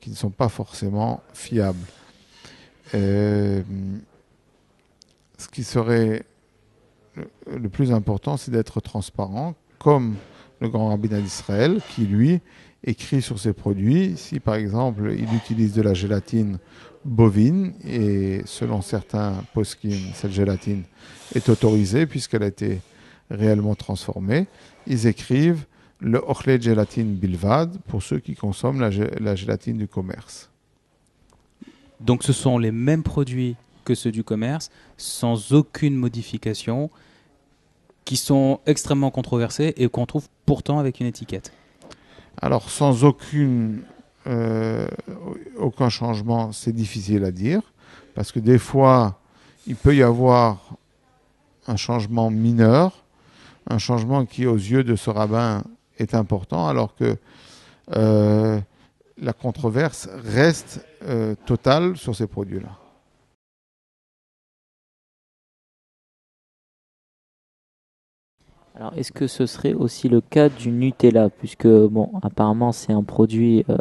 qui 0.00 0.10
ne 0.10 0.14
sont 0.14 0.30
pas 0.30 0.48
forcément 0.48 1.22
fiables. 1.34 1.86
Ce 2.92 3.62
qui 5.52 5.64
serait 5.64 6.24
le, 7.14 7.28
le 7.58 7.68
plus 7.68 7.92
important, 7.92 8.36
c'est 8.36 8.50
d'être 8.50 8.80
transparent, 8.80 9.54
comme 9.78 10.16
le 10.60 10.68
grand 10.68 10.88
rabbinat 10.88 11.20
d'Israël, 11.20 11.80
qui 11.94 12.06
lui 12.06 12.40
écrit 12.84 13.22
sur 13.22 13.38
ses 13.38 13.52
produits. 13.52 14.14
Si 14.16 14.40
par 14.40 14.54
exemple 14.54 15.14
il 15.16 15.34
utilise 15.34 15.74
de 15.74 15.82
la 15.82 15.94
gélatine 15.94 16.58
bovine, 17.04 17.72
et 17.84 18.42
selon 18.44 18.82
certains 18.82 19.44
poskim, 19.54 19.98
cette 20.14 20.32
gélatine 20.32 20.84
est 21.34 21.48
autorisée 21.48 22.06
puisqu'elle 22.06 22.42
a 22.42 22.48
été 22.48 22.80
réellement 23.30 23.74
transformée, 23.74 24.46
ils 24.86 25.06
écrivent 25.06 25.64
le 26.00 26.18
ochle 26.26 26.60
gélatine 26.60 27.14
bilvad 27.14 27.78
pour 27.88 28.02
ceux 28.02 28.18
qui 28.18 28.34
consomment 28.34 28.80
la 28.80 29.34
gélatine 29.34 29.76
du 29.76 29.86
commerce. 29.86 30.50
Donc 32.00 32.22
ce 32.22 32.32
sont 32.32 32.58
les 32.58 32.72
mêmes 32.72 33.02
produits 33.02 33.56
que 33.84 33.94
ceux 33.94 34.10
du 34.10 34.24
commerce, 34.24 34.70
sans 34.96 35.52
aucune 35.52 35.94
modification, 35.94 36.90
qui 38.04 38.16
sont 38.16 38.60
extrêmement 38.66 39.10
controversés 39.10 39.74
et 39.76 39.88
qu'on 39.88 40.06
trouve 40.06 40.28
pourtant 40.46 40.78
avec 40.78 41.00
une 41.00 41.06
étiquette. 41.06 41.52
Alors, 42.40 42.70
sans 42.70 43.04
aucune, 43.04 43.82
euh, 44.26 44.88
aucun 45.58 45.90
changement, 45.90 46.52
c'est 46.52 46.72
difficile 46.72 47.24
à 47.24 47.30
dire, 47.30 47.60
parce 48.14 48.32
que 48.32 48.40
des 48.40 48.58
fois, 48.58 49.20
il 49.66 49.76
peut 49.76 49.94
y 49.94 50.02
avoir 50.02 50.76
un 51.66 51.76
changement 51.76 52.30
mineur, 52.30 53.04
un 53.68 53.78
changement 53.78 54.24
qui, 54.24 54.46
aux 54.46 54.56
yeux 54.56 54.82
de 54.82 54.96
ce 54.96 55.10
rabbin, 55.10 55.62
est 56.00 56.14
important, 56.14 56.66
alors 56.68 56.94
que 56.94 57.16
euh, 57.96 58.58
la 59.18 59.32
controverse 59.32 60.08
reste 60.24 60.86
euh, 61.02 61.34
totale 61.46 61.96
sur 61.96 62.14
ces 62.16 62.26
produits-là. 62.26 62.70
Alors, 68.76 68.92
est-ce 68.96 69.12
que 69.12 69.26
ce 69.26 69.46
serait 69.46 69.74
aussi 69.74 70.08
le 70.08 70.20
cas 70.20 70.48
du 70.48 70.70
Nutella? 70.70 71.28
Puisque, 71.28 71.66
bon, 71.66 72.10
apparemment, 72.22 72.72
c'est 72.72 72.92
un 72.92 73.02
produit 73.02 73.64
euh, 73.68 73.76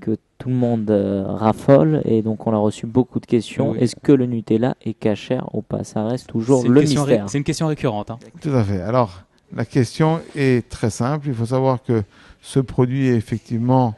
que 0.00 0.16
tout 0.38 0.48
le 0.48 0.54
monde 0.54 0.90
euh, 0.90 1.24
raffole 1.26 2.00
et 2.06 2.22
donc 2.22 2.46
on 2.46 2.52
a 2.52 2.56
reçu 2.56 2.86
beaucoup 2.86 3.20
de 3.20 3.26
questions. 3.26 3.72
Oui. 3.72 3.78
Est-ce 3.78 3.94
que 3.94 4.10
le 4.10 4.26
Nutella 4.26 4.74
est 4.82 4.94
cachère 4.94 5.54
ou 5.54 5.62
pas? 5.62 5.84
Ça 5.84 6.04
reste 6.06 6.28
toujours 6.28 6.62
C'est 6.62 6.68
une 6.68 6.72
le 6.72 6.80
mystère. 6.80 7.28
C'est 7.28 7.38
une 7.38 7.44
question 7.44 7.66
récurrente. 7.68 8.10
hein. 8.10 8.18
Tout 8.40 8.48
à 8.50 8.64
fait. 8.64 8.80
Alors, 8.80 9.22
la 9.54 9.64
question 9.64 10.20
est 10.36 10.68
très 10.68 10.90
simple. 10.90 11.28
Il 11.28 11.34
faut 11.34 11.46
savoir 11.46 11.82
que 11.82 12.02
ce 12.40 12.60
produit 12.60 13.08
est 13.08 13.16
effectivement 13.16 13.94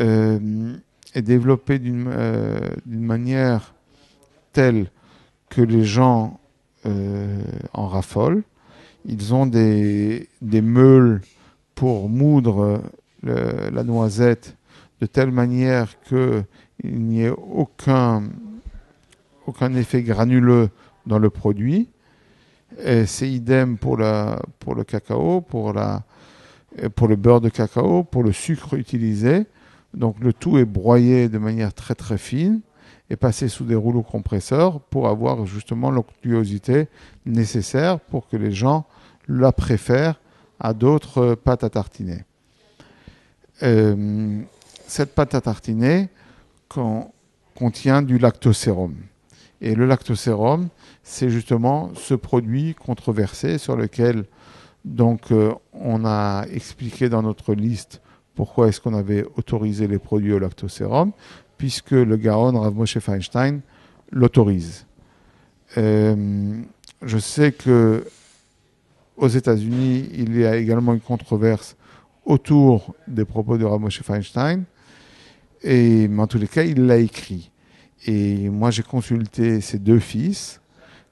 euh, 0.00 0.76
est 1.14 1.22
développé 1.22 1.78
d'une 1.78 2.06
euh, 2.08 2.60
d'une 2.86 3.04
manière 3.04 3.74
telle 4.52 4.90
que 5.48 5.62
les 5.62 5.84
gens 5.84 6.38
euh, 6.86 7.42
en 7.72 7.88
raffolent. 7.88 8.44
Ils 9.04 9.34
ont 9.34 9.46
des, 9.46 10.28
meules 10.42 11.22
pour 11.74 12.08
moudre 12.08 12.82
la 13.22 13.84
noisette 13.84 14.56
de 15.00 15.06
telle 15.06 15.30
manière 15.30 15.94
qu'il 16.02 16.44
n'y 16.84 17.22
ait 17.22 17.30
aucun, 17.30 18.24
aucun 19.46 19.74
effet 19.74 20.02
granuleux 20.02 20.68
dans 21.06 21.18
le 21.18 21.30
produit. 21.30 21.88
C'est 22.78 23.28
idem 23.28 23.76
pour, 23.76 23.96
le 23.96 24.84
cacao, 24.86 25.40
pour, 25.40 25.72
le 25.72 27.16
beurre 27.16 27.40
de 27.40 27.48
cacao, 27.48 28.04
pour 28.04 28.22
le 28.22 28.32
sucre 28.32 28.74
utilisé. 28.74 29.46
Donc 29.94 30.16
le 30.20 30.32
tout 30.32 30.58
est 30.58 30.64
broyé 30.64 31.28
de 31.28 31.38
manière 31.38 31.72
très 31.72 31.94
très 31.94 32.18
fine 32.18 32.60
et 33.10 33.16
passé 33.16 33.48
sous 33.48 33.64
des 33.64 33.74
rouleaux 33.74 34.02
compresseurs 34.02 34.80
pour 34.80 35.08
avoir 35.08 35.46
justement 35.46 35.90
l'onctuosité 35.90 36.88
nécessaire 37.24 37.98
pour 37.98 38.28
que 38.28 38.36
les 38.36 38.52
gens 38.52 38.84
la 39.28 39.50
préfèrent 39.50 40.20
à 40.60 40.74
d'autres 40.74 41.34
pâtes 41.34 41.64
à 41.64 41.70
tartiner. 41.70 42.24
Euh, 43.62 44.40
cette 44.86 45.14
pâte 45.14 45.34
à 45.34 45.40
tartiner 45.40 46.08
con- 46.68 47.10
contient 47.54 48.02
du 48.02 48.18
lactosérum. 48.18 48.94
Et 49.60 49.74
le 49.74 49.86
lactosérum, 49.86 50.68
c'est 51.02 51.30
justement 51.30 51.90
ce 51.94 52.14
produit 52.14 52.74
controversé 52.74 53.58
sur 53.58 53.76
lequel 53.76 54.24
donc 54.84 55.32
euh, 55.32 55.52
on 55.72 56.04
a 56.04 56.44
expliqué 56.52 57.08
dans 57.08 57.22
notre 57.22 57.54
liste 57.54 58.00
pourquoi 58.34 58.68
est-ce 58.68 58.80
qu'on 58.80 58.94
avait 58.94 59.24
autorisé 59.36 59.88
les 59.88 59.98
produits 59.98 60.32
au 60.32 60.38
lactosérum, 60.38 61.10
puisque 61.56 61.90
le 61.90 62.16
Gaon 62.16 62.58
Rav 62.60 62.74
Moshe 62.74 62.98
Feinstein 63.00 63.60
l'autorise. 64.12 64.86
Euh, 65.76 66.62
je 67.02 67.18
sais 67.18 67.50
que 67.50 68.04
aux 69.16 69.28
États-Unis, 69.28 70.08
il 70.14 70.38
y 70.38 70.46
a 70.46 70.56
également 70.56 70.94
une 70.94 71.00
controverse 71.00 71.76
autour 72.24 72.94
des 73.08 73.24
propos 73.24 73.58
de 73.58 73.64
Rav 73.64 73.80
Moshe 73.80 74.02
Feinstein, 74.02 74.62
et 75.62 76.06
mais 76.06 76.22
en 76.22 76.28
tous 76.28 76.38
les 76.38 76.46
cas, 76.46 76.62
il 76.62 76.86
l'a 76.86 76.98
écrit. 76.98 77.50
Et 78.06 78.48
moi, 78.48 78.70
j'ai 78.70 78.82
consulté 78.82 79.60
ses 79.60 79.78
deux 79.78 79.98
fils 79.98 80.60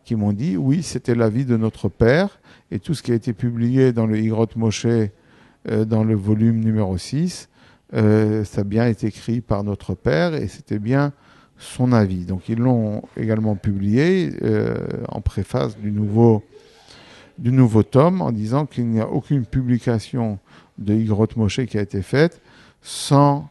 qui 0.05 0.15
m'ont 0.15 0.33
dit 0.33 0.57
oui, 0.57 0.83
c'était 0.83 1.15
l'avis 1.15 1.45
de 1.45 1.57
notre 1.57 1.89
père, 1.89 2.39
et 2.71 2.79
tout 2.79 2.95
ce 2.95 3.03
qui 3.03 3.13
a 3.13 3.15
été 3.15 3.33
publié 3.33 3.93
dans 3.93 4.07
le 4.07 4.19
Higrot 4.19 4.47
Moshe, 4.55 4.87
euh, 4.87 5.85
dans 5.85 6.05
le 6.05 6.15
volume 6.15 6.61
numéro 6.61 6.97
6, 6.97 7.49
euh, 7.95 8.45
ça 8.45 8.61
a 8.61 8.65
bien 8.65 8.87
été 8.87 9.09
écrit 9.09 9.41
par 9.41 9.65
notre 9.65 9.95
père, 9.95 10.35
et 10.35 10.47
c'était 10.47 10.79
bien 10.79 11.13
son 11.59 11.93
avis. 11.93 12.25
Donc 12.25 12.49
ils 12.49 12.59
l'ont 12.59 13.03
également 13.17 13.57
publié 13.57 14.33
euh, 14.43 14.77
en 15.09 15.21
préface 15.21 15.77
du 15.77 15.91
nouveau, 15.91 16.45
du 17.39 17.51
nouveau 17.51 17.83
tome, 17.83 18.23
en 18.23 18.31
disant 18.31 18.67
qu'il 18.67 18.87
n'y 18.87 19.01
a 19.01 19.09
aucune 19.09 19.45
publication 19.45 20.39
de 20.79 20.95
Higrot 20.95 21.29
Moshe 21.37 21.65
qui 21.67 21.79
a 21.79 21.83
été 21.83 22.03
faite 22.03 22.41
sans 22.81 23.49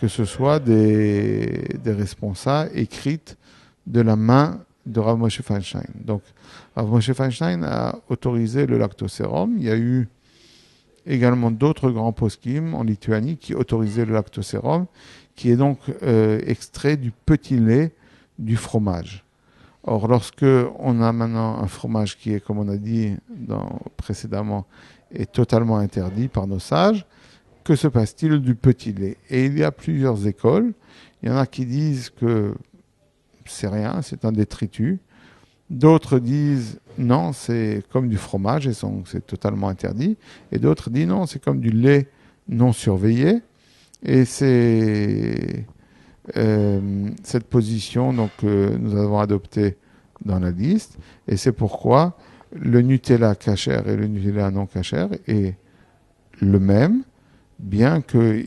que 0.00 0.08
ce 0.08 0.24
soit 0.24 0.58
des, 0.60 1.78
des 1.82 1.96
écrites 2.74 3.36
de 3.86 4.00
la 4.00 4.16
main 4.16 4.60
de 4.86 5.00
Rav 5.00 5.18
Moshe 5.18 5.42
Feinstein. 5.42 5.86
Donc, 6.04 6.22
Rav 6.76 6.88
Moshe 6.88 7.12
Feinstein 7.12 7.64
a 7.64 7.96
autorisé 8.08 8.66
le 8.66 8.78
lactosérum. 8.78 9.56
Il 9.58 9.64
y 9.64 9.70
a 9.70 9.76
eu 9.76 10.08
également 11.06 11.50
d'autres 11.50 11.90
grands 11.90 12.12
poskim 12.12 12.74
en 12.74 12.82
Lituanie 12.82 13.36
qui 13.36 13.54
autorisaient 13.54 14.04
le 14.04 14.14
lactosérum, 14.14 14.86
qui 15.34 15.50
est 15.50 15.56
donc 15.56 15.78
euh, 16.02 16.40
extrait 16.46 16.96
du 16.96 17.10
petit 17.10 17.58
lait 17.58 17.92
du 18.38 18.56
fromage. 18.56 19.24
Or, 19.84 20.06
lorsque 20.06 20.44
on 20.78 21.00
a 21.02 21.12
maintenant 21.12 21.58
un 21.58 21.66
fromage 21.66 22.16
qui 22.16 22.32
est, 22.32 22.40
comme 22.40 22.58
on 22.58 22.68
a 22.68 22.76
dit 22.76 23.16
précédemment, 23.96 24.64
est 25.12 25.30
totalement 25.30 25.78
interdit 25.78 26.28
par 26.28 26.46
nos 26.46 26.60
sages, 26.60 27.04
que 27.64 27.76
se 27.76 27.88
passe-t-il 27.88 28.40
du 28.40 28.54
petit 28.54 28.92
lait? 28.92 29.16
Et 29.30 29.46
il 29.46 29.58
y 29.58 29.64
a 29.64 29.72
plusieurs 29.72 30.26
écoles. 30.26 30.72
Il 31.22 31.28
y 31.28 31.32
en 31.32 31.36
a 31.36 31.46
qui 31.46 31.66
disent 31.66 32.10
que 32.10 32.54
c'est 33.46 33.68
rien, 33.68 34.02
c'est 34.02 34.24
un 34.24 34.32
détritus. 34.32 34.98
D'autres 35.70 36.18
disent 36.18 36.80
non, 36.98 37.32
c'est 37.32 37.82
comme 37.90 38.08
du 38.08 38.16
fromage 38.16 38.66
et 38.66 38.72
c'est 38.74 39.26
totalement 39.26 39.68
interdit. 39.68 40.16
Et 40.50 40.58
d'autres 40.58 40.90
disent 40.90 41.06
non, 41.06 41.26
c'est 41.26 41.42
comme 41.42 41.60
du 41.60 41.70
lait 41.70 42.08
non 42.48 42.72
surveillé. 42.72 43.40
Et 44.04 44.24
c'est 44.24 45.64
euh, 46.36 47.10
cette 47.22 47.44
position 47.44 48.12
donc, 48.12 48.30
que 48.38 48.76
nous 48.76 48.96
avons 48.96 49.18
adoptée 49.18 49.76
dans 50.24 50.38
la 50.38 50.50
liste. 50.50 50.98
Et 51.28 51.36
c'est 51.36 51.52
pourquoi 51.52 52.16
le 52.52 52.82
Nutella 52.82 53.34
cachère 53.34 53.88
et 53.88 53.96
le 53.96 54.06
Nutella 54.06 54.50
non 54.50 54.66
cachère 54.66 55.08
est 55.26 55.54
le 56.40 56.58
même, 56.58 57.04
bien 57.62 58.02
que 58.02 58.44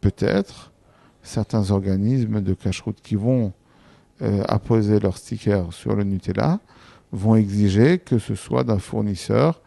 peut-être 0.00 0.72
certains 1.22 1.70
organismes 1.70 2.40
de 2.40 2.54
cache-route 2.54 3.00
qui 3.02 3.14
vont 3.14 3.52
euh, 4.22 4.42
apposer 4.48 4.98
leur 4.98 5.16
sticker 5.16 5.72
sur 5.72 5.94
le 5.94 6.04
Nutella 6.04 6.60
vont 7.12 7.36
exiger 7.36 7.98
que 7.98 8.18
ce 8.18 8.34
soit 8.34 8.64
d'un 8.64 8.78
fournisseur 8.78 9.60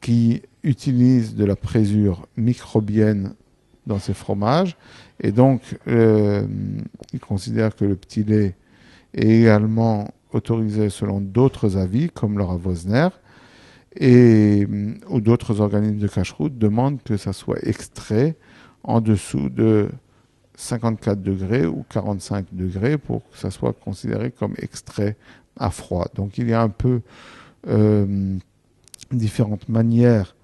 qui 0.00 0.42
utilise 0.64 1.34
de 1.34 1.44
la 1.44 1.54
présure 1.54 2.26
microbienne 2.36 3.34
dans 3.86 3.98
ses 3.98 4.14
fromages. 4.14 4.76
Et 5.20 5.32
donc 5.32 5.78
euh, 5.86 6.46
ils 7.12 7.20
considèrent 7.20 7.76
que 7.76 7.84
le 7.84 7.94
petit 7.96 8.24
lait 8.24 8.56
est 9.14 9.28
également 9.28 10.08
autorisé 10.32 10.88
selon 10.88 11.20
d'autres 11.20 11.76
avis 11.76 12.08
comme 12.08 12.38
Laura 12.38 12.56
Vosner 12.56 13.08
et 13.96 14.66
euh, 14.70 14.94
ou 15.08 15.20
d'autres 15.20 15.60
organismes 15.60 15.98
de 15.98 16.08
cache-route 16.08 16.56
demandent 16.56 17.02
que 17.02 17.16
ça 17.16 17.32
soit 17.32 17.58
extrait 17.66 18.36
en 18.84 19.00
dessous 19.00 19.48
de 19.48 19.90
54 20.56 21.22
degrés 21.22 21.66
ou 21.66 21.84
45 21.88 22.46
degrés 22.52 22.98
pour 22.98 23.28
que 23.30 23.38
ça 23.38 23.50
soit 23.50 23.72
considéré 23.72 24.30
comme 24.30 24.54
extrait 24.58 25.16
à 25.58 25.70
froid. 25.70 26.06
Donc 26.14 26.38
il 26.38 26.48
y 26.48 26.52
a 26.52 26.62
un 26.62 26.68
peu 26.68 27.00
euh, 27.68 28.36
différentes 29.10 29.68
manières 29.68 30.34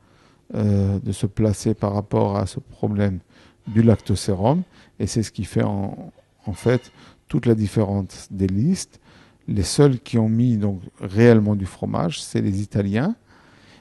euh, 0.55 0.99
de 1.01 1.12
se 1.12 1.26
placer 1.26 1.74
par 1.74 1.94
rapport 1.94 2.36
à 2.36 2.46
ce 2.46 2.61
problème 2.61 3.18
du 3.66 3.82
lactosérum 3.82 4.62
et 4.99 5.07
c'est 5.07 5.22
ce 5.22 5.30
qui 5.30 5.44
fait 5.44 5.62
en, 5.62 6.12
fait 6.55 6.90
toute 7.28 7.44
la 7.44 7.55
différence 7.55 8.28
des 8.30 8.46
listes. 8.46 9.01
Les 9.49 9.62
seuls 9.62 9.99
qui 10.01 10.16
ont 10.16 10.30
mis 10.30 10.57
donc 10.57 10.80
réellement 10.99 11.55
du 11.55 11.66
fromage, 11.66 12.22
c'est 12.22 12.40
les 12.40 12.62
Italiens. 12.62 13.14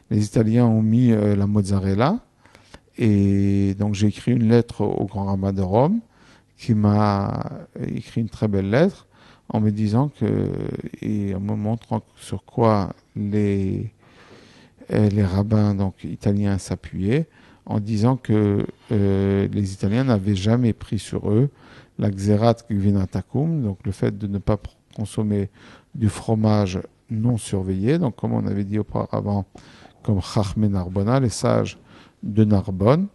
Les 0.10 0.26
Italiens 0.26 0.66
ont 0.66 0.82
mis 0.82 1.12
euh, 1.12 1.36
la 1.36 1.48
mozzarella. 1.48 2.20
Et 2.98 3.76
donc 3.78 3.94
j'ai 3.94 4.08
écrit 4.08 4.32
une 4.32 4.50
lettre 4.50 4.82
au 4.82 5.06
Grand 5.06 5.26
Rabbin 5.26 5.54
de 5.54 5.62
Rome 5.62 6.00
qui 6.58 6.74
m'a 6.74 7.68
écrit 7.80 8.22
une 8.22 8.30
très 8.30 8.48
belle 8.48 8.72
lettre 8.72 9.06
en 9.50 9.60
me 9.60 9.70
disant 9.70 10.10
que 10.10 10.50
et 11.02 11.36
en 11.36 11.40
me 11.40 11.56
montrant 11.56 12.02
sur 12.16 12.44
quoi 12.44 12.94
les 13.16 13.92
euh, 14.92 15.10
rabbins 15.24 15.76
donc 15.76 16.04
italiens 16.04 16.58
s'appuyaient 16.58 17.28
en 17.68 17.80
disant 17.80 18.16
que 18.16 18.66
euh, 18.92 19.48
les 19.52 19.74
Italiens 19.74 20.06
n'avaient 20.06 20.36
jamais 20.36 20.74
pris 20.74 21.00
sur 21.00 21.30
eux 21.30 21.50
la 22.00 22.10
xerat 22.10 22.56
gvinatacum, 22.70 23.62
donc 23.62 23.80
le 23.84 23.92
fait 23.92 24.18
de 24.18 24.28
ne 24.28 24.38
pas 24.38 24.58
consommer 24.96 25.50
du 25.94 26.10
fromage 26.10 26.80
non 27.10 27.38
surveillé, 27.38 27.98
donc 27.98 28.16
comme 28.16 28.34
on 28.34 28.46
avait 28.48 28.64
dit 28.64 28.80
auparavant, 28.80 29.46
comme 30.08 30.22
Chachmé 30.22 30.70
Narbona, 30.70 31.20
les 31.20 31.28
sages 31.28 31.78
de 32.24 32.46
Narbonne, 32.46 33.08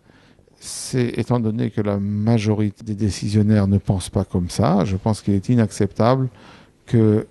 c'est 0.61 1.19
étant 1.19 1.41
donné 1.41 1.71
que 1.71 1.81
la 1.81 1.99
majorité 1.99 2.85
des 2.85 2.95
décisionnaires 2.95 3.67
ne 3.67 3.79
pensent 3.79 4.11
pas 4.11 4.27
comme 4.27 4.51
ça, 4.51 4.85
je 4.85 4.97
pense 4.97 5.23
qu'il 5.23 5.33
est 5.33 5.49
inacceptable 5.49 6.29
que 6.85 7.27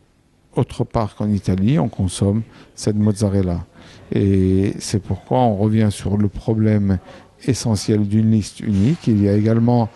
autre 0.56 0.84
part 0.84 1.16
qu'en 1.16 1.30
Italie, 1.30 1.78
on 1.78 1.90
consomme 1.90 2.42
cette 2.74 2.96
mozzarella. 2.96 3.68
Et 4.12 4.74
c'est 4.80 5.00
pourquoi 5.00 5.38
on 5.42 5.56
revient 5.56 5.90
sur 5.92 6.18
le 6.18 6.28
problème 6.28 6.98
essentiel 7.46 8.08
d'une 8.08 8.32
liste 8.32 8.62
unique. 8.62 9.06
Il 9.06 9.22
y 9.22 9.30
a 9.30 9.34
également 9.34 9.90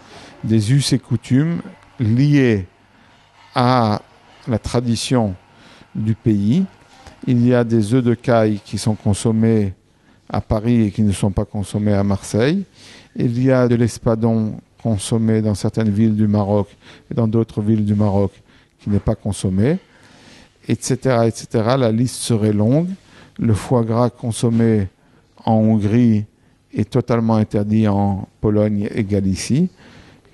des 0.44 0.74
us 0.74 0.94
et 0.94 1.00
coutumes 1.00 1.62
liés 2.00 2.68
à 3.56 4.04
la 4.48 4.60
tradition 4.60 5.34
du 5.96 6.14
pays. 6.14 6.66
Il 7.28 7.46
y 7.46 7.56
a 7.56 7.64
des 7.64 7.94
œufs 7.96 8.04
de 8.04 8.14
caille 8.14 8.60
qui 8.64 8.78
sont 8.78 8.94
consommés 8.94 9.74
à 10.30 10.42
Paris 10.42 10.84
et 10.84 10.92
qui 10.92 11.02
ne 11.02 11.12
sont 11.12 11.32
pas 11.32 11.46
consommés 11.46 11.94
à 11.94 12.04
Marseille. 12.04 12.64
Il 13.16 13.42
y 13.44 13.52
a 13.52 13.68
de 13.68 13.74
l'espadon 13.74 14.58
consommé 14.82 15.42
dans 15.42 15.56
certaines 15.56 15.90
villes 15.90 16.16
du 16.16 16.28
Maroc 16.28 16.68
et 17.10 17.16
dans 17.16 17.28
d'autres 17.28 17.62
villes 17.62 17.84
du 17.84 17.96
Maroc 17.96 18.32
qui 18.80 18.92
n'est 18.92 19.00
pas 19.00 19.16
consommé, 19.16 19.80
etc., 20.68 21.26
etc. 21.26 21.48
La 21.80 21.92
liste 21.92 22.18
serait 22.18 22.54
longue. 22.54 22.90
Le 23.40 23.56
foie 23.56 23.84
gras 23.84 24.12
consommé 24.12 24.88
en 25.44 25.54
Hongrie 25.54 26.26
est 26.76 26.90
totalement 26.90 27.36
interdit 27.38 27.88
en 27.88 28.28
Pologne 28.40 28.88
et 28.94 29.04
Galicie. 29.04 29.70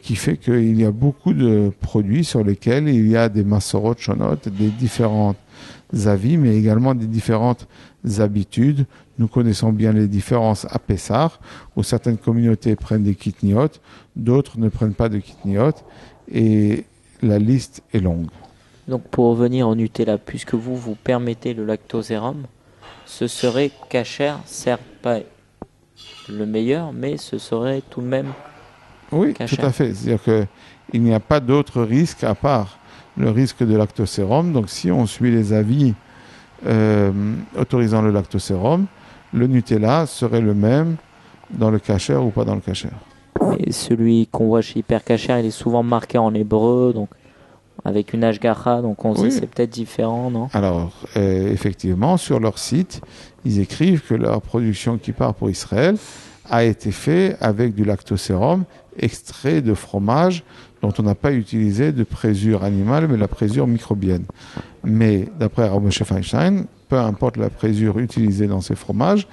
qui 0.01 0.15
fait 0.15 0.35
qu'il 0.35 0.81
y 0.81 0.83
a 0.83 0.91
beaucoup 0.91 1.33
de 1.33 1.71
produits 1.79 2.25
sur 2.25 2.43
lesquels 2.43 2.89
il 2.89 3.07
y 3.07 3.15
a 3.15 3.29
des 3.29 3.43
massorot 3.43 3.95
shonot, 3.97 4.35
des 4.47 4.69
différents 4.69 5.35
avis, 6.05 6.37
mais 6.37 6.55
également 6.55 6.95
des 6.95 7.07
différentes 7.07 7.67
habitudes. 8.19 8.85
Nous 9.17 9.27
connaissons 9.27 9.71
bien 9.71 9.91
les 9.91 10.07
différences 10.07 10.65
à 10.69 10.79
Pessar, 10.79 11.39
où 11.75 11.83
certaines 11.83 12.17
communautés 12.17 12.75
prennent 12.75 13.03
des 13.03 13.15
kitniot, 13.15 13.69
d'autres 14.15 14.57
ne 14.57 14.69
prennent 14.69 14.93
pas 14.93 15.09
de 15.09 15.19
kitniot, 15.19 15.73
et 16.31 16.85
la 17.21 17.37
liste 17.39 17.83
est 17.93 17.99
longue. 17.99 18.29
Donc 18.87 19.03
pour 19.03 19.27
revenir 19.27 19.67
au 19.67 19.75
Nutella, 19.75 20.17
puisque 20.17 20.55
vous 20.55 20.75
vous 20.75 20.95
permettez 20.95 21.53
le 21.53 21.65
lactosérum, 21.65 22.45
ce 23.05 23.27
serait 23.27 23.71
cachère, 23.89 24.39
certes 24.45 24.81
pas 25.01 25.19
le 26.29 26.45
meilleur, 26.45 26.93
mais 26.93 27.17
ce 27.17 27.37
serait 27.37 27.81
tout 27.89 28.01
de 28.01 28.07
même 28.07 28.33
Oui, 29.11 29.33
tout 29.33 29.55
à 29.59 29.71
fait. 29.71 29.93
C'est-à-dire 29.93 30.47
qu'il 30.91 31.03
n'y 31.03 31.13
a 31.13 31.19
pas 31.19 31.39
d'autre 31.39 31.81
risque 31.83 32.23
à 32.23 32.35
part 32.35 32.79
le 33.17 33.29
risque 33.29 33.63
de 33.63 33.75
lactosérum. 33.75 34.53
Donc 34.53 34.69
si 34.69 34.91
on 34.91 35.05
suit 35.05 35.31
les 35.31 35.53
avis 35.53 35.93
euh, 36.65 37.11
autorisant 37.57 38.01
le 38.01 38.11
lactosérum, 38.11 38.85
le 39.33 39.47
Nutella 39.47 40.05
serait 40.05 40.41
le 40.41 40.53
même 40.53 40.95
dans 41.49 41.71
le 41.71 41.79
cachère 41.79 42.23
ou 42.23 42.29
pas 42.29 42.45
dans 42.45 42.55
le 42.55 42.61
cachère. 42.61 42.97
Et 43.59 43.71
celui 43.71 44.27
qu'on 44.27 44.47
voit 44.47 44.61
chez 44.61 44.79
Hyper 44.79 45.03
Cachère, 45.03 45.39
il 45.39 45.45
est 45.45 45.51
souvent 45.51 45.83
marqué 45.83 46.17
en 46.17 46.33
hébreu, 46.33 46.93
donc 46.93 47.09
avec 47.83 48.13
une 48.13 48.23
Ashgacha, 48.23 48.81
donc 48.81 49.03
on 49.03 49.15
se 49.15 49.21
Oui. 49.21 49.31
c'est 49.31 49.47
peut-être 49.47 49.71
différent, 49.71 50.29
non? 50.29 50.49
Alors, 50.53 50.91
euh, 51.17 51.51
effectivement, 51.51 52.17
sur 52.17 52.39
leur 52.39 52.59
site, 52.59 53.01
ils 53.43 53.59
écrivent 53.59 54.01
que 54.05 54.13
leur 54.13 54.41
production 54.41 54.97
qui 54.97 55.11
part 55.11 55.33
pour 55.33 55.49
Israël 55.49 55.95
a 56.49 56.63
été 56.63 56.91
faite 56.91 57.37
avec 57.41 57.73
du 57.73 57.83
lactosérum 57.83 58.65
extrait 58.97 59.61
de 59.61 59.73
fromage 59.73 60.43
dont 60.81 60.93
on 60.97 61.03
n'a 61.03 61.15
pas 61.15 61.31
utilisé 61.33 61.91
de 61.91 62.03
présure 62.03 62.63
animale, 62.63 63.07
mais 63.07 63.17
la 63.17 63.27
présure 63.27 63.67
microbienne. 63.67 64.25
Mais 64.83 65.27
d'après 65.39 65.67
Rabbi 65.67 65.85
Moshe 65.85 66.03
Feinstein, 66.03 66.65
peu 66.89 66.97
importe 66.97 67.37
la 67.37 67.49
présure 67.49 67.99
utilisée 67.99 68.47
dans 68.47 68.61
ces 68.61 68.75
fromages, 68.75 69.27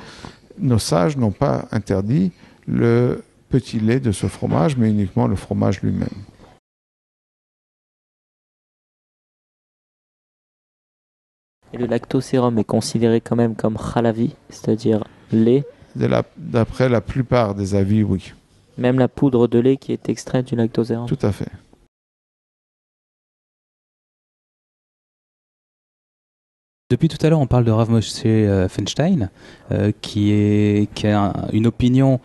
nos 0.59 0.79
sages 0.79 1.17
n'ont 1.17 1.31
pas 1.31 1.67
interdit 1.73 2.33
le 2.67 3.23
petit 3.49 3.81
lait 3.81 4.01
de 4.01 4.13
ce 4.13 4.27
fromage, 4.27 4.77
mais 4.77 4.91
uniquement 4.91 5.27
le 5.27 5.37
fromage 5.37 5.81
lui-même. 5.83 6.09
Et 11.73 11.77
le 11.77 11.87
lactosérum 11.87 12.59
est 12.59 12.65
considéré 12.65 13.21
quand 13.21 13.37
même 13.37 13.55
comme 13.55 13.77
halavi, 13.95 14.35
c'est-à-dire 14.49 15.05
lait, 15.33 15.65
la- 15.97 16.25
D'après 16.37 16.89
la 16.89 17.01
plupart 17.01 17.55
des 17.55 17.75
avis, 17.75 18.03
oui, 18.03 18.33
même 18.79 18.99
la 18.99 19.09
poudre 19.09 19.49
de 19.49 19.59
lait 19.59 19.77
qui 19.77 19.93
est 19.93 20.09
extraite 20.09 20.47
du 20.49 20.57
lactosérum. 20.57 21.07
tout 21.09 21.19
à 21.27 21.33
fait. 21.33 21.51
Depuis 26.91 27.09
tout 27.09 27.19
à 27.25 27.29
l'heure, 27.29 27.41
on 27.41 27.47
parle 27.47 27.65
de 27.65 27.71
Rav 27.71 27.91
Moshe 27.91 28.23
euh, 28.25 28.67
Feinstein, 28.69 29.29
euh, 29.73 29.93
qui, 30.01 30.31
est, 30.33 30.89
qui 30.95 31.07
a 31.07 31.21
un- 31.27 31.49
une 31.53 31.67
opinion, 31.67 32.19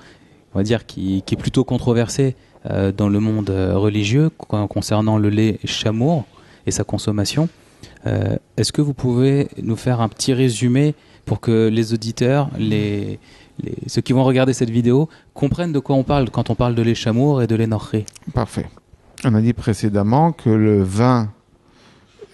on 0.54 0.60
va 0.60 0.64
dire, 0.64 0.86
qui, 0.86 1.22
qui 1.26 1.36
est 1.36 1.38
plutôt 1.38 1.66
controversée 1.66 2.36
euh, 2.70 2.94
dans 2.94 3.10
le 3.10 3.20
monde 3.20 3.50
religieux 3.50 4.30
con- 4.30 4.68
concernant 4.68 5.18
le 5.18 5.30
lait 5.30 5.60
chamour 5.66 6.26
et 6.66 6.72
sa 6.72 6.86
consommation. 6.86 7.50
Euh, 8.08 8.38
Est-ce 8.56 8.72
que 8.72 8.82
vous 8.82 8.94
pouvez 8.94 9.50
nous 9.62 9.76
faire 9.76 10.00
un 10.00 10.08
petit 10.08 10.34
résumé 10.34 10.96
pour 11.26 11.42
que 11.42 11.68
les 11.68 11.94
auditeurs, 11.94 12.50
les, 12.58 13.20
ceux 13.88 14.02
qui 14.02 14.14
vont 14.14 14.24
regarder 14.24 14.54
cette 14.54 14.70
vidéo, 14.70 15.10
comprennent 15.34 15.74
de 15.74 15.80
quoi 15.80 15.96
on 15.96 16.04
parle 16.04 16.30
quand 16.30 16.50
on 16.50 16.56
parle 16.56 16.76
de 16.76 16.82
lait 16.82 16.96
chamour 16.96 17.42
et 17.42 17.48
de 17.48 17.56
lait 17.56 17.68
norré 17.68 18.06
Parfait. 18.34 18.68
On 19.26 19.34
a 19.36 19.42
dit 19.42 19.54
précédemment 19.54 20.32
que 20.32 20.50
le 20.50 20.82
vin 20.84 21.30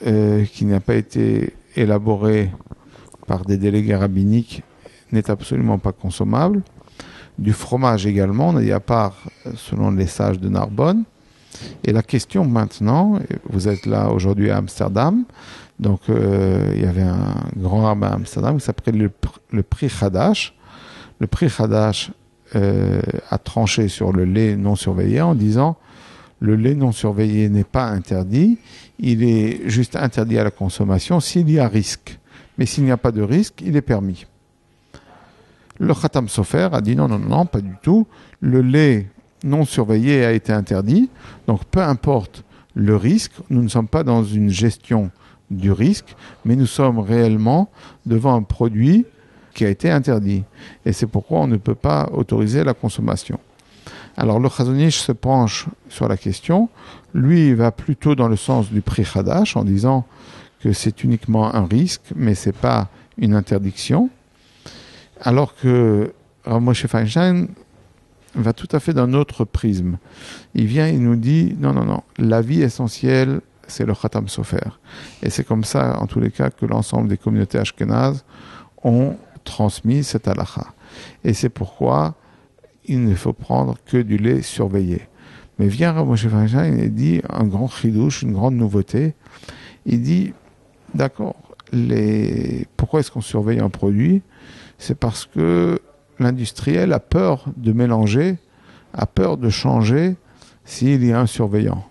euh, 0.08 0.46
qui 0.46 0.66
n'a 0.66 0.80
pas 0.80 0.96
été 0.96 1.54
élaboré 1.76 2.50
par 3.28 3.46
des 3.46 3.58
délégués 3.58 3.96
rabbiniques 3.96 4.64
n'est 5.12 5.30
absolument 5.30 5.78
pas 5.78 5.92
consommable. 5.92 6.62
Du 7.38 7.54
fromage 7.54 8.06
également, 8.06 8.50
on 8.50 8.58
a 8.58 8.62
dit 8.62 8.72
à 8.72 8.80
part 8.80 9.16
euh, 9.46 9.52
selon 9.56 9.92
les 9.92 10.08
sages 10.08 10.40
de 10.40 10.50
Narbonne. 10.50 11.04
Et 11.84 11.92
la 11.92 12.02
question 12.02 12.46
maintenant, 12.46 13.18
et 13.18 13.36
vous 13.50 13.68
êtes 13.68 13.86
là 13.86 14.10
aujourd'hui 14.10 14.50
à 14.50 14.58
Amsterdam, 14.58 15.26
donc 15.80 16.02
euh, 16.10 16.72
il 16.76 16.82
y 16.82 16.86
avait 16.86 17.02
un 17.02 17.36
grand 17.58 17.84
rabbin 17.84 18.08
à 18.08 18.14
Amsterdam 18.14 18.58
qui 18.58 18.66
s'appelait 18.66 18.98
le, 18.98 19.12
le 19.52 19.64
prix 19.64 19.92
Hadash. 20.02 20.56
Le 21.20 21.28
prix 21.28 21.52
Hadash 21.58 22.12
euh, 22.56 23.02
a 23.30 23.38
tranché 23.38 23.88
sur 23.90 24.12
le 24.12 24.26
lait 24.26 24.56
non 24.56 24.76
surveillé 24.76 25.22
en 25.22 25.36
disant 25.36 25.78
le 26.40 26.56
lait 26.56 26.76
non 26.76 26.92
surveillé 26.92 27.50
n'est 27.50 27.66
pas 27.66 27.86
interdit, 27.86 28.58
il 28.98 29.24
est 29.24 29.70
juste 29.70 29.96
interdit 29.96 30.38
à 30.38 30.44
la 30.46 30.52
consommation 30.52 31.20
s'il 31.20 31.50
y 31.52 31.60
a 31.60 31.68
risque. 31.68 32.18
Mais 32.58 32.66
s'il 32.66 32.86
n'y 32.86 32.92
a 32.92 32.98
pas 32.98 33.12
de 33.12 33.22
risque, 33.22 33.62
il 33.62 33.76
est 33.76 33.82
permis. 33.82 34.26
Le 35.80 35.94
Khatam 35.94 36.28
Sofer 36.28 36.70
a 36.72 36.82
dit 36.82 36.96
non, 36.96 37.08
non, 37.08 37.20
non, 37.20 37.46
pas 37.46 37.62
du 37.62 37.74
tout. 37.82 38.08
Le 38.42 38.62
lait 38.62 39.08
non 39.44 39.66
surveillé 39.66 40.26
a 40.26 40.32
été 40.32 40.52
interdit, 40.52 41.10
donc 41.48 41.64
peu 41.66 41.82
importe 41.82 42.44
le 42.74 42.96
risque, 42.96 43.34
nous 43.50 43.62
ne 43.62 43.68
sommes 43.68 43.88
pas 43.88 44.04
dans 44.04 44.24
une 44.24 44.50
gestion 44.50 45.12
du 45.50 45.72
risque, 45.72 46.16
mais 46.46 46.56
nous 46.56 46.66
sommes 46.66 47.00
réellement 47.00 47.70
devant 48.06 48.36
un 48.36 48.44
produit 48.44 49.06
qui 49.60 49.66
a 49.66 49.70
été 49.70 49.92
interdit. 49.92 50.46
Et 50.86 50.94
c'est 50.94 51.06
pourquoi 51.06 51.40
on 51.40 51.48
ne 51.48 51.58
peut 51.58 51.76
pas 51.76 52.10
autoriser 52.14 52.64
la 52.64 52.74
consommation. 52.74 53.42
Alors 54.16 54.40
le 54.40 54.48
Chazonish 54.48 55.00
se 55.00 55.12
penche 55.12 55.68
sur 55.90 56.08
la 56.08 56.16
question. 56.16 56.70
Lui, 57.14 57.50
il 57.50 57.56
va 57.56 57.74
plutôt 57.74 58.16
dans 58.16 58.30
le 58.30 58.38
sens 58.38 58.72
du 58.72 58.80
prix 58.80 59.06
Hadash 59.14 59.58
en 59.58 59.66
disant 59.66 60.06
que 60.62 60.72
c'est 60.72 61.04
uniquement 61.04 61.54
un 61.54 61.66
risque, 61.66 62.04
mais 62.16 62.36
c'est 62.36 62.56
pas 62.56 62.88
une 63.18 63.34
interdiction. 63.34 64.10
Alors 65.20 65.54
que 65.58 66.14
Moshe 66.48 66.88
Feinstein 66.88 67.50
va 68.36 68.54
tout 68.54 68.70
à 68.72 68.80
fait 68.80 68.94
d'un 68.94 69.12
autre 69.12 69.44
prisme. 69.44 69.98
Il 70.56 70.68
vient, 70.68 70.88
il 70.88 71.04
nous 71.04 71.18
dit 71.18 71.54
non, 71.60 71.74
non, 71.74 71.84
non, 71.84 72.04
la 72.18 72.42
vie 72.42 72.62
essentielle, 72.62 73.42
c'est 73.68 73.86
le 73.86 73.94
Khatam 73.94 74.30
Sofer. 74.30 74.70
Et 75.22 75.30
c'est 75.30 75.44
comme 75.44 75.66
ça, 75.66 76.00
en 76.00 76.08
tous 76.08 76.22
les 76.22 76.32
cas, 76.32 76.50
que 76.50 76.66
l'ensemble 76.66 77.10
des 77.10 77.18
communautés 77.18 77.58
ashkénazes 77.58 78.24
ont 78.84 79.16
transmis 79.50 80.04
cette 80.04 80.28
halakha. 80.28 80.74
Et 81.24 81.34
c'est 81.34 81.50
pourquoi 81.50 82.16
il 82.86 83.04
ne 83.04 83.16
faut 83.16 83.34
prendre 83.34 83.78
que 83.86 83.98
du 83.98 84.18
lait 84.18 84.42
surveillé. 84.42 85.02
Mais 85.58 85.68
vient 85.68 85.94
Moshe 85.94 86.28
Feinstein 86.28 86.80
et 86.80 86.90
dit 86.90 87.22
un 87.30 87.46
grand 87.46 87.68
chidouche, 87.68 88.22
une 88.22 88.32
grande 88.32 88.56
nouveauté. 88.56 89.14
Il 89.86 90.02
dit, 90.02 90.34
d'accord, 90.94 91.36
les... 91.72 92.66
pourquoi 92.78 93.02
est-ce 93.02 93.12
qu'on 93.12 93.22
surveille 93.22 93.60
un 93.60 93.70
produit? 93.70 94.22
C'est 94.78 94.98
parce 94.98 95.26
que 95.26 95.80
l'industriel 96.20 96.94
a 96.94 97.00
peur 97.00 97.46
de 97.58 97.74
mélanger, 97.74 98.38
a 98.94 99.06
peur 99.06 99.38
de 99.38 99.50
changer 99.50 100.16
s'il 100.64 101.04
y 101.06 101.12
a 101.12 101.20
un 101.20 101.26
surveillant. 101.26 101.84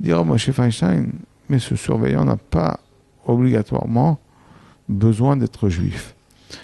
Dit 0.00 0.12
Rav 0.12 0.26
Moshe 0.26 0.50
Feinstein, 0.50 1.12
mais 1.48 1.60
ce 1.60 1.76
surveillant 1.76 2.24
n'a 2.24 2.36
pas 2.36 2.80
obligatoirement 3.26 4.18
besoin 4.88 5.36
d'être 5.36 5.68
juif. 5.68 6.14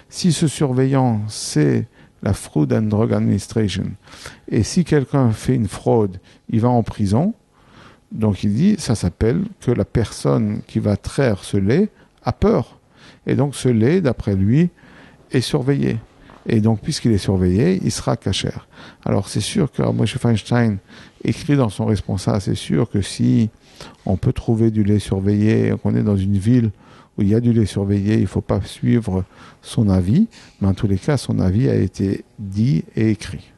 Si 0.09 0.33
ce 0.33 0.47
surveillant, 0.47 1.21
c'est 1.27 1.87
la 2.21 2.33
Food 2.33 2.73
and 2.73 2.83
Drug 2.83 3.13
Administration. 3.13 3.85
Et 4.49 4.63
si 4.63 4.83
quelqu'un 4.83 5.31
fait 5.31 5.55
une 5.55 5.67
fraude, 5.67 6.17
il 6.49 6.61
va 6.61 6.69
en 6.69 6.83
prison. 6.83 7.33
Donc 8.11 8.43
il 8.43 8.53
dit, 8.53 8.75
ça 8.79 8.95
s'appelle 8.95 9.43
que 9.61 9.71
la 9.71 9.85
personne 9.85 10.61
qui 10.67 10.79
va 10.79 10.97
traire 10.97 11.43
ce 11.43 11.57
lait 11.57 11.89
a 12.23 12.33
peur. 12.33 12.79
Et 13.27 13.35
donc 13.35 13.55
ce 13.55 13.69
lait, 13.69 14.01
d'après 14.01 14.35
lui, 14.35 14.69
est 15.31 15.41
surveillé. 15.41 15.97
Et 16.47 16.61
donc 16.61 16.81
puisqu'il 16.81 17.11
est 17.11 17.19
surveillé, 17.19 17.79
il 17.83 17.91
sera 17.91 18.17
cachère. 18.17 18.67
Alors 19.05 19.29
c'est 19.29 19.41
sûr 19.41 19.71
que 19.71 19.83
Moshe 19.83 20.17
Feinstein 20.17 20.77
écrit 21.23 21.55
dans 21.55 21.69
son 21.69 21.85
responsable, 21.85 22.41
c'est 22.41 22.55
sûr 22.55 22.89
que 22.89 23.01
si 23.01 23.49
on 24.05 24.17
peut 24.17 24.33
trouver 24.33 24.71
du 24.71 24.83
lait 24.83 24.99
surveillé, 24.99 25.73
qu'on 25.83 25.95
est 25.95 26.03
dans 26.03 26.17
une 26.17 26.37
ville 26.37 26.71
il 27.21 27.27
y 27.29 27.35
a 27.35 27.39
du 27.39 27.53
lait 27.53 27.65
surveillé, 27.65 28.15
il 28.15 28.21
ne 28.21 28.25
faut 28.27 28.41
pas 28.41 28.61
suivre 28.61 29.23
son 29.61 29.89
avis, 29.89 30.27
mais 30.61 30.67
en 30.67 30.73
tous 30.73 30.87
les 30.87 30.97
cas, 30.97 31.17
son 31.17 31.39
avis 31.39 31.69
a 31.69 31.75
été 31.75 32.23
dit 32.39 32.83
et 32.95 33.09
écrit. 33.09 33.51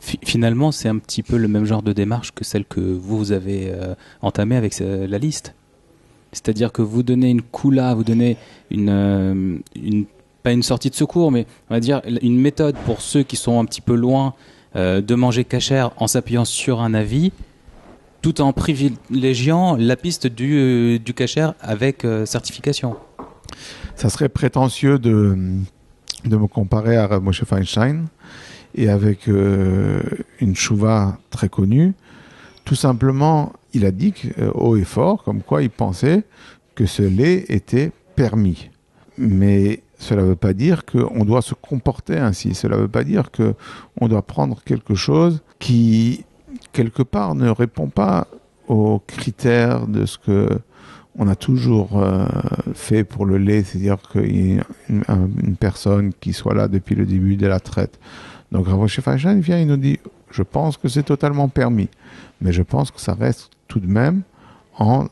Fi- 0.00 0.18
Finalement, 0.24 0.72
c'est 0.72 0.88
un 0.88 0.98
petit 0.98 1.22
peu 1.22 1.36
le 1.36 1.48
même 1.48 1.64
genre 1.64 1.82
de 1.82 1.92
démarche 1.92 2.32
que 2.32 2.44
celle 2.44 2.64
que 2.64 2.80
vous, 2.80 3.32
avez 3.32 3.70
euh, 3.70 3.94
entamée 4.20 4.56
avec 4.56 4.80
euh, 4.80 5.06
la 5.06 5.18
liste. 5.18 5.54
C'est-à-dire 6.32 6.72
que 6.72 6.82
vous 6.82 7.02
donnez 7.02 7.30
une 7.30 7.42
coula, 7.42 7.94
vous 7.94 8.04
donnez 8.04 8.36
une, 8.70 8.88
euh, 8.88 9.58
pas 10.42 10.52
une 10.52 10.62
sortie 10.62 10.90
de 10.90 10.94
secours, 10.94 11.30
mais 11.30 11.46
on 11.70 11.74
va 11.74 11.80
dire 11.80 12.00
une 12.22 12.38
méthode 12.40 12.74
pour 12.86 13.00
ceux 13.00 13.22
qui 13.22 13.36
sont 13.36 13.60
un 13.60 13.64
petit 13.64 13.80
peu 13.82 13.94
loin 13.94 14.34
de 14.74 15.14
manger 15.14 15.44
cachère 15.44 15.90
en 15.98 16.06
s'appuyant 16.06 16.46
sur 16.46 16.80
un 16.80 16.94
avis, 16.94 17.30
tout 18.22 18.40
en 18.40 18.52
privilégiant 18.52 19.76
la 19.76 19.96
piste 19.96 20.28
du, 20.28 20.54
euh, 20.54 20.98
du 20.98 21.12
cachère 21.12 21.54
avec 21.60 22.04
euh, 22.04 22.24
certification. 22.24 22.96
Ça 23.96 24.08
serait 24.08 24.28
prétentieux 24.28 24.98
de, 24.98 25.36
de 26.24 26.36
me 26.36 26.46
comparer 26.46 26.96
à 26.96 27.20
Moshe 27.20 27.44
Feinstein. 27.44 28.06
et 28.74 28.88
avec 28.88 29.28
euh, 29.28 30.00
une 30.40 30.54
chouva 30.54 31.18
très 31.30 31.48
connue. 31.48 31.92
Tout 32.64 32.76
simplement, 32.76 33.52
il 33.74 33.84
a 33.84 33.90
dit 33.90 34.14
haut 34.54 34.76
et 34.76 34.84
fort, 34.84 35.24
comme 35.24 35.42
quoi 35.42 35.62
il 35.62 35.70
pensait 35.70 36.22
que 36.76 36.86
ce 36.86 37.02
lait 37.02 37.44
était 37.48 37.90
permis. 38.14 38.70
Mais 39.18 39.82
cela 39.98 40.22
ne 40.22 40.28
veut 40.28 40.36
pas 40.36 40.52
dire 40.52 40.84
qu'on 40.84 41.24
doit 41.24 41.42
se 41.42 41.54
comporter 41.54 42.18
ainsi. 42.18 42.54
Cela 42.54 42.76
ne 42.76 42.82
veut 42.82 42.88
pas 42.88 43.04
dire 43.04 43.30
qu'on 43.32 44.08
doit 44.08 44.22
prendre 44.22 44.62
quelque 44.64 44.94
chose 44.94 45.42
qui, 45.58 46.24
quelque 46.72 47.02
part, 47.02 47.34
ne 47.34 47.48
répond 47.48 47.88
pas 47.88 48.26
aux 48.68 49.00
critères 49.06 49.86
de 49.86 50.06
ce 50.06 50.18
que 50.18 50.48
on 51.18 51.28
a 51.28 51.36
toujours 51.36 52.02
euh, 52.02 52.26
fait 52.74 53.04
pour 53.04 53.26
le 53.26 53.36
lait, 53.36 53.62
c'est-à-dire 53.62 53.98
ait 54.14 54.60
une, 54.88 55.56
personne 55.60 56.12
qui 56.20 56.32
soit 56.32 56.54
là 56.54 56.68
depuis 56.68 56.94
le 56.94 57.04
début 57.04 57.36
de 57.36 57.46
la 57.46 57.60
traite. 57.60 57.98
Donc 58.50 58.66
Rav 58.66 58.88
Fajan 58.88 59.38
vient 59.38 59.58
et 59.58 59.64
nous 59.64 59.76
dit, 59.76 59.98
je 60.30 60.42
pense 60.42 60.76
que 60.76 60.88
c'est 60.88 61.02
totalement 61.02 61.48
permis, 61.48 61.88
mais 62.40 62.52
je 62.52 62.62
pense 62.62 62.90
que 62.90 63.00
ça 63.00 63.14
reste 63.14 63.50
tout 63.68 63.80
de 63.80 63.86
même 63.86 64.22
en 64.78 65.06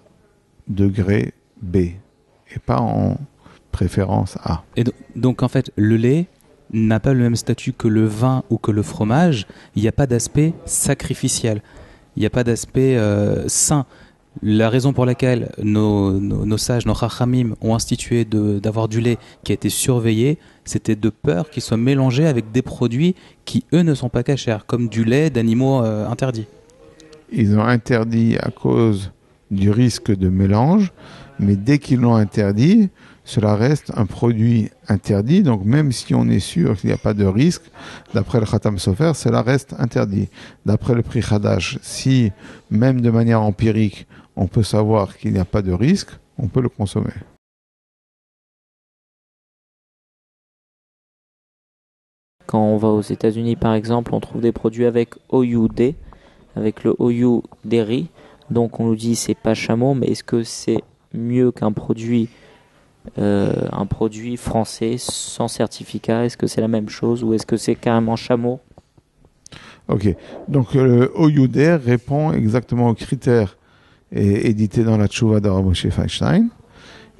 degré 0.68 1.34
B 1.60 1.76
et 1.76 2.58
pas 2.64 2.80
en 2.80 3.18
préférence 3.70 4.38
A. 4.42 4.62
Et 4.76 4.84
donc 5.16 5.42
en 5.42 5.48
fait, 5.48 5.70
le 5.76 5.96
lait 5.96 6.28
n'a 6.72 7.00
pas 7.00 7.12
le 7.12 7.20
même 7.20 7.36
statut 7.36 7.72
que 7.72 7.88
le 7.88 8.06
vin 8.06 8.44
ou 8.50 8.58
que 8.58 8.70
le 8.70 8.82
fromage. 8.82 9.46
Il 9.76 9.82
n'y 9.82 9.88
a 9.88 9.92
pas 9.92 10.06
d'aspect 10.06 10.52
sacrificiel. 10.64 11.62
Il 12.16 12.20
n'y 12.20 12.26
a 12.26 12.30
pas 12.30 12.44
d'aspect 12.44 12.96
euh, 12.96 13.48
sain. 13.48 13.86
La 14.42 14.70
raison 14.70 14.92
pour 14.92 15.06
laquelle 15.06 15.50
nos, 15.60 16.56
sages, 16.56 16.86
nos 16.86 16.92
rachamim, 16.92 17.54
ont 17.60 17.74
institué 17.74 18.24
d'avoir 18.24 18.88
du 18.88 19.00
lait 19.00 19.18
qui 19.42 19.52
a 19.52 19.54
été 19.54 19.68
surveillé, 19.68 20.38
c'était 20.64 20.94
de 20.94 21.10
peur 21.10 21.50
qu'il 21.50 21.62
soit 21.62 21.76
mélangé 21.76 22.26
avec 22.26 22.52
des 22.52 22.62
produits 22.62 23.16
qui, 23.44 23.64
eux, 23.74 23.82
ne 23.82 23.92
sont 23.94 24.08
pas 24.08 24.22
cachers, 24.22 24.58
comme 24.66 24.88
du 24.88 25.04
lait 25.04 25.30
d'animaux 25.30 25.82
euh, 25.82 26.08
interdits. 26.08 26.46
Ils 27.32 27.58
ont 27.58 27.64
interdit 27.64 28.36
à 28.40 28.50
cause 28.50 29.10
du 29.50 29.70
risque 29.70 30.14
de 30.14 30.28
mélange, 30.28 30.92
mais 31.40 31.56
dès 31.56 31.78
qu'ils 31.78 32.00
l'ont 32.00 32.14
interdit, 32.14 32.90
cela 33.30 33.54
reste 33.54 33.92
un 33.96 34.06
produit 34.06 34.70
interdit. 34.88 35.42
Donc 35.44 35.64
même 35.64 35.92
si 35.92 36.14
on 36.14 36.28
est 36.28 36.40
sûr 36.40 36.76
qu'il 36.76 36.88
n'y 36.88 36.94
a 36.94 36.98
pas 36.98 37.14
de 37.14 37.24
risque, 37.24 37.62
d'après 38.12 38.40
le 38.40 38.46
Khatam 38.46 38.78
Sofer, 38.78 39.12
cela 39.14 39.42
reste 39.42 39.74
interdit. 39.78 40.28
D'après 40.66 40.94
le 40.94 41.02
prix 41.02 41.22
Khadash, 41.22 41.78
si 41.80 42.32
même 42.70 43.00
de 43.00 43.10
manière 43.10 43.42
empirique, 43.42 44.08
on 44.34 44.48
peut 44.48 44.64
savoir 44.64 45.16
qu'il 45.16 45.32
n'y 45.32 45.38
a 45.38 45.44
pas 45.44 45.62
de 45.62 45.72
risque, 45.72 46.10
on 46.38 46.48
peut 46.48 46.60
le 46.60 46.68
consommer. 46.68 47.14
Quand 52.46 52.64
on 52.64 52.78
va 52.78 52.88
aux 52.88 53.00
États-Unis, 53.00 53.54
par 53.54 53.74
exemple, 53.74 54.12
on 54.12 54.18
trouve 54.18 54.42
des 54.42 54.50
produits 54.50 54.86
avec 54.86 55.14
OUD, 55.30 55.94
avec 56.56 56.82
le 56.82 56.96
OU 56.98 57.44
riz. 57.70 58.08
Donc 58.50 58.80
on 58.80 58.86
nous 58.86 58.96
dit 58.96 59.14
c'est 59.14 59.36
pas 59.36 59.54
chameau, 59.54 59.94
mais 59.94 60.08
est-ce 60.08 60.24
que 60.24 60.42
c'est 60.42 60.82
mieux 61.14 61.52
qu'un 61.52 61.70
produit, 61.70 62.28
euh, 63.18 63.66
un 63.72 63.86
produit 63.86 64.36
français 64.36 64.96
sans 64.98 65.48
certificat 65.48 66.24
Est-ce 66.24 66.36
que 66.36 66.46
c'est 66.46 66.60
la 66.60 66.68
même 66.68 66.88
chose 66.88 67.24
ou 67.24 67.34
est-ce 67.34 67.46
que 67.46 67.56
c'est 67.56 67.74
carrément 67.74 68.16
chameau? 68.16 68.60
Ok, 69.88 70.14
donc 70.46 70.74
le 70.74 71.10
OUD 71.18 71.56
répond 71.84 72.32
exactement 72.32 72.88
aux 72.88 72.94
critères 72.94 73.56
édité 74.12 74.82
dans 74.84 74.96
la 74.96 75.08
Tchouva 75.08 75.40
de 75.40 75.48
Moshe 75.48 75.88
Feinstein. 75.88 76.48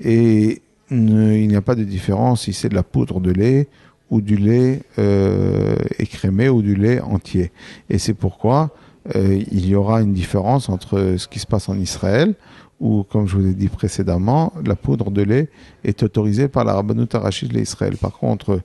Et 0.03 0.63
il 0.91 1.49
n'y 1.49 1.57
a 1.57 1.63
pas 1.63 1.75
de 1.75 1.85
différence 1.85 2.43
si 2.43 2.53
c'est 2.53 2.69
de 2.69 2.75
la 2.75 2.83
poudre 2.83 3.21
de 3.21 3.31
lait 3.31 3.69
ou 4.11 4.21
du 4.21 4.37
lait 4.37 4.83
euh, 4.99 5.77
écrémé 5.99 6.49
ou 6.49 6.63
du 6.63 6.75
lait 6.75 7.01
entier. 7.01 7.53
Et 7.89 7.99
c'est 7.99 8.15
pourquoi 8.15 8.71
euh, 9.15 9.41
il 9.51 9.67
y 9.67 9.75
aura 9.75 10.03
une 10.03 10.13
différence 10.13 10.69
entre 10.69 11.15
ce 11.17 11.29
qui 11.29 11.39
se 11.39 11.47
passe 11.47 11.69
en 11.69 11.79
Israël, 11.79 12.35
où, 12.81 13.05
comme 13.05 13.29
je 13.29 13.37
vous 13.37 13.47
ai 13.47 13.55
dit 13.55 13.69
précédemment, 13.69 14.53
la 14.65 14.75
poudre 14.75 15.11
de 15.11 15.23
lait 15.23 15.49
est 15.85 16.03
autorisée 16.03 16.49
par 16.49 16.65
la 16.65 16.75
Rabbanut 16.75 17.15
Arachid 17.15 17.53
l'Israël. 17.53 17.97
Par 17.97 18.19
contre, 18.19 18.61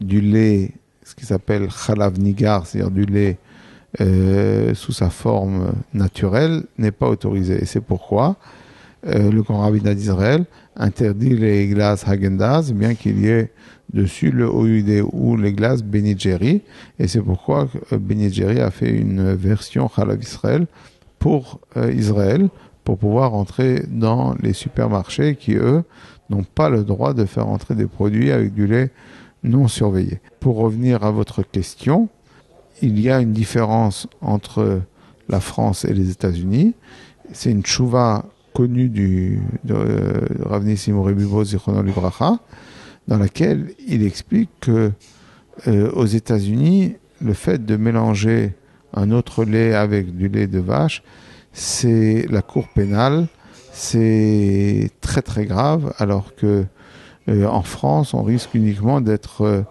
du 0.00 0.20
lait, 0.20 0.72
ce 1.02 1.14
qui 1.14 1.24
s'appelle 1.24 1.68
Chalav 1.70 2.18
Nigar, 2.20 2.66
c'est-à-dire 2.66 2.90
du 2.90 3.06
lait 3.06 3.38
euh, 4.00 4.74
sous 4.74 4.92
sa 4.92 5.08
forme 5.08 5.72
naturelle 5.94 6.64
n'est 6.76 6.90
pas 6.90 7.08
autorisé. 7.08 7.62
Et 7.62 7.64
c'est 7.64 7.80
pourquoi 7.80 8.36
euh, 9.06 9.30
le 9.30 9.42
Grand 9.42 9.60
Rabbinat 9.60 9.94
d'Israël 9.94 10.44
interdit 10.76 11.30
les 11.30 11.68
glaces 11.68 12.06
Hagendaz, 12.06 12.72
bien 12.72 12.94
qu'il 12.94 13.20
y 13.20 13.28
ait 13.28 13.52
dessus 13.94 14.32
le 14.32 14.50
OUD 14.50 15.08
ou 15.12 15.36
les 15.36 15.54
glaces 15.54 15.82
Benigeri. 15.82 16.60
Et 16.98 17.08
c'est 17.08 17.22
pourquoi 17.22 17.68
euh, 17.92 17.98
Benigeri 17.98 18.60
a 18.60 18.70
fait 18.70 18.90
une 18.90 19.32
version 19.32 19.88
Halav 19.96 20.20
Israël 20.20 20.66
pour 21.18 21.60
Israël, 21.94 22.50
pour 22.86 22.98
pouvoir 22.98 23.34
entrer 23.34 23.82
dans 23.90 24.36
les 24.40 24.52
supermarchés 24.52 25.34
qui, 25.34 25.54
eux, 25.54 25.82
n'ont 26.30 26.44
pas 26.44 26.70
le 26.70 26.84
droit 26.84 27.14
de 27.14 27.24
faire 27.24 27.48
entrer 27.48 27.74
des 27.74 27.86
produits 27.86 28.30
avec 28.30 28.54
du 28.54 28.68
lait 28.68 28.92
non 29.42 29.66
surveillé. 29.66 30.20
Pour 30.38 30.56
revenir 30.56 31.02
à 31.02 31.10
votre 31.10 31.42
question, 31.42 32.08
il 32.82 33.00
y 33.00 33.10
a 33.10 33.20
une 33.20 33.32
différence 33.32 34.06
entre 34.20 34.82
la 35.28 35.40
France 35.40 35.84
et 35.84 35.92
les 35.92 36.10
États-Unis. 36.10 36.74
C'est 37.32 37.50
une 37.50 37.66
chouva 37.66 38.24
connue 38.54 38.88
du, 38.88 39.40
de 39.64 39.74
euh, 39.74 40.20
Ravni 40.44 40.76
Simoribibo 40.76 41.42
Libracha, 41.42 42.38
dans 43.08 43.18
laquelle 43.18 43.72
il 43.88 44.06
explique 44.06 44.50
que 44.60 44.92
euh, 45.66 45.90
aux 45.90 46.06
États-Unis, 46.06 46.94
le 47.20 47.32
fait 47.32 47.66
de 47.66 47.76
mélanger 47.76 48.54
un 48.94 49.10
autre 49.10 49.44
lait 49.44 49.74
avec 49.74 50.16
du 50.16 50.28
lait 50.28 50.46
de 50.46 50.60
vache, 50.60 51.02
c'est 51.56 52.26
la 52.30 52.42
cour 52.42 52.68
pénale, 52.68 53.28
c'est 53.72 54.90
très 55.00 55.22
très 55.22 55.46
grave, 55.46 55.94
alors 55.98 56.34
que 56.34 56.64
euh, 57.28 57.46
en 57.46 57.62
France, 57.62 58.12
on 58.12 58.22
risque 58.22 58.54
uniquement 58.54 59.00
d'être 59.00 59.64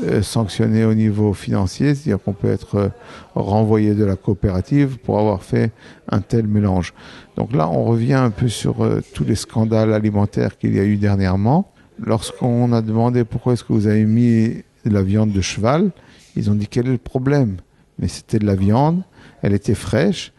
euh, 0.00 0.22
sanctionné 0.22 0.84
au 0.84 0.94
niveau 0.94 1.34
financier, 1.34 1.94
c'est-à-dire 1.94 2.22
qu'on 2.22 2.32
peut 2.32 2.50
être 2.50 2.76
euh, 2.76 2.88
renvoyé 3.34 3.94
de 3.94 4.04
la 4.04 4.16
coopérative 4.16 4.96
pour 4.96 5.18
avoir 5.18 5.42
fait 5.42 5.70
un 6.08 6.20
tel 6.20 6.46
mélange. 6.46 6.94
Donc 7.36 7.52
là, 7.52 7.68
on 7.68 7.84
revient 7.84 8.14
un 8.14 8.30
peu 8.30 8.48
sur 8.48 8.82
euh, 8.82 9.02
tous 9.12 9.24
les 9.24 9.34
scandales 9.34 9.92
alimentaires 9.92 10.56
qu'il 10.56 10.74
y 10.74 10.80
a 10.80 10.84
eu 10.84 10.96
dernièrement. 10.96 11.70
Lorsqu'on 11.98 12.72
a 12.72 12.80
demandé 12.80 13.24
pourquoi 13.24 13.52
est-ce 13.52 13.64
que 13.64 13.72
vous 13.74 13.86
avez 13.86 14.06
mis 14.06 14.62
de 14.86 14.90
la 14.90 15.02
viande 15.02 15.32
de 15.32 15.40
cheval, 15.42 15.90
ils 16.36 16.48
ont 16.48 16.54
dit 16.54 16.68
quel 16.68 16.86
est 16.86 16.92
le 16.92 16.98
problème? 16.98 17.56
Mais 17.98 18.08
c'était 18.08 18.38
de 18.38 18.46
la 18.46 18.54
viande, 18.54 19.02
elle 19.42 19.52
était 19.52 19.74
fraîche. 19.74 20.32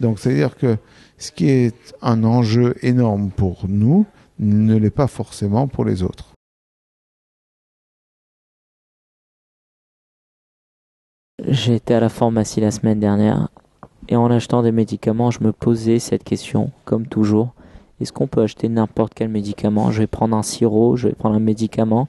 Donc 0.00 0.18
c'est-à-dire 0.18 0.56
que 0.56 0.76
ce 1.18 1.32
qui 1.32 1.48
est 1.48 1.94
un 2.02 2.24
enjeu 2.24 2.74
énorme 2.82 3.30
pour 3.30 3.66
nous 3.68 4.06
ne 4.38 4.76
l'est 4.76 4.90
pas 4.90 5.06
forcément 5.06 5.68
pour 5.68 5.84
les 5.84 6.02
autres. 6.02 6.32
J'ai 11.46 11.74
été 11.74 11.94
à 11.94 12.00
la 12.00 12.08
pharmacie 12.08 12.60
la 12.60 12.70
semaine 12.70 13.00
dernière 13.00 13.48
et 14.08 14.16
en 14.16 14.30
achetant 14.30 14.62
des 14.62 14.72
médicaments, 14.72 15.30
je 15.30 15.42
me 15.42 15.52
posais 15.52 15.98
cette 15.98 16.24
question, 16.24 16.70
comme 16.84 17.06
toujours. 17.06 17.52
Est-ce 18.00 18.12
qu'on 18.12 18.26
peut 18.26 18.42
acheter 18.42 18.68
n'importe 18.68 19.14
quel 19.14 19.28
médicament? 19.28 19.92
Je 19.92 20.00
vais 20.00 20.06
prendre 20.06 20.36
un 20.36 20.42
sirop, 20.42 20.96
je 20.96 21.08
vais 21.08 21.14
prendre 21.14 21.36
un 21.36 21.40
médicament, 21.40 22.08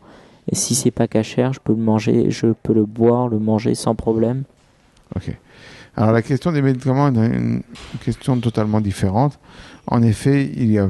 et 0.51 0.55
si 0.55 0.73
c'est 0.73 0.91
pas 0.91 1.07
cachère, 1.07 1.53
je 1.53 1.59
peux 1.59 1.73
le 1.73 1.81
manger, 1.81 2.31
je 2.31 2.47
peux 2.47 2.73
le 2.73 2.85
boire, 2.85 3.27
le 3.27 3.39
manger 3.39 3.75
sans 3.75 3.93
problème. 3.93 4.43
Ok. 5.15 5.37
Alors 5.95 6.11
la 6.11 6.21
question 6.23 6.51
des 6.51 6.61
médicaments 6.61 7.09
est 7.09 7.37
une 7.37 7.61
question 8.03 8.39
totalement 8.39 8.81
différente. 8.81 9.39
En 9.85 10.01
effet, 10.01 10.51
il 10.55 10.71
y 10.71 10.79
a 10.79 10.89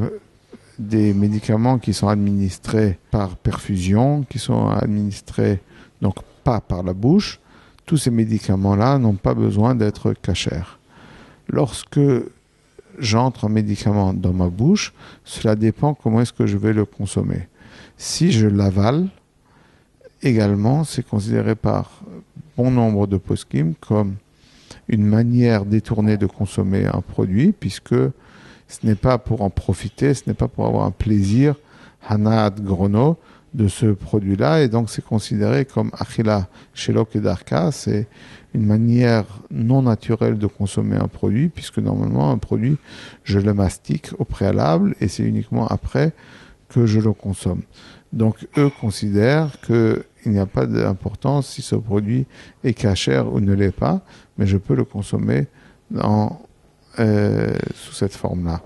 des 0.80 1.14
médicaments 1.14 1.78
qui 1.78 1.93
sont 1.93 2.08
administrés 2.08 2.97
par 3.12 3.36
perfusion, 3.36 4.24
qui 4.30 4.39
sont 4.39 4.70
administrés 4.70 5.62
donc 6.01 6.16
pas 6.43 6.62
par 6.62 6.84
la 6.84 6.93
bouche, 6.93 7.39
tous 7.86 7.97
ces 7.97 8.12
médicaments-là 8.12 8.97
n'ont 8.97 9.16
pas 9.16 9.34
besoin 9.34 9.76
d'être 9.76 10.14
cachers. 10.14 10.78
Lorsque 11.49 11.99
j'entre 12.97 13.45
un 13.45 13.49
médicament 13.49 14.14
dans 14.14 14.34
ma 14.34 14.47
bouche, 14.47 14.93
cela 15.26 15.56
dépend 15.56 15.93
comment 15.93 16.22
est-ce 16.22 16.34
que 16.34 16.45
je 16.45 16.58
vais 16.58 16.74
le 16.74 16.86
consommer. 16.86 17.47
Si 17.97 18.32
je 18.32 18.47
l'avale, 18.47 19.08
également, 20.22 20.84
c'est 20.84 21.06
considéré 21.06 21.56
par 21.56 22.01
bon 22.56 22.72
nombre 22.72 23.08
de 23.08 23.18
poskim 23.18 23.74
comme 23.76 24.16
une 24.88 25.06
manière 25.06 25.66
détournée 25.66 26.18
de 26.18 26.26
consommer 26.26 26.86
un 26.86 27.02
produit, 27.02 27.52
puisque 27.52 27.96
ce 27.96 28.80
n'est 28.84 28.96
pas 28.96 29.18
pour 29.18 29.42
en 29.42 29.50
profiter, 29.50 30.14
ce 30.14 30.24
n'est 30.28 30.34
pas 30.34 30.48
pour 30.48 30.66
avoir 30.66 30.86
un 30.86 30.92
plaisir, 30.92 31.56
hanad 32.08 32.62
grono, 32.64 33.18
de 33.54 33.68
ce 33.68 33.86
produit-là. 33.88 34.62
Et 34.62 34.68
donc 34.68 34.90
c'est 34.90 35.04
considéré 35.04 35.66
comme 35.66 35.92
achila 35.94 36.48
shelok 36.74 37.16
et 37.16 37.20
darka, 37.20 37.72
c'est 37.72 38.08
une 38.54 38.66
manière 38.66 39.26
non 39.52 39.84
naturelle 39.84 40.38
de 40.38 40.48
consommer 40.48 40.98
un 40.98 41.08
produit 41.08 41.50
puisque 41.50 41.80
normalement 41.80 42.32
un 42.32 42.38
produit 42.38 42.78
je 43.24 43.40
le 43.40 43.54
mastique 43.54 44.10
au 44.20 44.26
préalable 44.26 44.96
et 45.02 45.08
c'est 45.08 45.24
uniquement 45.24 45.68
après 45.68 46.14
que 46.70 46.86
je 46.86 47.00
le 47.00 47.14
consomme. 47.14 47.62
Donc 48.12 48.48
eux 48.58 48.70
considèrent 48.80 49.60
qu'il 49.62 50.04
n'y 50.28 50.40
a 50.40 50.46
pas 50.46 50.68
d'importance 50.68 51.48
si 51.48 51.62
ce 51.62 51.76
produit 51.76 52.26
est 52.64 52.74
cachère 52.74 53.32
ou 53.34 53.40
ne 53.40 53.54
l'est 53.54 53.72
pas, 53.72 54.02
mais 54.38 54.46
je 54.48 54.58
peux 54.58 54.76
le 54.76 54.84
consommer 54.84 55.48
euh, 57.00 57.54
sous 57.76 57.94
cette 57.94 58.14
forme-là. 58.14 58.62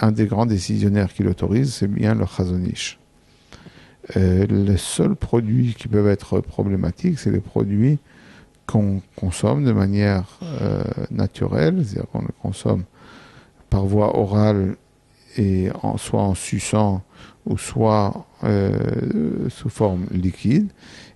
Un 0.00 0.12
des 0.12 0.26
grands 0.26 0.46
décisionnaires 0.46 1.12
qui 1.12 1.22
l'autorise, 1.22 1.74
c'est 1.74 1.88
bien 1.88 2.14
le 2.14 2.24
Chazonish. 2.24 2.98
Euh, 4.16 4.46
les 4.46 4.76
seuls 4.76 5.16
produits 5.16 5.74
qui 5.74 5.88
peuvent 5.88 6.08
être 6.08 6.40
problématiques, 6.40 7.18
c'est 7.18 7.30
les 7.30 7.40
produits 7.40 7.98
qu'on 8.66 9.02
consomme 9.16 9.64
de 9.64 9.72
manière 9.72 10.38
euh, 10.42 10.82
naturelle, 11.10 11.84
c'est-à-dire 11.84 12.10
qu'on 12.10 12.22
le 12.22 12.34
consomme 12.40 12.84
par 13.70 13.84
voie 13.84 14.18
orale 14.18 14.76
et 15.36 15.70
soit 15.96 16.22
en 16.22 16.34
suçant 16.34 17.02
ou 17.46 17.58
soit 17.58 18.26
euh, 18.44 19.48
sous 19.48 19.68
forme 19.68 20.06
liquide. 20.10 20.70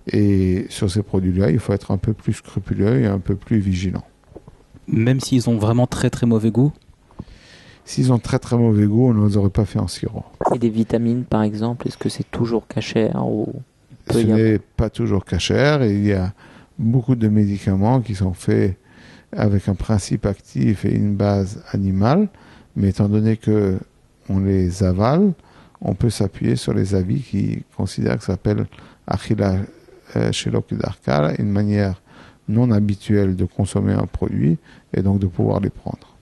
Et 0.07 0.65
sur 0.69 0.91
ces 0.91 1.01
produits-là, 1.01 1.49
il 1.49 1.59
faut 1.59 1.73
être 1.73 1.91
un 1.91 1.97
peu 1.97 2.13
plus 2.13 2.33
scrupuleux 2.33 3.01
et 3.01 3.05
un 3.05 3.19
peu 3.19 3.35
plus 3.35 3.59
vigilant. 3.59 4.03
Même 4.87 5.19
s'ils 5.19 5.49
ont 5.49 5.57
vraiment 5.57 5.87
très 5.87 6.09
très 6.09 6.25
mauvais 6.25 6.51
goût 6.51 6.73
S'ils 7.85 8.13
ont 8.13 8.19
très 8.19 8.39
très 8.39 8.57
mauvais 8.57 8.85
goût, 8.85 9.09
on 9.09 9.13
ne 9.13 9.27
les 9.27 9.37
aurait 9.37 9.49
pas 9.49 9.65
fait 9.65 9.79
en 9.79 9.87
sirop. 9.87 10.23
Et 10.55 10.59
des 10.59 10.69
vitamines, 10.69 11.25
par 11.25 11.43
exemple, 11.43 11.87
est-ce 11.87 11.97
que 11.97 12.09
c'est 12.09 12.29
toujours 12.31 12.67
cachère 12.67 13.25
ou 13.27 13.53
Ce 14.09 14.19
n'est 14.19 14.59
pas 14.59 14.89
toujours 14.89 15.25
cachère 15.25 15.81
et 15.81 15.93
il 15.93 16.05
y 16.05 16.13
a 16.13 16.33
beaucoup 16.79 17.15
de 17.15 17.27
médicaments 17.27 18.01
qui 18.01 18.15
sont 18.15 18.33
faits 18.33 18.77
avec 19.35 19.67
un 19.67 19.75
principe 19.75 20.25
actif 20.25 20.85
et 20.85 20.93
une 20.93 21.15
base 21.15 21.63
animale, 21.71 22.29
mais 22.75 22.89
étant 22.89 23.09
donné 23.09 23.37
que 23.37 23.77
on 24.29 24.39
les 24.39 24.83
avale, 24.83 25.33
on 25.81 25.95
peut 25.95 26.09
s'appuyer 26.09 26.55
sur 26.55 26.73
les 26.73 26.95
avis 26.95 27.21
qui 27.21 27.63
considèrent 27.75 28.17
que 28.17 28.23
ça 28.23 28.33
s'appelle 28.33 28.65
euh, 30.15 30.31
darkal, 30.71 31.35
une 31.39 31.49
manière 31.49 32.01
non 32.47 32.71
habituelle 32.71 33.35
de 33.35 33.45
consommer 33.45 33.93
un 33.93 34.05
produit 34.05 34.57
et 34.93 35.01
donc 35.01 35.19
de 35.19 35.27
pouvoir 35.27 35.59
les 35.59 35.69
prendre. 35.69 36.17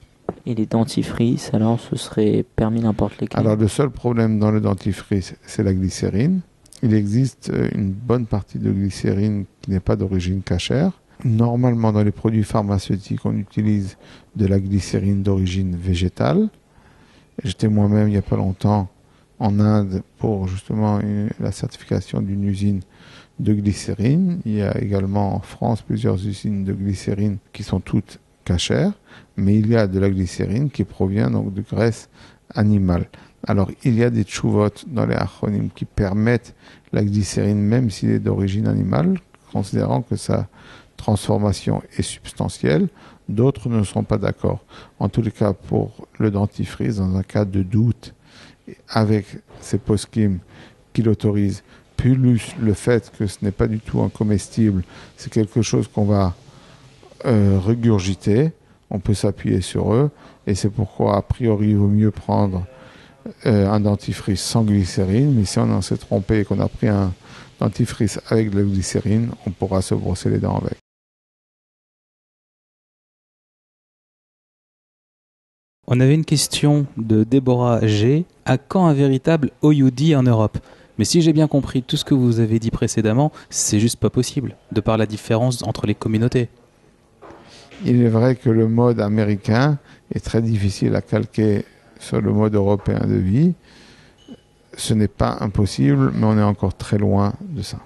Et 0.45 0.55
les 0.55 0.65
dentifrices, 0.65 1.53
alors 1.53 1.79
ce 1.79 1.95
serait 1.95 2.45
permis 2.55 2.81
n'importe 2.81 3.19
lesquels? 3.19 3.39
Alors 3.39 3.55
le 3.55 3.67
seul 3.67 3.89
problème 3.89 4.39
dans 4.39 4.51
le 4.51 4.61
dentifrice, 4.61 5.35
c'est 5.45 5.63
la 5.63 5.73
glycérine. 5.73 6.41
Il 6.83 6.93
existe 6.93 7.51
euh, 7.53 7.69
une 7.75 7.91
bonne 7.91 8.25
partie 8.25 8.57
de 8.57 8.71
glycérine 8.71 9.45
qui 9.61 9.71
n'est 9.71 9.79
pas 9.79 9.95
d'origine 9.95 10.41
cachère. 10.41 10.91
Normalement, 11.23 11.91
dans 11.91 12.03
les 12.03 12.11
produits 12.11 12.43
pharmaceutiques, 12.43 13.25
on 13.25 13.37
utilise 13.37 13.97
de 14.35 14.47
la 14.47 14.59
glycérine 14.59 15.21
d'origine 15.21 15.75
végétale. 15.75 16.49
J'étais 17.43 17.67
moi-même 17.67 18.07
il 18.07 18.11
n'y 18.11 18.17
a 18.17 18.23
pas 18.23 18.37
longtemps 18.37 18.89
en 19.37 19.59
Inde 19.59 20.01
pour 20.17 20.47
justement 20.47 20.99
la 21.39 21.51
certification 21.51 22.21
d'une 22.21 22.43
usine 22.43 22.81
de 23.41 23.53
glycérine. 23.53 24.39
Il 24.45 24.53
y 24.53 24.61
a 24.61 24.79
également 24.79 25.35
en 25.35 25.39
France 25.39 25.81
plusieurs 25.81 26.15
usines 26.25 26.63
de 26.63 26.73
glycérine 26.73 27.37
qui 27.51 27.63
sont 27.63 27.79
toutes 27.79 28.19
cachères, 28.45 28.93
mais 29.35 29.57
il 29.57 29.67
y 29.67 29.75
a 29.75 29.87
de 29.87 29.99
la 29.99 30.09
glycérine 30.09 30.69
qui 30.69 30.83
provient 30.83 31.29
donc 31.29 31.53
de 31.53 31.61
graisse 31.61 32.09
animale. 32.53 33.07
Alors 33.47 33.71
il 33.83 33.95
y 33.95 34.03
a 34.03 34.09
des 34.09 34.23
tchouvotes 34.23 34.85
dans 34.87 35.05
les 35.05 35.15
acronymes 35.15 35.69
qui 35.73 35.85
permettent 35.85 36.55
la 36.93 37.03
glycérine 37.03 37.59
même 37.59 37.89
s'il 37.89 38.11
est 38.11 38.19
d'origine 38.19 38.67
animale, 38.67 39.19
considérant 39.51 40.01
que 40.01 40.15
sa 40.15 40.47
transformation 40.95 41.81
est 41.97 42.03
substantielle. 42.03 42.87
D'autres 43.27 43.69
ne 43.69 43.83
sont 43.83 44.03
pas 44.03 44.17
d'accord. 44.17 44.63
En 44.99 45.09
tous 45.09 45.21
les 45.21 45.31
cas, 45.31 45.53
pour 45.53 46.07
le 46.19 46.29
dentifrice, 46.29 46.97
dans 46.97 47.15
un 47.15 47.23
cas 47.23 47.45
de 47.45 47.63
doute, 47.63 48.13
avec 48.89 49.25
ces 49.61 49.77
post 49.77 50.09
qui 50.11 51.01
l'autorisent, 51.01 51.63
plus 52.01 52.55
le 52.59 52.73
fait 52.73 53.11
que 53.15 53.27
ce 53.27 53.37
n'est 53.43 53.51
pas 53.51 53.67
du 53.67 53.79
tout 53.79 54.01
un 54.01 54.09
comestible, 54.09 54.83
c'est 55.17 55.31
quelque 55.31 55.61
chose 55.61 55.87
qu'on 55.87 56.05
va 56.05 56.33
euh, 57.25 57.59
regurgiter, 57.59 58.53
on 58.89 58.97
peut 58.97 59.13
s'appuyer 59.13 59.61
sur 59.61 59.93
eux, 59.93 60.09
et 60.47 60.55
c'est 60.55 60.71
pourquoi, 60.71 61.17
a 61.17 61.21
priori, 61.21 61.69
il 61.69 61.77
vaut 61.77 61.87
mieux 61.87 62.09
prendre 62.09 62.65
euh, 63.45 63.69
un 63.69 63.79
dentifrice 63.79 64.41
sans 64.41 64.63
glycérine, 64.63 65.31
mais 65.35 65.45
si 65.45 65.59
on 65.59 65.71
en 65.71 65.83
s'est 65.83 65.97
trompé 65.97 66.39
et 66.39 66.45
qu'on 66.45 66.59
a 66.59 66.67
pris 66.67 66.87
un 66.87 67.13
dentifrice 67.59 68.19
avec 68.29 68.49
de 68.49 68.57
la 68.57 68.63
glycérine, 68.63 69.29
on 69.45 69.51
pourra 69.51 69.83
se 69.83 69.93
brosser 69.93 70.31
les 70.31 70.39
dents 70.39 70.57
avec. 70.57 70.77
On 75.85 75.99
avait 75.99 76.15
une 76.15 76.25
question 76.25 76.87
de 76.97 77.23
Déborah 77.23 77.85
G. 77.85 78.25
À 78.45 78.57
quand 78.57 78.87
un 78.87 78.93
véritable 78.93 79.51
OUD 79.61 80.15
en 80.15 80.23
Europe? 80.23 80.57
Mais 81.01 81.05
si 81.05 81.23
j'ai 81.23 81.33
bien 81.33 81.47
compris 81.47 81.81
tout 81.81 81.97
ce 81.97 82.05
que 82.05 82.13
vous 82.13 82.39
avez 82.39 82.59
dit 82.59 82.69
précédemment, 82.69 83.31
c'est 83.49 83.79
juste 83.79 83.99
pas 83.99 84.11
possible, 84.11 84.55
de 84.71 84.81
par 84.81 84.99
la 84.99 85.07
différence 85.07 85.63
entre 85.63 85.87
les 85.87 85.95
communautés. 85.95 86.47
Il 87.83 88.03
est 88.03 88.07
vrai 88.07 88.35
que 88.35 88.51
le 88.51 88.67
mode 88.67 88.99
américain 88.99 89.79
est 90.13 90.23
très 90.23 90.43
difficile 90.43 90.95
à 90.95 91.01
calquer 91.01 91.65
sur 91.99 92.21
le 92.21 92.31
mode 92.31 92.53
européen 92.53 92.99
de 93.07 93.15
vie. 93.15 93.55
Ce 94.77 94.93
n'est 94.93 95.07
pas 95.07 95.37
impossible, 95.39 96.11
mais 96.13 96.25
on 96.27 96.37
est 96.37 96.43
encore 96.43 96.77
très 96.77 96.99
loin 96.99 97.33
de 97.41 97.63
ça. 97.63 97.79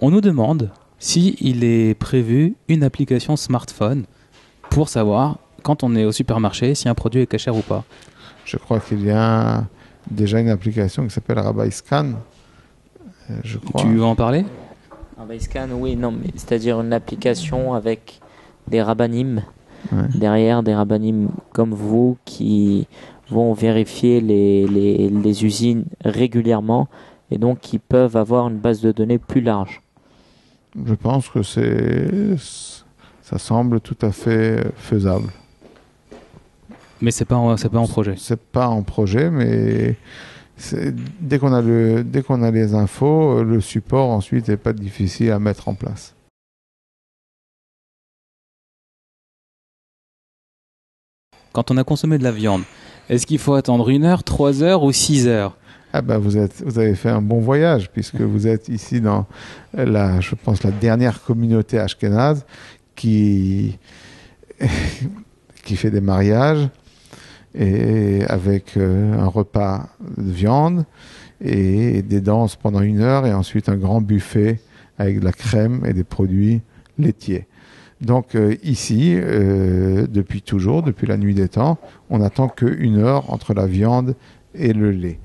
On 0.00 0.10
nous 0.10 0.20
demande 0.20 0.72
si 0.98 1.36
il 1.40 1.62
est 1.62 1.94
prévu 1.94 2.56
une 2.66 2.82
application 2.82 3.36
smartphone 3.36 4.06
pour 4.70 4.88
savoir 4.88 5.38
quand 5.66 5.82
on 5.82 5.96
est 5.96 6.04
au 6.04 6.12
supermarché 6.12 6.76
si 6.76 6.88
un 6.88 6.94
produit 6.94 7.22
est 7.22 7.26
cachère 7.26 7.56
ou 7.56 7.64
pas. 7.72 7.82
Je 8.44 8.56
crois 8.56 8.78
qu'il 8.78 9.02
y 9.04 9.10
a 9.10 9.64
déjà 10.08 10.38
une 10.38 10.48
application 10.48 11.04
qui 11.04 11.10
s'appelle 11.10 11.40
Rabbi 11.40 11.72
Scan. 11.72 12.12
Euh, 13.30 13.34
je 13.42 13.58
crois. 13.58 13.82
Tu 13.82 13.88
veux 13.88 14.04
en 14.04 14.14
parler? 14.14 14.44
Rabbi 15.18 15.40
Scan, 15.40 15.68
oui, 15.72 15.96
non, 15.96 16.12
mais 16.12 16.30
c'est-à-dire 16.36 16.80
une 16.80 16.92
application 16.92 17.74
avec 17.74 18.20
des 18.68 18.80
rabbinim 18.80 19.42
derrière, 20.14 20.62
des 20.62 20.74
rabbinim 20.74 21.30
comme 21.52 21.74
vous 21.74 22.16
qui 22.24 22.86
vont 23.28 23.52
vérifier 23.52 24.20
les, 24.20 24.68
les, 24.68 25.08
les 25.08 25.44
usines 25.44 25.84
régulièrement 26.04 26.88
et 27.32 27.38
donc 27.38 27.58
qui 27.58 27.78
peuvent 27.80 28.16
avoir 28.16 28.48
une 28.48 28.58
base 28.58 28.80
de 28.80 28.92
données 28.92 29.18
plus 29.18 29.40
large. 29.40 29.82
Je 30.84 30.94
pense 30.94 31.28
que 31.28 31.42
c'est, 31.42 32.36
ça 33.22 33.38
semble 33.38 33.80
tout 33.80 33.98
à 34.02 34.12
fait 34.12 34.64
faisable. 34.76 35.28
Mais 37.00 37.10
c'est 37.10 37.24
pas, 37.24 37.56
c'est 37.56 37.68
pas 37.68 37.78
en 37.78 37.86
projet. 37.86 38.14
C'est 38.16 38.40
pas 38.40 38.68
en 38.68 38.82
projet, 38.82 39.30
mais 39.30 39.96
dès 41.20 41.38
qu'on 41.38 41.52
a 41.52 41.60
le, 41.60 42.02
dès 42.04 42.22
qu'on 42.22 42.42
a 42.42 42.50
les 42.50 42.74
infos, 42.74 43.42
le 43.42 43.60
support 43.60 44.10
ensuite 44.10 44.48
n'est 44.48 44.56
pas 44.56 44.72
difficile 44.72 45.30
à 45.30 45.38
mettre 45.38 45.68
en 45.68 45.74
place. 45.74 46.14
Quand 51.52 51.70
on 51.70 51.76
a 51.78 51.84
consommé 51.84 52.18
de 52.18 52.24
la 52.24 52.32
viande, 52.32 52.62
est-ce 53.08 53.26
qu'il 53.26 53.38
faut 53.38 53.54
attendre 53.54 53.88
une 53.88 54.04
heure, 54.04 54.24
trois 54.24 54.62
heures 54.62 54.82
ou 54.82 54.92
six 54.92 55.26
heures? 55.26 55.56
Ah 55.92 56.02
ben 56.02 56.18
vous, 56.18 56.36
êtes, 56.36 56.62
vous 56.66 56.78
avez 56.78 56.94
fait 56.94 57.08
un 57.08 57.22
bon 57.22 57.40
voyage 57.40 57.90
puisque 57.90 58.20
vous 58.20 58.46
êtes 58.46 58.68
ici 58.68 59.00
dans 59.00 59.26
la, 59.72 60.20
je 60.20 60.34
pense, 60.34 60.62
la 60.62 60.70
dernière 60.70 61.22
communauté 61.22 61.78
ashkénaze 61.78 62.44
qui, 62.94 63.78
qui 65.64 65.76
fait 65.76 65.90
des 65.90 66.02
mariages 66.02 66.68
et 67.56 68.24
avec 68.28 68.76
euh, 68.76 69.18
un 69.18 69.26
repas 69.26 69.88
de 70.16 70.30
viande 70.30 70.84
et 71.40 72.02
des 72.02 72.20
danses 72.20 72.56
pendant 72.56 72.80
une 72.80 73.00
heure 73.00 73.26
et 73.26 73.32
ensuite 73.32 73.68
un 73.68 73.76
grand 73.76 74.00
buffet 74.00 74.60
avec 74.98 75.20
de 75.20 75.24
la 75.24 75.32
crème 75.32 75.82
et 75.86 75.92
des 75.92 76.04
produits 76.04 76.60
laitiers. 76.98 77.46
Donc 78.00 78.34
euh, 78.34 78.56
ici, 78.62 79.14
euh, 79.16 80.06
depuis 80.06 80.42
toujours, 80.42 80.82
depuis 80.82 81.06
la 81.06 81.16
nuit 81.16 81.34
des 81.34 81.48
temps, 81.48 81.78
on 82.10 82.20
attend 82.20 82.48
qu'une 82.48 82.98
heure 82.98 83.32
entre 83.32 83.54
la 83.54 83.66
viande 83.66 84.14
et 84.54 84.72
le 84.72 84.90
lait 84.90 85.18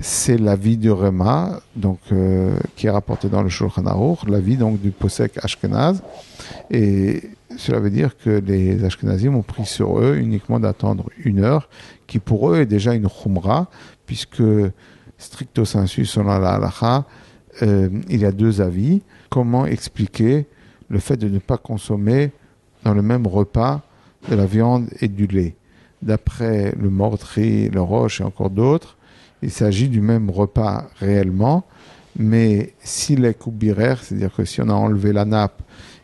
c'est 0.00 0.38
la 0.38 0.56
vie 0.56 0.76
du 0.76 0.90
Rema, 0.90 1.60
donc, 1.74 2.00
euh, 2.12 2.56
qui 2.76 2.86
est 2.86 2.90
rapporté 2.90 3.28
dans 3.28 3.42
le 3.42 3.48
Shulchan 3.48 3.86
Aruch, 3.86 4.28
la 4.28 4.40
vie 4.40 4.56
donc 4.56 4.80
du 4.80 4.90
Posek 4.90 5.38
Ashkenaz. 5.42 6.02
Et 6.70 7.22
cela 7.56 7.80
veut 7.80 7.90
dire 7.90 8.16
que 8.16 8.30
les 8.30 8.84
Ashkenazim 8.84 9.34
ont 9.34 9.42
pris 9.42 9.66
sur 9.66 9.98
eux 9.98 10.16
uniquement 10.16 10.60
d'attendre 10.60 11.10
une 11.24 11.40
heure, 11.40 11.68
qui 12.06 12.18
pour 12.18 12.50
eux 12.50 12.60
est 12.60 12.66
déjà 12.66 12.94
une 12.94 13.08
Khumra, 13.08 13.68
puisque 14.06 14.42
stricto 15.18 15.64
sensu, 15.64 16.06
selon 16.06 16.38
la 16.38 16.54
halacha, 16.54 17.04
euh, 17.62 17.88
il 18.08 18.20
y 18.20 18.24
a 18.24 18.32
deux 18.32 18.60
avis. 18.60 19.02
Comment 19.30 19.66
expliquer 19.66 20.46
le 20.88 20.98
fait 20.98 21.16
de 21.16 21.28
ne 21.28 21.38
pas 21.38 21.56
consommer 21.56 22.32
dans 22.84 22.94
le 22.94 23.02
même 23.02 23.26
repas 23.26 23.82
de 24.28 24.34
la 24.34 24.46
viande 24.46 24.88
et 25.00 25.08
du 25.08 25.26
lait? 25.26 25.56
D'après 26.02 26.74
le 26.78 26.90
Mordri, 26.90 27.70
le 27.70 27.80
Roche 27.80 28.20
et 28.20 28.24
encore 28.24 28.50
d'autres, 28.50 28.96
il 29.42 29.50
s'agit 29.50 29.88
du 29.88 30.00
même 30.00 30.30
repas 30.30 30.88
réellement, 30.98 31.64
mais 32.18 32.74
s'il 32.80 33.24
est 33.24 33.34
coupbiraire, 33.34 34.02
c'est-à-dire 34.02 34.34
que 34.34 34.44
si 34.44 34.60
on 34.60 34.68
a 34.68 34.74
enlevé 34.74 35.12
la 35.12 35.24
nappe 35.24 35.62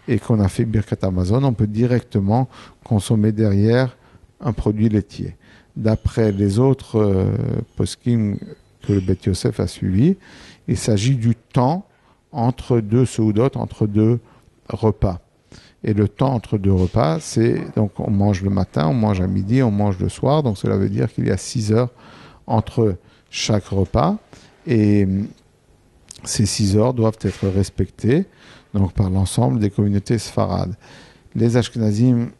et 0.08 0.18
qu'on 0.18 0.40
a 0.40 0.48
fait 0.48 0.64
birkat 0.64 0.96
Amazon, 1.02 1.44
on 1.44 1.52
peut 1.52 1.66
directement 1.66 2.48
consommer 2.84 3.32
derrière 3.32 3.96
un 4.40 4.52
produit 4.52 4.88
laitier. 4.88 5.36
D'après 5.76 6.32
les 6.32 6.58
autres 6.58 6.98
euh, 6.98 7.26
que 8.82 8.92
le 8.92 9.00
Beth 9.00 9.24
Yosef 9.24 9.60
a 9.60 9.66
suivi, 9.66 10.16
il 10.68 10.76
s'agit 10.76 11.16
du 11.16 11.34
temps 11.34 11.86
entre 12.32 12.80
deux 12.80 13.06
seudotes, 13.06 13.56
entre 13.56 13.86
deux 13.86 14.18
repas. 14.68 15.20
Et 15.84 15.94
le 15.94 16.08
temps 16.08 16.32
entre 16.32 16.58
deux 16.58 16.72
repas, 16.72 17.18
c'est 17.20 17.60
donc 17.76 17.98
on 17.98 18.10
mange 18.10 18.42
le 18.42 18.50
matin, 18.50 18.86
on 18.88 18.94
mange 18.94 19.20
à 19.20 19.26
midi, 19.26 19.62
on 19.62 19.70
mange 19.70 19.98
le 19.98 20.08
soir. 20.08 20.42
Donc 20.42 20.58
cela 20.58 20.76
veut 20.76 20.88
dire 20.88 21.12
qu'il 21.12 21.26
y 21.26 21.30
a 21.30 21.36
six 21.36 21.72
heures 21.72 21.90
entre 22.46 22.96
chaque 23.30 23.66
repas. 23.66 24.16
Et 24.66 25.08
ces 26.24 26.46
six 26.46 26.76
heures 26.76 26.94
doivent 26.94 27.18
être 27.22 27.48
respectées 27.48 28.26
donc 28.74 28.92
par 28.92 29.10
l'ensemble 29.10 29.58
des 29.58 29.70
communautés 29.70 30.18
sfarades. 30.18 30.74
Les 31.34 31.56
Ashkenazim 31.56 32.30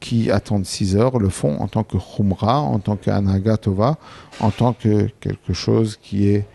qui 0.00 0.30
attendent 0.30 0.66
6 0.66 0.96
heures 0.96 1.18
le 1.18 1.30
font 1.30 1.56
en 1.60 1.66
tant 1.66 1.82
que 1.82 1.96
khumra, 1.96 2.60
en 2.60 2.78
tant 2.78 2.96
qu'anagatova, 2.96 3.96
en 4.40 4.50
tant 4.50 4.74
que 4.74 5.08
quelque 5.20 5.54
chose 5.54 5.98
qui 6.00 6.28
est 6.28 6.46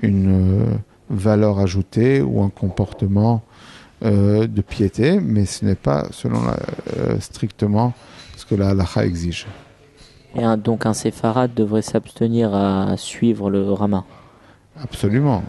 une 0.00 0.62
euh, 0.62 0.76
valeur 1.10 1.58
ajoutée 1.58 2.22
ou 2.22 2.42
un 2.42 2.48
comportement 2.48 3.42
euh, 4.04 4.46
de 4.46 4.62
piété, 4.62 5.20
mais 5.20 5.44
ce 5.44 5.66
n'est 5.66 5.74
pas 5.74 6.06
selon 6.12 6.40
euh, 6.96 7.20
strictement 7.20 7.92
ce 8.36 8.46
que 8.46 8.54
la 8.54 8.70
halacha 8.70 9.04
exige. 9.04 9.46
Et 10.36 10.42
donc 10.56 10.86
un 10.86 10.94
séfarade 10.94 11.54
devrait 11.54 11.82
s'abstenir 11.82 12.54
à 12.54 12.96
suivre 12.96 13.50
le 13.50 13.70
rama? 13.70 14.04
Absolument. 14.82 15.42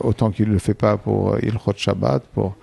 Autant 0.00 0.30
qu'il 0.30 0.48
ne 0.48 0.52
le 0.52 0.58
fait 0.58 0.74
pas 0.74 0.96
pour 0.96 1.36
Ilchot 1.42 1.72
Shabbat, 1.76 2.24
pour 2.34 2.56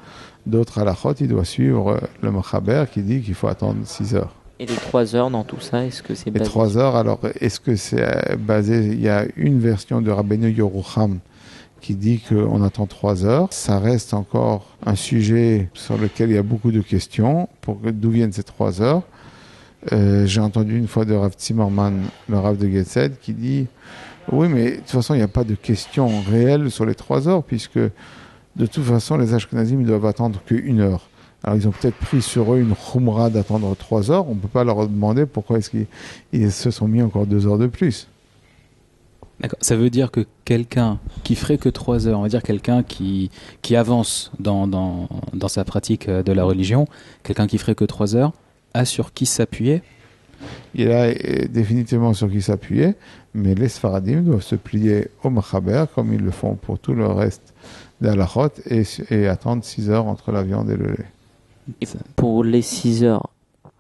d'autres 0.46 0.80
halachot, 0.80 1.14
il 1.20 1.28
doit 1.28 1.46
suivre 1.46 2.00
le 2.22 2.32
Machaber 2.32 2.86
qui 2.92 3.02
dit 3.02 3.22
qu'il 3.22 3.34
faut 3.34 3.48
attendre 3.48 3.80
6 3.84 4.16
heures. 4.16 4.34
Et 4.60 4.66
les 4.66 4.76
3 4.76 5.16
heures 5.16 5.30
dans 5.30 5.44
tout 5.44 5.60
ça, 5.60 5.86
est-ce 5.86 6.02
que 6.02 6.16
c'est 6.16 6.32
basé 6.32 6.46
Les 6.46 6.50
3 6.50 6.78
heures, 6.78 6.96
alors 6.96 7.20
est-ce 7.42 7.60
que 7.60 7.76
c'est 7.76 8.02
euh, 8.02 8.38
basé 8.38 8.86
Il 8.86 9.02
y 9.02 9.10
a 9.10 9.26
une 9.36 9.60
version 9.60 10.02
de 10.02 10.10
Rabbeinu 10.10 10.50
Yorucham 10.50 11.20
qui 11.82 11.96
dit 11.96 12.20
qu'on 12.20 12.64
attend 12.64 12.86
3 12.86 13.26
heures. 13.26 13.48
Ça 13.52 13.80
reste 13.80 14.14
encore 14.14 14.78
un 14.86 14.96
sujet 14.96 15.70
sur 15.74 15.98
lequel 15.98 16.30
il 16.30 16.36
y 16.36 16.40
a 16.40 16.44
beaucoup 16.44 16.72
de 16.72 16.80
questions. 16.80 17.50
Pour 17.60 17.78
d'où 17.84 18.12
viennent 18.12 18.32
ces 18.32 18.44
3 18.44 18.82
heures 18.82 19.04
euh, 19.92 20.26
J'ai 20.26 20.40
entendu 20.40 20.78
une 20.78 20.88
fois 20.88 21.04
de 21.04 21.14
Rav 21.14 21.34
Zimmerman, 21.38 22.04
le 22.30 22.40
Rav 22.40 22.58
de 22.58 22.70
Getzed, 22.70 23.20
qui 23.20 23.34
dit 23.34 23.68
oui, 24.32 24.48
mais 24.48 24.72
de 24.72 24.76
toute 24.78 24.90
façon, 24.90 25.14
il 25.14 25.18
n'y 25.18 25.24
a 25.24 25.28
pas 25.28 25.44
de 25.44 25.56
questions 25.56 26.10
réelles 26.22 26.72
sur 26.72 26.86
les 26.86 26.96
3 26.96 27.28
heures, 27.28 27.44
puisque 27.44 27.78
de 27.78 28.66
toute 28.66 28.84
façon, 28.84 29.18
les 29.18 29.34
Ashkenazim 29.34 29.82
ne 29.82 29.86
doivent 29.86 30.06
attendre 30.06 30.42
qu'une 30.46 30.80
heure. 30.80 31.10
Alors, 31.44 31.58
ils 31.58 31.68
ont 31.68 31.72
peut-être 31.72 31.98
pris 31.98 32.22
sur 32.22 32.54
eux 32.54 32.60
une 32.60 32.74
khumra 32.74 33.30
d'attendre 33.30 33.76
trois 33.76 34.10
heures. 34.10 34.28
On 34.28 34.34
ne 34.34 34.40
peut 34.40 34.48
pas 34.48 34.64
leur 34.64 34.88
demander 34.88 35.28
pourquoi 35.28 35.60
est-ce 35.60 35.70
qu'ils 35.70 36.52
se 36.52 36.72
sont 36.72 36.88
mis 36.88 37.04
encore 37.04 37.28
deux 37.28 37.46
heures 37.46 37.60
de 37.60 37.68
plus. 37.68 38.08
D'accord. 39.40 39.60
Ça 39.62 39.76
veut 39.76 39.90
dire 39.90 40.10
que 40.10 40.26
quelqu'un 40.46 40.98
qui 41.24 41.36
ferait 41.36 41.58
que 41.58 41.70
trois 41.70 42.08
heures, 42.08 42.18
on 42.18 42.24
va 42.24 42.30
dire 42.30 42.42
quelqu'un 42.42 42.82
qui, 42.82 43.30
avance 43.76 44.32
dans 44.40 44.70
sa 45.48 45.64
pratique 45.66 46.10
de 46.10 46.32
la 46.32 46.44
religion, 46.44 46.88
quelqu'un 47.22 47.46
qui 47.46 47.58
ferait 47.58 47.76
que 47.76 47.86
trois 47.86 48.16
heures, 48.16 48.32
a 48.74 48.86
sur 48.86 49.14
qui 49.14 49.26
s'appuyer? 49.26 49.84
Il 50.74 50.92
a 50.92 51.14
définitivement 51.48 52.14
sur 52.14 52.30
qui 52.30 52.42
s'appuyer, 52.42 52.96
mais 53.34 53.56
les 53.56 53.70
Sfaradim 53.70 54.22
doivent 54.22 54.44
se 54.44 54.56
plier 54.56 55.10
au 55.24 55.30
Machaber 55.30 55.86
comme 55.94 56.14
ils 56.14 56.22
le 56.22 56.32
font 56.32 56.56
pour 56.56 56.80
tout 56.80 56.94
le 56.94 57.08
reste 57.08 57.54
d'Alachot 58.02 58.50
et, 58.70 58.84
et 59.10 59.28
attendre 59.28 59.64
6 59.64 59.90
heures 59.90 60.06
entre 60.06 60.32
la 60.32 60.44
viande 60.44 60.70
et 60.70 60.78
le 60.78 60.88
lait. 60.88 61.06
Et 61.82 61.88
pour 62.16 62.44
les 62.44 62.62
6 62.62 63.04
heures, 63.04 63.30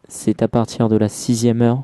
c'est 0.07 0.41
à 0.41 0.47
partir 0.47 0.89
de 0.89 0.95
la 0.95 1.09
sixième 1.09 1.61
heure 1.61 1.84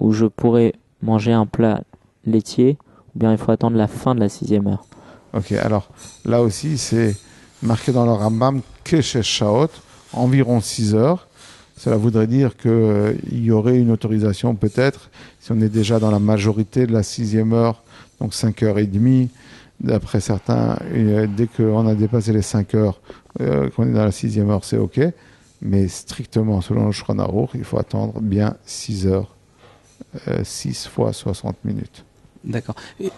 où 0.00 0.12
je 0.12 0.26
pourrais 0.26 0.74
manger 1.02 1.32
un 1.32 1.46
plat 1.46 1.82
laitier 2.24 2.76
ou 3.14 3.18
bien 3.18 3.32
il 3.32 3.38
faut 3.38 3.52
attendre 3.52 3.76
la 3.76 3.88
fin 3.88 4.14
de 4.14 4.20
la 4.20 4.28
sixième 4.28 4.66
heure 4.66 4.84
Ok, 5.32 5.52
alors 5.52 5.88
là 6.24 6.40
aussi 6.42 6.78
c'est 6.78 7.14
marqué 7.62 7.92
dans 7.92 8.04
le 8.04 8.12
Rambam 8.12 8.60
que 8.84 9.00
chez 9.00 9.22
Shaot, 9.22 9.68
environ 10.12 10.60
6 10.60 10.94
heures. 10.94 11.25
Cela 11.76 11.96
voudrait 11.96 12.26
dire 12.26 12.56
qu'il 12.56 13.44
y 13.44 13.50
aurait 13.50 13.76
une 13.76 13.90
autorisation 13.90 14.54
peut-être, 14.54 15.10
si 15.40 15.52
on 15.52 15.60
est 15.60 15.68
déjà 15.68 15.98
dans 15.98 16.10
la 16.10 16.18
majorité 16.18 16.86
de 16.86 16.92
la 16.92 17.02
sixième 17.02 17.52
heure, 17.52 17.82
donc 18.20 18.32
5 18.32 18.62
heures 18.62 18.78
et 18.78 18.86
demie, 18.86 19.28
D'après 19.80 20.20
certains, 20.20 20.78
euh, 20.92 21.26
dès 21.26 21.46
qu'on 21.46 21.86
a 21.86 21.94
dépassé 21.94 22.32
les 22.32 22.42
5 22.42 22.74
heures, 22.74 23.00
euh, 23.40 23.68
qu'on 23.70 23.86
est 23.86 23.92
dans 23.92 24.04
la 24.04 24.12
sixième 24.12 24.48
heure, 24.50 24.64
c'est 24.64 24.78
OK. 24.78 25.00
Mais 25.60 25.88
strictement, 25.88 26.60
selon 26.62 26.86
le 26.86 26.92
Shron 26.92 27.48
il 27.54 27.64
faut 27.64 27.78
attendre 27.78 28.20
bien 28.20 28.56
6 28.64 29.06
heures, 29.06 29.34
6 30.42 30.86
euh, 30.86 30.90
fois 30.90 31.12
60 31.12 31.56
minutes. 31.64 32.04
D'accord. 32.42 32.74
Et, 33.00 33.10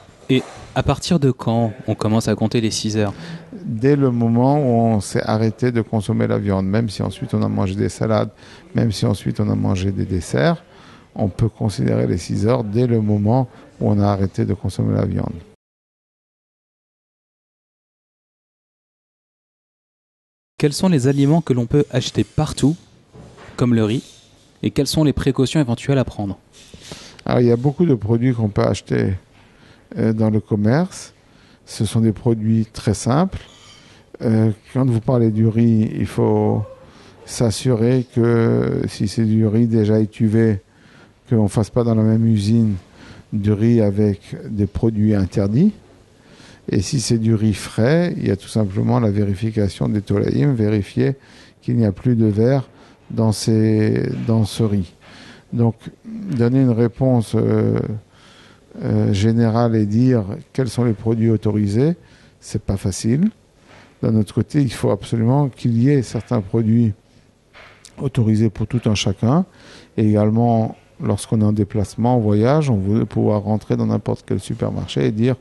à 0.74 0.82
partir 0.82 1.18
de 1.18 1.30
quand 1.30 1.72
on 1.86 1.94
commence 1.94 2.28
à 2.28 2.34
compter 2.34 2.60
les 2.60 2.70
6 2.70 2.96
heures 2.96 3.14
Dès 3.52 3.96
le 3.96 4.10
moment 4.10 4.58
où 4.58 4.94
on 4.94 5.00
s'est 5.00 5.22
arrêté 5.22 5.72
de 5.72 5.80
consommer 5.82 6.26
la 6.26 6.38
viande, 6.38 6.66
même 6.66 6.88
si 6.88 7.02
ensuite 7.02 7.34
on 7.34 7.42
a 7.42 7.48
mangé 7.48 7.74
des 7.74 7.88
salades, 7.88 8.30
même 8.74 8.92
si 8.92 9.06
ensuite 9.06 9.40
on 9.40 9.50
a 9.50 9.54
mangé 9.54 9.92
des 9.92 10.04
desserts, 10.04 10.62
on 11.14 11.28
peut 11.28 11.48
considérer 11.48 12.06
les 12.06 12.18
6 12.18 12.46
heures 12.46 12.64
dès 12.64 12.86
le 12.86 13.00
moment 13.00 13.48
où 13.80 13.90
on 13.90 13.98
a 13.98 14.06
arrêté 14.06 14.44
de 14.44 14.54
consommer 14.54 14.94
la 14.94 15.04
viande. 15.04 15.34
Quels 20.58 20.72
sont 20.72 20.88
les 20.88 21.06
aliments 21.06 21.40
que 21.40 21.52
l'on 21.52 21.66
peut 21.66 21.84
acheter 21.90 22.24
partout, 22.24 22.76
comme 23.56 23.74
le 23.74 23.84
riz, 23.84 24.02
et 24.62 24.70
quelles 24.70 24.88
sont 24.88 25.04
les 25.04 25.12
précautions 25.12 25.60
éventuelles 25.60 25.98
à 25.98 26.04
prendre? 26.04 26.36
Alors, 27.24 27.40
il 27.40 27.46
y 27.46 27.52
a 27.52 27.56
beaucoup 27.56 27.86
de 27.86 27.94
produits 27.94 28.34
qu'on 28.34 28.48
peut 28.48 28.64
acheter 28.64 29.14
dans 29.98 30.30
le 30.30 30.40
commerce. 30.40 31.12
Ce 31.66 31.84
sont 31.84 32.00
des 32.00 32.12
produits 32.12 32.66
très 32.72 32.94
simples. 32.94 33.40
Euh, 34.22 34.50
quand 34.72 34.86
vous 34.86 35.00
parlez 35.00 35.30
du 35.30 35.46
riz, 35.46 35.90
il 35.94 36.06
faut 36.06 36.62
s'assurer 37.24 38.06
que 38.14 38.82
si 38.88 39.06
c'est 39.06 39.24
du 39.24 39.46
riz 39.46 39.66
déjà 39.66 40.00
étuvé, 40.00 40.60
qu'on 41.28 41.44
ne 41.44 41.48
fasse 41.48 41.70
pas 41.70 41.84
dans 41.84 41.94
la 41.94 42.02
même 42.02 42.26
usine 42.26 42.74
du 43.32 43.52
riz 43.52 43.80
avec 43.82 44.34
des 44.48 44.66
produits 44.66 45.14
interdits. 45.14 45.72
Et 46.70 46.80
si 46.80 47.00
c'est 47.00 47.18
du 47.18 47.34
riz 47.34 47.54
frais, 47.54 48.14
il 48.16 48.26
y 48.26 48.30
a 48.30 48.36
tout 48.36 48.48
simplement 48.48 48.98
la 48.98 49.10
vérification 49.10 49.88
des 49.88 50.00
tolaïm, 50.00 50.54
vérifier 50.54 51.16
qu'il 51.62 51.76
n'y 51.76 51.86
a 51.86 51.92
plus 51.92 52.16
de 52.16 52.26
verre 52.26 52.68
dans, 53.10 53.32
ces, 53.32 54.10
dans 54.26 54.44
ce 54.44 54.62
riz. 54.62 54.94
Donc, 55.52 55.76
donner 56.04 56.62
une 56.62 56.70
réponse 56.70 57.32
euh, 57.34 57.78
euh, 58.82 59.12
générale 59.12 59.74
et 59.74 59.86
dire 59.86 60.24
quels 60.52 60.68
sont 60.68 60.84
les 60.84 60.92
produits 60.92 61.30
autorisés, 61.30 61.96
c'est 62.40 62.62
pas 62.62 62.76
facile. 62.76 63.30
D'un 64.02 64.14
autre 64.16 64.32
côté, 64.32 64.62
il 64.62 64.72
faut 64.72 64.90
absolument 64.90 65.48
qu'il 65.48 65.82
y 65.82 65.90
ait 65.90 66.02
certains 66.02 66.40
produits 66.40 66.92
autorisés 68.00 68.50
pour 68.50 68.66
tout 68.66 68.80
un 68.84 68.94
chacun. 68.94 69.44
Et 69.96 70.08
également, 70.08 70.76
lorsqu'on 71.00 71.40
est 71.40 71.44
en 71.44 71.52
déplacement, 71.52 72.14
en 72.14 72.20
voyage, 72.20 72.70
on 72.70 72.78
veut 72.78 73.04
pouvoir 73.04 73.42
rentrer 73.42 73.76
dans 73.76 73.86
n'importe 73.86 74.24
quel 74.26 74.40
supermarché 74.40 75.06
et 75.06 75.10
dire 75.10 75.36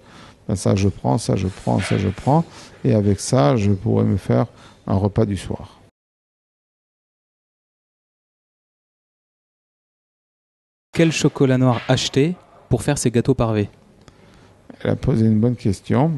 ben, 0.47 0.55
ça 0.55 0.75
je 0.75 0.89
prends, 0.89 1.17
ça 1.17 1.35
je 1.35 1.47
prends, 1.47 1.79
ça 1.79 1.97
je 1.97 2.07
prends, 2.07 2.45
et 2.83 2.93
avec 2.93 3.19
ça 3.19 3.55
je 3.57 3.71
pourrais 3.71 4.05
me 4.05 4.17
faire 4.17 4.47
un 4.87 4.95
repas 4.95 5.25
du 5.25 5.37
soir. 5.37 5.79
Quel 10.93 11.11
chocolat 11.11 11.59
noir 11.59 11.81
acheter? 11.87 12.35
Pour 12.69 12.83
faire 12.83 12.97
ces 12.97 13.11
gâteaux 13.11 13.33
parvés 13.33 13.69
Elle 14.81 14.91
a 14.91 14.95
posé 14.95 15.25
une 15.25 15.39
bonne 15.39 15.55
question. 15.55 16.11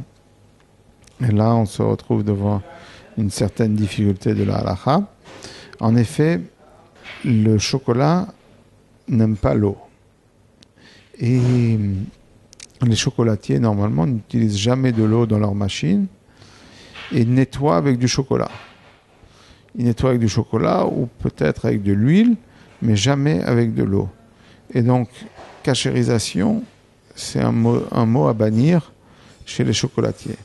Et 1.21 1.31
là, 1.31 1.53
on 1.55 1.65
se 1.65 1.81
retrouve 1.81 2.23
devant 2.23 2.61
une 3.17 3.29
certaine 3.29 3.75
difficulté 3.75 4.33
de 4.33 4.43
la 4.43 4.57
halakha. 4.57 5.03
En 5.79 5.95
effet, 5.95 6.41
le 7.25 7.57
chocolat 7.57 8.27
n'aime 9.07 9.35
pas 9.35 9.53
l'eau. 9.53 9.77
Et 11.19 11.77
les 12.81 12.95
chocolatiers, 12.95 13.59
normalement, 13.59 14.07
n'utilisent 14.07 14.57
jamais 14.57 14.91
de 14.91 15.03
l'eau 15.03 15.25
dans 15.25 15.39
leur 15.39 15.53
machine 15.53 16.07
et 17.11 17.25
nettoient 17.25 17.75
avec 17.75 17.97
du 17.97 18.07
chocolat. 18.07 18.51
Ils 19.75 19.85
nettoient 19.85 20.11
avec 20.11 20.21
du 20.21 20.29
chocolat 20.29 20.85
ou 20.85 21.07
peut-être 21.19 21.65
avec 21.65 21.83
de 21.83 21.91
l'huile, 21.91 22.35
mais 22.81 22.95
jamais 22.95 23.43
avec 23.43 23.73
de 23.73 23.83
l'eau. 23.83 24.09
Et 24.73 24.81
donc, 24.81 25.09
cachérisation, 25.69 26.63
c'est 27.13 27.41
un 27.41 27.51
mot, 27.51 28.27
à 28.27 28.33
bannir 28.33 28.91
chez 29.45 29.63
les 29.63 29.73
chocolatiers. 29.73 30.39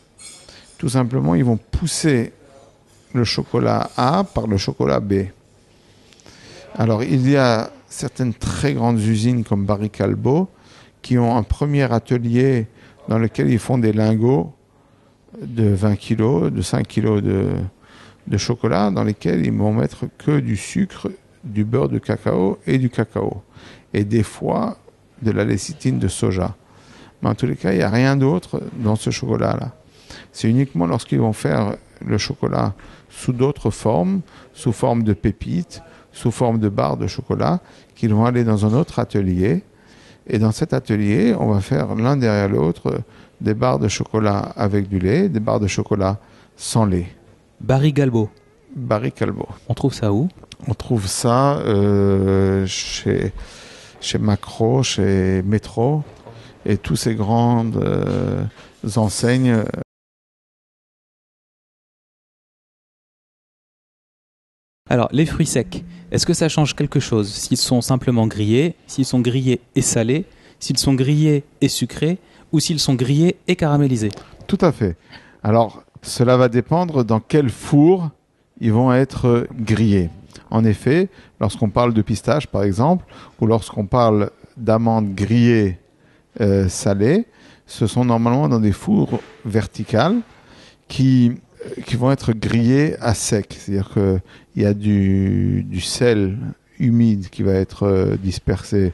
Tout 0.77 0.91
simplement, 0.91 1.35
ils 1.35 1.45
vont 1.45 1.57
pousser 1.57 2.35
le 3.14 3.25
chocolat 3.25 3.89
A 3.97 4.25
par 4.25 4.47
le 4.47 4.59
chocolat 4.59 5.01
B. 5.01 5.12
Alors, 6.77 7.03
il 7.03 7.31
y 7.31 7.39
a 7.39 7.70
certaines 7.89 8.35
très 8.35 8.75
grandes 8.75 9.01
usines 9.01 9.45
comme 9.45 9.64
Barry 9.64 9.89
Calbo 9.89 10.51
qui 11.01 11.16
ont 11.16 11.35
un 11.39 11.43
premier 11.43 11.91
atelier 11.91 12.66
dans 13.09 13.18
lequel 13.18 13.49
ils 13.49 13.59
font 13.59 13.79
des 13.79 13.95
lingots 13.95 14.53
de 15.41 15.68
20 15.68 15.97
kg, 15.97 16.51
de 16.51 16.61
5 16.61 16.87
kg 16.87 17.22
de, 17.22 17.47
de 18.27 18.37
chocolat, 18.37 18.91
dans 18.91 19.05
lesquels 19.05 19.47
ils 19.47 19.53
vont 19.53 19.72
mettre 19.72 20.05
que 20.18 20.39
du 20.39 20.59
sucre, 20.59 21.11
du 21.45 21.64
beurre 21.64 21.89
de 21.89 21.99
cacao 21.99 22.59
et 22.66 22.77
du 22.77 22.91
cacao. 22.91 23.43
et 23.95 24.05
des 24.05 24.22
fois 24.22 24.77
de 25.25 25.33
la 25.33 25.45
lécithine 25.45 25.99
de 25.99 26.09
soja. 26.09 26.55
Mais 27.22 27.29
en 27.31 27.35
tous 27.35 27.47
les 27.47 27.57
cas, 27.57 27.72
il 27.72 27.79
n'y 27.79 27.83
a 27.83 27.91
rien 27.91 28.16
d'autre 28.16 28.62
dans 28.77 28.97
ce 28.97 29.11
chocolat-là. 29.11 29.72
C'est 30.33 30.49
uniquement 30.49 30.87
lorsqu'ils 30.87 31.18
vont 31.18 31.33
faire 31.33 31.77
le 32.05 32.18
chocolat 32.18 32.75
sous 33.09 33.33
d'autres 33.33 33.70
formes, 33.70 34.20
sous 34.53 34.72
forme 34.72 35.03
de 35.03 35.12
pépites, 35.12 35.83
sous 36.12 36.31
forme 36.31 36.59
de 36.59 36.68
barres 36.68 36.97
de 36.97 37.07
chocolat, 37.07 37.61
qu'ils 37.95 38.14
vont 38.14 38.25
aller 38.25 38.45
dans 38.45 38.66
un 38.66 38.75
autre 38.75 38.99
atelier. 38.99 39.62
Et 40.27 40.39
dans 40.39 40.53
cet 40.53 40.72
atelier, 40.72 41.35
on 41.39 41.53
va 41.53 41.61
faire 41.61 41.95
l'un 41.95 42.16
derrière 42.16 42.49
l'autre 42.49 43.01
des 43.41 43.55
barres 43.55 43.79
de 43.79 43.89
chocolat 43.89 44.53
avec 44.57 44.89
du 44.89 44.99
lait, 44.99 45.29
des 45.29 45.41
barres 45.41 45.61
de 45.61 45.66
chocolat 45.66 46.18
sans 46.57 46.85
lait. 46.85 47.09
Barry 47.61 47.93
Galbo. 47.93 48.31
Barry 48.75 49.12
Calbo. 49.12 49.47
On 49.68 49.75
trouve 49.75 49.95
ça 49.95 50.12
où? 50.12 50.29
On 50.66 50.75
trouve 50.75 51.07
ça 51.07 51.59
euh, 51.59 52.66
chez, 52.66 53.33
chez 54.05 54.18
Macro, 54.18 54.82
chez 54.82 55.42
Metro 55.42 56.02
et 56.66 56.76
tous 56.76 56.96
ces 56.96 57.14
grandes 57.14 57.76
euh, 57.76 58.44
enseignes. 58.96 59.64
Alors, 64.90 65.09
les 65.12 65.24
fruits 65.24 65.46
secs, 65.46 65.82
est-ce 66.11 66.26
que 66.26 66.34
ça 66.34 66.50
change 66.50 66.76
quelque 66.76 67.00
chose 67.00 67.32
s'ils 67.32 67.57
sont 67.57 67.80
simplement 67.80 68.26
grillés, 68.26 68.76
s'ils 68.86 69.07
sont 69.07 69.20
grillés 69.20 69.61
et 69.74 69.82
salés, 69.82 70.26
s'ils 70.61 70.78
sont 70.78 70.94
grillés 70.94 71.44
et 71.62 71.68
sucrés, 71.68 72.18
ou 72.52 72.61
s'ils 72.61 72.80
sont 72.80 72.94
grillés 72.94 73.36
et 73.48 73.57
caramélisés? 73.57 74.11
Tout 74.46 74.59
à 74.61 74.70
fait. 74.70 74.96
Alors, 75.42 75.82
cela 76.02 76.36
va 76.36 76.48
dépendre 76.48 77.05
dans 77.05 77.20
quel 77.20 77.48
four 77.48 78.11
ils 78.61 78.72
vont 78.72 78.92
être 78.92 79.46
grillés. 79.52 80.11
En 80.51 80.64
effet, 80.64 81.09
lorsqu'on 81.41 81.70
parle 81.70 81.95
de 81.95 82.03
pistache, 82.03 82.47
par 82.47 82.62
exemple, 82.62 83.05
ou 83.41 83.47
lorsqu'on 83.47 83.87
parle 83.87 84.30
d'amandes 84.57 85.14
grillées 85.14 85.78
euh, 86.41 86.68
salées, 86.68 87.26
ce 87.66 87.87
sont 87.87 88.05
normalement 88.05 88.49
dans 88.49 88.61
des 88.61 88.72
fours 88.72 89.20
verticales 89.45 90.20
qui, 90.89 91.32
qui 91.87 91.97
vont 91.97 92.11
être 92.11 92.32
grillés 92.32 92.97
à 93.01 93.14
sec. 93.14 93.57
C'est-à-dire 93.59 93.91
qu'il 93.93 94.62
y 94.62 94.66
a 94.66 94.74
du, 94.74 95.64
du 95.64 95.80
sel 95.80 96.37
humide 96.78 97.28
qui 97.30 97.43
va 97.43 97.53
être 97.53 97.85
euh, 97.85 98.16
dispersé 98.16 98.93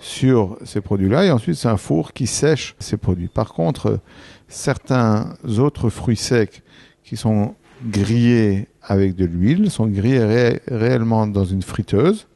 sur 0.00 0.56
ces 0.64 0.80
produits-là 0.80 1.24
et 1.24 1.30
ensuite 1.30 1.56
c'est 1.56 1.68
un 1.68 1.76
four 1.76 2.12
qui 2.12 2.26
sèche 2.26 2.76
ces 2.78 2.96
produits. 2.96 3.28
Par 3.28 3.52
contre, 3.52 3.98
certains 4.46 5.34
autres 5.58 5.90
fruits 5.90 6.16
secs 6.16 6.62
qui 7.02 7.16
sont 7.16 7.54
grillés 7.86 8.68
avec 8.82 9.14
de 9.14 9.24
l'huile 9.24 9.70
sont 9.70 9.86
grillés 9.86 10.24
ré- 10.24 10.60
réellement 10.68 11.26
dans 11.26 11.44
une 11.44 11.62
friteuse. 11.62 12.26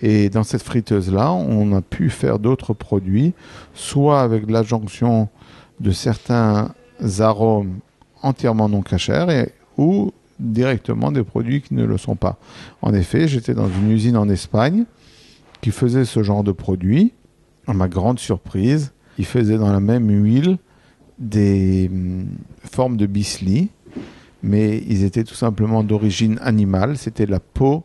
Et 0.00 0.30
dans 0.30 0.42
cette 0.42 0.62
friteuse-là, 0.62 1.32
on 1.32 1.72
a 1.74 1.80
pu 1.80 2.10
faire 2.10 2.38
d'autres 2.38 2.74
produits, 2.74 3.34
soit 3.72 4.20
avec 4.20 4.50
l'adjonction 4.50 5.28
de 5.80 5.90
certains 5.92 6.74
arômes 7.20 7.78
entièrement 8.22 8.68
non 8.68 8.82
cachers 8.82 9.26
et, 9.30 9.48
ou 9.78 10.12
directement 10.40 11.12
des 11.12 11.22
produits 11.22 11.62
qui 11.62 11.74
ne 11.74 11.84
le 11.84 11.98
sont 11.98 12.16
pas. 12.16 12.38
En 12.82 12.92
effet, 12.94 13.28
j'étais 13.28 13.54
dans 13.54 13.68
une 13.68 13.90
usine 13.90 14.16
en 14.16 14.28
Espagne 14.28 14.84
qui 15.60 15.70
faisait 15.70 16.04
ce 16.04 16.22
genre 16.22 16.42
de 16.42 16.52
produit. 16.52 17.12
À 17.68 17.72
ma 17.74 17.86
grande 17.88 18.18
surprise, 18.18 18.92
ils 19.18 19.24
faisaient 19.26 19.58
dans 19.58 19.72
la 19.72 19.78
même 19.80 20.10
huile 20.10 20.58
des 21.18 21.88
hum, 21.92 22.26
formes 22.64 22.96
de 22.96 23.06
bisli, 23.06 23.68
mais 24.42 24.82
ils 24.88 25.04
étaient 25.04 25.24
tout 25.24 25.34
simplement 25.34 25.84
d'origine 25.84 26.38
animale. 26.42 26.96
C'était 26.96 27.26
la 27.26 27.40
peau 27.40 27.84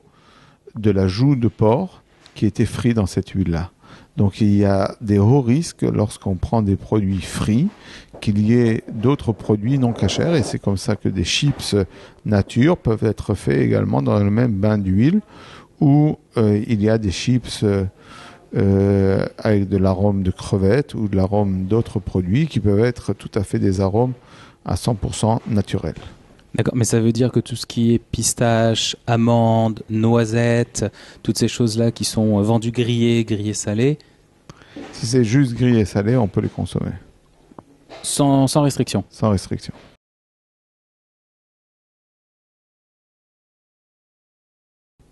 de 0.75 0.91
la 0.91 1.07
joue 1.07 1.35
de 1.35 1.47
porc 1.47 2.03
qui 2.35 2.45
était 2.45 2.65
frite 2.65 2.95
dans 2.95 3.05
cette 3.05 3.29
huile-là. 3.29 3.71
Donc 4.15 4.41
il 4.41 4.55
y 4.55 4.65
a 4.65 4.95
des 4.99 5.19
hauts 5.19 5.41
risques 5.41 5.83
lorsqu'on 5.83 6.35
prend 6.35 6.61
des 6.63 6.75
produits 6.75 7.21
frits 7.21 7.67
qu'il 8.19 8.39
y 8.39 8.53
ait 8.53 8.83
d'autres 8.91 9.31
produits 9.31 9.77
non 9.77 9.93
cachers 9.93 10.35
et 10.35 10.43
c'est 10.43 10.57
comme 10.57 10.77
ça 10.77 10.95
que 10.95 11.07
des 11.07 11.23
chips 11.23 11.75
nature 12.25 12.77
peuvent 12.77 13.03
être 13.03 13.35
faits 13.35 13.59
également 13.59 14.01
dans 14.01 14.17
le 14.17 14.31
même 14.31 14.53
bain 14.53 14.79
d'huile 14.79 15.21
où 15.79 16.17
euh, 16.37 16.59
il 16.67 16.81
y 16.81 16.89
a 16.89 16.97
des 16.97 17.11
chips 17.11 17.63
euh, 18.55 19.25
avec 19.37 19.69
de 19.69 19.77
l'arôme 19.77 20.23
de 20.23 20.31
crevettes 20.31 20.95
ou 20.95 21.07
de 21.07 21.15
l'arôme 21.15 21.65
d'autres 21.65 21.99
produits 21.99 22.47
qui 22.47 22.59
peuvent 22.59 22.83
être 22.83 23.13
tout 23.13 23.31
à 23.35 23.43
fait 23.43 23.59
des 23.59 23.81
arômes 23.81 24.13
à 24.65 24.75
100% 24.75 25.39
naturels. 25.47 25.93
D'accord, 26.57 26.75
mais 26.75 26.85
ça 26.85 26.99
veut 26.99 27.11
dire 27.11 27.31
que 27.31 27.39
tout 27.39 27.55
ce 27.55 27.67
qui 27.67 27.93
est 27.93 27.99
pistache, 27.99 28.95
amandes, 29.05 29.83
noisettes, 29.91 30.85
toutes 31.21 31.37
ces 31.37 31.47
choses-là 31.47 31.91
qui 31.91 32.03
sont 32.03 32.41
vendues 32.41 32.71
grillées, 32.71 33.23
grillées 33.25 33.53
salées, 33.53 33.99
Si 34.91 35.05
c'est 35.05 35.23
juste 35.23 35.53
grillé 35.53 35.81
et 35.81 35.85
salé, 35.85 36.17
on 36.17 36.27
peut 36.27 36.41
les 36.41 36.49
consommer 36.49 36.91
sans, 38.03 38.47
sans 38.47 38.61
restriction. 38.61 39.03
sans 39.09 39.29
restriction. 39.29 39.73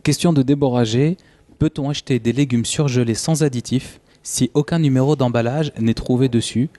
Question 0.03 0.33
de 0.33 0.43
déborrager, 0.43 1.17
peut-on 1.59 1.89
acheter 1.89 2.19
des 2.19 2.31
légumes 2.31 2.65
surgelés 2.65 3.15
sans 3.15 3.43
additifs 3.43 3.99
si 4.23 4.49
aucun 4.53 4.79
numéro 4.79 5.15
d'emballage 5.15 5.71
n'est 5.79 5.93
trouvé 5.93 6.29
dessus? 6.29 6.69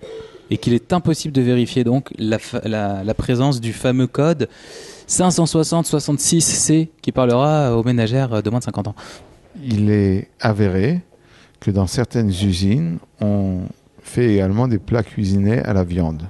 Et 0.51 0.59
qu'il 0.59 0.75
est 0.75 0.93
impossible 0.93 1.33
de 1.33 1.43
vérifier 1.43 1.85
donc 1.85 2.11
la, 2.19 2.39
la 2.63 3.15
présence 3.15 3.61
du 3.61 3.73
fameux 3.73 4.07
code 4.07 4.49
560-66C 5.09 6.89
qui 7.01 7.13
parlera 7.13 7.77
aux 7.77 7.85
ménagères 7.85 8.43
de 8.43 8.51
moins 8.51 8.59
de 8.59 8.65
50 8.65 8.89
ans 8.89 8.95
Il 9.63 9.91
est 9.91 10.29
avéré 10.41 11.01
que 11.61 11.71
dans 11.71 11.87
certaines 11.87 12.29
usines, 12.29 12.99
on 13.21 13.63
fait 14.01 14.35
également 14.35 14.69
des 14.69 14.79
plats 14.79 15.03
cuisinés 15.03 15.59
à 15.61 15.73
la 15.73 15.85
viande. 15.85 16.29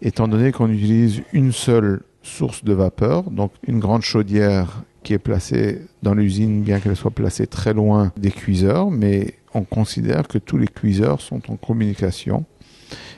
Étant 0.00 0.28
donné 0.28 0.52
qu'on 0.52 0.70
utilise 0.70 1.22
une 1.32 1.52
seule 1.52 2.02
source 2.22 2.64
de 2.64 2.72
vapeur, 2.72 3.30
donc 3.30 3.52
une 3.66 3.80
grande 3.80 4.02
chaudière 4.02 4.82
qui 5.02 5.14
est 5.14 5.18
placée 5.18 5.80
dans 6.02 6.14
l'usine, 6.14 6.62
bien 6.62 6.80
qu'elle 6.80 6.96
soit 6.96 7.10
placée 7.10 7.46
très 7.46 7.72
loin 7.72 8.12
des 8.16 8.30
cuiseurs, 8.30 8.90
mais 8.90 9.34
on 9.54 9.62
considère 9.64 10.28
que 10.28 10.38
tous 10.38 10.58
les 10.58 10.68
cuiseurs 10.68 11.20
sont 11.20 11.50
en 11.50 11.56
communication. 11.56 12.44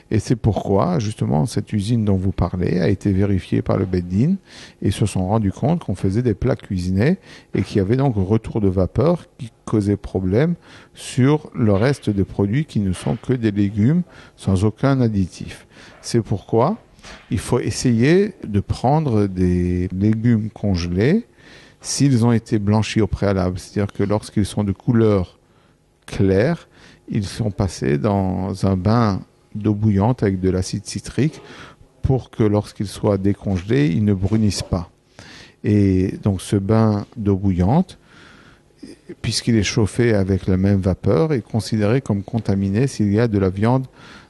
Et 0.09 0.19
c'est 0.19 0.35
pourquoi, 0.35 0.99
justement, 0.99 1.45
cette 1.45 1.71
usine 1.71 2.03
dont 2.03 2.17
vous 2.17 2.31
parlez 2.31 2.79
a 2.79 2.89
été 2.89 3.11
vérifiée 3.13 3.61
par 3.61 3.77
le 3.77 3.85
Beddin 3.85 4.35
et 4.81 4.91
se 4.91 5.05
sont 5.05 5.27
rendus 5.27 5.51
compte 5.51 5.85
qu'on 5.85 5.95
faisait 5.95 6.21
des 6.21 6.33
plats 6.33 6.55
cuisinés 6.55 7.17
et 7.53 7.61
qu'il 7.61 7.77
y 7.77 7.79
avait 7.79 7.95
donc 7.95 8.15
retour 8.17 8.59
de 8.59 8.67
vapeur 8.67 9.25
qui 9.37 9.51
causait 9.65 9.97
problème 9.97 10.55
sur 10.93 11.49
le 11.55 11.73
reste 11.73 12.09
des 12.09 12.25
produits 12.25 12.65
qui 12.65 12.81
ne 12.81 12.91
sont 12.91 13.15
que 13.15 13.33
des 13.33 13.51
légumes 13.51 14.03
sans 14.35 14.65
aucun 14.65 14.99
additif. 14.99 15.65
C'est 16.01 16.21
pourquoi 16.21 16.77
il 17.29 17.39
faut 17.39 17.59
essayer 17.59 18.33
de 18.45 18.59
prendre 18.59 19.27
des 19.27 19.87
légumes 19.93 20.49
congelés 20.49 21.25
s'ils 21.79 22.25
ont 22.25 22.31
été 22.31 22.59
blanchis 22.59 23.01
au 23.01 23.07
préalable. 23.07 23.57
C'est-à-dire 23.57 23.91
que 23.91 24.03
lorsqu'ils 24.03 24.45
sont 24.45 24.63
de 24.63 24.71
couleur 24.71 25.39
claire, 26.05 26.67
ils 27.07 27.25
sont 27.25 27.51
passés 27.51 27.97
dans 27.97 28.65
un 28.65 28.77
bain 28.77 29.21
d'eau 29.55 29.73
bouillante 29.73 30.23
avec 30.23 30.39
de 30.39 30.49
l'acide 30.49 30.85
citrique 30.85 31.41
pour 32.01 32.29
que 32.29 32.43
lorsqu'ils 32.43 32.87
soient 32.87 33.17
décongelés, 33.17 33.87
ils 33.87 34.03
ne 34.03 34.13
brunissent 34.13 34.63
pas. 34.63 34.89
Et 35.63 36.17
donc 36.23 36.41
ce 36.41 36.55
bain 36.55 37.05
d'eau 37.15 37.35
bouillante, 37.35 37.99
puisqu'il 39.21 39.55
est 39.55 39.63
chauffé 39.63 40.13
avec 40.13 40.47
la 40.47 40.57
même 40.57 40.79
vapeur, 40.79 41.33
est 41.33 41.41
considéré 41.41 42.01
comme 42.01 42.23
contaminé 42.23 42.87
s'il 42.87 43.11
y 43.11 43.19
a 43.19 43.27
de 43.27 43.37
la 43.37 43.49
viande 43.49 43.85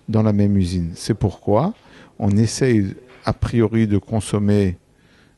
dans 0.10 0.24
la 0.24 0.34
même 0.34 0.58
usine. 0.58 0.92
C'est 0.96 1.14
pourquoi 1.14 1.74
on 2.20 2.32
essaye 2.32 2.94
a 3.26 3.34
priori 3.34 3.88
de 3.88 3.98
consommer 3.98 4.78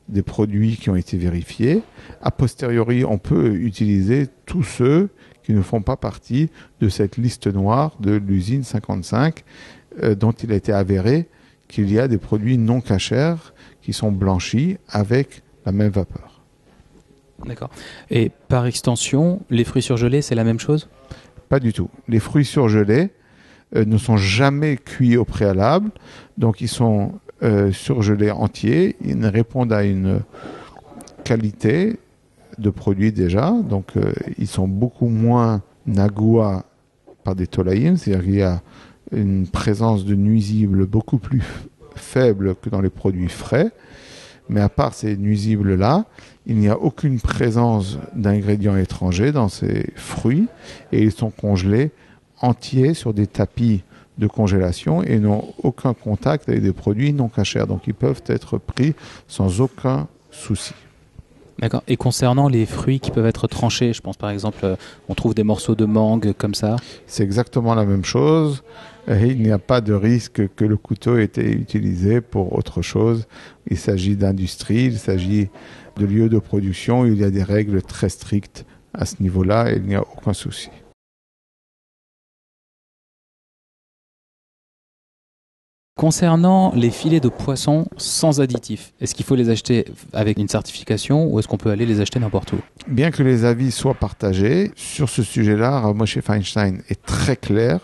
des 0.08 0.22
produits 0.22 0.76
qui 0.76 0.90
ont 0.90 0.96
été 0.96 1.16
vérifiés. 1.16 1.82
A 2.20 2.30
posteriori, 2.30 3.04
on 3.04 3.18
peut 3.18 3.54
utiliser 3.54 4.26
tous 4.46 4.62
ceux 4.62 5.08
qui 5.42 5.52
ne 5.52 5.62
font 5.62 5.82
pas 5.82 5.96
partie 5.96 6.50
de 6.80 6.88
cette 6.88 7.16
liste 7.16 7.46
noire 7.46 7.96
de 8.00 8.12
l'usine 8.12 8.64
55 8.64 9.44
euh, 10.02 10.14
dont 10.14 10.32
il 10.32 10.52
a 10.52 10.54
été 10.56 10.72
avéré 10.72 11.28
qu'il 11.68 11.90
y 11.90 11.98
a 11.98 12.08
des 12.08 12.18
produits 12.18 12.58
non 12.58 12.80
cachers 12.80 13.36
qui 13.82 13.92
sont 13.92 14.12
blanchis 14.12 14.78
avec 14.88 15.42
la 15.66 15.72
même 15.72 15.90
vapeur. 15.90 16.42
D'accord. 17.44 17.70
Et 18.10 18.30
par 18.48 18.66
extension, 18.66 19.40
les 19.50 19.64
fruits 19.64 19.82
surgelés, 19.82 20.22
c'est 20.22 20.34
la 20.34 20.44
même 20.44 20.60
chose? 20.60 20.88
Pas 21.48 21.60
du 21.60 21.72
tout. 21.72 21.90
Les 22.08 22.20
fruits 22.20 22.44
surgelés 22.44 23.10
euh, 23.76 23.84
ne 23.84 23.98
sont 23.98 24.16
jamais 24.16 24.76
cuits 24.76 25.16
au 25.16 25.24
préalable, 25.24 25.90
donc 26.38 26.60
ils 26.60 26.68
sont 26.68 27.12
euh, 27.42 27.72
surgelés 27.72 28.30
entiers. 28.30 28.96
Ils 29.04 29.26
répondent 29.26 29.72
à 29.72 29.84
une 29.84 30.20
qualité 31.24 31.98
de 32.58 32.70
produit 32.70 33.12
déjà, 33.12 33.52
donc 33.68 33.96
euh, 33.96 34.12
ils 34.38 34.46
sont 34.46 34.68
beaucoup 34.68 35.08
moins 35.08 35.62
nagoua 35.86 36.64
par 37.24 37.34
des 37.34 37.46
tolaïms, 37.46 37.96
c'est-à-dire 37.96 38.24
qu'il 38.24 38.36
y 38.36 38.42
a 38.42 38.62
une 39.12 39.46
présence 39.46 40.04
de 40.04 40.14
nuisibles 40.14 40.86
beaucoup 40.86 41.18
plus 41.18 41.42
faible 41.96 42.54
que 42.56 42.70
dans 42.70 42.80
les 42.80 42.90
produits 42.90 43.28
frais, 43.28 43.70
Mais 44.48 44.60
à 44.60 44.68
part 44.68 44.92
ces 44.92 45.16
nuisibles-là, 45.16 46.04
il 46.46 46.56
n'y 46.56 46.68
a 46.68 46.78
aucune 46.78 47.18
présence 47.18 47.98
d'ingrédients 48.14 48.76
étrangers 48.76 49.32
dans 49.32 49.48
ces 49.48 49.86
fruits 49.96 50.48
et 50.92 51.02
ils 51.02 51.12
sont 51.12 51.30
congelés 51.30 51.92
entiers 52.42 52.92
sur 52.92 53.14
des 53.14 53.26
tapis 53.26 53.82
de 54.18 54.26
congélation 54.26 55.02
et 55.02 55.18
n'ont 55.18 55.54
aucun 55.62 55.94
contact 55.94 56.48
avec 56.48 56.62
des 56.62 56.72
produits 56.72 57.12
non 57.12 57.28
cachers. 57.28 57.66
Donc 57.66 57.86
ils 57.86 57.94
peuvent 57.94 58.22
être 58.26 58.58
pris 58.58 58.94
sans 59.28 59.60
aucun 59.60 60.08
souci. 60.30 60.74
D'accord. 61.58 61.82
Et 61.86 61.96
concernant 61.96 62.48
les 62.48 62.66
fruits 62.66 63.00
qui 63.00 63.10
peuvent 63.10 63.26
être 63.26 63.46
tranchés, 63.46 63.92
je 63.92 64.00
pense 64.00 64.16
par 64.16 64.30
exemple, 64.30 64.60
euh, 64.64 64.76
on 65.08 65.14
trouve 65.14 65.34
des 65.34 65.44
morceaux 65.44 65.74
de 65.74 65.84
mangue 65.84 66.32
comme 66.36 66.54
ça. 66.54 66.76
C'est 67.06 67.22
exactement 67.22 67.74
la 67.74 67.84
même 67.84 68.04
chose. 68.04 68.62
Il 69.08 69.42
n'y 69.42 69.52
a 69.52 69.58
pas 69.58 69.82
de 69.82 69.92
risque 69.92 70.48
que 70.56 70.64
le 70.64 70.78
couteau 70.78 71.18
ait 71.18 71.24
été 71.24 71.52
utilisé 71.52 72.22
pour 72.22 72.56
autre 72.56 72.80
chose. 72.80 73.26
Il 73.68 73.76
s'agit 73.76 74.16
d'industrie, 74.16 74.86
il 74.86 74.98
s'agit 74.98 75.50
de 75.98 76.06
lieux 76.06 76.30
de 76.30 76.38
production. 76.38 77.04
Il 77.04 77.16
y 77.16 77.24
a 77.24 77.30
des 77.30 77.42
règles 77.42 77.82
très 77.82 78.08
strictes 78.08 78.64
à 78.94 79.04
ce 79.04 79.16
niveau-là 79.20 79.70
et 79.70 79.76
il 79.76 79.82
n'y 79.82 79.94
a 79.94 80.02
aucun 80.02 80.32
souci. 80.32 80.70
Concernant 85.96 86.72
les 86.74 86.90
filets 86.90 87.20
de 87.20 87.28
poisson 87.28 87.86
sans 87.96 88.40
additifs, 88.40 88.92
est-ce 89.00 89.14
qu'il 89.14 89.24
faut 89.24 89.36
les 89.36 89.48
acheter 89.48 89.84
avec 90.12 90.38
une 90.38 90.48
certification 90.48 91.26
ou 91.26 91.38
est-ce 91.38 91.46
qu'on 91.46 91.56
peut 91.56 91.70
aller 91.70 91.86
les 91.86 92.00
acheter 92.00 92.18
n'importe 92.18 92.52
où? 92.52 92.56
Bien 92.88 93.12
que 93.12 93.22
les 93.22 93.44
avis 93.44 93.70
soient 93.70 93.94
partagés, 93.94 94.72
sur 94.74 95.08
ce 95.08 95.22
sujet-là, 95.22 95.92
Moshe 95.94 96.18
Feinstein 96.18 96.82
est 96.88 97.00
très 97.06 97.36
clair. 97.36 97.78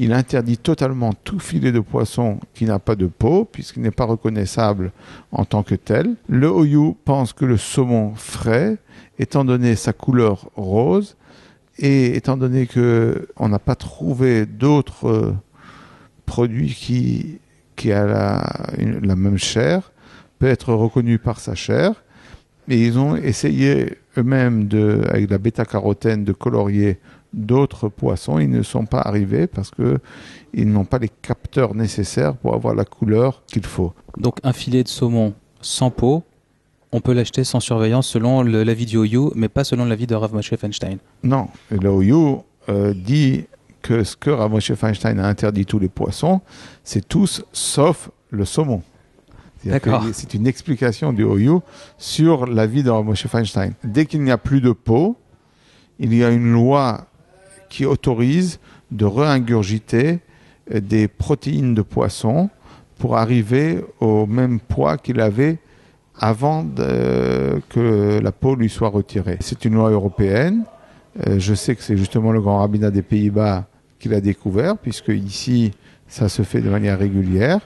Il 0.00 0.12
interdit 0.12 0.58
totalement 0.58 1.12
tout 1.12 1.38
filet 1.38 1.70
de 1.70 1.78
poisson 1.78 2.40
qui 2.54 2.64
n'a 2.64 2.80
pas 2.80 2.96
de 2.96 3.06
peau, 3.06 3.44
puisqu'il 3.44 3.82
n'est 3.82 3.92
pas 3.92 4.04
reconnaissable 4.04 4.90
en 5.30 5.44
tant 5.44 5.62
que 5.62 5.76
tel. 5.76 6.16
Le 6.28 6.50
Oyu 6.50 6.96
pense 7.04 7.32
que 7.32 7.44
le 7.44 7.56
saumon 7.56 8.14
frais, 8.16 8.78
étant 9.20 9.44
donné 9.44 9.76
sa 9.76 9.92
couleur 9.92 10.50
rose, 10.56 11.16
et 11.78 12.16
étant 12.16 12.36
donné 12.36 12.66
qu'on 12.66 13.48
n'a 13.48 13.58
pas 13.60 13.76
trouvé 13.76 14.44
d'autres 14.44 15.06
euh, 15.06 15.34
produit 16.28 16.74
qui, 16.74 17.38
qui 17.74 17.90
a 17.90 18.04
la, 18.06 19.16
même 19.16 19.38
chair 19.38 19.90
peut 20.38 20.46
être 20.46 20.72
reconnu 20.74 21.18
par 21.18 21.40
sa 21.40 21.54
chair. 21.54 22.04
Et 22.68 22.84
ils 22.86 22.98
ont 22.98 23.16
essayé 23.16 23.94
eux-mêmes, 24.18 24.68
de, 24.68 25.02
avec 25.08 25.30
la 25.30 25.38
bêta-carotène, 25.38 26.22
de 26.24 26.32
colorier 26.32 26.98
d'autres 27.32 27.88
poissons. 27.88 28.38
Ils 28.38 28.50
ne 28.50 28.62
sont 28.62 28.84
pas 28.84 29.00
arrivés 29.00 29.46
parce 29.46 29.70
qu'ils 29.70 30.72
n'ont 30.72 30.84
pas 30.84 30.98
les 30.98 31.08
capteurs 31.08 31.74
nécessaires 31.74 32.34
pour 32.36 32.54
avoir 32.54 32.74
la 32.74 32.84
couleur 32.84 33.42
qu'il 33.46 33.64
faut. 33.64 33.94
Donc 34.18 34.36
un 34.42 34.52
filet 34.52 34.82
de 34.84 34.88
saumon 34.88 35.34
sans 35.62 35.90
peau, 35.90 36.22
on 36.92 37.00
peut 37.00 37.14
l'acheter 37.14 37.42
sans 37.42 37.60
surveillance 37.60 38.06
selon 38.06 38.42
l'avis 38.42 38.86
du 38.86 38.96
OU, 38.98 39.32
mais 39.34 39.48
pas 39.48 39.64
selon 39.64 39.86
l'avis 39.86 40.06
de 40.06 40.14
Rav 40.14 40.34
Moshe 40.34 40.54
Feinstein. 40.54 40.98
Non, 41.22 41.48
le 41.70 41.90
OU 41.90 42.44
euh, 42.68 42.94
dit 42.94 43.46
que 43.82 44.04
ce 44.04 44.16
que 44.16 44.30
Ramoshe 44.30 44.72
Feinstein 44.74 45.18
a 45.18 45.26
interdit 45.26 45.66
tous 45.66 45.78
les 45.78 45.88
poissons, 45.88 46.40
c'est 46.84 47.06
tous 47.06 47.44
sauf 47.52 48.10
le 48.30 48.44
saumon. 48.44 48.82
C'est 50.12 50.34
une 50.34 50.46
explication 50.46 51.12
du 51.12 51.24
OU 51.24 51.62
sur 51.98 52.46
la 52.46 52.66
vie 52.66 52.82
de 52.82 52.90
Ramoshe 52.90 53.26
Feinstein. 53.26 53.72
Dès 53.84 54.06
qu'il 54.06 54.22
n'y 54.22 54.30
a 54.30 54.38
plus 54.38 54.60
de 54.60 54.70
peau, 54.72 55.16
il 55.98 56.14
y 56.14 56.22
a 56.22 56.30
une 56.30 56.52
loi 56.52 57.06
qui 57.68 57.84
autorise 57.84 58.60
de 58.90 59.04
réingurgiter 59.04 60.20
euh, 60.72 60.80
des 60.80 61.08
protéines 61.08 61.74
de 61.74 61.82
poisson 61.82 62.50
pour 62.98 63.16
arriver 63.16 63.84
au 64.00 64.26
même 64.26 64.60
poids 64.60 64.96
qu'il 64.96 65.20
avait 65.20 65.58
avant 66.20 66.66
que 66.66 68.18
la 68.20 68.32
peau 68.32 68.56
lui 68.56 68.68
soit 68.68 68.88
retirée. 68.88 69.36
C'est 69.40 69.64
une 69.64 69.74
loi 69.74 69.90
européenne 69.90 70.64
euh, 70.64 70.77
je 71.26 71.54
sais 71.54 71.74
que 71.74 71.82
c'est 71.82 71.96
justement 71.96 72.32
le 72.32 72.40
grand 72.40 72.58
rabbinat 72.58 72.90
des 72.90 73.02
Pays-Bas 73.02 73.66
qui 73.98 74.08
l'a 74.08 74.20
découvert, 74.20 74.76
puisque 74.76 75.08
ici, 75.08 75.72
ça 76.06 76.28
se 76.28 76.42
fait 76.42 76.60
de 76.60 76.70
manière 76.70 76.98
régulière. 76.98 77.60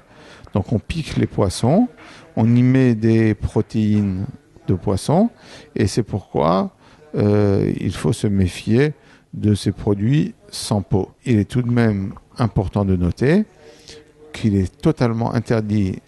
Donc 0.55 0.73
on 0.73 0.79
pique 0.79 1.17
les 1.17 1.27
poissons, 1.27 1.89
on 2.37 2.55
y 2.55 2.63
met 2.63 2.95
des 2.95 3.35
protéines 3.35 4.27
de 4.69 4.75
poisson, 4.75 5.31
et 5.75 5.87
c'est 5.87 6.03
pourquoi 6.03 6.75
euh, 7.15 7.73
il 7.81 7.93
faut 7.95 8.13
se 8.13 8.27
méfier 8.27 8.93
de 9.35 9.55
ces 9.55 9.73
produits 9.73 10.35
sans 10.51 10.83
peau. 10.83 11.11
Il 11.25 11.39
est 11.39 11.51
tout 11.51 11.63
de 11.63 11.71
même 11.71 12.13
important 12.39 12.85
de 12.85 12.97
noter 12.97 13.45
qu'il 14.33 14.57
est 14.57 14.81
totalement 14.81 15.35
interdit 15.35 16.01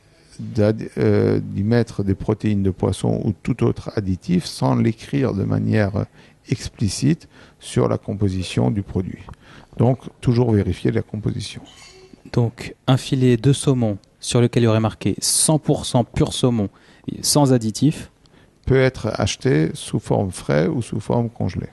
euh, 0.59 1.41
d'y 1.43 1.63
mettre 1.63 2.03
des 2.03 2.15
protéines 2.15 2.63
de 2.63 2.71
poisson 2.71 3.21
ou 3.25 3.33
tout 3.43 3.63
autre 3.65 3.93
additif 3.97 4.45
sans 4.45 4.75
l'écrire 4.75 5.33
de 5.33 5.45
manière 5.45 6.07
explicite 6.49 7.29
sur 7.59 7.89
la 7.89 7.99
composition 7.99 8.71
du 8.71 8.83
produit. 8.83 9.23
Donc, 9.77 9.99
toujours 10.21 10.53
vérifier 10.53 10.93
la 10.93 11.03
composition. 11.03 11.63
Donc, 12.33 12.75
un 12.87 12.97
filet 12.97 13.37
de 13.37 13.53
saumon 13.53 13.99
sur 14.21 14.41
lequel 14.41 14.63
il 14.63 14.67
y 14.67 14.69
aurait 14.69 14.81
marqué 14.81 15.15
100% 15.21 16.05
pur 16.05 16.33
saumon, 16.33 16.69
sans 17.21 17.53
additif, 17.53 18.11
peut 18.67 18.81
être 18.81 19.09
acheté 19.15 19.71
sous 19.75 19.99
forme 19.99 20.31
frais 20.31 20.67
ou 20.69 20.81
sous 20.81 21.01
forme 21.01 21.29
congelée. 21.29 21.69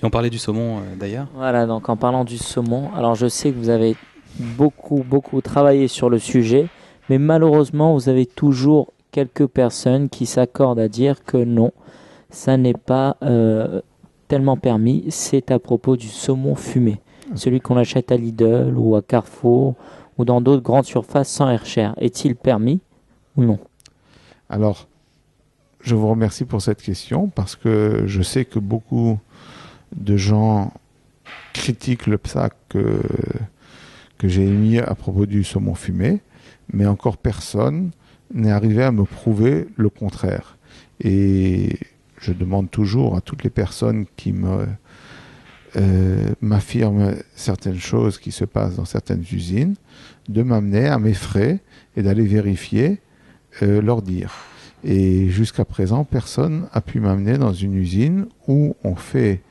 Et 0.00 0.04
on 0.04 0.10
parlait 0.10 0.30
du 0.30 0.38
saumon 0.38 0.78
euh, 0.78 0.96
d'ailleurs. 0.96 1.26
Voilà, 1.34 1.66
donc 1.66 1.88
en 1.88 1.96
parlant 1.96 2.24
du 2.24 2.36
saumon, 2.36 2.92
alors 2.94 3.14
je 3.14 3.28
sais 3.28 3.50
que 3.50 3.56
vous 3.56 3.70
avez 3.70 3.96
beaucoup, 4.38 5.02
beaucoup 5.02 5.40
travaillé 5.40 5.88
sur 5.88 6.10
le 6.10 6.18
sujet, 6.18 6.68
mais 7.08 7.18
malheureusement, 7.18 7.94
vous 7.94 8.08
avez 8.08 8.26
toujours 8.26 8.92
quelques 9.10 9.46
personnes 9.46 10.08
qui 10.08 10.26
s'accordent 10.26 10.78
à 10.78 10.88
dire 10.88 11.24
que 11.24 11.38
non, 11.38 11.72
ça 12.30 12.56
n'est 12.56 12.74
pas 12.74 13.16
euh, 13.22 13.80
tellement 14.28 14.56
permis. 14.56 15.04
C'est 15.08 15.50
à 15.50 15.58
propos 15.58 15.96
du 15.96 16.08
saumon 16.08 16.54
fumé, 16.54 17.00
celui 17.34 17.60
qu'on 17.60 17.76
achète 17.76 18.12
à 18.12 18.16
Lidl 18.16 18.74
ou 18.76 18.96
à 18.96 19.02
Carrefour 19.02 19.74
ou 20.18 20.24
dans 20.24 20.40
d'autres 20.40 20.62
grandes 20.62 20.84
surfaces 20.84 21.28
sans 21.28 21.48
air. 21.48 21.94
Est-il 21.98 22.36
permis 22.36 22.80
ou 23.36 23.44
non? 23.44 23.58
Alors, 24.48 24.86
je 25.80 25.94
vous 25.94 26.08
remercie 26.08 26.44
pour 26.44 26.62
cette 26.62 26.82
question 26.82 27.28
parce 27.28 27.56
que 27.56 28.04
je 28.06 28.22
sais 28.22 28.44
que 28.44 28.58
beaucoup 28.58 29.18
de 29.94 30.16
gens 30.16 30.72
critiquent 31.52 32.06
le 32.06 32.18
psaque 32.18 32.56
que, 32.68 33.00
que 34.18 34.28
j'ai 34.28 34.46
émis 34.46 34.78
à 34.78 34.94
propos 34.94 35.26
du 35.26 35.44
saumon 35.44 35.74
fumé, 35.74 36.20
mais 36.72 36.86
encore 36.86 37.16
personne 37.16 37.90
n'est 38.32 38.50
arrivé 38.50 38.82
à 38.82 38.92
me 38.92 39.04
prouver 39.04 39.68
le 39.76 39.88
contraire. 39.88 40.58
Et 41.00 41.78
je 42.20 42.32
demande 42.32 42.70
toujours 42.70 43.16
à 43.16 43.20
toutes 43.20 43.44
les 43.44 43.50
personnes 43.50 44.06
qui 44.16 44.34
euh, 45.76 46.32
m'affirment 46.40 47.14
certaines 47.34 47.78
choses 47.78 48.18
qui 48.18 48.32
se 48.32 48.44
passent 48.44 48.76
dans 48.76 48.84
certaines 48.84 49.24
usines, 49.32 49.76
de 50.28 50.42
m'amener 50.42 50.86
à 50.86 50.98
mes 50.98 51.14
frais 51.14 51.60
et 51.96 52.02
d'aller 52.02 52.24
vérifier 52.24 53.00
euh, 53.62 53.80
leur 53.80 54.02
dire. 54.02 54.32
Et 54.84 55.28
jusqu'à 55.28 55.64
présent, 55.64 56.04
personne 56.04 56.68
n'a 56.74 56.80
pu 56.80 57.00
m'amener 57.00 57.38
dans 57.38 57.52
une 57.52 57.74
usine 57.74 58.26
où 58.46 58.76
on 58.84 58.94
fait 58.94 59.42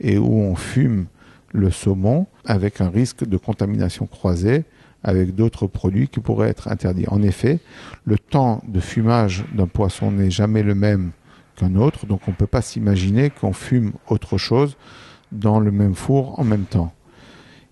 et 0.00 0.18
où 0.18 0.32
on 0.40 0.54
fume 0.54 1.06
le 1.52 1.70
saumon 1.70 2.26
avec 2.44 2.80
un 2.80 2.90
risque 2.90 3.26
de 3.26 3.36
contamination 3.36 4.06
croisée 4.06 4.64
avec 5.04 5.34
d'autres 5.34 5.66
produits 5.66 6.08
qui 6.08 6.20
pourraient 6.20 6.48
être 6.48 6.68
interdits. 6.68 7.06
En 7.08 7.22
effet, 7.22 7.60
le 8.04 8.18
temps 8.18 8.62
de 8.66 8.80
fumage 8.80 9.44
d'un 9.54 9.66
poisson 9.66 10.10
n'est 10.10 10.30
jamais 10.30 10.62
le 10.62 10.74
même 10.74 11.12
qu'un 11.56 11.76
autre, 11.76 12.06
donc 12.06 12.22
on 12.26 12.32
ne 12.32 12.36
peut 12.36 12.46
pas 12.46 12.62
s'imaginer 12.62 13.30
qu'on 13.30 13.52
fume 13.52 13.92
autre 14.08 14.38
chose 14.38 14.76
dans 15.30 15.60
le 15.60 15.70
même 15.70 15.94
four 15.94 16.40
en 16.40 16.44
même 16.44 16.64
temps. 16.64 16.92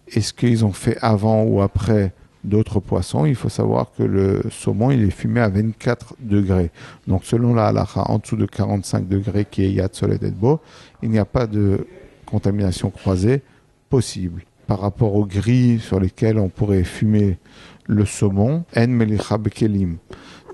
Est-ce 0.09 0.33
qu'ils 0.33 0.65
ont 0.65 0.73
fait 0.73 0.99
avant 1.01 1.43
ou 1.43 1.63
après 1.63 2.13
d'autres 2.45 2.81
poissons 2.81 3.25
Il 3.25 3.35
faut 3.35 3.49
savoir 3.49 3.93
que 3.97 4.03
le 4.03 4.43
saumon, 4.51 4.91
il 4.91 5.03
est 5.03 5.11
fumé 5.11 5.41
à 5.41 5.49
24 5.49 6.17
degrés. 6.21 6.71
Donc 7.07 7.25
selon 7.25 7.55
la 7.55 7.69
halakha, 7.69 8.03
en 8.11 8.19
dessous 8.19 8.37
de 8.37 8.47
45 8.47 9.09
degrés 9.09 9.47
qui 9.51 9.65
est 9.65 9.73
Yad 9.73 9.95
Solet 9.95 10.19
Edbo, 10.23 10.61
il 11.03 11.11
n'y 11.11 11.19
a 11.19 11.25
pas 11.25 11.47
de 11.47 11.87
contamination 12.27 12.91
croisée 12.91 13.43
possible 13.89 14.43
par 14.67 14.81
rapport 14.81 15.15
aux 15.15 15.27
grilles 15.27 15.81
sur 15.81 16.01
lesquelles 16.01 16.39
on 16.39 16.49
pourrait 16.49 16.85
fumer 16.85 17.39
le 17.87 18.05
saumon, 18.05 18.65
en. 18.77 19.97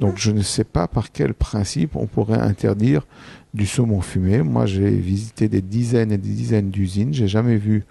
Donc 0.01 0.17
je 0.17 0.31
ne 0.31 0.43
sais 0.43 0.65
pas 0.65 0.87
par 0.87 1.13
quel 1.13 1.35
principe 1.35 1.97
on 1.97 2.07
pourrait 2.07 2.41
interdire 2.41 3.07
du 3.55 3.67
saumon 3.67 4.01
fumé. 4.01 4.43
Moi 4.43 4.67
j'ai 4.67 4.91
visité 4.91 5.49
des 5.49 5.63
dizaines 5.63 6.13
et 6.13 6.19
des 6.19 6.31
dizaines 6.31 6.71
d'usines, 6.71 7.13
j'ai 7.13 7.29
jamais 7.29 7.57
vu 7.57 7.85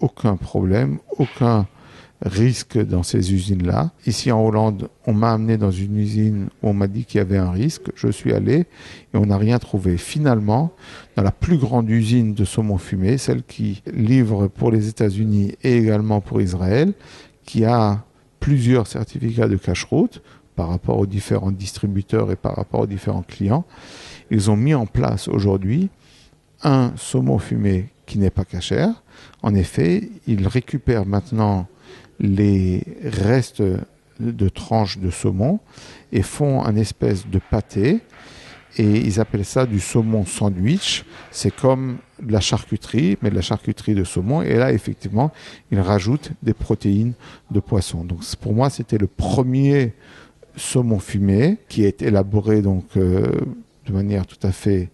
aucun 0.00 0.36
problème, 0.36 0.98
aucun 1.18 1.66
risque 2.22 2.78
dans 2.78 3.02
ces 3.02 3.32
usines-là. 3.32 3.92
Ici 4.06 4.32
en 4.32 4.44
Hollande, 4.44 4.88
on 5.06 5.12
m'a 5.12 5.32
amené 5.32 5.56
dans 5.56 5.70
une 5.70 5.96
usine 5.96 6.48
où 6.62 6.70
on 6.70 6.72
m'a 6.72 6.88
dit 6.88 7.04
qu'il 7.04 7.18
y 7.18 7.20
avait 7.20 7.38
un 7.38 7.50
risque. 7.50 7.90
Je 7.94 8.08
suis 8.08 8.32
allé 8.32 8.66
et 9.14 9.16
on 9.16 9.26
n'a 9.26 9.36
rien 9.36 9.58
trouvé. 9.58 9.96
Finalement, 9.96 10.72
dans 11.16 11.22
la 11.22 11.30
plus 11.30 11.58
grande 11.58 11.88
usine 11.88 12.34
de 12.34 12.44
saumon 12.44 12.78
fumé, 12.78 13.18
celle 13.18 13.42
qui 13.44 13.82
livre 13.92 14.48
pour 14.48 14.70
les 14.70 14.88
États-Unis 14.88 15.54
et 15.62 15.76
également 15.76 16.20
pour 16.20 16.40
Israël, 16.40 16.92
qui 17.44 17.64
a 17.64 18.04
plusieurs 18.40 18.86
certificats 18.86 19.48
de 19.48 19.56
cache-route 19.56 20.22
par 20.56 20.68
rapport 20.68 20.98
aux 20.98 21.06
différents 21.06 21.52
distributeurs 21.52 22.32
et 22.32 22.36
par 22.36 22.56
rapport 22.56 22.80
aux 22.80 22.86
différents 22.86 23.22
clients. 23.22 23.64
Ils 24.30 24.50
ont 24.50 24.56
mis 24.56 24.74
en 24.74 24.86
place 24.86 25.28
aujourd'hui 25.28 25.88
un 26.64 26.92
saumon 26.96 27.38
fumé 27.38 27.90
qui 28.06 28.18
n'est 28.18 28.30
pas 28.30 28.44
cachère. 28.44 29.02
En 29.42 29.54
effet, 29.54 30.10
ils 30.26 30.48
récupèrent 30.48 31.06
maintenant 31.06 31.68
les 32.20 32.82
restes 33.04 33.62
de 34.20 34.48
tranches 34.48 34.98
de 34.98 35.10
saumon 35.10 35.60
et 36.12 36.22
font 36.22 36.64
un 36.64 36.76
espèce 36.76 37.26
de 37.28 37.38
pâté 37.38 38.00
et 38.76 38.98
ils 38.98 39.20
appellent 39.20 39.44
ça 39.44 39.66
du 39.66 39.80
saumon 39.80 40.24
sandwich. 40.24 41.04
C'est 41.30 41.54
comme 41.54 41.98
de 42.22 42.32
la 42.32 42.40
charcuterie, 42.40 43.16
mais 43.22 43.30
de 43.30 43.34
la 43.34 43.42
charcuterie 43.42 43.94
de 43.94 44.04
saumon. 44.04 44.42
Et 44.42 44.54
là, 44.54 44.72
effectivement, 44.72 45.32
ils 45.70 45.80
rajoutent 45.80 46.32
des 46.42 46.54
protéines 46.54 47.14
de 47.50 47.60
poisson. 47.60 48.04
Donc 48.04 48.24
pour 48.36 48.52
moi, 48.52 48.70
c'était 48.70 48.98
le 48.98 49.06
premier 49.06 49.94
saumon 50.56 50.98
fumé 50.98 51.58
qui 51.68 51.84
est 51.84 52.02
élaboré 52.02 52.62
donc 52.62 52.84
euh, 52.96 53.30
de 53.86 53.92
manière 53.92 54.26
tout 54.26 54.44
à 54.46 54.52
fait 54.52 54.90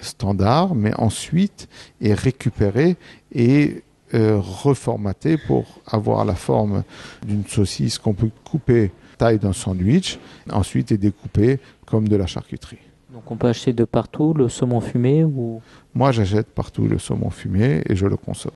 standard, 0.00 0.74
mais 0.74 0.92
ensuite 0.94 1.68
est 2.00 2.14
récupéré 2.14 2.96
et 3.32 3.82
euh, 4.14 4.38
reformaté 4.38 5.36
pour 5.36 5.80
avoir 5.86 6.24
la 6.24 6.34
forme 6.34 6.84
d'une 7.26 7.44
saucisse 7.46 7.98
qu'on 7.98 8.14
peut 8.14 8.30
couper 8.44 8.92
taille 9.18 9.38
d'un 9.38 9.52
sandwich, 9.52 10.18
ensuite 10.50 10.92
est 10.92 10.98
découpé 10.98 11.58
comme 11.86 12.08
de 12.08 12.16
la 12.16 12.26
charcuterie. 12.26 12.78
Donc 13.12 13.30
on 13.30 13.36
peut 13.36 13.48
acheter 13.48 13.72
de 13.72 13.84
partout 13.84 14.34
le 14.34 14.48
saumon 14.48 14.80
fumé 14.80 15.24
ou? 15.24 15.62
Moi 15.94 16.12
j'achète 16.12 16.48
partout 16.48 16.86
le 16.86 16.98
saumon 16.98 17.30
fumé 17.30 17.82
et 17.88 17.94
je 17.94 18.06
le 18.06 18.16
consomme. 18.16 18.52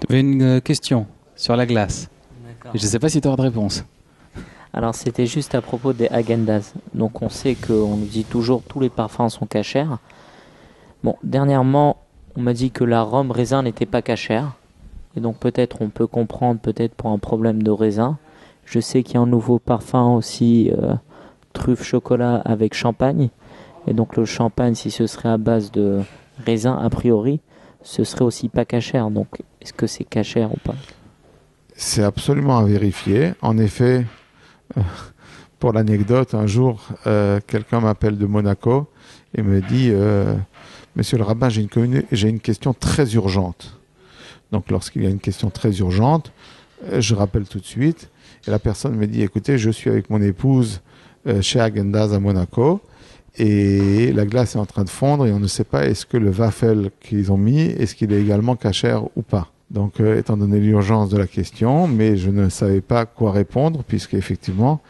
Tu 0.00 0.12
avais 0.12 0.20
une 0.20 0.42
euh, 0.42 0.60
question 0.60 1.06
sur 1.36 1.56
la 1.56 1.66
glace. 1.66 2.08
Je 2.66 2.70
ne 2.72 2.78
sais 2.78 2.98
pas 2.98 3.08
si 3.08 3.20
tu 3.20 3.28
auras 3.28 3.36
de 3.36 3.42
réponse. 3.42 3.84
Alors 4.72 4.94
c'était 4.94 5.26
juste 5.26 5.54
à 5.54 5.62
propos 5.62 5.92
des 5.92 6.08
agendas. 6.08 6.74
Donc 6.94 7.22
on 7.22 7.28
sait 7.28 7.54
qu'on 7.54 7.96
nous 7.96 8.06
dit 8.06 8.24
toujours 8.24 8.62
tous 8.62 8.80
les 8.80 8.90
parfums 8.90 9.28
sont 9.28 9.46
cachers. 9.46 9.86
Bon, 11.04 11.16
dernièrement, 11.22 11.98
on 12.34 12.40
m'a 12.40 12.54
dit 12.54 12.70
que 12.70 12.82
la 12.82 13.02
rhum 13.02 13.30
raisin 13.30 13.62
n'était 13.62 13.84
pas 13.84 14.00
cachère. 14.00 14.54
Et 15.14 15.20
donc 15.20 15.36
peut-être 15.36 15.82
on 15.82 15.90
peut 15.90 16.06
comprendre 16.06 16.58
peut-être 16.60 16.94
pour 16.94 17.10
un 17.10 17.18
problème 17.18 17.62
de 17.62 17.70
raisin. 17.70 18.16
Je 18.64 18.80
sais 18.80 19.02
qu'il 19.02 19.16
y 19.16 19.18
a 19.18 19.20
un 19.20 19.26
nouveau 19.26 19.58
parfum 19.58 20.14
aussi, 20.14 20.72
euh, 20.72 20.94
truffe 21.52 21.82
chocolat 21.82 22.36
avec 22.46 22.72
champagne. 22.72 23.28
Et 23.86 23.92
donc 23.92 24.16
le 24.16 24.24
champagne, 24.24 24.74
si 24.74 24.90
ce 24.90 25.06
serait 25.06 25.28
à 25.28 25.36
base 25.36 25.70
de 25.72 26.00
raisin, 26.46 26.78
a 26.78 26.88
priori, 26.88 27.40
ce 27.82 28.02
serait 28.02 28.24
aussi 28.24 28.48
pas 28.48 28.64
cachère. 28.64 29.10
Donc 29.10 29.42
est-ce 29.60 29.74
que 29.74 29.86
c'est 29.86 30.04
cachère 30.04 30.54
ou 30.54 30.58
pas? 30.64 30.74
C'est 31.74 32.02
absolument 32.02 32.56
à 32.56 32.64
vérifier. 32.64 33.34
En 33.42 33.58
effet, 33.58 34.06
euh, 34.78 34.80
pour 35.58 35.74
l'anecdote, 35.74 36.32
un 36.32 36.46
jour, 36.46 36.88
euh, 37.06 37.40
quelqu'un 37.46 37.80
m'appelle 37.80 38.16
de 38.16 38.24
Monaco 38.24 38.88
et 39.34 39.42
me 39.42 39.60
dit 39.60 39.92
Monsieur 40.96 41.18
le 41.18 41.24
rabbin, 41.24 41.48
j'ai 41.48 41.66
une, 42.28 42.38
question 42.38 42.72
très 42.72 43.14
urgente. 43.14 43.80
Donc, 44.52 44.70
lorsqu'il 44.70 45.02
y 45.02 45.06
a 45.06 45.10
une 45.10 45.18
question 45.18 45.50
très 45.50 45.78
urgente, 45.78 46.30
euh, 46.84 47.00
je 47.00 47.16
rappelle 47.16 47.44
tout 47.44 47.58
de 47.58 47.64
suite. 47.64 48.10
Et 48.46 48.50
la 48.52 48.60
personne 48.60 48.94
me 48.94 49.08
dit 49.08 49.22
Écoutez, 49.22 49.58
je 49.58 49.70
suis 49.70 49.90
avec 49.90 50.08
mon 50.08 50.22
épouse 50.22 50.82
euh, 51.26 51.42
chez 51.42 51.58
Agendaz 51.58 52.14
à 52.14 52.20
Monaco. 52.20 52.80
Et 53.36 54.12
la 54.12 54.24
glace 54.24 54.54
est 54.54 54.58
en 54.60 54.66
train 54.66 54.84
de 54.84 54.90
fondre 54.90 55.26
et 55.26 55.32
on 55.32 55.40
ne 55.40 55.48
sait 55.48 55.64
pas 55.64 55.86
est-ce 55.86 56.06
que 56.06 56.16
le 56.16 56.30
waffle 56.30 56.90
qu'ils 57.00 57.32
ont 57.32 57.36
mis, 57.36 57.62
est-ce 57.62 57.96
qu'il 57.96 58.12
est 58.12 58.20
également 58.20 58.54
cachère 58.54 59.04
ou 59.16 59.22
pas. 59.22 59.50
Donc, 59.72 59.98
euh, 59.98 60.16
étant 60.16 60.36
donné 60.36 60.60
l'urgence 60.60 61.08
de 61.08 61.16
la 61.16 61.26
question, 61.26 61.88
mais 61.88 62.16
je 62.16 62.30
ne 62.30 62.48
savais 62.48 62.80
pas 62.80 63.06
quoi 63.06 63.32
répondre, 63.32 63.82
puisque 63.84 64.14
effectivement, 64.14 64.80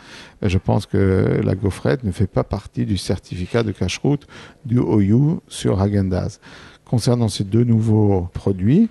je 0.49 0.59
pense 0.59 0.87
que 0.87 1.41
la 1.43 1.55
gaufrette 1.55 2.05
ne 2.05 2.13
fait 2.13 2.27
pas 2.27 2.45
partie 2.45 2.85
du 2.85 2.97
certificat 2.97 3.63
de 3.63 3.73
cache-route 3.73 4.27
du 4.65 4.79
OU 4.79 5.41
sur 5.49 5.83
Häagen-Dazs. 5.83 6.41
Concernant 6.85 7.29
ces 7.29 7.45
deux 7.45 7.65
nouveaux 7.65 8.29
produits, 8.33 8.89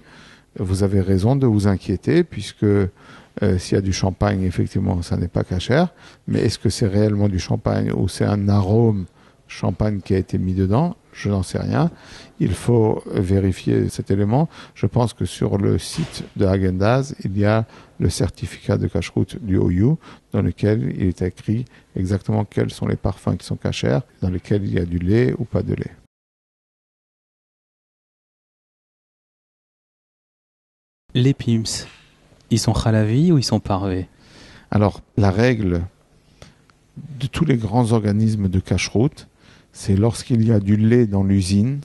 vous 0.59 0.84
avez 0.84 1.01
raison 1.01 1.35
de 1.35 1.45
vous 1.47 1.67
inquiéter, 1.67 2.23
puisque 2.23 2.63
euh, 2.63 3.57
s'il 3.57 3.75
y 3.75 3.77
a 3.77 3.81
du 3.81 3.93
champagne, 3.93 4.43
effectivement, 4.43 5.01
ça 5.01 5.17
n'est 5.17 5.27
pas 5.27 5.43
cachère. 5.43 5.89
Mais 6.27 6.39
est-ce 6.39 6.59
que 6.59 6.69
c'est 6.69 6.88
réellement 6.88 7.30
du 7.30 7.39
champagne 7.39 7.91
ou 7.91 8.07
c'est 8.07 8.25
un 8.25 8.49
arôme 8.49 9.05
champagne 9.47 10.01
qui 10.01 10.13
a 10.13 10.17
été 10.17 10.38
mis 10.38 10.53
dedans? 10.53 10.95
Je 11.14 11.30
n'en 11.30 11.44
sais 11.44 11.60
rien. 11.60 11.91
Il 12.40 12.53
faut 12.53 13.03
vérifier 13.06 13.88
cet 13.90 14.11
élément. 14.11 14.49
Je 14.73 14.88
pense 14.88 15.14
que 15.14 15.26
sur 15.26 15.57
le 15.57 15.77
site 15.77 16.23
de 16.35 16.45
Häagen-Dazs, 16.45 17.15
il 17.23 17.38
y 17.38 17.45
a 17.45 17.65
le 17.99 18.10
certificat 18.10 18.77
de 18.77 18.88
cache-route 18.88 19.38
du 19.44 19.57
OU 19.57 19.98
dans 20.31 20.41
lequel 20.41 20.94
il 20.98 21.07
est 21.07 21.22
écrit 21.22 21.65
exactement 21.95 22.44
quels 22.44 22.72
sont 22.72 22.88
les 22.88 22.95
parfums 22.95 23.38
qui 23.38 23.45
sont 23.45 23.56
cachers, 23.56 23.99
dans 24.22 24.30
lesquels 24.30 24.65
il 24.65 24.73
y 24.73 24.80
a 24.80 24.85
du 24.85 24.98
lait 24.98 25.34
ou 25.38 25.45
pas 25.45 25.61
de 25.61 25.76
lait. 25.76 25.91
Les 31.15 31.35
pims, 31.35 31.85
ils 32.49 32.60
sont 32.60 32.73
halavi 32.73 33.31
ou 33.31 33.38
ils 33.38 33.44
sont 33.44 33.60
parvés 33.60 34.07
Alors, 34.72 35.02
la 35.15 35.30
règle 35.30 35.84
de 36.98 37.27
tous 37.27 37.45
les 37.45 37.57
grands 37.57 37.91
organismes 37.91 38.49
de 38.49 38.60
cache-route, 38.60 39.27
c'est 39.73 39.95
lorsqu'il 39.95 40.47
y 40.47 40.51
a 40.51 40.59
du 40.59 40.77
lait 40.77 41.07
dans 41.07 41.23
l'usine 41.23 41.81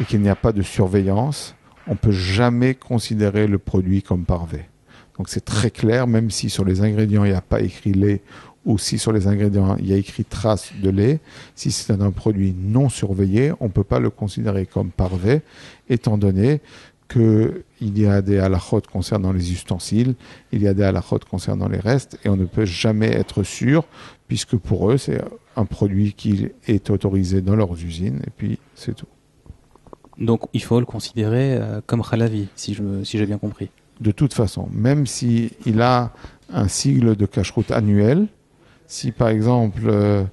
et 0.00 0.04
qu'il 0.04 0.20
n'y 0.20 0.28
a 0.30 0.36
pas 0.36 0.52
de 0.52 0.62
surveillance, 0.62 1.54
on 1.86 1.96
peut 1.96 2.12
jamais 2.12 2.74
considérer 2.74 3.46
le 3.46 3.58
produit 3.58 4.02
comme 4.02 4.24
parvé. 4.24 4.60
Donc 5.18 5.28
c'est 5.28 5.44
très 5.44 5.70
clair, 5.70 6.06
même 6.06 6.30
si 6.30 6.48
sur 6.48 6.64
les 6.64 6.80
ingrédients 6.80 7.24
il 7.24 7.30
n'y 7.30 7.36
a 7.36 7.42
pas 7.42 7.60
écrit 7.60 7.92
lait 7.92 8.22
ou 8.64 8.78
si 8.78 8.98
sur 8.98 9.12
les 9.12 9.26
ingrédients 9.26 9.76
il 9.76 9.86
y 9.86 9.92
a 9.92 9.96
écrit 9.96 10.24
trace 10.24 10.72
de 10.80 10.90
lait, 10.90 11.20
si 11.54 11.70
c'est 11.70 11.92
un 11.92 12.10
produit 12.10 12.54
non 12.58 12.88
surveillé, 12.88 13.52
on 13.60 13.66
ne 13.66 13.72
peut 13.72 13.84
pas 13.84 14.00
le 14.00 14.10
considérer 14.10 14.64
comme 14.64 14.90
parvé, 14.90 15.42
étant 15.90 16.16
donné 16.16 16.60
qu'il 17.08 17.62
y 17.80 18.06
a 18.06 18.22
des 18.22 18.38
halakhot 18.38 18.82
concernant 18.90 19.32
les 19.32 19.52
ustensiles, 19.52 20.14
il 20.52 20.62
y 20.62 20.68
a 20.68 20.72
des 20.72 20.84
halakhot 20.84 21.20
concernant 21.30 21.68
les 21.68 21.78
restes, 21.78 22.18
et 22.24 22.28
on 22.28 22.36
ne 22.36 22.46
peut 22.46 22.64
jamais 22.64 23.12
être 23.12 23.42
sûr, 23.42 23.84
puisque 24.26 24.56
pour 24.56 24.90
eux, 24.90 24.96
c'est 24.96 25.20
un 25.56 25.64
produit 25.64 26.12
qui 26.12 26.48
est 26.66 26.90
autorisé 26.90 27.40
dans 27.40 27.56
leurs 27.56 27.72
usines, 27.72 28.20
et 28.26 28.30
puis 28.30 28.58
c'est 28.74 28.94
tout. 28.94 29.06
Donc 30.18 30.42
il 30.52 30.62
faut 30.62 30.78
le 30.80 30.86
considérer 30.86 31.56
euh, 31.56 31.80
comme 31.86 32.02
halavi, 32.10 32.48
si 32.56 32.76
si 33.04 33.18
j'ai 33.18 33.26
bien 33.26 33.38
compris. 33.38 33.70
De 34.00 34.10
toute 34.10 34.34
façon, 34.34 34.68
même 34.72 35.06
si 35.06 35.52
il 35.66 35.80
a 35.80 36.12
un 36.52 36.68
sigle 36.68 37.16
de 37.16 37.26
cache-route 37.26 37.70
annuel, 37.70 38.26
si 38.86 39.12
par 39.12 39.28
exemple 39.28 39.82
euh, 39.86 40.24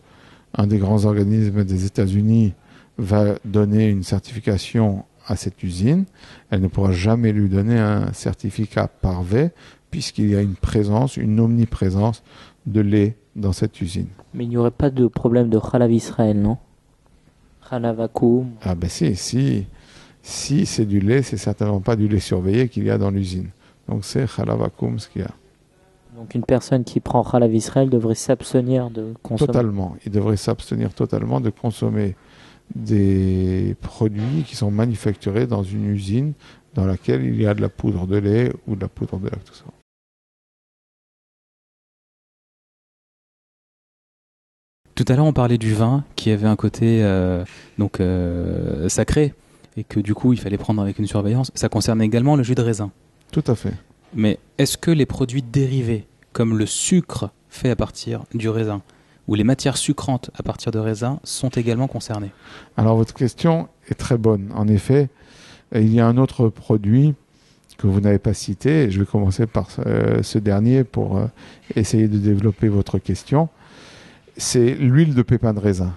un 0.55 0.67
des 0.67 0.77
grands 0.77 1.05
organismes 1.05 1.63
des 1.63 1.85
États-Unis 1.85 2.53
va 2.97 3.35
donner 3.45 3.87
une 3.87 4.03
certification 4.03 5.05
à 5.27 5.35
cette 5.35 5.61
usine, 5.63 6.05
elle 6.49 6.61
ne 6.61 6.67
pourra 6.67 6.91
jamais 6.91 7.31
lui 7.31 7.49
donner 7.49 7.79
un 7.79 8.11
certificat 8.13 8.87
parvé 8.87 9.51
puisqu'il 9.91 10.29
y 10.29 10.35
a 10.35 10.41
une 10.41 10.55
présence, 10.55 11.17
une 11.17 11.39
omniprésence 11.39 12.23
de 12.65 12.81
lait 12.81 13.17
dans 13.35 13.53
cette 13.53 13.79
usine. 13.81 14.07
Mais 14.33 14.43
il 14.45 14.49
n'y 14.49 14.57
aurait 14.57 14.71
pas 14.71 14.89
de 14.89 15.07
problème 15.07 15.49
de 15.49 15.59
Khalav 15.59 15.91
Israël, 15.91 16.39
non? 16.39 16.57
Khalavakoum. 17.69 18.51
Ah 18.61 18.75
ben 18.75 18.89
si, 18.89 19.15
si, 19.15 19.65
si 20.21 20.65
c'est 20.65 20.85
du 20.85 20.99
lait, 20.99 21.21
c'est 21.21 21.37
certainement 21.37 21.81
pas 21.81 21.95
du 21.95 22.07
lait 22.07 22.19
surveillé 22.19 22.67
qu'il 22.67 22.83
y 22.83 22.89
a 22.89 22.97
dans 22.97 23.11
l'usine. 23.11 23.49
Donc 23.87 24.03
c'est 24.03 24.25
halavakum 24.37 24.99
ce 24.99 25.09
qu'il 25.09 25.21
y 25.21 25.25
a. 25.25 25.31
Donc 26.15 26.35
une 26.35 26.43
personne 26.43 26.83
qui 26.83 26.99
prend 26.99 27.23
Khalav 27.23 27.53
Israël 27.53 27.89
devrait 27.89 28.15
s'abstenir 28.15 28.89
de 28.89 29.13
consommer. 29.23 29.47
Totalement. 29.47 29.95
Il 30.05 30.11
devrait 30.11 30.37
s'abstenir 30.37 30.93
totalement 30.93 31.39
de 31.39 31.49
consommer 31.49 32.15
des 32.75 33.75
produits 33.81 34.43
qui 34.45 34.55
sont 34.55 34.71
manufacturés 34.71 35.47
dans 35.47 35.63
une 35.63 35.85
usine 35.85 36.33
dans 36.73 36.85
laquelle 36.85 37.23
il 37.23 37.41
y 37.41 37.45
a 37.45 37.53
de 37.53 37.61
la 37.61 37.69
poudre 37.69 38.07
de 38.07 38.17
lait 38.17 38.53
ou 38.67 38.75
de 38.75 38.81
la 38.81 38.87
poudre 38.87 39.17
de 39.17 39.29
lactose. 39.29 39.63
Tout 45.03 45.11
à 45.11 45.15
l'heure, 45.15 45.25
on 45.25 45.33
parlait 45.33 45.57
du 45.57 45.73
vin 45.73 46.03
qui 46.15 46.29
avait 46.29 46.47
un 46.47 46.55
côté 46.55 47.01
euh, 47.01 47.43
donc 47.79 47.99
euh, 47.99 48.87
sacré 48.87 49.33
et 49.75 49.83
que 49.83 49.99
du 49.99 50.13
coup, 50.13 50.31
il 50.31 50.39
fallait 50.39 50.59
prendre 50.59 50.79
avec 50.79 50.99
une 50.99 51.07
surveillance. 51.07 51.49
Ça 51.55 51.69
concerne 51.69 52.03
également 52.03 52.35
le 52.35 52.43
jus 52.43 52.53
de 52.53 52.61
raisin. 52.61 52.91
Tout 53.31 53.43
à 53.47 53.55
fait. 53.55 53.73
Mais 54.13 54.37
est-ce 54.59 54.77
que 54.77 54.91
les 54.91 55.07
produits 55.07 55.41
dérivés, 55.41 56.05
comme 56.33 56.55
le 56.55 56.67
sucre 56.67 57.31
fait 57.49 57.71
à 57.71 57.75
partir 57.75 58.25
du 58.35 58.47
raisin, 58.47 58.83
ou 59.27 59.33
les 59.33 59.43
matières 59.43 59.77
sucrantes 59.77 60.29
à 60.35 60.43
partir 60.43 60.71
de 60.71 60.77
raisin, 60.77 61.19
sont 61.23 61.49
également 61.49 61.87
concernés? 61.87 62.29
Alors 62.77 62.95
votre 62.95 63.15
question 63.15 63.69
est 63.89 63.95
très 63.95 64.19
bonne. 64.19 64.51
En 64.53 64.67
effet, 64.67 65.09
il 65.73 65.91
y 65.91 65.99
a 65.99 66.05
un 66.05 66.17
autre 66.17 66.49
produit 66.49 67.15
que 67.79 67.87
vous 67.87 68.01
n'avez 68.01 68.19
pas 68.19 68.35
cité. 68.35 68.91
Je 68.91 68.99
vais 68.99 69.07
commencer 69.07 69.47
par 69.47 69.67
euh, 69.87 70.21
ce 70.21 70.37
dernier 70.37 70.83
pour 70.83 71.19
essayer 71.75 72.07
de 72.07 72.19
développer 72.19 72.67
votre 72.67 72.99
question. 72.99 73.49
C'est 74.37 74.75
l'huile 74.75 75.13
de 75.13 75.21
pépin 75.21 75.53
de 75.53 75.59
raisin. 75.59 75.93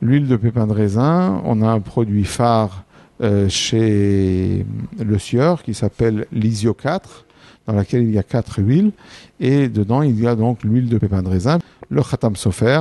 L'huile 0.00 0.28
de 0.28 0.36
pépin 0.36 0.66
de 0.66 0.72
raisin, 0.72 1.42
on 1.44 1.62
a 1.62 1.68
un 1.68 1.80
produit 1.80 2.24
phare 2.24 2.84
euh, 3.20 3.48
chez 3.48 4.64
le 4.98 5.18
sieur 5.18 5.62
qui 5.62 5.74
s'appelle 5.74 6.26
l'Isio 6.32 6.72
4, 6.72 7.26
dans 7.66 7.74
laquelle 7.74 8.02
il 8.02 8.10
y 8.10 8.18
a 8.18 8.22
quatre 8.22 8.60
huiles, 8.60 8.92
et 9.40 9.68
dedans 9.68 10.02
il 10.02 10.18
y 10.18 10.26
a 10.26 10.34
donc 10.34 10.64
l'huile 10.64 10.88
de 10.88 10.96
pépin 10.96 11.22
de 11.22 11.28
raisin. 11.28 11.58
Le 11.90 12.02
Khatam 12.02 12.36
Sofer 12.36 12.80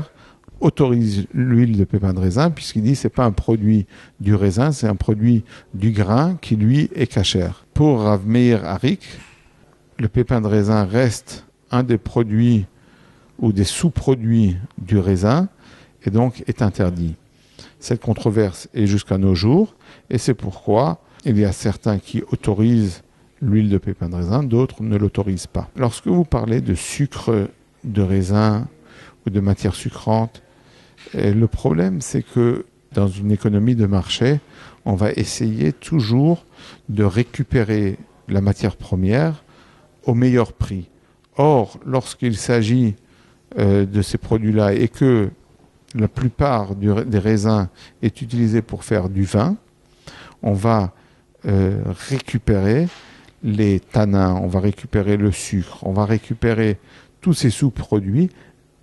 autorise 0.61 1.27
l'huile 1.33 1.77
de 1.77 1.83
pépin 1.83 2.13
de 2.13 2.19
raisin 2.19 2.51
puisqu'il 2.51 2.83
dit 2.83 2.95
c'est 2.95 3.09
pas 3.09 3.25
un 3.25 3.31
produit 3.31 3.85
du 4.19 4.35
raisin, 4.35 4.71
c'est 4.71 4.87
un 4.87 4.95
produit 4.95 5.43
du 5.73 5.91
grain 5.91 6.37
qui 6.41 6.55
lui 6.55 6.89
est 6.95 7.07
cachère. 7.07 7.65
Pour 7.73 8.01
Rav 8.01 8.27
Meir 8.27 8.65
Harik, 8.65 9.01
le 9.97 10.07
pépin 10.07 10.41
de 10.41 10.47
raisin 10.47 10.85
reste 10.85 11.45
un 11.71 11.83
des 11.83 11.97
produits 11.97 12.65
ou 13.39 13.53
des 13.53 13.63
sous-produits 13.63 14.57
du 14.77 14.97
raisin 14.97 15.49
et 16.03 16.09
donc 16.09 16.43
est 16.47 16.61
interdit. 16.61 17.15
Cette 17.79 18.01
controverse 18.01 18.67
est 18.73 18.87
jusqu'à 18.87 19.17
nos 19.17 19.35
jours 19.35 19.75
et 20.09 20.17
c'est 20.17 20.33
pourquoi 20.33 21.01
il 21.25 21.37
y 21.37 21.45
a 21.45 21.51
certains 21.51 21.99
qui 21.99 22.23
autorisent 22.31 23.03
l'huile 23.41 23.69
de 23.69 23.77
pépin 23.77 24.09
de 24.09 24.15
raisin, 24.15 24.43
d'autres 24.43 24.83
ne 24.83 24.97
l'autorisent 24.97 25.47
pas. 25.47 25.69
Lorsque 25.75 26.07
vous 26.07 26.25
parlez 26.25 26.61
de 26.61 26.75
sucre 26.75 27.49
de 27.83 28.01
raisin 28.01 28.67
ou 29.25 29.29
de 29.29 29.39
matière 29.39 29.75
sucrante, 29.75 30.41
eh, 31.13 31.33
le 31.33 31.47
problème 31.47 32.01
c'est 32.01 32.23
que 32.23 32.65
dans 32.93 33.07
une 33.07 33.31
économie 33.31 33.75
de 33.75 33.85
marché, 33.85 34.39
on 34.85 34.95
va 34.95 35.11
essayer 35.11 35.71
toujours 35.71 36.45
de 36.89 37.03
récupérer 37.03 37.97
la 38.27 38.41
matière 38.41 38.75
première 38.75 39.43
au 40.05 40.13
meilleur 40.13 40.53
prix. 40.53 40.89
Or, 41.37 41.79
lorsqu'il 41.85 42.35
s'agit 42.35 42.95
euh, 43.57 43.85
de 43.85 44.01
ces 44.01 44.17
produits-là 44.17 44.73
et 44.73 44.87
que 44.87 45.29
la 45.95 46.07
plupart 46.07 46.75
des 46.75 47.19
raisins 47.19 47.67
est 48.01 48.21
utilisé 48.21 48.61
pour 48.61 48.83
faire 48.83 49.09
du 49.09 49.23
vin, 49.23 49.57
on 50.43 50.53
va 50.53 50.93
euh, 51.45 51.81
récupérer 52.09 52.87
les 53.43 53.79
tanins, 53.79 54.35
on 54.35 54.47
va 54.47 54.59
récupérer 54.59 55.17
le 55.17 55.31
sucre, 55.31 55.79
on 55.83 55.93
va 55.93 56.05
récupérer 56.05 56.77
tous 57.21 57.33
ces 57.33 57.49
sous-produits 57.49 58.29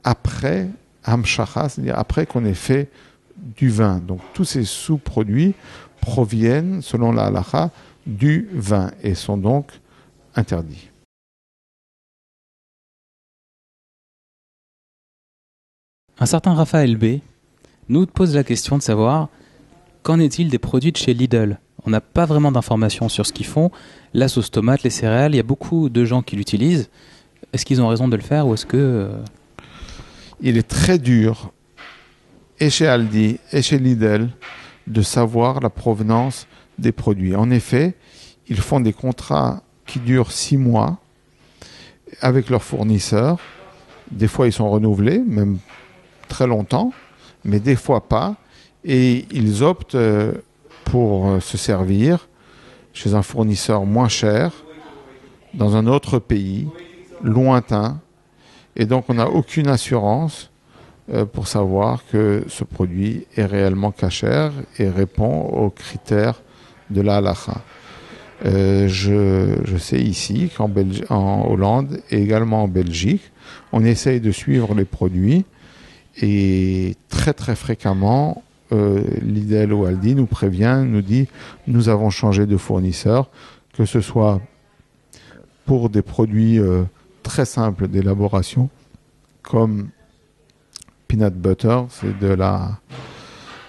après 0.02 0.68
c'est-à-dire 1.04 1.98
après 1.98 2.26
qu'on 2.26 2.44
ait 2.44 2.54
fait 2.54 2.90
du 3.36 3.68
vin. 3.68 3.98
Donc 3.98 4.20
tous 4.34 4.44
ces 4.44 4.64
sous-produits 4.64 5.54
proviennent, 6.00 6.82
selon 6.82 7.12
la 7.12 7.26
halacha, 7.26 7.70
du 8.06 8.48
vin 8.52 8.90
et 9.02 9.14
sont 9.14 9.36
donc 9.36 9.70
interdits. 10.34 10.90
Un 16.18 16.26
certain 16.26 16.54
Raphaël 16.54 16.96
B 16.96 17.20
nous 17.88 18.06
pose 18.06 18.34
la 18.34 18.42
question 18.42 18.78
de 18.78 18.82
savoir 18.82 19.28
qu'en 20.02 20.18
est-il 20.18 20.48
des 20.48 20.58
produits 20.58 20.92
de 20.92 20.96
chez 20.96 21.12
Lidl? 21.12 21.58
On 21.84 21.90
n'a 21.90 22.00
pas 22.00 22.24
vraiment 22.24 22.50
d'informations 22.50 23.08
sur 23.08 23.26
ce 23.26 23.32
qu'ils 23.32 23.46
font. 23.46 23.70
La 24.14 24.28
sauce 24.28 24.50
tomate, 24.50 24.82
les 24.82 24.90
céréales, 24.90 25.34
il 25.34 25.36
y 25.36 25.40
a 25.40 25.44
beaucoup 25.44 25.88
de 25.88 26.04
gens 26.04 26.22
qui 26.22 26.36
l'utilisent. 26.36 26.88
Est-ce 27.52 27.64
qu'ils 27.66 27.82
ont 27.82 27.88
raison 27.88 28.08
de 28.08 28.16
le 28.16 28.22
faire 28.22 28.46
ou 28.46 28.54
est-ce 28.54 28.66
que... 28.66 28.76
Euh, 28.76 29.08
il 30.40 30.58
est 30.58 30.68
très 30.68 30.98
dur, 30.98 31.52
et 32.60 32.68
chez 32.68 32.86
Aldi 32.86 33.38
et 33.52 33.62
chez 33.62 33.78
Lidl, 33.78 34.28
de 34.86 35.02
savoir 35.02 35.60
la 35.60 35.70
provenance 35.70 36.46
des 36.78 36.92
produits. 36.92 37.34
En 37.34 37.50
effet, 37.50 37.94
ils 38.48 38.58
font 38.60 38.80
des 38.80 38.92
contrats 38.92 39.62
qui 39.86 39.98
durent 39.98 40.32
six 40.32 40.56
mois 40.56 40.98
avec 42.20 42.50
leurs 42.50 42.62
fournisseurs. 42.62 43.38
Des 44.10 44.28
fois, 44.28 44.46
ils 44.46 44.52
sont 44.52 44.70
renouvelés, 44.70 45.22
même 45.26 45.58
très 46.28 46.46
longtemps, 46.46 46.92
mais 47.44 47.60
des 47.60 47.76
fois 47.76 48.08
pas. 48.08 48.36
Et 48.84 49.26
ils 49.32 49.62
optent 49.62 49.94
euh, 49.94 50.32
pour 50.84 51.28
euh, 51.28 51.40
se 51.40 51.56
servir 51.56 52.28
chez 52.92 53.14
un 53.14 53.22
fournisseur 53.22 53.84
moins 53.84 54.08
cher, 54.08 54.52
dans 55.54 55.76
un 55.76 55.86
autre 55.86 56.18
pays, 56.18 56.68
lointain. 57.22 58.00
Et 58.76 58.86
donc 58.86 59.06
on 59.08 59.14
n'a 59.14 59.28
aucune 59.28 59.68
assurance 59.68 60.50
euh, 61.12 61.24
pour 61.24 61.48
savoir 61.48 62.02
que 62.10 62.44
ce 62.48 62.64
produit 62.64 63.26
est 63.36 63.44
réellement 63.44 63.90
cachère 63.90 64.52
et 64.78 64.88
répond 64.88 65.42
aux 65.48 65.70
critères 65.70 66.40
de 66.90 67.00
la 67.00 67.16
halakha. 67.16 67.60
je, 68.44 69.76
sais 69.78 70.00
ici 70.00 70.50
qu'en 70.56 70.70
en 71.10 71.50
Hollande 71.50 72.00
et 72.10 72.22
également 72.22 72.62
en 72.64 72.68
Belgique, 72.68 73.32
on 73.72 73.84
essaye 73.84 74.20
de 74.20 74.30
suivre 74.30 74.74
les 74.74 74.84
produits 74.84 75.44
et 76.20 76.96
très 77.08 77.32
très 77.32 77.56
fréquemment, 77.56 78.42
euh, 78.72 79.02
Lidl 79.22 79.72
ou 79.72 79.84
Aldi 79.84 80.14
nous 80.14 80.26
prévient, 80.26 80.82
nous 80.86 81.02
dit 81.02 81.28
nous 81.66 81.88
avons 81.88 82.10
changé 82.10 82.46
de 82.46 82.56
fournisseur, 82.56 83.30
que 83.74 83.84
ce 83.84 84.00
soit 84.00 84.40
pour 85.66 85.90
des 85.90 86.02
produits 86.02 86.58
euh, 86.58 86.84
très 87.22 87.44
simples 87.44 87.88
d'élaboration, 87.88 88.70
comme 89.42 89.88
peanut 91.08 91.34
butter, 91.34 91.82
c'est 91.90 92.18
de 92.18 92.28
la 92.28 92.78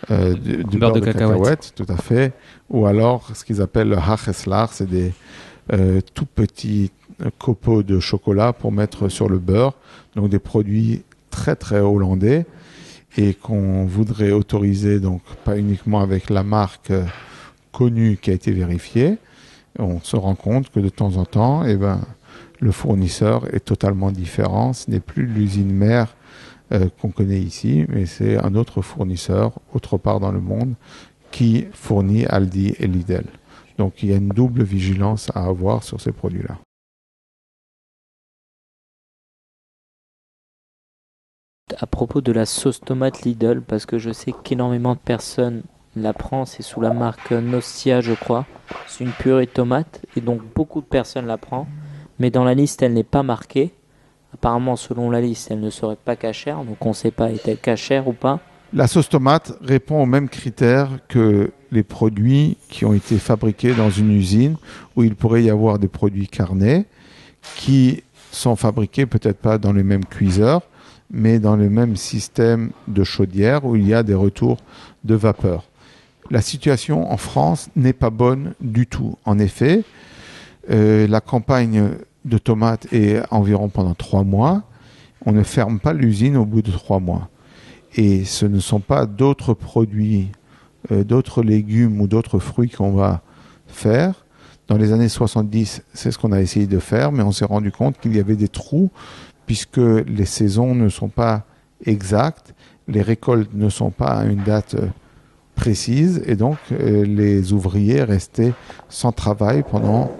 euh, 0.09 0.35
du, 0.35 0.77
beurre, 0.77 0.93
de, 0.93 0.99
cacahuète. 1.01 1.73
tout 1.75 1.85
à 1.89 1.97
fait, 1.97 2.33
ou 2.69 2.85
alors 2.85 3.29
ce 3.35 3.43
qu'ils 3.43 3.61
appellent 3.61 3.89
le 3.89 3.97
hacheslar, 3.97 4.71
c'est 4.71 4.89
des 4.89 5.11
euh, 5.73 5.99
tout 6.13 6.25
petits 6.25 6.91
copeaux 7.39 7.83
de 7.83 7.99
chocolat 7.99 8.53
pour 8.53 8.71
mettre 8.71 9.09
sur 9.09 9.27
le 9.27 9.39
beurre, 9.39 9.73
donc 10.15 10.29
des 10.29 10.39
produits 10.39 11.03
très 11.37 11.55
très 11.55 11.79
hollandais 11.79 12.47
et 13.15 13.35
qu'on 13.35 13.85
voudrait 13.85 14.31
autoriser, 14.31 14.99
donc 14.99 15.21
pas 15.45 15.55
uniquement 15.57 16.01
avec 16.01 16.31
la 16.31 16.41
marque 16.41 16.89
euh, 16.89 17.05
connue 17.71 18.17
qui 18.19 18.31
a 18.31 18.33
été 18.33 18.51
vérifiée, 18.51 19.17
on 19.77 19.99
se 20.01 20.15
rend 20.15 20.33
compte 20.33 20.71
que 20.71 20.79
de 20.79 20.89
temps 20.89 21.17
en 21.17 21.25
temps, 21.25 21.63
eh 21.63 21.75
ben, 21.75 22.01
le 22.59 22.71
fournisseur 22.71 23.53
est 23.53 23.63
totalement 23.63 24.11
différent. 24.11 24.73
Ce 24.73 24.89
n'est 24.89 24.99
plus 24.99 25.27
l'usine 25.27 25.71
mère 25.71 26.15
euh, 26.71 26.89
qu'on 26.99 27.11
connaît 27.11 27.39
ici, 27.39 27.85
mais 27.89 28.07
c'est 28.07 28.35
un 28.43 28.55
autre 28.55 28.81
fournisseur 28.81 29.51
autre 29.73 29.97
part 29.99 30.19
dans 30.19 30.31
le 30.31 30.41
monde 30.41 30.73
qui 31.29 31.67
fournit 31.71 32.25
Aldi 32.25 32.73
et 32.79 32.87
Lidl. 32.87 33.25
Donc 33.77 34.01
il 34.01 34.09
y 34.09 34.13
a 34.13 34.17
une 34.17 34.29
double 34.29 34.63
vigilance 34.63 35.29
à 35.35 35.43
avoir 35.45 35.83
sur 35.83 36.01
ces 36.01 36.11
produits-là. 36.11 36.57
À 41.75 41.85
propos 41.85 42.21
de 42.21 42.31
la 42.31 42.45
sauce 42.45 42.79
tomate 42.79 43.23
Lidl, 43.23 43.61
parce 43.61 43.85
que 43.85 43.97
je 43.97 44.11
sais 44.11 44.33
qu'énormément 44.43 44.93
de 44.93 44.99
personnes 44.99 45.63
la 45.95 46.13
prennent, 46.13 46.45
c'est 46.45 46.63
sous 46.63 46.79
la 46.79 46.93
marque 46.93 47.31
Nostia, 47.31 48.01
je 48.01 48.13
crois. 48.13 48.45
C'est 48.87 49.03
une 49.03 49.11
purée 49.11 49.47
tomate, 49.47 50.05
et 50.15 50.21
donc 50.21 50.41
beaucoup 50.55 50.81
de 50.81 50.85
personnes 50.85 51.25
la 51.25 51.37
prennent. 51.37 51.65
Mais 52.19 52.29
dans 52.29 52.43
la 52.43 52.53
liste, 52.53 52.81
elle 52.81 52.93
n'est 52.93 53.03
pas 53.03 53.23
marquée. 53.23 53.73
Apparemment, 54.33 54.75
selon 54.75 55.09
la 55.09 55.21
liste, 55.21 55.49
elle 55.51 55.59
ne 55.59 55.69
serait 55.69 55.97
pas 55.97 56.15
cachère, 56.15 56.63
donc 56.63 56.85
on 56.85 56.89
ne 56.89 56.93
sait 56.93 57.11
pas 57.11 57.31
est-elle 57.31 57.57
cachère 57.57 58.07
ou 58.07 58.13
pas. 58.13 58.39
La 58.73 58.87
sauce 58.87 59.09
tomate 59.09 59.53
répond 59.61 60.01
aux 60.01 60.05
mêmes 60.05 60.29
critères 60.29 60.99
que 61.07 61.51
les 61.71 61.83
produits 61.83 62.57
qui 62.69 62.85
ont 62.85 62.93
été 62.93 63.17
fabriqués 63.17 63.73
dans 63.73 63.89
une 63.89 64.11
usine 64.11 64.57
où 64.95 65.03
il 65.03 65.15
pourrait 65.15 65.43
y 65.43 65.49
avoir 65.49 65.79
des 65.79 65.87
produits 65.87 66.27
carnés 66.27 66.85
qui 67.55 68.03
sont 68.31 68.57
fabriqués 68.57 69.05
peut-être 69.05 69.39
pas 69.39 69.57
dans 69.57 69.71
les 69.71 69.83
mêmes 69.83 70.05
cuiseurs, 70.05 70.61
mais 71.11 71.39
dans 71.39 71.55
le 71.55 71.69
même 71.69 71.95
système 71.95 72.71
de 72.87 73.03
chaudière 73.03 73.65
où 73.65 73.75
il 73.75 73.87
y 73.87 73.93
a 73.93 74.03
des 74.03 74.13
retours 74.13 74.57
de 75.03 75.15
vapeur. 75.15 75.63
La 76.29 76.41
situation 76.41 77.09
en 77.11 77.17
France 77.17 77.69
n'est 77.75 77.93
pas 77.93 78.09
bonne 78.09 78.53
du 78.59 78.85
tout. 78.85 79.17
En 79.23 79.39
effet, 79.39 79.83
euh, 80.69 81.07
la 81.07 81.21
campagne 81.21 81.91
de 82.25 82.37
tomates 82.37 82.91
est 82.91 83.21
environ 83.31 83.69
pendant 83.69 83.93
trois 83.93 84.23
mois. 84.23 84.63
On 85.25 85.31
ne 85.31 85.43
ferme 85.43 85.79
pas 85.79 85.93
l'usine 85.93 86.35
au 86.35 86.45
bout 86.45 86.61
de 86.61 86.71
trois 86.71 86.99
mois. 86.99 87.29
Et 87.95 88.25
ce 88.25 88.45
ne 88.45 88.59
sont 88.59 88.81
pas 88.81 89.05
d'autres 89.05 89.53
produits, 89.53 90.29
euh, 90.91 91.05
d'autres 91.05 91.41
légumes 91.41 92.01
ou 92.01 92.07
d'autres 92.07 92.39
fruits 92.39 92.69
qu'on 92.69 92.91
va 92.91 93.21
faire. 93.67 94.25
Dans 94.67 94.77
les 94.77 94.91
années 94.91 95.07
70, 95.07 95.83
c'est 95.93 96.11
ce 96.11 96.17
qu'on 96.17 96.33
a 96.33 96.41
essayé 96.41 96.67
de 96.67 96.79
faire, 96.79 97.13
mais 97.13 97.23
on 97.23 97.31
s'est 97.31 97.45
rendu 97.45 97.71
compte 97.71 97.97
qu'il 97.99 98.13
y 98.13 98.19
avait 98.19 98.35
des 98.35 98.49
trous 98.49 98.91
puisque 99.47 99.77
les 99.77 100.25
saisons 100.25 100.75
ne 100.75 100.89
sont 100.89 101.07
pas 101.07 101.45
exactes, 101.83 102.53
les 102.87 103.01
récoltes 103.01 103.53
ne 103.53 103.69
sont 103.69 103.89
pas 103.89 104.19
à 104.19 104.25
une 104.25 104.43
date 104.43 104.75
euh, 104.75 104.87
précise, 105.55 106.21
et 106.27 106.35
donc 106.35 106.57
euh, 106.71 107.03
les 107.03 107.53
ouvriers 107.53 108.03
restaient 108.03 108.53
sans 108.89 109.11
travail 109.11 109.63
pendant 109.69 110.11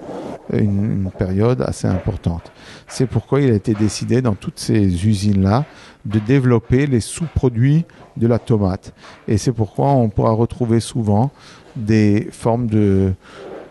une, 0.54 1.12
période 1.18 1.62
assez 1.62 1.88
importante. 1.88 2.52
C'est 2.88 3.06
pourquoi 3.06 3.42
il 3.42 3.52
a 3.52 3.56
été 3.56 3.74
décidé 3.74 4.22
dans 4.22 4.36
toutes 4.36 4.60
ces 4.60 5.08
usines-là 5.08 5.66
de 6.06 6.20
développer 6.20 6.88
les 6.88 7.02
sous-produits 7.02 7.86
de 8.16 8.28
la 8.28 8.40
tomate. 8.40 8.94
Et 9.28 9.38
c'est 9.38 9.52
pourquoi 9.52 9.88
on 9.88 10.10
pourra 10.10 10.32
retrouver 10.32 10.80
souvent 10.80 11.32
des 11.76 12.30
formes 12.32 12.68
de 12.68 13.14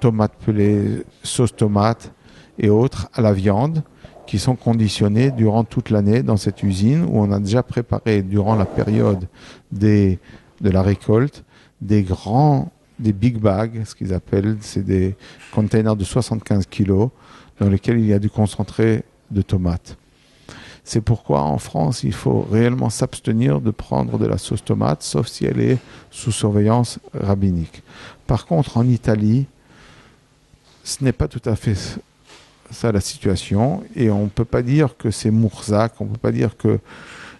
tomates 0.00 0.34
pelées, 0.44 1.04
sauce 1.22 1.56
tomate 1.56 2.12
et 2.58 2.68
autres 2.68 3.08
à 3.14 3.22
la 3.22 3.32
viande 3.32 3.82
qui 4.26 4.38
sont 4.38 4.56
conditionnés 4.56 5.30
durant 5.30 5.64
toute 5.64 5.90
l'année 5.90 6.22
dans 6.22 6.36
cette 6.36 6.62
usine 6.62 7.04
où 7.04 7.20
on 7.20 7.30
a 7.32 7.38
déjà 7.38 7.62
préparé 7.62 8.22
durant 8.22 8.54
la 8.56 8.66
période 8.66 9.28
de 9.72 10.18
la 10.60 10.82
récolte 10.82 11.44
des 11.80 12.02
grands 12.02 12.70
des 12.98 13.12
big 13.12 13.38
bags, 13.38 13.84
ce 13.84 13.94
qu'ils 13.94 14.14
appellent, 14.14 14.56
c'est 14.60 14.84
des 14.84 15.16
containers 15.52 15.96
de 15.96 16.04
75 16.04 16.66
kg 16.66 17.08
dans 17.60 17.68
lesquels 17.68 17.98
il 17.98 18.06
y 18.06 18.12
a 18.12 18.18
du 18.18 18.30
concentré 18.30 19.04
de 19.30 19.42
tomates. 19.42 19.98
C'est 20.84 21.00
pourquoi 21.00 21.42
en 21.42 21.58
France, 21.58 22.04
il 22.04 22.12
faut 22.12 22.46
réellement 22.50 22.90
s'abstenir 22.90 23.60
de 23.60 23.70
prendre 23.70 24.18
de 24.18 24.26
la 24.26 24.38
sauce 24.38 24.64
tomate, 24.64 25.02
sauf 25.02 25.26
si 25.26 25.44
elle 25.44 25.60
est 25.60 25.78
sous 26.10 26.30
surveillance 26.30 27.00
rabbinique. 27.12 27.82
Par 28.26 28.46
contre, 28.46 28.76
en 28.76 28.84
Italie, 28.84 29.46
ce 30.84 31.02
n'est 31.02 31.12
pas 31.12 31.26
tout 31.26 31.42
à 31.44 31.56
fait 31.56 31.74
ça 32.70 32.92
la 32.92 33.00
situation, 33.00 33.82
et 33.94 34.10
on 34.10 34.24
ne 34.24 34.28
peut 34.28 34.44
pas 34.44 34.62
dire 34.62 34.96
que 34.96 35.10
c'est 35.10 35.30
Mourzac, 35.30 35.94
on 36.00 36.04
ne 36.04 36.10
peut 36.10 36.18
pas 36.18 36.32
dire 36.32 36.56
que 36.56 36.78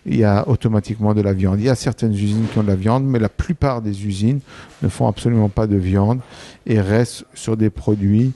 il 0.07 0.17
y 0.17 0.25
a 0.25 0.49
automatiquement 0.49 1.15
de 1.15 1.21
la 1.21 1.33
viande. 1.33 1.59
Il 1.59 1.67
y 1.67 1.69
a 1.69 1.75
certaines 1.75 2.13
usines 2.13 2.47
qui 2.53 2.59
ont 2.59 2.63
de 2.63 2.69
la 2.69 2.77
viande, 2.77 3.05
mais 3.05 3.19
la 3.19 3.29
plupart 3.29 3.83
des 3.83 4.07
usines 4.07 4.39
ne 4.83 4.89
font 4.89 5.09
absolument 5.09 5.49
pas 5.49 5.67
de 5.67 5.77
viande 5.77 6.21
et 6.65 6.81
restent 6.81 7.25
sur 7.35 7.57
des 7.57 7.71
produits 7.71 8.33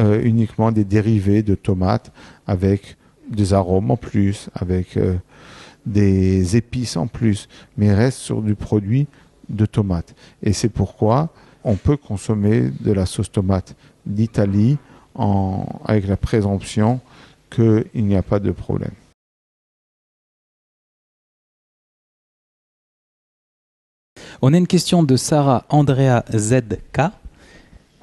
euh, 0.00 0.20
uniquement 0.22 0.72
des 0.72 0.84
dérivés 0.84 1.42
de 1.42 1.54
tomates 1.54 2.12
avec 2.48 2.96
des 3.30 3.52
arômes 3.52 3.92
en 3.92 3.96
plus, 3.96 4.50
avec 4.54 4.96
euh, 4.96 5.14
des 5.86 6.56
épices 6.56 6.96
en 6.96 7.06
plus, 7.06 7.48
mais 7.76 7.94
restent 7.94 8.18
sur 8.18 8.42
du 8.42 8.56
produit 8.56 9.06
de 9.48 9.66
tomates. 9.66 10.14
Et 10.42 10.52
c'est 10.52 10.68
pourquoi 10.68 11.32
on 11.64 11.76
peut 11.76 11.96
consommer 11.96 12.70
de 12.80 12.92
la 12.92 13.06
sauce 13.06 13.30
tomate 13.30 13.76
d'Italie 14.04 14.78
avec 15.84 16.06
la 16.06 16.16
présomption 16.16 17.00
qu'il 17.50 17.88
n'y 17.94 18.16
a 18.16 18.22
pas 18.22 18.38
de 18.38 18.50
problème. 18.50 18.92
On 24.40 24.54
a 24.54 24.56
une 24.56 24.68
question 24.68 25.02
de 25.02 25.16
Sarah 25.16 25.64
Andrea 25.68 26.24
ZK. 26.30 27.00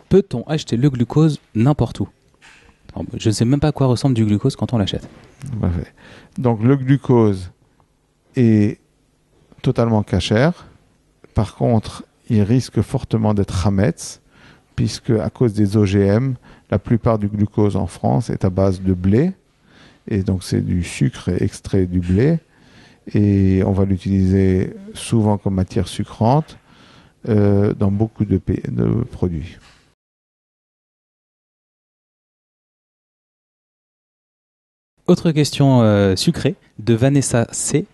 Peut-on 0.09 0.43
acheter 0.43 0.75
le 0.75 0.89
glucose 0.89 1.39
n'importe 1.55 2.01
où? 2.01 2.09
Je 3.17 3.29
ne 3.29 3.33
sais 3.33 3.45
même 3.45 3.59
pas 3.59 3.69
à 3.69 3.71
quoi 3.71 3.87
ressemble 3.87 4.15
du 4.15 4.25
glucose 4.25 4.55
quand 4.55 4.73
on 4.73 4.77
l'achète. 4.77 5.07
Donc 6.37 6.61
le 6.61 6.75
glucose 6.75 7.51
est 8.35 8.79
totalement 9.61 10.03
cachère. 10.03 10.67
Par 11.33 11.55
contre, 11.55 12.03
il 12.29 12.41
risque 12.41 12.81
fortement 12.81 13.33
d'être 13.33 13.67
hametz, 13.67 14.21
puisque 14.75 15.11
à 15.11 15.29
cause 15.29 15.53
des 15.53 15.77
OGM, 15.77 16.35
la 16.69 16.79
plupart 16.79 17.19
du 17.19 17.27
glucose 17.27 17.75
en 17.75 17.87
France 17.87 18.29
est 18.29 18.45
à 18.45 18.49
base 18.49 18.81
de 18.81 18.93
blé. 18.93 19.33
Et 20.07 20.23
donc 20.23 20.43
c'est 20.43 20.61
du 20.61 20.83
sucre 20.83 21.29
extrait 21.41 21.85
du 21.85 21.99
blé 21.99 22.39
et 23.13 23.63
on 23.65 23.71
va 23.71 23.85
l'utiliser 23.85 24.75
souvent 24.93 25.37
comme 25.37 25.55
matière 25.55 25.87
sucrante 25.87 26.57
euh, 27.29 27.73
dans 27.73 27.91
beaucoup 27.91 28.25
de, 28.25 28.39
de, 28.69 29.03
produits. 29.11 29.57
Autre 35.07 35.31
question 35.31 35.81
euh, 35.81 36.15
sucrée 36.15 36.55
de 36.79 36.93
Vanessa 36.93 37.47
C. 37.51 37.85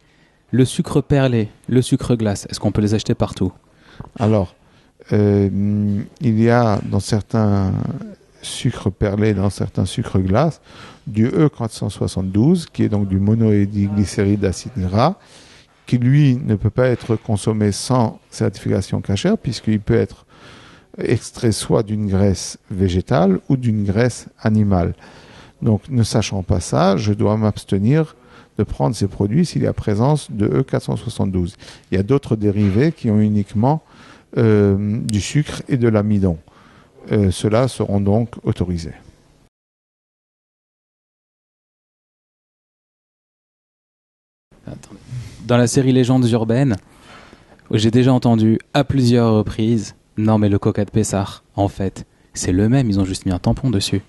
Le 0.52 0.66
sucre 0.66 1.02
perlé, 1.02 1.50
le 1.68 1.82
sucre 1.82 2.16
glace, 2.16 2.46
est-ce 2.50 2.60
qu'on 2.60 2.72
peut 2.72 2.82
les 2.82 2.94
acheter 2.94 3.16
partout? 3.16 3.54
Alors, 4.20 4.56
euh, 5.14 5.50
il 6.20 6.42
y 6.42 6.50
a 6.50 6.82
dans 6.84 7.00
certains 7.00 7.74
sucre 8.42 8.90
perlé 8.90 9.34
dans 9.34 9.50
certains 9.50 9.86
sucres 9.86 10.20
glaces, 10.20 10.62
du 11.08 11.28
E472, 11.28 12.68
qui 12.72 12.84
est 12.84 12.90
donc 12.90 13.08
du 13.08 13.20
monoédiglycéride 13.20 14.42
d'acide 14.42 14.72
gras, 14.78 15.16
qui 15.86 15.98
lui 15.98 16.38
ne 16.44 16.56
peut 16.56 16.70
pas 16.70 16.88
être 16.88 17.16
consommé 17.16 17.72
sans 17.72 18.20
certification 18.30 19.02
cachère, 19.02 19.38
puisqu'il 19.38 19.80
peut 19.80 19.96
être 19.96 20.26
extrait 20.98 21.52
soit 21.52 21.84
d'une 21.84 22.08
graisse 22.08 22.58
végétale 22.70 23.40
ou 23.50 23.58
d'une 23.58 23.84
graisse 23.84 24.28
animale. 24.42 24.94
Donc, 25.62 25.84
ne 25.90 26.04
sachant 26.04 26.44
pas 26.44 26.60
ça, 26.60 26.98
je 26.98 27.14
dois 27.14 27.38
m'abstenir 27.38 28.16
de 28.58 28.64
prendre 28.64 28.96
ces 28.96 29.08
produits 29.08 29.46
s'il 29.46 29.64
y 29.64 29.68
a 29.68 29.74
présence 29.74 30.32
de 30.32 30.48
E472. 30.48 31.56
Il 31.92 31.96
y 31.96 31.98
a 31.98 32.04
d'autres 32.04 32.36
dérivés 32.36 32.92
qui 32.92 33.10
ont 33.10 33.20
uniquement 33.20 33.82
euh, 34.38 35.00
du 35.02 35.22
sucre 35.22 35.62
et 35.68 35.78
de 35.78 35.88
l'amidon. 35.88 36.38
Euh, 37.12 37.32
ceux-là 37.32 37.68
seront 37.68 38.00
donc 38.00 38.36
autorisés. 38.44 38.94
Dans 45.46 45.58
la 45.58 45.68
série 45.68 45.92
Légendes 45.92 46.30
urbaines, 46.30 46.78
j'ai 47.72 47.92
déjà 47.92 48.14
entendu 48.14 48.60
à 48.74 48.84
plusieurs 48.84 49.34
reprises 49.34 49.96
Non, 50.18 50.38
mais 50.38 50.50
le 50.50 50.60
coca 50.60 50.86
de 50.86 50.92
Pessar, 50.92 51.44
en 51.56 51.68
fait, 51.68 52.06
c'est 52.34 52.52
le 52.52 52.70
même, 52.70 52.90
ils 52.90 53.00
ont 53.00 53.06
juste 53.06 53.26
mis 53.26 53.32
un 53.32 53.40
tampon 53.40 53.70
dessus. 53.70 54.02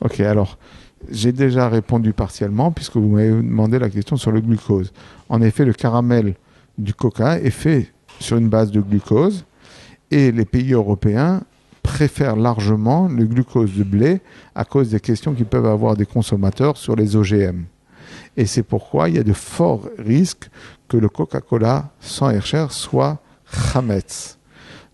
Ok, 0.00 0.20
alors 0.20 0.58
j'ai 1.10 1.32
déjà 1.32 1.68
répondu 1.68 2.12
partiellement 2.12 2.72
puisque 2.72 2.96
vous 2.96 3.08
m'avez 3.08 3.30
demandé 3.30 3.78
la 3.78 3.88
question 3.88 4.16
sur 4.16 4.30
le 4.30 4.40
glucose. 4.40 4.92
En 5.28 5.40
effet, 5.40 5.64
le 5.64 5.72
caramel 5.72 6.34
du 6.78 6.94
coca 6.94 7.38
est 7.38 7.50
fait 7.50 7.92
sur 8.20 8.36
une 8.36 8.48
base 8.48 8.70
de 8.70 8.80
glucose 8.80 9.44
et 10.10 10.32
les 10.32 10.44
pays 10.44 10.72
européens 10.72 11.42
préfèrent 11.86 12.34
largement 12.34 13.06
le 13.06 13.24
glucose 13.26 13.72
de 13.74 13.84
blé 13.84 14.20
à 14.56 14.64
cause 14.64 14.90
des 14.90 14.98
questions 14.98 15.34
qu'ils 15.34 15.46
peuvent 15.46 15.66
avoir 15.66 15.96
des 15.96 16.04
consommateurs 16.04 16.76
sur 16.76 16.96
les 16.96 17.14
OGM. 17.14 17.62
Et 18.36 18.44
c'est 18.44 18.64
pourquoi 18.64 19.08
il 19.08 19.14
y 19.14 19.18
a 19.20 19.22
de 19.22 19.32
forts 19.32 19.88
risques 19.96 20.50
que 20.88 20.96
le 20.96 21.08
Coca-Cola 21.08 21.90
sans 22.00 22.30
Hercher 22.30 22.66
soit 22.70 23.22
Hametz. 23.72 24.36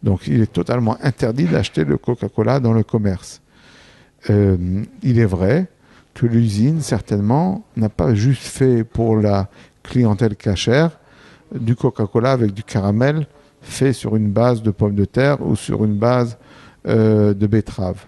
Donc 0.03 0.27
il 0.27 0.43
est 0.43 0.53
totalement 0.53 0.99
interdit 1.03 1.47
d'acheter 1.47 1.85
le 1.85 1.97
Coca-Cola 1.97 2.61
dans 2.61 2.75
le 2.75 2.83
commerce. 2.83 3.41
Euh, 4.29 4.85
il 5.03 5.19
est 5.19 5.25
vrai 5.25 5.69
que 6.13 6.27
l'usine, 6.27 6.83
certainement, 6.83 7.65
n'a 7.75 7.89
pas 7.89 8.15
juste 8.15 8.43
fait 8.43 8.85
pour 8.85 9.17
la 9.17 9.49
clientèle 9.83 10.37
cachère 10.37 10.91
du 11.55 11.75
Coca-Cola 11.75 12.33
avec 12.33 12.53
du 12.53 12.63
caramel 12.63 13.27
fait 13.63 13.95
sur 13.95 14.15
une 14.15 14.31
base 14.31 14.61
de 14.61 14.71
pommes 14.71 14.95
de 14.95 15.07
terre 15.07 15.41
ou 15.41 15.57
sur 15.57 15.85
une 15.85 15.97
base 15.97 16.37
euh, 16.87 17.35
de 17.35 17.47
betterave. 17.47 18.07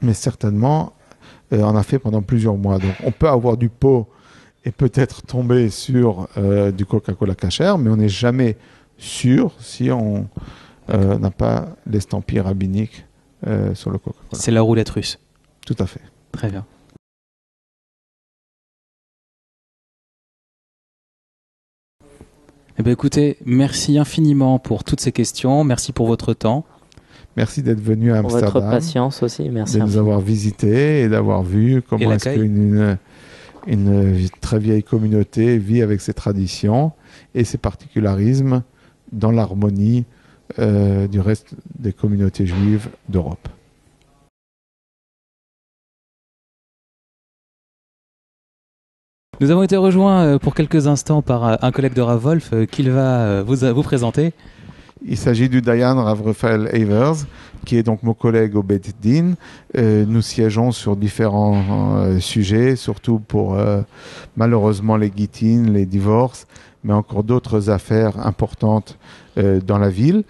Mais 0.00 0.14
certainement, 0.14 0.92
euh, 1.52 1.60
on 1.62 1.76
a 1.76 1.82
fait 1.82 1.98
pendant 1.98 2.22
plusieurs 2.22 2.56
mois. 2.56 2.78
Donc 2.78 2.94
on 3.04 3.10
peut 3.10 3.28
avoir 3.28 3.56
du 3.56 3.68
pot 3.68 4.08
et 4.64 4.70
peut-être 4.70 5.22
tomber 5.22 5.70
sur 5.70 6.28
euh, 6.36 6.70
du 6.70 6.86
Coca-Cola 6.86 7.34
cachère, 7.34 7.78
mais 7.78 7.90
on 7.90 7.96
n'est 7.96 8.08
jamais 8.08 8.56
sûr 8.96 9.52
si 9.60 9.90
on 9.90 10.28
n'a 10.88 11.30
pas 11.30 11.68
l'estampille 11.86 12.40
rabbinique 12.40 13.04
sur 13.74 13.90
le 13.90 13.98
Coca-Cola. 13.98 14.40
C'est 14.40 14.50
la 14.50 14.62
roulette 14.62 14.88
russe. 14.88 15.18
Tout 15.66 15.76
à 15.78 15.86
fait. 15.86 16.00
Très 16.32 16.50
bien. 16.50 16.64
Eh 22.78 22.84
bien, 22.84 22.92
écoutez, 22.92 23.38
merci 23.44 23.98
infiniment 23.98 24.60
pour 24.60 24.84
toutes 24.84 25.00
ces 25.00 25.10
questions. 25.10 25.64
Merci 25.64 25.92
pour 25.92 26.06
votre 26.06 26.32
temps. 26.32 26.64
Merci 27.38 27.62
d'être 27.62 27.80
venu 27.80 28.12
à 28.12 28.18
Amsterdam. 28.18 28.50
Pour 28.50 28.60
votre 28.62 28.70
patience 28.72 29.22
aussi, 29.22 29.48
merci. 29.48 29.78
De 29.78 29.84
nous 29.84 29.96
avoir 29.96 30.18
visités 30.18 31.02
et 31.02 31.08
d'avoir 31.08 31.44
vu 31.44 31.82
comment 31.88 32.10
est-ce 32.10 32.30
qu'une 32.30 32.98
une, 33.68 34.28
très 34.40 34.58
vieille 34.58 34.82
communauté 34.82 35.56
vit 35.56 35.82
avec 35.82 36.00
ses 36.00 36.14
traditions 36.14 36.90
et 37.36 37.44
ses 37.44 37.56
particularismes 37.56 38.64
dans 39.12 39.30
l'harmonie 39.30 40.04
euh, 40.58 41.06
du 41.06 41.20
reste 41.20 41.54
des 41.78 41.92
communautés 41.92 42.44
juives 42.44 42.88
d'Europe. 43.08 43.48
Nous 49.40 49.52
avons 49.52 49.62
été 49.62 49.76
rejoints 49.76 50.24
euh, 50.24 50.38
pour 50.40 50.56
quelques 50.56 50.88
instants 50.88 51.22
par 51.22 51.46
euh, 51.46 51.56
un 51.62 51.70
collègue 51.70 51.94
de 51.94 52.00
Ravolf 52.00 52.52
qu'il 52.72 52.90
va 52.90 53.44
vous, 53.44 53.58
vous 53.58 53.82
présenter. 53.84 54.32
Il 55.06 55.16
s'agit 55.16 55.48
du 55.48 55.62
Dayan 55.62 56.02
Rav 56.02 56.34
Evers, 56.72 57.14
qui 57.64 57.76
est 57.76 57.82
donc 57.82 58.02
mon 58.02 58.14
collègue 58.14 58.56
au 58.56 58.62
Bet 58.62 58.80
Din. 59.00 59.34
Euh, 59.76 60.04
nous 60.06 60.22
siégeons 60.22 60.72
sur 60.72 60.96
différents 60.96 61.62
euh, 61.98 62.18
sujets, 62.18 62.74
surtout 62.74 63.20
pour 63.20 63.54
euh, 63.54 63.82
malheureusement 64.36 64.96
les 64.96 65.10
guitines, 65.10 65.72
les 65.72 65.86
divorces, 65.86 66.46
mais 66.82 66.92
encore 66.92 67.22
d'autres 67.22 67.70
affaires 67.70 68.26
importantes 68.26 68.98
dans 69.66 69.78
la 69.78 69.88
ville. 69.88 70.24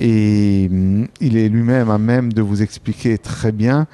Et 0.00 0.68
mm, 0.70 1.04
il 1.20 1.36
est 1.36 1.50
lui-même 1.50 1.90
à 1.90 1.98
même 1.98 2.32
de 2.32 2.40
vous 2.40 2.62
expliquer 2.62 3.18
très 3.18 3.52
bien 3.52 3.86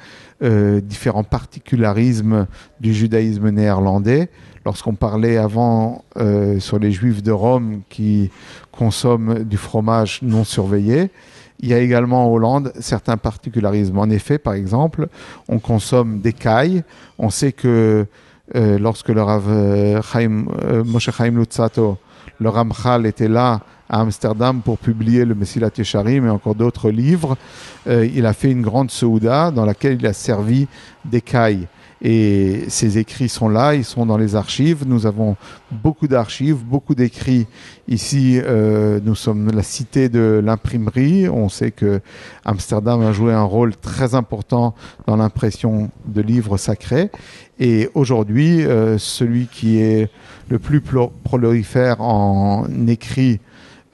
différents 0.43 1.25
particularismes 1.25 2.47
du 2.81 2.95
judaïsme 2.95 3.51
néerlandais 3.51 4.31
lorsqu'on 4.65 4.95
parlait 4.95 5.37
avant 5.37 6.03
sur 6.61 6.79
les 6.79 6.93
juifs 6.93 7.23
de 7.23 7.31
Rome 7.31 7.83
qui 7.91 8.31
consomme 8.81 9.45
du 9.45 9.59
fromage 9.59 10.21
non 10.23 10.43
surveillé. 10.43 11.11
Il 11.61 11.69
y 11.69 11.75
a 11.75 11.81
également 11.81 12.25
en 12.25 12.33
Hollande 12.33 12.73
certains 12.81 13.19
particularismes. 13.19 13.99
En 13.99 14.09
effet, 14.09 14.39
par 14.39 14.55
exemple, 14.55 15.09
on 15.49 15.59
consomme 15.59 16.21
des 16.21 16.33
cailles. 16.33 16.83
On 17.19 17.29
sait 17.29 17.53
que 17.53 18.07
euh, 18.57 18.79
lorsque 18.79 19.11
le 19.11 19.23
Rav 19.23 19.45
euh, 19.49 20.01
euh, 20.17 20.85
Moshe 20.85 21.11
Chaim 21.11 21.33
Lutzato, 21.33 21.99
le 22.39 22.49
Ramchal 22.49 23.05
était 23.05 23.29
là 23.29 23.61
à 23.91 24.01
Amsterdam 24.01 24.63
pour 24.63 24.79
publier 24.79 25.27
le 25.27 25.35
Messilat 25.35 25.71
Yesharim 25.77 26.25
et 26.25 26.31
encore 26.31 26.55
d'autres 26.55 26.91
livres. 26.91 27.37
Il 27.87 28.25
a 28.25 28.33
fait 28.33 28.51
une 28.51 28.63
grande 28.63 28.91
Souda 28.91 29.51
dans 29.51 29.67
laquelle 29.67 29.99
il 30.01 30.07
a 30.07 30.15
servi 30.15 30.69
d'écaille. 31.05 31.67
Et 32.03 32.65
ces 32.69 32.97
écrits 32.97 33.29
sont 33.29 33.51
là, 33.51 33.75
ils 33.75 33.85
sont 33.85 34.07
dans 34.07 34.17
les 34.17 34.35
archives. 34.35 34.85
Nous 34.87 35.05
avons 35.05 35.37
beaucoup 35.71 36.09
d'archives, 36.09 36.57
beaucoup 36.65 36.95
d'écrits. 36.95 37.47
Ici, 37.89 38.41
euh, 38.43 39.01
nous 39.05 39.15
sommes 39.15 39.51
la 39.51 39.63
cité 39.63 40.09
de 40.09 40.41
l'imprimerie. 40.43 41.29
On 41.29 41.51
sait 41.51 41.73
que 41.73 42.01
Amsterdam 42.47 43.03
a 43.03 43.13
joué 43.13 43.35
un 43.35 43.43
rôle 43.43 43.77
très 43.77 44.15
important 44.15 44.75
dans 45.07 45.17
l'impression 45.17 45.91
de 46.07 46.23
livres 46.23 46.57
sacrés. 46.57 47.11
Et 47.59 47.91
aujourd'hui, 47.93 48.65
euh, 48.65 48.97
celui 48.97 49.47
qui 49.47 49.81
est 49.81 50.09
le 50.49 50.59
plus 50.59 50.81
pro- 50.81 51.13
prolifère 51.23 52.01
en 52.01 52.67
écrits 52.89 53.41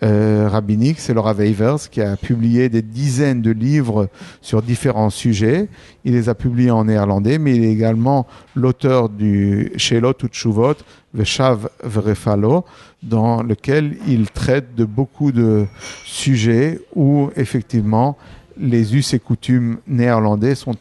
euh, 0.02 0.48
rabbiniques, 0.50 1.00
c'est 1.00 1.14
Laura 1.14 1.32
Weivers, 1.32 1.88
qui 1.90 2.02
a 2.02 2.16
publié 2.16 2.68
des 2.68 2.82
dizaines 2.82 3.40
de 3.40 3.50
livres 3.50 4.08
sur 4.42 4.60
différents 4.60 5.08
sujets. 5.08 5.68
Il 6.04 6.12
les 6.12 6.28
a 6.28 6.34
publiés 6.34 6.70
en 6.70 6.84
néerlandais, 6.84 7.38
mais 7.38 7.56
il 7.56 7.64
est 7.64 7.72
également 7.72 8.26
l'auteur 8.54 9.08
du 9.08 9.72
Shelot 9.76 10.12
Utshuvot, 10.22 10.74
Veshav 11.14 11.70
Verefalo, 11.82 12.66
dans 13.02 13.42
lequel 13.42 13.96
il 14.06 14.30
traite 14.30 14.74
de 14.74 14.84
beaucoup 14.84 15.32
de 15.32 15.64
sujets 16.04 16.80
où 16.94 17.30
effectivement 17.36 18.18
les 18.58 18.94
us 18.94 19.14
et 19.14 19.18
coutumes 19.18 19.78
néerlandais 19.86 20.54
sont 20.54 20.76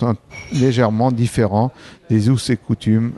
légèrement 0.53 1.11
différents 1.11 1.71
des 2.09 2.29
us 2.29 2.49
et 2.49 2.57
coutumes 2.57 3.13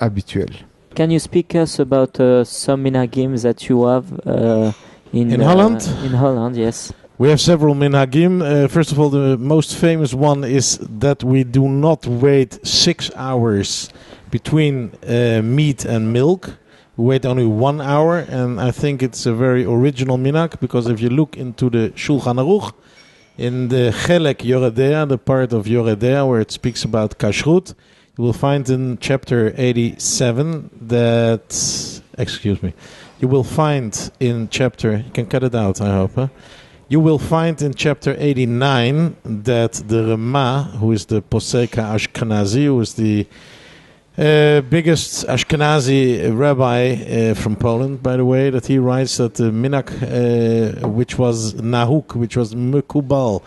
habituels. 0.00 0.66
Can 0.94 1.10
you 1.10 1.18
speak 1.18 1.54
us 1.54 1.80
about 1.80 2.20
uh, 2.20 2.44
some 2.44 2.82
minhagim 2.82 3.36
that 3.42 3.68
you 3.68 3.84
have 3.84 4.04
uh, 4.26 4.70
in 5.16 5.32
In 5.32 5.40
uh, 5.40 5.46
Holland? 5.46 5.82
In 6.04 6.12
Holland, 6.12 6.56
yes. 6.56 6.92
We 7.16 7.28
have 7.28 7.40
several 7.40 7.74
minhagim. 7.74 8.42
Uh, 8.42 8.68
first 8.68 8.90
of 8.92 8.98
all, 8.98 9.08
the 9.08 9.38
most 9.38 9.76
famous 9.76 10.12
one 10.12 10.42
is 10.42 10.78
that 10.78 11.22
we 11.22 11.44
do 11.44 11.68
not 11.68 12.06
wait 12.06 12.66
six 12.66 13.10
hours 13.14 13.88
between 14.30 14.92
uh, 15.06 15.40
meat 15.42 15.84
and 15.84 16.12
milk. 16.12 16.56
We 16.96 17.04
wait 17.04 17.24
only 17.24 17.46
one 17.46 17.80
hour, 17.80 18.18
and 18.18 18.60
I 18.60 18.72
think 18.72 19.02
it's 19.02 19.26
a 19.26 19.34
very 19.34 19.64
original 19.64 20.18
minhag 20.18 20.58
because 20.60 20.88
if 20.88 21.00
you 21.00 21.08
look 21.08 21.36
into 21.36 21.70
the 21.70 21.90
Shulchan 21.94 22.38
Aruch, 22.38 22.72
in 23.36 23.68
the 23.68 23.92
Chelek 23.92 24.38
Yoredea, 24.38 25.08
the 25.08 25.18
part 25.18 25.52
of 25.52 25.66
Yoredea 25.66 26.28
where 26.28 26.40
it 26.40 26.52
speaks 26.52 26.84
about 26.84 27.18
kashrut, 27.18 27.74
you 28.16 28.24
will 28.24 28.32
find 28.32 28.68
in 28.70 28.98
chapter 28.98 29.52
87 29.56 30.70
that, 30.82 32.02
excuse 32.16 32.62
me, 32.62 32.74
you 33.24 33.28
will 33.28 33.50
find 33.62 34.10
in 34.20 34.50
chapter, 34.50 34.98
you 34.98 35.10
can 35.10 35.24
cut 35.24 35.42
it 35.42 35.54
out, 35.54 35.80
I 35.80 35.90
hope, 35.98 36.14
huh? 36.14 36.28
You 36.90 37.00
will 37.00 37.18
find 37.18 37.56
in 37.62 37.72
chapter 37.72 38.14
89 38.18 39.16
that 39.46 39.72
the 39.88 40.08
Rama, 40.08 40.76
who 40.78 40.92
is 40.92 41.06
the 41.06 41.22
Poseka 41.22 41.82
Ashkenazi, 41.96 42.64
who 42.66 42.78
is 42.82 42.92
the 42.92 43.26
uh, 44.18 44.60
biggest 44.76 45.26
Ashkenazi 45.26 46.02
rabbi 46.38 46.82
uh, 46.92 47.34
from 47.34 47.56
Poland, 47.56 48.02
by 48.02 48.18
the 48.18 48.26
way, 48.26 48.50
that 48.50 48.66
he 48.66 48.76
writes 48.76 49.16
that 49.16 49.36
the 49.36 49.50
Minak, 49.62 49.88
uh, 49.94 50.86
which 50.86 51.16
was 51.16 51.54
Nahuk, 51.54 52.14
which 52.14 52.36
was 52.36 52.54
Mekubal, 52.54 53.42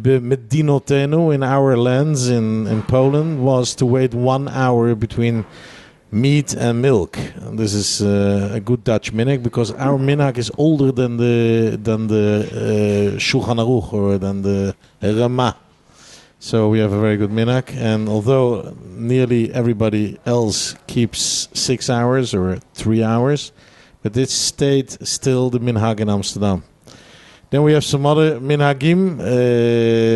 Medinotenu 0.00 1.34
in 1.34 1.42
our 1.42 1.76
lands 1.76 2.28
in, 2.28 2.68
in 2.68 2.80
Poland, 2.84 3.42
was 3.42 3.74
to 3.74 3.86
wait 3.86 4.14
one 4.14 4.46
hour 4.46 4.94
between 4.94 5.44
meat 6.10 6.54
and 6.54 6.80
milk. 6.80 7.18
And 7.36 7.58
this 7.58 7.74
is 7.74 8.02
uh, 8.02 8.50
a 8.52 8.60
good 8.60 8.84
Dutch 8.84 9.12
minhag 9.12 9.42
because 9.42 9.72
our 9.72 9.98
minhag 9.98 10.38
is 10.38 10.50
older 10.56 10.92
than 10.92 11.16
the 11.16 11.78
than 11.82 12.06
the 12.06 12.46
uh, 12.50 13.18
Shulchan 13.18 13.58
Aruch 13.58 13.92
or 13.92 14.18
than 14.18 14.42
the 14.42 14.74
Rama. 15.02 15.56
So 16.38 16.68
we 16.68 16.78
have 16.80 16.92
a 16.92 17.00
very 17.00 17.16
good 17.16 17.30
minhag, 17.30 17.74
and 17.74 18.08
although 18.08 18.76
nearly 18.84 19.52
everybody 19.52 20.18
else 20.26 20.76
keeps 20.86 21.48
six 21.54 21.88
hours 21.88 22.34
or 22.34 22.58
three 22.74 23.02
hours, 23.02 23.52
but 24.02 24.12
this 24.12 24.32
stayed 24.32 24.90
still 25.06 25.48
the 25.48 25.58
minhag 25.58 25.98
in 25.98 26.10
Amsterdam. 26.10 26.62
Then 27.50 27.62
we 27.62 27.72
have 27.72 27.84
some 27.84 28.04
other 28.04 28.38
minhagim, 28.38 29.18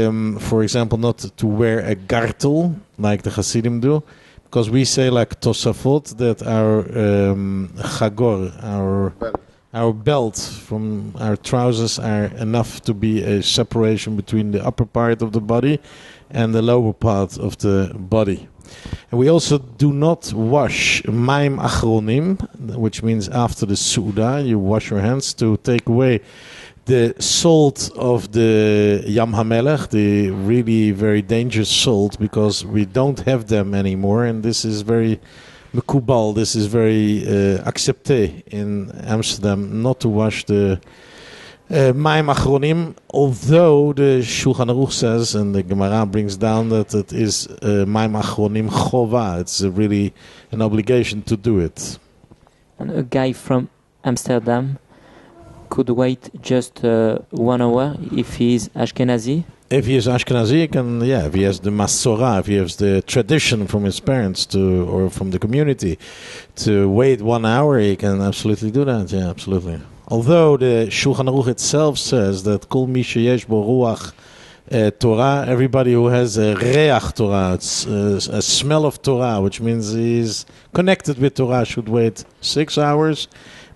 um, 0.06 0.38
for 0.38 0.62
example, 0.62 0.98
not 0.98 1.18
to 1.18 1.46
wear 1.46 1.80
a 1.80 1.94
gartel 1.94 2.76
like 2.98 3.22
the 3.22 3.30
Hasidim 3.30 3.80
do, 3.80 4.02
because 4.50 4.68
we 4.68 4.84
say 4.84 5.10
like 5.10 5.40
Tosafot 5.40 6.16
that 6.16 6.42
our 6.42 6.80
um, 6.80 7.70
chagor, 7.76 8.52
our 8.64 9.12
our 9.72 9.92
belt 9.92 10.36
from 10.66 11.14
our 11.20 11.36
trousers 11.36 12.00
are 12.00 12.24
enough 12.36 12.80
to 12.80 12.92
be 12.92 13.22
a 13.22 13.40
separation 13.44 14.16
between 14.16 14.50
the 14.50 14.66
upper 14.66 14.84
part 14.84 15.22
of 15.22 15.30
the 15.30 15.40
body 15.40 15.78
and 16.30 16.52
the 16.52 16.62
lower 16.62 16.92
part 16.92 17.38
of 17.38 17.58
the 17.58 17.92
body. 17.94 18.48
And 19.12 19.20
we 19.20 19.28
also 19.30 19.58
do 19.58 19.92
not 19.92 20.32
wash 20.32 21.04
maim 21.04 21.58
achronim, 21.58 22.76
which 22.76 23.04
means 23.04 23.28
after 23.28 23.66
the 23.66 23.76
suda, 23.76 24.42
you 24.44 24.58
wash 24.58 24.90
your 24.90 25.00
hands 25.00 25.32
to 25.34 25.58
take 25.58 25.88
away 25.88 26.22
the 26.90 27.14
salt 27.20 27.88
of 27.94 28.32
the 28.32 29.04
Yam 29.06 29.32
HaMelech, 29.32 29.90
the 29.90 30.30
really 30.30 30.90
very 30.90 31.22
dangerous 31.22 31.70
salt, 31.70 32.18
because 32.18 32.66
we 32.66 32.84
don't 32.84 33.20
have 33.20 33.46
them 33.46 33.74
anymore, 33.74 34.24
and 34.24 34.42
this 34.42 34.64
is 34.64 34.82
very 34.82 35.20
mekubal, 35.72 36.34
this 36.34 36.56
is 36.56 36.66
very 36.66 37.22
uh, 37.22 37.70
accepté 37.70 38.42
in 38.48 38.90
Amsterdam, 39.04 39.80
not 39.80 40.00
to 40.00 40.08
wash 40.08 40.44
the 40.46 40.80
uh, 41.70 41.92
Achronim, 42.34 42.96
although 43.10 43.92
the 43.92 44.20
Shulchan 44.20 44.68
Aruch 44.68 44.90
says, 44.90 45.36
and 45.36 45.54
the 45.54 45.62
Gemara 45.62 46.04
brings 46.06 46.36
down 46.36 46.70
that 46.70 46.92
it 46.92 47.12
is 47.12 47.46
uh, 47.46 47.84
Maim 47.86 48.14
Achronim 48.14 48.68
Chova, 48.68 49.40
it's 49.40 49.62
uh, 49.62 49.70
really 49.70 50.12
an 50.50 50.60
obligation 50.60 51.22
to 51.22 51.36
do 51.36 51.60
it. 51.60 52.00
And 52.80 52.90
a 52.90 53.04
guy 53.04 53.32
from 53.32 53.70
Amsterdam 54.02 54.80
could 55.70 55.88
wait 55.88 56.22
just 56.42 56.84
uh, 56.84 57.18
one 57.30 57.62
hour 57.62 57.96
if 58.12 58.28
he 58.34 58.56
is 58.56 58.68
Ashkenazi. 58.70 59.44
If 59.70 59.86
he 59.86 59.94
is 59.94 60.06
Ashkenazi, 60.08 60.56
he 60.62 60.68
can 60.68 61.00
yeah. 61.00 61.26
If 61.26 61.34
he 61.34 61.42
has 61.42 61.60
the 61.60 61.70
Masorah, 61.70 62.40
if 62.40 62.46
he 62.46 62.56
has 62.56 62.76
the 62.76 63.02
tradition 63.02 63.68
from 63.68 63.84
his 63.84 64.00
parents 64.00 64.44
to 64.46 64.60
or 64.92 65.08
from 65.08 65.30
the 65.30 65.38
community 65.38 65.98
to 66.56 66.90
wait 66.90 67.22
one 67.22 67.46
hour, 67.46 67.78
he 67.78 67.94
can 67.94 68.20
absolutely 68.20 68.72
do 68.72 68.84
that. 68.84 69.12
Yeah, 69.12 69.30
absolutely. 69.30 69.80
Although 70.08 70.56
the 70.56 70.88
Shulchan 70.90 71.28
Aruch 71.30 71.46
itself 71.46 71.96
says 71.98 72.42
that 72.42 72.68
Kol 72.68 72.88
Mi 72.88 73.04
Sheyesh 73.04 73.46
Bo 73.46 73.62
Ruach 73.62 74.12
uh, 74.72 74.90
Torah, 74.90 75.44
everybody 75.48 75.92
who 75.92 76.06
has 76.06 76.36
a 76.36 76.54
Reach 76.56 77.14
Torah, 77.14 77.54
uh, 77.54 78.38
a 78.38 78.42
smell 78.42 78.84
of 78.86 79.02
Torah, 79.02 79.40
which 79.40 79.60
means 79.60 79.92
he's 79.92 80.46
connected 80.72 81.18
with 81.18 81.34
Torah, 81.34 81.64
should 81.64 81.88
wait 81.88 82.24
six 82.40 82.76
hours. 82.76 83.28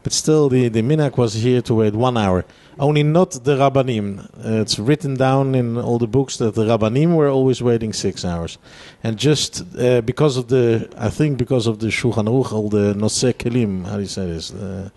But 0.04 0.12
still, 0.12 0.50
the, 0.50 0.68
the 0.68 0.82
Minak 0.82 1.16
was 1.16 1.32
here 1.32 1.62
to 1.62 1.74
wait 1.74 1.94
one 1.94 2.18
hour. 2.18 2.44
Only 2.78 3.02
not 3.02 3.30
the 3.30 3.56
Rabbanim. 3.56 4.20
Uh, 4.36 4.60
it's 4.60 4.78
written 4.78 5.14
down 5.14 5.54
in 5.54 5.78
all 5.78 5.98
the 5.98 6.06
books 6.06 6.36
that 6.36 6.54
the 6.54 6.64
Rabbanim 6.66 7.16
were 7.16 7.28
always 7.28 7.62
waiting 7.62 7.94
six 7.94 8.22
hours. 8.22 8.58
And 9.02 9.16
just 9.16 9.64
uh, 9.78 10.02
because 10.02 10.36
of 10.36 10.48
the, 10.48 10.92
I 10.98 11.08
think 11.08 11.38
because 11.38 11.66
of 11.66 11.78
the 11.78 11.86
Shulchan 11.86 12.26
Aruch, 12.28 12.52
all 12.52 12.68
the 12.68 12.92
Noseh 12.94 13.32
Kelim, 13.32 13.86
how 13.86 13.96
do 13.96 14.02
you 14.02 14.06
say 14.06 14.26
this? 14.26 14.52
Uh, 14.52 14.90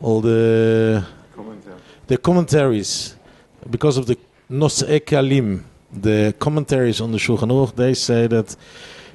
all 0.00 0.20
the 0.20 1.06
the 2.08 2.18
commentaries, 2.18 3.14
because 3.70 3.96
of 3.98 4.06
the 4.06 4.18
Noseh 4.50 5.00
Kelim, 5.02 5.62
the 5.92 6.34
commentaries 6.40 7.00
on 7.00 7.12
the 7.12 7.18
Shulchan 7.18 7.50
Aruch, 7.50 7.76
they 7.76 7.94
say 7.94 8.26
that 8.26 8.56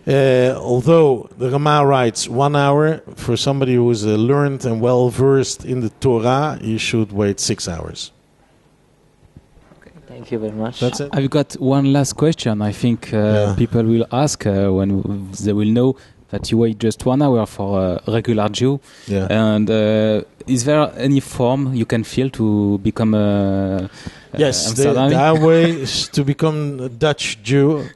uh, 0.07 0.55
although 0.59 1.29
the 1.37 1.49
Rama 1.49 1.85
writes 1.85 2.27
one 2.29 2.55
hour, 2.55 3.01
for 3.15 3.35
somebody 3.37 3.75
who 3.75 3.89
is 3.91 4.05
uh, 4.05 4.09
learned 4.15 4.65
and 4.65 4.79
well 4.81 5.09
versed 5.09 5.65
in 5.65 5.79
the 5.81 5.89
Torah, 5.99 6.57
you 6.61 6.77
should 6.77 7.11
wait 7.11 7.39
six 7.39 7.67
hours. 7.67 8.11
Okay, 9.81 9.91
thank 10.07 10.31
you 10.31 10.39
very 10.39 10.51
much. 10.53 10.79
That's 10.79 10.99
it. 10.99 11.09
I've 11.13 11.29
got 11.29 11.53
one 11.53 11.91
last 11.91 12.13
question. 12.13 12.61
I 12.61 12.71
think 12.71 13.11
uh, 13.13 13.17
Yeah. 13.17 13.55
people 13.57 13.83
will 13.83 14.05
ask 14.11 14.45
uh, 14.45 14.69
when 14.71 15.29
they 15.43 15.53
will 15.53 15.71
know 15.71 15.95
that 16.29 16.51
you 16.51 16.57
wait 16.57 16.77
just 16.79 17.05
one 17.05 17.21
hour 17.21 17.45
for 17.45 17.79
a 17.81 18.11
regular 18.11 18.49
Jew. 18.49 18.79
Yeah. 19.07 19.27
And 19.29 19.69
uh, 19.69 20.21
is 20.47 20.65
there 20.65 20.91
any 20.97 21.19
form 21.19 21.73
you 21.73 21.85
can 21.85 22.03
fill 22.03 22.29
to 22.31 22.77
become 22.79 23.13
a 23.13 23.89
Yes, 24.37 24.71
uh, 24.79 24.93
the, 24.93 25.09
there 25.09 25.19
are 25.19 25.39
ways 25.39 26.07
to 26.09 26.23
become 26.23 26.79
a 26.79 26.89
Dutch 26.89 27.41
Jew. 27.43 27.87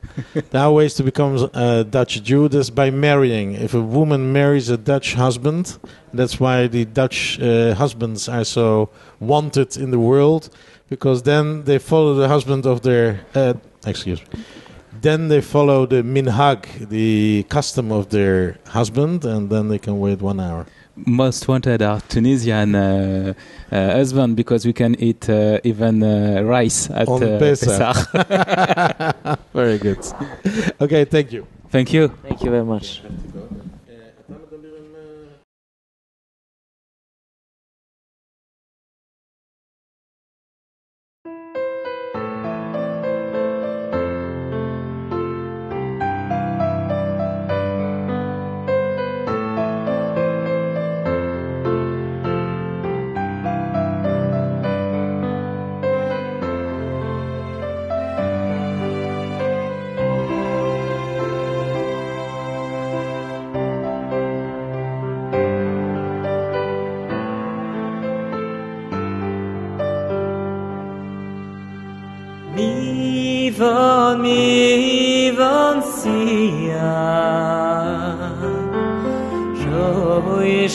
there 0.51 0.61
are 0.61 0.71
ways 0.71 0.93
to 0.95 1.03
become 1.03 1.49
a 1.53 1.83
Dutch 1.83 2.23
Jew. 2.23 2.49
That's 2.49 2.69
by 2.69 2.89
marrying. 2.91 3.53
If 3.53 3.73
a 3.73 3.81
woman 3.81 4.31
marries 4.33 4.69
a 4.69 4.77
Dutch 4.77 5.13
husband, 5.13 5.77
that's 6.13 6.39
why 6.39 6.67
the 6.67 6.85
Dutch 6.85 7.39
uh, 7.39 7.73
husbands 7.75 8.29
are 8.29 8.43
so 8.45 8.89
wanted 9.19 9.77
in 9.77 9.91
the 9.91 9.99
world, 9.99 10.49
because 10.89 11.23
then 11.23 11.63
they 11.63 11.79
follow 11.79 12.13
the 12.15 12.27
husband 12.27 12.65
of 12.65 12.81
their. 12.81 13.21
Uh, 13.35 13.53
excuse 13.85 14.21
me. 14.21 14.43
Then 15.01 15.29
they 15.29 15.39
follow 15.39 15.85
the 15.85 16.03
minhag, 16.03 16.89
the 16.89 17.43
custom 17.43 17.91
of 17.91 18.09
their 18.09 18.57
husband, 18.67 19.23
and 19.23 19.49
then 19.49 19.69
they 19.69 19.79
can 19.79 19.99
wait 19.99 20.21
one 20.21 20.39
hour. 20.41 20.65
Most 21.05 21.47
wanted 21.47 21.81
are 21.81 22.01
Tunisian 22.01 22.75
uh, 22.75 23.33
uh, 23.71 23.91
husband 23.91 24.35
because 24.35 24.65
we 24.65 24.73
can 24.73 24.95
eat 24.99 25.29
uh, 25.29 25.59
even 25.63 26.03
uh, 26.03 26.41
rice 26.43 26.89
at 26.89 27.07
On 27.07 27.23
uh, 27.23 27.39
Pesach. 27.39 27.95
Pesach. 28.11 29.39
Very 29.53 29.77
good. 29.77 30.05
Okay, 30.81 31.05
thank 31.05 31.31
you. 31.31 31.45
Thank 31.69 31.93
you. 31.93 32.07
Thank 32.23 32.43
you 32.43 32.49
very 32.49 32.65
much. 32.65 33.03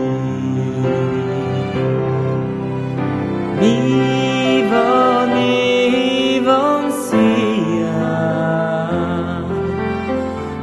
מיבון 3.59 5.29
מיבון 5.33 6.91
סייה 6.91 8.15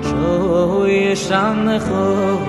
שוי 0.02 1.16
שם 1.16 1.66
חויכי 1.88 2.41